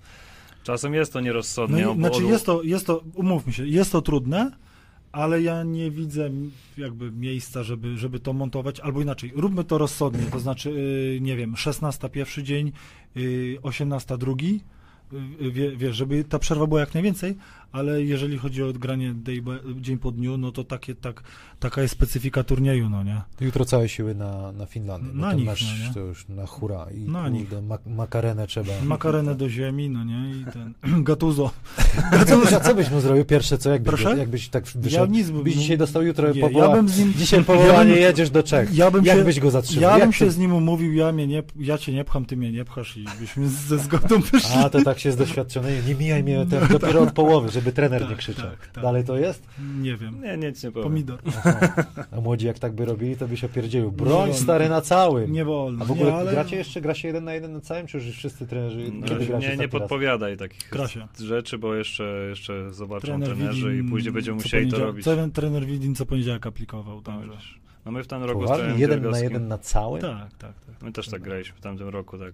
czasem 0.62 0.94
jest 0.94 1.12
to 1.12 1.20
No 1.20 1.24
nierozsądnie. 1.24 1.82
i, 1.82 1.84
bo 1.84 1.94
znaczy 1.94 2.22
jest 2.22 2.46
to, 2.46 2.62
jest 2.62 2.86
to, 2.86 3.04
umówmy 3.14 3.52
się, 3.52 3.66
jest 3.66 3.92
to 3.92 4.02
trudne, 4.02 4.50
ale 5.12 5.42
ja 5.42 5.62
nie 5.62 5.90
widzę 5.90 6.30
jakby 6.78 7.12
miejsca, 7.12 7.62
żeby, 7.62 7.96
żeby 7.96 8.20
to 8.20 8.32
montować, 8.32 8.80
albo 8.80 9.02
inaczej, 9.02 9.32
róbmy 9.36 9.64
to 9.64 9.78
rozsądnie, 9.78 10.26
to 10.32 10.40
znaczy, 10.40 10.70
yy, 10.70 11.20
nie 11.20 11.36
wiem, 11.36 11.56
16 11.56 12.08
pierwszy 12.08 12.42
dzień, 12.42 12.72
yy, 13.14 13.58
18 13.62 14.18
drugi, 14.18 14.60
yy, 15.40 15.50
wie, 15.52 15.76
wiesz, 15.76 15.96
żeby 15.96 16.24
ta 16.24 16.38
przerwa 16.38 16.66
była 16.66 16.80
jak 16.80 16.94
najwięcej, 16.94 17.36
ale 17.72 18.02
jeżeli 18.02 18.38
chodzi 18.38 18.62
o 18.62 18.68
odgranie 18.68 19.14
day 19.14 19.42
dzień 19.80 19.98
po 19.98 20.10
dniu, 20.10 20.36
no 20.36 20.52
to 20.52 20.64
takie, 20.64 20.94
tak, 20.94 21.22
taka 21.60 21.82
jest 21.82 21.94
specyfika 21.94 22.44
turnieju, 22.44 22.88
no 22.90 23.02
nie? 23.02 23.22
Jutro 23.40 23.64
całe 23.64 23.88
siły 23.88 24.14
na, 24.14 24.52
na 24.52 24.66
Finlandię, 24.66 25.10
Na 25.14 25.32
nich, 25.32 25.46
mecz 25.46 25.64
no 25.80 25.86
nie? 25.88 25.94
to 25.94 26.00
już 26.00 26.28
na 26.28 26.46
hura 26.46 26.86
i 26.94 27.10
Na 27.10 27.28
nich. 27.28 27.48
mak- 27.68 27.86
makarenę 27.96 28.46
trzeba. 28.46 28.72
Makarenę 28.84 29.34
do 29.34 29.48
ziemi, 29.48 29.90
no 29.90 30.04
nie, 30.04 30.30
i 30.30 30.44
ten, 30.52 30.74
Gatuzo. 31.04 31.50
A 32.12 32.24
co, 32.24 32.38
byś, 32.38 32.52
a 32.52 32.60
co 32.60 32.74
byś 32.74 32.90
mu 32.90 33.00
zrobił 33.00 33.24
pierwsze, 33.24 33.58
co 33.58 33.70
jakbyś, 33.70 33.88
Proszę? 33.88 34.18
jakbyś 34.18 34.48
tak 34.48 34.64
Ja 34.74 34.80
wyszedł? 34.80 35.12
nic 35.12 35.30
bym- 35.30 35.42
byś 35.42 35.54
dzisiaj 35.56 35.78
dostał 35.78 36.02
jutro 36.02 36.32
Nie, 36.32 36.40
powołanie, 36.40 36.70
ja 36.70 36.76
bym 36.76 36.88
z 36.88 36.98
nim, 36.98 37.12
dzisiaj 37.16 37.38
ja 37.40 37.44
powołanie 37.44 37.92
bym- 37.92 38.02
jedziesz 38.02 38.30
do 38.30 38.42
Czech. 38.42 38.74
Ja 38.74 38.90
bym 38.90 39.04
Jak 39.04 39.32
się, 39.34 39.40
go 39.40 39.50
zatrzymał? 39.50 39.82
Ja 39.82 39.90
Jak 39.90 40.00
bym 40.00 40.12
ty- 40.12 40.18
się 40.18 40.30
z 40.30 40.38
nim 40.38 40.54
umówił, 40.54 40.92
ja, 40.92 41.12
mnie 41.12 41.26
nie, 41.26 41.42
ja 41.56 41.78
cię 41.78 41.92
nie 41.92 42.04
pcham, 42.04 42.24
ty 42.24 42.36
mnie 42.36 42.52
nie 42.52 42.64
pchasz 42.64 42.96
i 42.96 43.04
byśmy 43.20 43.48
ze 43.48 43.78
zgodą 43.78 44.20
wyszli. 44.20 44.54
A, 44.64 44.70
to 44.70 44.82
tak 44.82 44.98
się 44.98 45.12
z 45.12 45.16
doświadczonymi. 45.16 45.76
Nie 45.88 45.94
mijaj 45.94 46.22
mnie 46.22 46.46
ten, 46.50 46.68
dopiero 46.78 47.00
od 47.00 47.12
połowy, 47.12 47.48
żeby 47.60 47.72
trener 47.72 48.02
nie 48.02 48.08
Tak, 48.08 48.16
krzyczał. 48.18 48.50
tak, 48.50 48.66
tak. 48.66 48.82
Dalej 48.84 49.04
to 49.04 49.16
jest? 49.16 49.46
Nie 49.80 49.96
wiem. 49.96 50.22
Nie, 50.22 50.36
nic 50.36 50.64
nie 50.64 50.72
powiem. 50.72 50.88
Pomidor. 50.88 51.18
A 52.12 52.20
młodzi 52.20 52.46
jak 52.46 52.58
tak 52.58 52.72
by 52.72 52.84
robili, 52.84 53.16
to 53.16 53.28
by 53.28 53.36
się 53.36 53.46
opierdzielił. 53.46 53.92
Broń 53.92 54.34
stary 54.34 54.68
na 54.68 54.80
całym. 54.80 55.32
Nie 55.32 55.44
wolno. 55.44 55.82
A 55.84 55.84
w 55.84 55.90
ogóle 55.90 56.10
nie, 56.10 56.16
ale... 56.16 56.30
gracie 56.32 56.56
jeszcze, 56.56 56.80
gra 56.80 56.94
się 56.94 57.08
jeden 57.08 57.24
na 57.24 57.34
jeden 57.34 57.52
na 57.52 57.60
całym, 57.60 57.86
czy 57.86 57.98
już 57.98 58.06
wszyscy 58.06 58.46
trenerzy, 58.46 58.92
No, 58.92 59.38
nie, 59.38 59.56
nie 59.56 59.56
raz? 59.56 59.70
podpowiadaj 59.70 60.36
takich 60.36 60.70
rzeczy, 61.18 61.58
bo 61.58 61.74
jeszcze, 61.74 62.26
jeszcze 62.28 62.72
zobaczą 62.72 63.06
Trener 63.06 63.28
trenerzy 63.28 63.70
Widin 63.70 63.86
i 63.86 63.90
później 63.90 64.12
będziemy 64.12 64.38
co 64.38 64.42
musieli 64.44 64.70
to 64.70 64.78
robić. 64.78 65.04
Trener, 65.04 65.30
trener 65.30 65.66
Widin 65.66 65.94
co 65.94 66.06
poniedziałek 66.06 66.46
aplikował, 66.46 66.96
No, 66.96 67.02
także. 67.02 67.38
No 67.84 67.92
my 67.92 68.02
w 68.04 68.06
tym 68.06 68.24
roku 68.24 68.40
Poważnie? 68.40 68.74
Jeden 68.78 69.10
na 69.10 69.18
jeden 69.18 69.48
na 69.48 69.58
całym? 69.58 70.02
Tak, 70.02 70.18
tak, 70.38 70.52
tak. 70.66 70.82
My 70.82 70.92
też 70.92 71.08
tak 71.08 71.22
graliśmy 71.22 71.56
w 71.56 71.60
tamtym 71.60 71.88
roku, 71.88 72.18
tak 72.18 72.32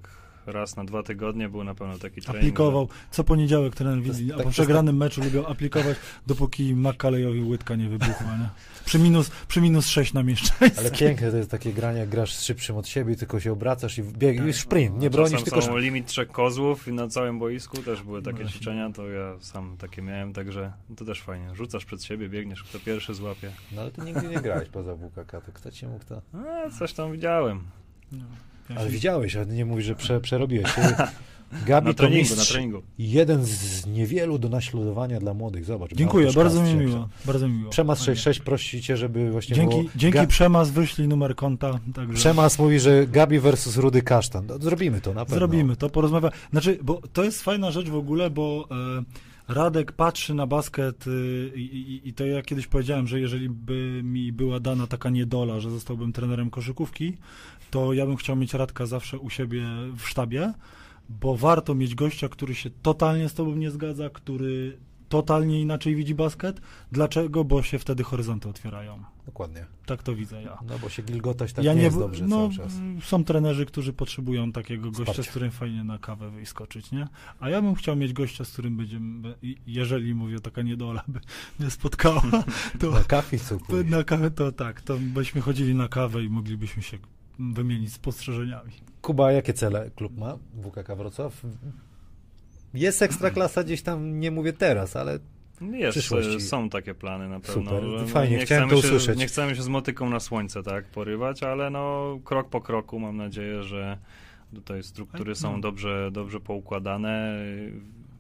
raz 0.53 0.76
na 0.76 0.84
dwa 0.84 1.03
tygodnie 1.03 1.49
był 1.49 1.64
na 1.64 1.74
pewno 1.74 1.99
taki 1.99 2.20
trening. 2.20 2.42
Aplikował. 2.42 2.88
Co 3.11 3.24
poniedziałek 3.24 3.74
trener 3.74 4.03
Widin, 4.03 4.32
a 4.32 4.36
tak- 4.36 4.44
po 4.44 4.51
przegranym 4.51 4.97
meczu 4.97 5.20
lubią 5.24 5.47
aplikować, 5.47 5.97
dopóki 6.26 6.74
Makalejowi 6.74 7.42
łydka 7.42 7.76
nie 7.76 7.88
wybuchła, 7.88 8.36
nie? 8.38 8.49
Przy 8.84 8.99
minus, 8.99 9.30
przy 9.49 9.61
minus 9.61 9.86
6 9.86 10.12
na 10.12 10.22
mieszczaństwo. 10.22 10.80
Ale 10.80 10.90
piękne 10.90 11.30
to 11.30 11.36
jest 11.36 11.51
takie 11.51 11.72
granie, 11.72 11.99
jak 11.99 12.09
grasz 12.09 12.38
szybszym 12.38 12.76
od 12.76 12.88
siebie, 12.88 13.16
tylko 13.16 13.40
się 13.40 13.53
obracasz 13.53 13.99
i 13.99 14.03
bieg, 14.03 14.47
i 14.47 14.53
sprint, 14.53 14.94
nie 14.94 15.11
Czasem 15.11 15.11
bronisz, 15.11 15.42
tylko... 15.42 15.62
są 15.62 15.76
limit 15.76 16.07
trzech 16.07 16.30
kozłów 16.30 16.88
i 16.88 16.92
na 16.92 17.09
całym 17.09 17.38
boisku 17.38 17.76
też 17.82 18.03
były 18.03 18.22
takie 18.22 18.36
Właśnie. 18.36 18.53
ćwiczenia, 18.53 18.92
to 18.92 19.09
ja 19.09 19.36
sam 19.40 19.76
takie 19.78 20.03
miałem, 20.03 20.32
także 20.32 20.72
to 20.97 21.05
też 21.05 21.22
fajnie. 21.22 21.55
Rzucasz 21.55 21.84
przed 21.84 22.05
siebie, 22.05 22.28
biegniesz, 22.28 22.62
kto 22.62 22.78
pierwszy 22.78 23.14
złapie. 23.14 23.51
No 23.72 23.80
ale 23.80 23.90
ty 23.90 24.01
nigdy 24.01 24.28
nie 24.28 24.40
grałeś 24.40 24.68
poza 24.68 24.94
WKK, 24.97 25.40
to 25.47 25.53
kto 25.53 25.70
ci 25.70 25.86
mógł 25.86 26.05
to... 26.05 26.22
A, 26.34 26.70
coś 26.70 26.92
tam 26.92 27.12
widziałem. 27.12 27.64
No, 28.12 28.24
Ale 28.77 28.91
widziałeś, 28.91 29.37
ale 29.37 29.47
nie 29.47 29.64
mówisz, 29.64 29.85
że 29.87 29.95
prze, 29.95 30.21
przerobiłeś. 30.21 30.67
Gabi 31.67 31.87
Na 31.87 31.95
to 31.95 31.99
treningu, 31.99 32.31
na 32.31 32.37
mistrz 32.37 32.53
treningu. 32.53 32.83
jeden 32.99 33.45
z 33.45 33.87
niewielu 33.87 34.39
do 34.39 34.49
naśladowania 34.49 35.21
dla 35.21 35.35
młodych. 35.35 35.64
Zobacz. 35.64 35.91
Dziękuję, 35.95 36.33
bardzo 36.33 36.62
mi 36.62 36.75
miło. 36.75 37.09
Bardzo 37.25 37.49
mi 37.49 37.55
miło. 37.55 37.71
Przemas 37.71 37.99
Fajnie. 37.99 38.17
66 38.17 38.41
prosi 38.41 38.83
cię, 38.83 38.97
żeby 38.97 39.31
właśnie 39.31 39.57
było... 39.57 39.71
Dzięki, 39.73 39.91
dzięki 39.97 40.19
Ga- 40.19 40.27
Przemas 40.27 40.71
wyślij 40.71 41.09
numer 41.09 41.35
konta. 41.35 41.79
Także 41.95 42.14
Przemas 42.14 42.59
mówi, 42.59 42.81
że 42.81 43.07
Gabi 43.07 43.39
versus 43.39 43.77
Rudy 43.77 44.03
Kasztan. 44.03 44.47
No, 44.47 44.59
zrobimy 44.59 45.01
to 45.01 45.14
na 45.14 45.25
pewno. 45.25 45.37
Zrobimy 45.37 45.77
to, 45.77 45.91
porozmawiamy. 45.91 46.33
Znaczy, 46.53 46.79
bo 46.83 47.01
to 47.12 47.25
jest 47.25 47.43
fajna 47.43 47.71
rzecz 47.71 47.89
w 47.89 47.97
ogóle, 47.97 48.31
bo 48.31 48.69
e, 48.71 49.03
Radek 49.49 49.93
patrzy 49.93 50.35
na 50.35 50.47
basket 50.47 51.07
y, 51.07 51.53
i, 51.55 51.61
i, 51.61 52.09
i 52.09 52.12
to 52.12 52.27
ja 52.27 52.43
kiedyś 52.43 52.67
powiedziałem, 52.67 53.07
że 53.07 53.21
jeżeli 53.21 53.49
by 53.49 54.01
mi 54.05 54.33
była 54.33 54.61
dana 54.61 54.87
taka 54.87 55.11
niedola, 55.11 55.61
że 55.61 55.71
zostałbym 55.71 56.12
trenerem 56.12 56.51
koszykówki, 56.51 57.17
to 57.71 57.93
ja 57.93 58.07
bym 58.07 58.17
chciał 58.17 58.37
mieć 58.37 58.55
Radka 58.55 58.87
zawsze 58.87 59.19
u 59.19 59.31
siebie 59.31 59.62
w 59.97 60.09
sztabie, 60.09 60.53
bo 61.09 61.37
warto 61.37 61.75
mieć 61.75 61.95
gościa, 61.95 62.29
który 62.29 62.55
się 62.55 62.71
totalnie 62.83 63.29
z 63.29 63.35
tobą 63.35 63.55
nie 63.55 63.71
zgadza, 63.71 64.11
który 64.11 64.79
totalnie 65.09 65.61
inaczej 65.61 65.97
widzi 65.97 66.14
basket. 66.14 66.61
Dlaczego? 66.93 67.45
Bo 67.45 67.62
się 67.62 67.79
wtedy 67.79 68.05
horyzonty 68.05 68.49
otwierają. 68.49 69.03
Dokładnie. 69.27 69.67
Tak 69.87 70.03
to 70.03 70.14
widzę 70.14 70.43
ja. 70.43 70.59
No 70.69 70.79
bo 70.79 70.89
się 70.89 71.03
gilgotać 71.03 71.53
tak 71.53 71.64
ja 71.64 71.73
nie, 71.73 71.79
nie, 71.79 71.85
jest 71.85 71.99
dobrze 71.99 72.27
no, 72.27 72.37
cały 72.37 72.55
czas. 72.55 72.73
Są 73.03 73.25
trenerzy, 73.25 73.67
którzy 73.67 73.93
potrzebują 73.93 74.53
takiego 74.53 74.91
gościa, 74.91 75.23
z 75.23 75.29
którym 75.29 75.51
fajnie 75.51 75.85
na 75.85 75.99
kawę 75.99 76.31
wyskoczyć, 76.31 76.93
nie? 76.93 77.09
A 77.41 77.51
ja 77.51 77.62
bym 77.62 77.75
chciał 77.75 77.97
mieć 77.97 78.12
gościa, 78.12 78.45
z 78.45 78.53
którym 78.53 78.77
będziemy, 78.77 79.35
jeżeli 79.67 80.14
mówię, 80.14 80.41
taka 80.41 80.62
niedola 80.62 81.03
by 81.09 81.21
mnie 81.59 81.71
spotkała, 81.71 82.23
to 82.81 82.91
Na 82.91 83.23
pójść. 83.67 83.91
na 83.91 84.05
kawę 84.05 84.31
to 84.31 84.53
tak, 84.53 84.81
to 84.81 84.97
byśmy 85.01 85.41
chodzili 85.41 85.75
na 85.75 85.89
kawę 85.89 86.25
i 86.25 86.29
moglibyśmy 86.29 86.83
się 86.83 86.99
wymienić 87.39 87.93
spostrzeżeniami. 87.93 88.72
Kuba, 89.03 89.32
jakie 89.32 89.53
cele 89.53 89.91
klub 89.97 90.18
ma? 90.18 90.39
WKK 90.62 90.97
Wrocław? 90.97 91.43
Jest 92.74 93.03
ekstraklasa 93.03 93.64
gdzieś 93.64 93.82
tam, 93.82 94.20
nie 94.20 94.30
mówię 94.30 94.53
teraz, 94.53 94.97
ale 94.97 95.18
Jest, 95.61 95.99
przyszłości. 95.99 96.41
są 96.41 96.68
takie 96.68 96.95
plany 96.95 97.28
na 97.28 97.41
pewno. 97.41 97.62
Super, 97.64 97.82
no 97.82 98.07
fajnie, 98.07 98.37
nie 98.37 98.45
chciałem 98.45 98.68
chcemy 98.68 98.82
to 98.82 98.89
się, 98.89 98.95
usłyszeć. 98.95 99.18
Nie 99.18 99.26
chcemy 99.26 99.57
się 99.57 99.62
z 99.62 99.68
motyką 99.68 100.11
na 100.11 100.20
słońce 100.20 100.62
tak 100.62 100.84
porywać, 100.84 101.43
ale 101.43 101.70
no 101.70 102.18
krok 102.24 102.49
po 102.49 102.61
kroku 102.61 102.99
mam 102.99 103.16
nadzieję, 103.16 103.62
że 103.62 103.99
tutaj 104.55 104.82
struktury 104.82 105.34
są 105.34 105.53
no. 105.53 105.61
dobrze, 105.61 106.11
dobrze 106.12 106.41
poukładane. 106.41 107.39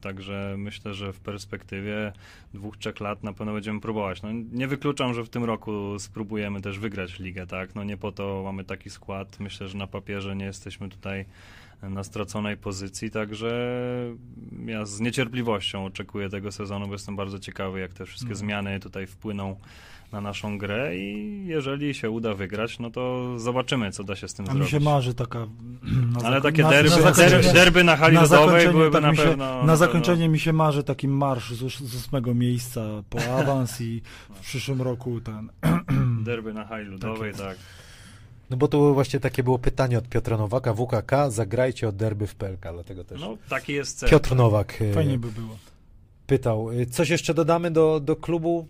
Także 0.00 0.54
myślę, 0.58 0.94
że 0.94 1.12
w 1.12 1.20
perspektywie 1.20 2.12
dwóch, 2.54 2.76
trzech 2.76 3.00
lat 3.00 3.22
na 3.22 3.32
pewno 3.32 3.52
będziemy 3.52 3.80
próbować. 3.80 4.22
No, 4.22 4.28
nie 4.52 4.66
wykluczam, 4.68 5.14
że 5.14 5.24
w 5.24 5.28
tym 5.28 5.44
roku 5.44 5.98
spróbujemy 5.98 6.60
też 6.60 6.78
wygrać 6.78 7.18
ligę, 7.18 7.46
tak? 7.46 7.74
No 7.74 7.84
nie 7.84 7.96
po 7.96 8.12
to 8.12 8.42
mamy 8.44 8.64
taki 8.64 8.90
skład. 8.90 9.40
Myślę, 9.40 9.68
że 9.68 9.78
na 9.78 9.86
papierze 9.86 10.36
nie 10.36 10.44
jesteśmy 10.44 10.88
tutaj 10.88 11.24
na 11.82 12.04
straconej 12.04 12.56
pozycji, 12.56 13.10
także 13.10 13.76
ja 14.66 14.84
z 14.84 15.00
niecierpliwością 15.00 15.84
oczekuję 15.84 16.28
tego 16.28 16.52
sezonu, 16.52 16.86
bo 16.86 16.92
jestem 16.92 17.16
bardzo 17.16 17.38
ciekawy, 17.38 17.80
jak 17.80 17.94
te 17.94 18.06
wszystkie 18.06 18.30
No. 18.30 18.36
zmiany 18.36 18.80
tutaj 18.80 19.06
wpłyną 19.06 19.56
na 20.12 20.20
naszą 20.20 20.58
grę 20.58 20.96
i 20.96 21.42
jeżeli 21.46 21.94
się 21.94 22.10
uda 22.10 22.34
wygrać, 22.34 22.78
no 22.78 22.90
to 22.90 23.34
zobaczymy, 23.38 23.90
co 23.92 24.04
da 24.04 24.16
się 24.16 24.28
z 24.28 24.34
tym 24.34 24.44
A 24.48 24.52
zrobić. 24.52 24.72
mi 24.72 24.78
się 24.78 24.84
marzy 24.84 25.14
taka... 25.14 25.46
Na 26.12 26.28
Ale 26.28 26.40
takie 26.40 26.62
na- 26.62 26.70
derby, 26.70 27.02
na 27.02 27.12
derby, 27.12 27.52
derby 27.52 27.84
na 27.84 27.96
hali 27.96 28.14
na 28.16 28.26
byłyby 28.72 28.90
tak 28.92 29.02
na 29.02 29.10
mi 29.10 29.16
się, 29.16 29.22
pewno... 29.22 29.44
Na 29.54 29.58
pewno- 29.58 29.76
zakończenie 29.76 30.28
mi 30.28 30.38
się 30.38 30.52
marzy 30.52 30.84
taki 30.84 31.08
marsz 31.08 31.52
z, 31.54 31.58
z 31.78 31.94
ósmego 31.94 32.34
miejsca 32.34 32.80
po 33.10 33.18
awans 33.38 33.80
i 33.80 34.02
w 34.34 34.40
przyszłym 34.40 34.82
roku 34.82 35.20
ten... 35.20 35.50
Derby 36.24 36.52
na 36.54 36.64
hali 36.64 36.84
ludowej, 36.84 37.32
tak. 37.34 37.56
No 38.50 38.56
bo 38.56 38.68
to 38.68 38.94
właśnie 38.94 39.20
takie 39.20 39.42
było 39.42 39.58
pytanie 39.58 39.98
od 39.98 40.08
Piotra 40.08 40.36
Nowaka, 40.36 40.74
WKK, 40.74 41.12
zagrajcie 41.30 41.88
od 41.88 41.96
derby 41.96 42.26
w 42.26 42.34
PLK, 42.34 42.60
dlatego 42.72 43.04
też 43.04 43.20
No, 43.20 43.36
taki 43.48 43.72
jest 43.72 43.98
cel. 43.98 44.10
Piotr 44.10 44.36
Nowak 44.36 44.82
e, 44.82 44.92
Fajnie 44.92 45.18
by 45.18 45.32
było. 45.32 45.56
pytał. 46.26 46.70
E, 46.70 46.86
Coś 46.86 47.08
jeszcze 47.10 47.34
dodamy 47.34 47.70
do, 47.70 48.00
do 48.00 48.16
klubu? 48.16 48.66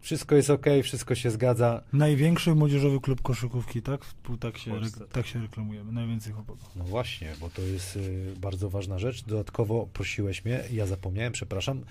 Wszystko 0.00 0.34
jest 0.34 0.50
ok, 0.50 0.66
wszystko 0.82 1.14
się 1.14 1.30
zgadza. 1.30 1.82
Największy 1.92 2.54
młodzieżowy 2.54 3.00
klub 3.00 3.22
koszykówki, 3.22 3.82
tak? 3.82 4.00
Tak 4.40 4.58
się, 4.58 4.70
Polsce, 4.70 5.00
tak. 5.00 5.08
tak 5.08 5.26
się 5.26 5.40
reklamujemy. 5.40 5.92
Najwięcej 5.92 6.32
chłopaków. 6.32 6.70
No 6.76 6.84
właśnie, 6.84 7.32
bo 7.40 7.50
to 7.50 7.62
jest 7.62 7.96
y, 7.96 8.34
bardzo 8.40 8.70
ważna 8.70 8.98
rzecz. 8.98 9.24
Dodatkowo 9.24 9.88
prosiłeś 9.92 10.44
mnie, 10.44 10.64
ja 10.72 10.86
zapomniałem, 10.86 11.32
przepraszam, 11.32 11.84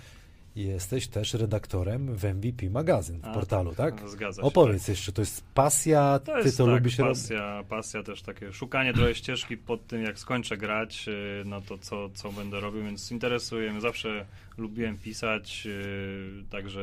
jesteś 0.63 1.07
też 1.07 1.33
redaktorem 1.33 2.15
w 2.15 2.23
MVP 2.23 2.69
Magazyn 2.69 3.21
w 3.21 3.25
A, 3.25 3.33
portalu, 3.33 3.75
tak? 3.75 4.01
No, 4.01 4.09
Zgadza 4.09 4.41
się. 4.41 4.47
Opowiedz 4.47 4.87
jeszcze, 4.87 5.11
to 5.11 5.21
jest 5.21 5.43
pasja, 5.53 6.19
To 6.19 6.33
ty 6.33 6.39
jest 6.39 6.57
to 6.57 6.65
tak, 6.65 6.73
lubisz 6.75 6.97
robić. 6.97 7.17
pasja, 7.17 7.63
pasja 7.69 8.03
też 8.03 8.21
takie 8.21 8.53
szukanie 8.53 8.93
trochę 8.93 9.15
ścieżki 9.15 9.57
pod 9.57 9.87
tym, 9.87 10.03
jak 10.03 10.19
skończę 10.19 10.57
grać, 10.57 11.07
yy, 11.07 11.13
no 11.45 11.61
to 11.61 11.77
co, 11.77 12.09
co 12.09 12.31
będę 12.31 12.59
robił, 12.59 12.83
więc 12.83 13.11
interesuje 13.11 13.71
mnie, 13.71 13.81
zawsze 13.81 14.25
lubiłem 14.57 14.97
pisać, 14.97 15.65
yy, 15.65 16.43
także 16.49 16.81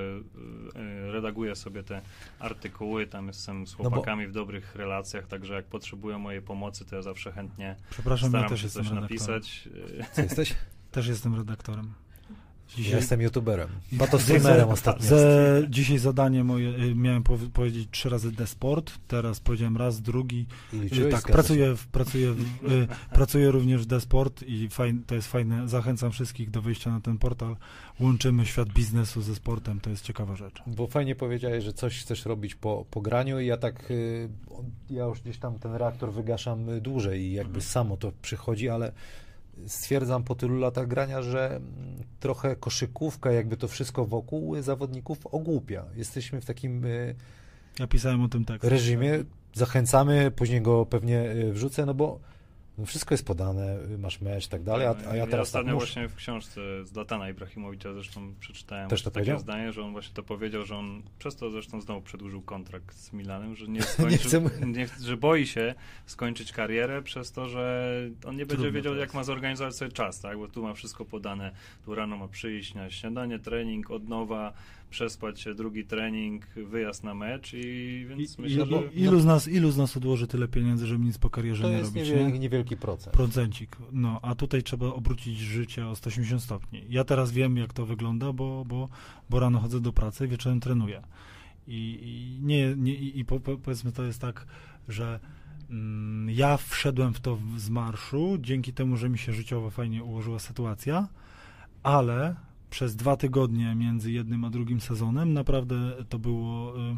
yy, 0.75 1.13
redaguję 1.13 1.57
sobie 1.57 1.83
te 1.83 2.01
artykuły, 2.39 3.07
tam 3.07 3.27
jestem 3.27 3.67
z 3.67 3.73
No 3.79 3.85
bo- 3.85 3.91
chłopakami 3.91 4.27
w 4.27 4.33
dobrych 4.33 4.75
relacjach, 4.77 5.27
także 5.27 5.55
jak 5.55 5.65
potrzebują 5.65 6.19
mojej 6.19 6.43
pomocy, 6.43 6.85
to 6.85 6.97
ja 6.97 7.03
zawsze 7.03 7.33
chętnie 7.33 7.77
Przepraszam, 7.91 8.27
ja 8.27 8.31
staram 8.31 8.49
też 8.51 8.63
się 8.63 8.69
coś 8.69 8.77
redaktorem. 8.89 9.03
napisać. 9.03 9.69
Co 10.13 10.23
jesteś? 10.23 10.55
Też 10.91 11.07
jestem 11.09 11.35
redaktorem. 11.37 11.95
Ja 12.79 12.97
jestem 12.97 13.21
youtuberem. 13.21 13.69
I- 13.93 13.97
Bato 13.97 14.19
ze- 14.19 14.25
streamerem 14.25 14.67
ze- 14.67 14.73
ostatnio. 14.73 15.09
Dzisiaj 15.69 15.99
zadanie 15.99 16.45
moje, 16.45 16.69
y, 16.69 16.95
miałem 16.95 17.23
pow- 17.23 17.51
powiedzieć 17.53 17.89
trzy 17.91 18.09
razy 18.09 18.33
D-Sport, 18.33 18.93
teraz 19.09 19.41
powiedziałem 19.41 19.77
raz, 19.77 20.01
drugi. 20.01 20.47
Liczyłeś, 20.73 21.15
tak, 21.15 21.23
pracuję, 21.23 21.75
w, 21.77 21.87
pracuję, 21.87 22.33
w, 22.33 22.73
y, 22.73 22.87
pracuję 23.19 23.51
również 23.51 23.83
w 23.83 23.87
D-Sport 23.87 24.43
i 24.43 24.69
fajn, 24.69 25.03
to 25.07 25.15
jest 25.15 25.29
fajne. 25.29 25.69
Zachęcam 25.69 26.11
wszystkich 26.13 26.51
do 26.51 26.63
wyjścia 26.63 26.91
na 26.91 27.01
ten 27.01 27.19
portal. 27.19 27.57
Łączymy 28.01 28.47
świat 28.47 28.69
biznesu 28.69 29.23
ze 29.23 29.35
sportem, 29.35 29.81
to 29.81 29.91
jest 29.91 30.05
ciekawa 30.05 30.37
rzecz. 30.37 30.63
Bo 30.67 30.87
fajnie 30.87 31.15
powiedziałeś, 31.15 31.65
że 31.65 31.73
coś 31.73 32.01
chcesz 32.01 32.25
robić 32.25 32.55
po, 32.55 32.85
po 32.91 33.01
graniu 33.01 33.41
i 33.41 33.47
ja 33.47 33.57
tak, 33.57 33.91
y, 33.91 34.29
ja 34.91 35.05
już 35.05 35.21
gdzieś 35.21 35.39
tam 35.39 35.59
ten 35.59 35.75
reaktor 35.75 36.13
wygaszam 36.13 36.81
dłużej 36.81 37.21
i 37.21 37.33
jakby 37.33 37.61
samo 37.61 37.97
to 37.97 38.13
przychodzi, 38.23 38.69
ale 38.69 38.93
stwierdzam 39.67 40.25
po 40.25 40.35
tylu 40.35 40.59
latach 40.59 40.87
grania, 40.89 41.23
że 41.23 41.61
trochę 42.21 42.57
koszykówka, 42.57 43.33
jakby 43.33 43.57
to 43.57 43.69
wszystko 43.69 44.05
wokół 44.07 44.63
zawodników 44.63 45.27
ogłupia. 45.27 45.85
Jesteśmy 45.97 46.41
w 46.41 46.45
takim 46.45 46.85
y, 46.85 47.15
Ja 47.79 47.87
pisałem 47.87 48.23
o 48.23 48.29
tym 48.29 48.45
tekst. 48.45 48.69
reżimie, 48.71 49.25
zachęcamy, 49.55 50.31
później 50.31 50.63
go 50.63 50.87
pewnie 50.87 51.31
y, 51.31 51.53
wrzucę, 51.53 51.87
no 51.87 51.95
bo 51.95 52.21
no 52.79 52.87
wszystko 52.87 53.15
jest 53.15 53.27
podane, 53.27 53.79
y, 53.95 53.99
masz 53.99 54.21
mecz 54.21 54.47
i 54.47 54.49
tak 54.49 54.63
dalej, 54.63 54.87
a, 54.87 54.91
a 55.11 55.17
ja 55.17 55.27
teraz 55.27 55.31
tak 55.31 55.41
ostatnio 55.41 55.75
muszę. 55.75 55.87
właśnie 55.87 56.09
w 56.09 56.15
książce 56.15 56.61
z 56.85 56.95
Latana 56.97 57.31
Ibrahimowicza 57.31 57.93
zresztą 57.95 58.35
przeczytałem 58.41 58.89
Też 58.91 59.03
to 59.03 59.11
takie 59.11 59.15
powiedział? 59.15 59.39
zdanie, 59.39 59.73
że 59.73 59.83
on 59.83 59.93
właśnie 59.93 60.15
to 60.15 60.23
powiedział, 60.23 60.65
że 60.65 60.77
on 60.77 61.03
przez 61.19 61.37
to 61.37 61.51
zresztą 61.51 61.81
znowu 61.81 62.03
przedłużył 62.03 62.43
kontrakt 62.43 62.95
z 62.97 63.13
Milanem, 63.13 63.57
że 63.57 63.67
nie 63.69 63.73
Nie 63.81 63.87
skończył, 63.87 64.19
chcę- 64.49 64.67
nie, 64.67 64.87
że 65.03 65.17
boi 65.17 65.47
się 65.47 65.75
skończyć 66.07 66.53
karierę 66.53 67.03
przez 67.03 67.33
to, 67.33 67.49
że 67.49 67.91
on 68.27 68.37
nie 68.37 68.47
będzie 68.47 68.55
Trudno 68.63 68.73
wiedział 68.73 68.97
jak 68.97 69.15
ma 69.15 69.25
zorganizować 69.25 69.77
sobie 69.77 69.93
czas, 69.93 70.21
tak? 70.21 70.39
Bo 70.39 70.49
tu 70.49 70.63
ma 70.63 70.75
wszystko 70.75 71.05
podane, 71.05 71.53
tu 71.85 71.95
rano 71.95 72.17
ma 72.17 72.29
przyjść 72.29 72.75
na 72.75 72.91
śniadanie, 72.91 73.39
trening, 73.39 73.91
od 73.91 74.09
nowa, 74.09 74.53
przespać 74.95 75.41
się, 75.41 75.55
drugi 75.55 75.85
trening, 75.85 76.47
wyjazd 76.47 77.05
na 77.05 77.15
mecz 77.15 77.53
i 77.55 78.07
więc 78.09 78.39
I, 78.39 78.43
myślę, 78.43 78.65
i, 78.65 78.69
że... 78.69 78.83
ilu, 78.95 79.21
z 79.21 79.25
nas, 79.25 79.49
ilu 79.49 79.71
z 79.71 79.77
nas 79.77 79.97
odłoży 79.97 80.27
tyle 80.27 80.49
pieniędzy, 80.49 80.87
żeby 80.87 81.05
nic 81.05 81.19
po 81.19 81.31
karierze 81.31 81.63
To 81.63 81.71
nie 81.71 81.77
jest 81.77 81.95
robić? 81.97 82.09
niewielki, 82.09 82.33
nie? 82.33 82.39
niewielki 82.39 82.77
procent. 82.77 83.17
Procencik. 83.17 83.77
No, 83.93 84.21
a 84.23 84.35
tutaj 84.35 84.63
trzeba 84.63 84.87
obrócić 84.87 85.39
życie 85.39 85.87
o 85.87 85.97
180 85.97 86.43
stopni. 86.43 86.85
Ja 86.89 87.05
teraz 87.05 87.33
wiem, 87.33 87.57
jak 87.57 87.73
to 87.73 87.87
wygląda, 87.87 88.33
bo, 88.33 88.65
bo, 88.65 88.89
bo 89.31 89.41
rano 89.41 89.59
chodzę 89.61 89.81
do 89.81 89.93
pracy, 89.93 90.29
wieczorem 90.29 90.61
trenuję. 90.61 91.03
I, 91.67 91.99
i 92.03 92.45
nie, 92.47 92.75
nie, 92.77 92.95
i, 92.95 93.19
i 93.19 93.25
po, 93.25 93.41
po, 93.41 93.57
powiedzmy 93.57 93.93
to 93.93 94.05
jest 94.05 94.21
tak, 94.21 94.47
że 94.89 95.21
mm, 95.71 96.31
ja 96.31 96.57
wszedłem 96.57 97.15
w 97.15 97.21
to 97.21 97.39
z 97.57 97.71
marszu, 97.71 98.39
dzięki 98.41 98.73
temu, 98.73 98.97
że 98.97 99.09
mi 99.09 99.19
się 99.19 99.33
życiowo 99.33 99.71
fajnie 99.71 100.05
ułożyła 100.05 100.39
sytuacja, 100.39 101.09
ale 101.83 102.35
przez 102.75 102.97
dwa 102.97 103.17
tygodnie 103.17 103.75
między 103.75 104.13
jednym 104.13 104.45
a 104.45 104.51
drugim 104.51 104.81
sezonem 104.81 105.33
naprawdę 105.33 105.77
to 106.09 106.19
było... 106.19 106.79
Y, 106.79 106.97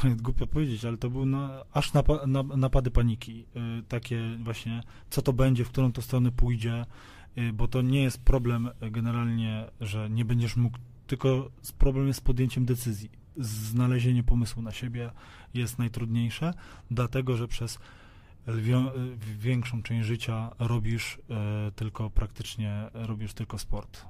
to 0.00 0.08
jest 0.08 0.22
głupio 0.22 0.46
powiedzieć, 0.46 0.84
ale 0.84 0.96
to 0.96 1.10
były 1.10 1.26
na, 1.26 1.64
aż 1.72 1.92
na, 1.92 2.02
napady 2.42 2.90
paniki. 2.90 3.44
Y, 3.80 3.82
takie 3.82 4.20
właśnie, 4.42 4.82
co 5.10 5.22
to 5.22 5.32
będzie, 5.32 5.64
w 5.64 5.68
którą 5.68 5.92
to 5.92 6.02
stronę 6.02 6.32
pójdzie, 6.32 6.86
y, 7.38 7.52
bo 7.52 7.68
to 7.68 7.82
nie 7.82 8.02
jest 8.02 8.24
problem 8.24 8.70
generalnie, 8.80 9.70
że 9.80 10.10
nie 10.10 10.24
będziesz 10.24 10.56
mógł, 10.56 10.78
tylko 11.06 11.50
problem 11.78 12.06
jest 12.06 12.18
z 12.18 12.22
podjęciem 12.22 12.64
decyzji. 12.64 13.10
Znalezienie 13.36 14.22
pomysłu 14.22 14.62
na 14.62 14.72
siebie 14.72 15.10
jest 15.54 15.78
najtrudniejsze, 15.78 16.54
dlatego 16.90 17.36
że 17.36 17.48
przez 17.48 17.78
lwią, 18.46 18.86
większą 19.38 19.82
część 19.82 20.06
życia 20.06 20.50
robisz 20.58 21.18
tylko 21.76 22.10
praktycznie, 22.10 22.90
robisz 22.94 23.34
tylko 23.34 23.58
sport. 23.58 24.06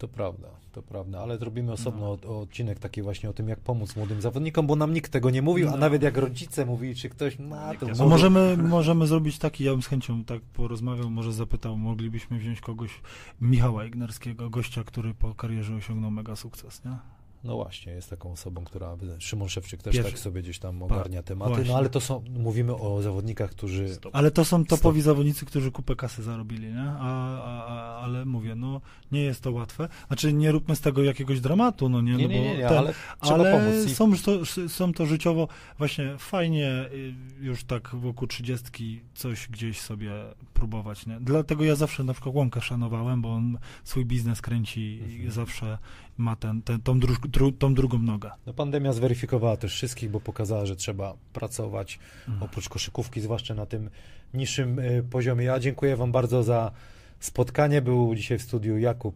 To 0.00 0.08
prawda, 0.08 0.48
to 0.72 0.82
prawda, 0.82 1.20
ale 1.20 1.38
zrobimy 1.38 1.72
osobno 1.72 2.00
No. 2.00 2.10
od- 2.12 2.24
odcinek 2.26 2.78
taki 2.78 3.02
właśnie 3.02 3.30
o 3.30 3.32
tym, 3.32 3.48
jak 3.48 3.60
pomóc 3.60 3.96
młodym 3.96 4.20
zawodnikom, 4.20 4.66
bo 4.66 4.76
nam 4.76 4.94
nikt 4.94 5.12
tego 5.12 5.30
nie 5.30 5.42
mówił, 5.42 5.68
a 5.68 5.70
No. 5.70 5.76
nawet 5.76 6.02
jak 6.02 6.16
rodzice 6.16 6.66
mówili, 6.66 6.94
czy 6.94 7.08
ktoś, 7.08 7.36
no 7.38 7.68
Nikt 7.70 7.80
to 7.80 7.86
A 7.86 7.88
młody- 7.88 8.04
możemy, 8.10 8.56
możemy 8.56 9.06
zrobić 9.06 9.38
taki, 9.38 9.64
ja 9.64 9.72
bym 9.72 9.82
z 9.82 9.86
chęcią 9.86 10.24
tak 10.24 10.40
porozmawiał, 10.40 11.10
może 11.10 11.32
zapytał, 11.32 11.76
moglibyśmy 11.78 12.38
wziąć 12.38 12.60
kogoś, 12.60 13.00
Michała 13.40 13.84
Ignerskiego, 13.84 14.50
gościa, 14.50 14.84
który 14.84 15.14
po 15.14 15.34
karierze 15.34 15.74
osiągnął 15.74 16.10
mega 16.10 16.36
sukces, 16.36 16.84
nie? 16.84 16.96
No 17.44 17.56
właśnie, 17.56 17.92
jest 17.92 18.10
taką 18.10 18.32
osobą, 18.32 18.64
która, 18.64 18.96
Szymon 19.18 19.48
Szewczyk 19.48 19.82
też 19.82 19.94
Pierwszy. 19.94 20.12
tak 20.12 20.20
sobie 20.20 20.42
gdzieś 20.42 20.58
tam 20.58 20.82
ogarnia 20.82 21.22
tematy, 21.22 21.50
właśnie. 21.54 21.72
no 21.72 21.78
ale 21.78 21.88
to 21.90 22.00
są, 22.00 22.24
mówimy 22.30 22.74
o 22.76 23.02
zawodnikach, 23.02 23.50
którzy, 23.50 23.94
Stop. 23.94 24.16
Ale 24.16 24.30
to 24.30 24.44
są 24.44 24.64
topowi 24.64 25.00
Stop. 25.00 25.04
zawodnicy, 25.04 25.46
którzy 25.46 25.70
kupę 25.72 25.96
kasy 25.96 26.22
zarobili, 26.22 26.66
nie? 26.72 26.80
A, 26.98 27.38
a, 27.42 27.66
a, 27.66 28.00
ale 28.00 28.24
mówię, 28.24 28.54
no 28.54 28.80
nie 29.12 29.20
jest 29.22 29.40
to 29.40 29.52
łatwe. 29.52 29.88
Znaczy 30.06 30.32
nie 30.32 30.52
róbmy 30.52 30.76
z 30.76 30.80
tego 30.80 31.02
jakiegoś 31.02 31.40
dramatu, 31.40 31.88
no 31.88 32.00
nie, 32.00 32.12
nie, 32.16 32.28
no 32.28 32.34
nie, 32.34 32.38
bo 32.38 32.44
nie, 32.44 32.56
nie 32.58 32.68
ten, 32.68 32.78
ale 32.78 32.94
ale 33.20 33.52
pomóc. 33.52 33.86
I 33.86 33.94
są, 33.94 34.12
to, 34.16 34.46
są 34.68 34.92
to 34.92 35.06
życiowo 35.06 35.48
właśnie 35.78 36.18
fajnie 36.18 36.88
y, 36.92 37.14
już 37.40 37.64
tak 37.64 37.90
wokół 37.96 38.28
trzydziestki 38.28 39.00
coś 39.14 39.48
gdzieś 39.48 39.80
sobie 39.80 40.12
próbować, 40.54 41.06
nie? 41.06 41.18
Dlatego 41.20 41.64
ja 41.64 41.74
zawsze 41.74 42.04
na 42.04 42.12
przykład 42.12 42.34
Łąkę 42.34 42.60
szanowałem, 42.60 43.22
bo 43.22 43.32
on 43.32 43.58
swój 43.84 44.04
biznes 44.06 44.40
kręci 44.42 44.80
i 44.80 45.00
Mhm. 45.14 45.30
zawsze 45.30 45.78
ma 46.18 46.36
ten, 46.36 46.62
ten, 46.62 46.80
tą, 46.80 47.00
dru, 47.00 47.14
dru, 47.30 47.52
tą 47.52 47.74
drugą 47.74 47.98
nogę. 47.98 48.30
No, 48.46 48.54
pandemia 48.54 48.92
zweryfikowała 48.92 49.56
też 49.56 49.72
wszystkich, 49.74 50.10
bo 50.10 50.20
pokazała, 50.20 50.66
że 50.66 50.76
trzeba 50.76 51.14
pracować 51.32 51.98
Mhm. 52.28 52.42
oprócz 52.42 52.68
koszykówki, 52.68 53.20
zwłaszcza 53.20 53.54
na 53.54 53.66
tym 53.66 53.90
niższym 54.34 54.78
y, 54.78 55.02
poziomie. 55.10 55.44
Ja 55.44 55.58
dziękuję 55.60 55.96
Wam 55.96 56.12
bardzo 56.12 56.42
za 56.42 56.72
spotkanie. 57.20 57.82
Był 57.82 58.14
dzisiaj 58.14 58.38
w 58.38 58.42
studiu 58.42 58.78
Jakub 58.78 59.14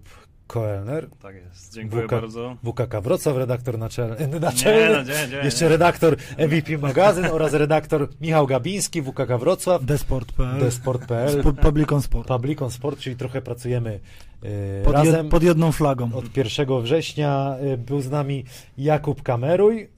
Koelner, 0.55 1.09
Tak 1.23 1.35
jest, 1.35 1.75
dziękuję 1.75 2.03
WK 2.05 2.11
bardzo. 2.11 2.57
WKK 2.65 3.01
Wrocław, 3.01 3.37
redaktor 3.37 3.79
naczelny, 3.79 4.17
Nie, 4.21 4.27
no, 4.27 4.39
naczelny 4.41 5.13
nie, 5.13 5.29
nie, 5.37 5.45
jeszcze 5.45 5.69
redaktor 5.69 6.17
MVP 6.39 6.79
Magazyn 6.79 7.25
oraz 7.27 7.53
redaktor 7.53 8.09
Michał 8.21 8.47
Gabiński, 8.47 9.03
WKK 9.03 9.39
Wrocław, 9.39 9.85
Desport.pl, 9.85 10.61
desport.pl, 10.61 11.29
Sp- 11.41 11.61
Publicon 11.63 12.03
Sport. 12.03 12.29
Publicon 12.29 12.71
Sport, 12.71 12.99
czyli 12.99 13.17
trochę 13.17 13.43
pracujemy 13.43 14.01
y, 14.45 14.83
Pod, 14.85 14.93
razem. 14.95 15.15
jed, 15.15 15.29
pod 15.29 15.43
jedną 15.43 15.73
flagą. 15.73 16.11
Od 16.15 16.37
1 16.37 16.83
września 16.83 17.57
y, 17.75 17.79
był 17.79 18.01
z 18.01 18.11
nami 18.11 18.45
Jakub 18.79 19.23
Kameruj. 19.23 19.89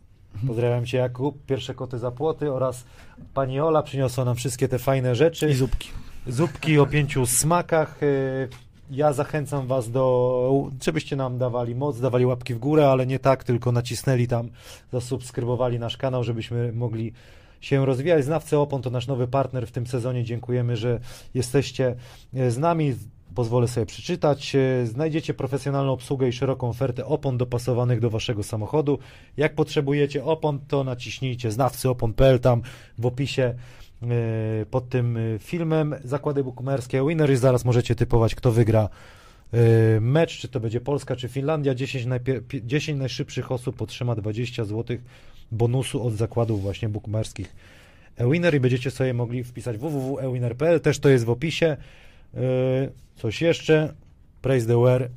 Pozdrawiam 0.47 0.87
Cię 0.87 0.99
Jakub, 0.99 1.47
pierwsze 1.47 1.75
koty 1.75 1.99
za 1.99 2.11
płoty 2.11 2.53
oraz 2.53 2.85
pani 3.35 3.61
Ola 3.61 3.83
przyniosła 3.83 4.25
nam 4.25 4.37
wszystkie 4.37 4.69
te 4.69 4.79
fajne 4.79 5.15
rzeczy. 5.15 5.49
I 5.51 5.55
zupki. 5.55 5.89
Zupki 6.27 6.79
o 6.79 6.87
pięciu 6.87 7.27
smakach. 7.27 7.99
Ja 8.91 9.13
zachęcam 9.13 9.67
Was 9.67 9.91
do, 9.91 10.71
żebyście 10.83 11.17
nam 11.17 11.39
dawali 11.39 11.75
moc, 11.75 12.01
dawali 12.01 12.27
łapki 12.27 12.55
w 12.55 12.59
górę, 12.59 12.91
ale 12.91 13.07
nie 13.07 13.19
tak, 13.19 13.45
tylko 13.45 13.73
nacisnęli 13.73 14.27
tam, 14.27 14.49
zasubskrybowali 14.93 15.79
nasz 15.79 15.97
kanał, 15.97 16.25
żebyśmy 16.25 16.73
mogli 16.73 17.13
się 17.61 17.87
rozwijać. 17.87 18.25
Znawcy 18.25 18.59
Opon 18.59 18.83
to 18.83 18.91
nasz 18.91 19.07
nowy 19.07 19.29
partner 19.29 19.67
w 19.67 19.73
tym 19.73 19.87
sezonie. 19.87 20.25
Dziękujemy, 20.25 20.77
że 20.77 21.01
jesteście 21.35 21.97
e, 22.35 22.51
z 22.51 22.59
nami. 22.59 22.95
pozwolę 23.35 23.69
sobie 23.69 23.87
przeczytać. 23.87 24.57
E, 24.57 24.87
Znajdziecie 24.87 25.35
profesjonalną 25.35 25.93
obsługę 25.93 26.29
i 26.29 26.33
szeroką 26.33 26.69
ofertę 26.69 27.07
opon 27.07 27.39
dopasowanych 27.39 28.01
do 28.01 28.11
waszego 28.11 28.43
samochodu. 28.43 28.99
Jak 29.37 29.55
potrzebujecie 29.55 30.25
opon, 30.25 30.61
to 30.69 30.85
naciśnijcie 30.85 31.51
znawcy 31.51 31.91
opon.pl 31.91 32.41
tam 32.41 32.63
w 32.99 33.07
opisie 33.07 33.55
pod 34.71 34.89
tym 34.89 35.17
e, 35.17 35.39
filmem. 35.39 35.95
Zakłady 36.05 36.45
bukmacherskie 36.45 37.07
Winner 37.09 37.33
i 37.33 37.37
zaraz 37.37 37.65
możecie 37.65 37.95
typować, 37.95 38.35
kto 38.35 38.53
wygra 38.53 38.89
e, 39.53 40.01
mecz, 40.01 40.39
czy 40.39 40.49
to 40.49 40.61
będzie 40.61 40.81
Polska, 40.81 41.17
czy 41.17 41.29
Finlandia. 41.29 41.75
10, 41.75 42.07
najpie- 42.07 42.41
pi- 42.41 42.67
10 42.67 42.99
najszybszych 42.99 43.53
osób 43.53 43.83
otrzyma 43.83 44.15
20 44.15 44.65
zł 44.65 44.97
bonusu 45.53 46.07
od 46.07 46.13
zakładów 46.15 46.63
właśnie 46.63 46.89
bukmacherskich 46.89 47.57
eWinner 48.17 48.55
i 48.55 48.61
będziecie 48.61 48.91
sobie 48.91 49.15
mogli 49.15 49.45
wpisać 49.45 49.79
www.ewinner.pl, 49.79 50.81
też 50.81 50.99
to 50.99 51.09
jest 51.09 51.25
w 51.25 51.31
opisie. 51.31 51.77
Coś 53.17 53.43
jeszcze, 53.43 53.95
Praise 54.43 54.67
the 54.67 54.83
Wear, 54.83 55.09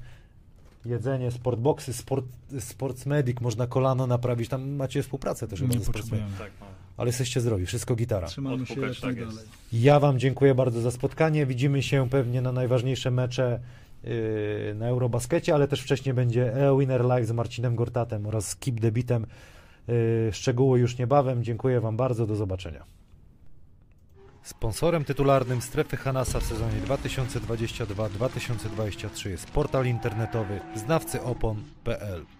jedzenie, 0.85 1.31
sportboxy, 1.31 1.93
sport, 1.93 2.25
Sportsmedic, 2.59 3.41
można 3.41 3.67
kolano 3.67 4.07
naprawić, 4.07 4.49
tam 4.49 4.69
macie 4.69 5.03
współpracę 5.03 5.47
też 5.47 5.59
chyba 5.59 5.73
Nie 5.73 5.79
potrzebujemy. 5.79 6.27
Tak, 6.39 6.51
no. 6.61 6.65
Ale 6.99 7.07
jesteście 7.07 7.41
zdrowi, 7.41 7.65
wszystko 7.65 7.95
gitara. 7.95 8.27
Trzymamy 8.27 8.65
się 8.65 8.73
Odpukać, 8.73 8.99
tak 8.99 9.17
jest. 9.17 9.49
Ja 9.73 9.99
Wam 9.99 10.19
dziękuję 10.19 10.55
bardzo 10.55 10.81
za 10.81 10.91
spotkanie. 10.91 11.45
Widzimy 11.45 11.83
się 11.83 12.09
pewnie 12.09 12.41
na 12.41 12.51
najważniejsze 12.51 13.11
mecze 13.11 13.59
yy, 14.03 14.75
na 14.75 14.87
Eurobaskecie, 14.87 15.53
ale 15.53 15.67
też 15.67 15.81
wcześniej 15.81 16.13
będzie 16.13 16.55
E-Winner 16.55 17.05
Live 17.05 17.27
z 17.27 17.31
Marcinem 17.31 17.75
Gortatem 17.75 18.27
oraz 18.27 18.55
Keep 18.55 18.79
Debitem. 18.79 19.25
Yy, 19.87 20.29
Szczegóły 20.33 20.79
już 20.79 20.97
niebawem. 20.97 21.43
Dziękuję 21.43 21.81
Wam 21.81 21.97
bardzo. 21.97 22.27
Do 22.27 22.35
zobaczenia. 22.35 22.83
Sponsorem 24.43 25.05
tytularnym 25.05 25.61
Strefy 25.61 25.97
Hanasa 25.97 26.39
w 26.39 26.43
sezonie 26.43 26.81
2022-2023 26.87 29.29
jest 29.29 29.51
portal 29.51 29.85
internetowy 29.85 30.59
znawcyopon.pl 30.75 32.38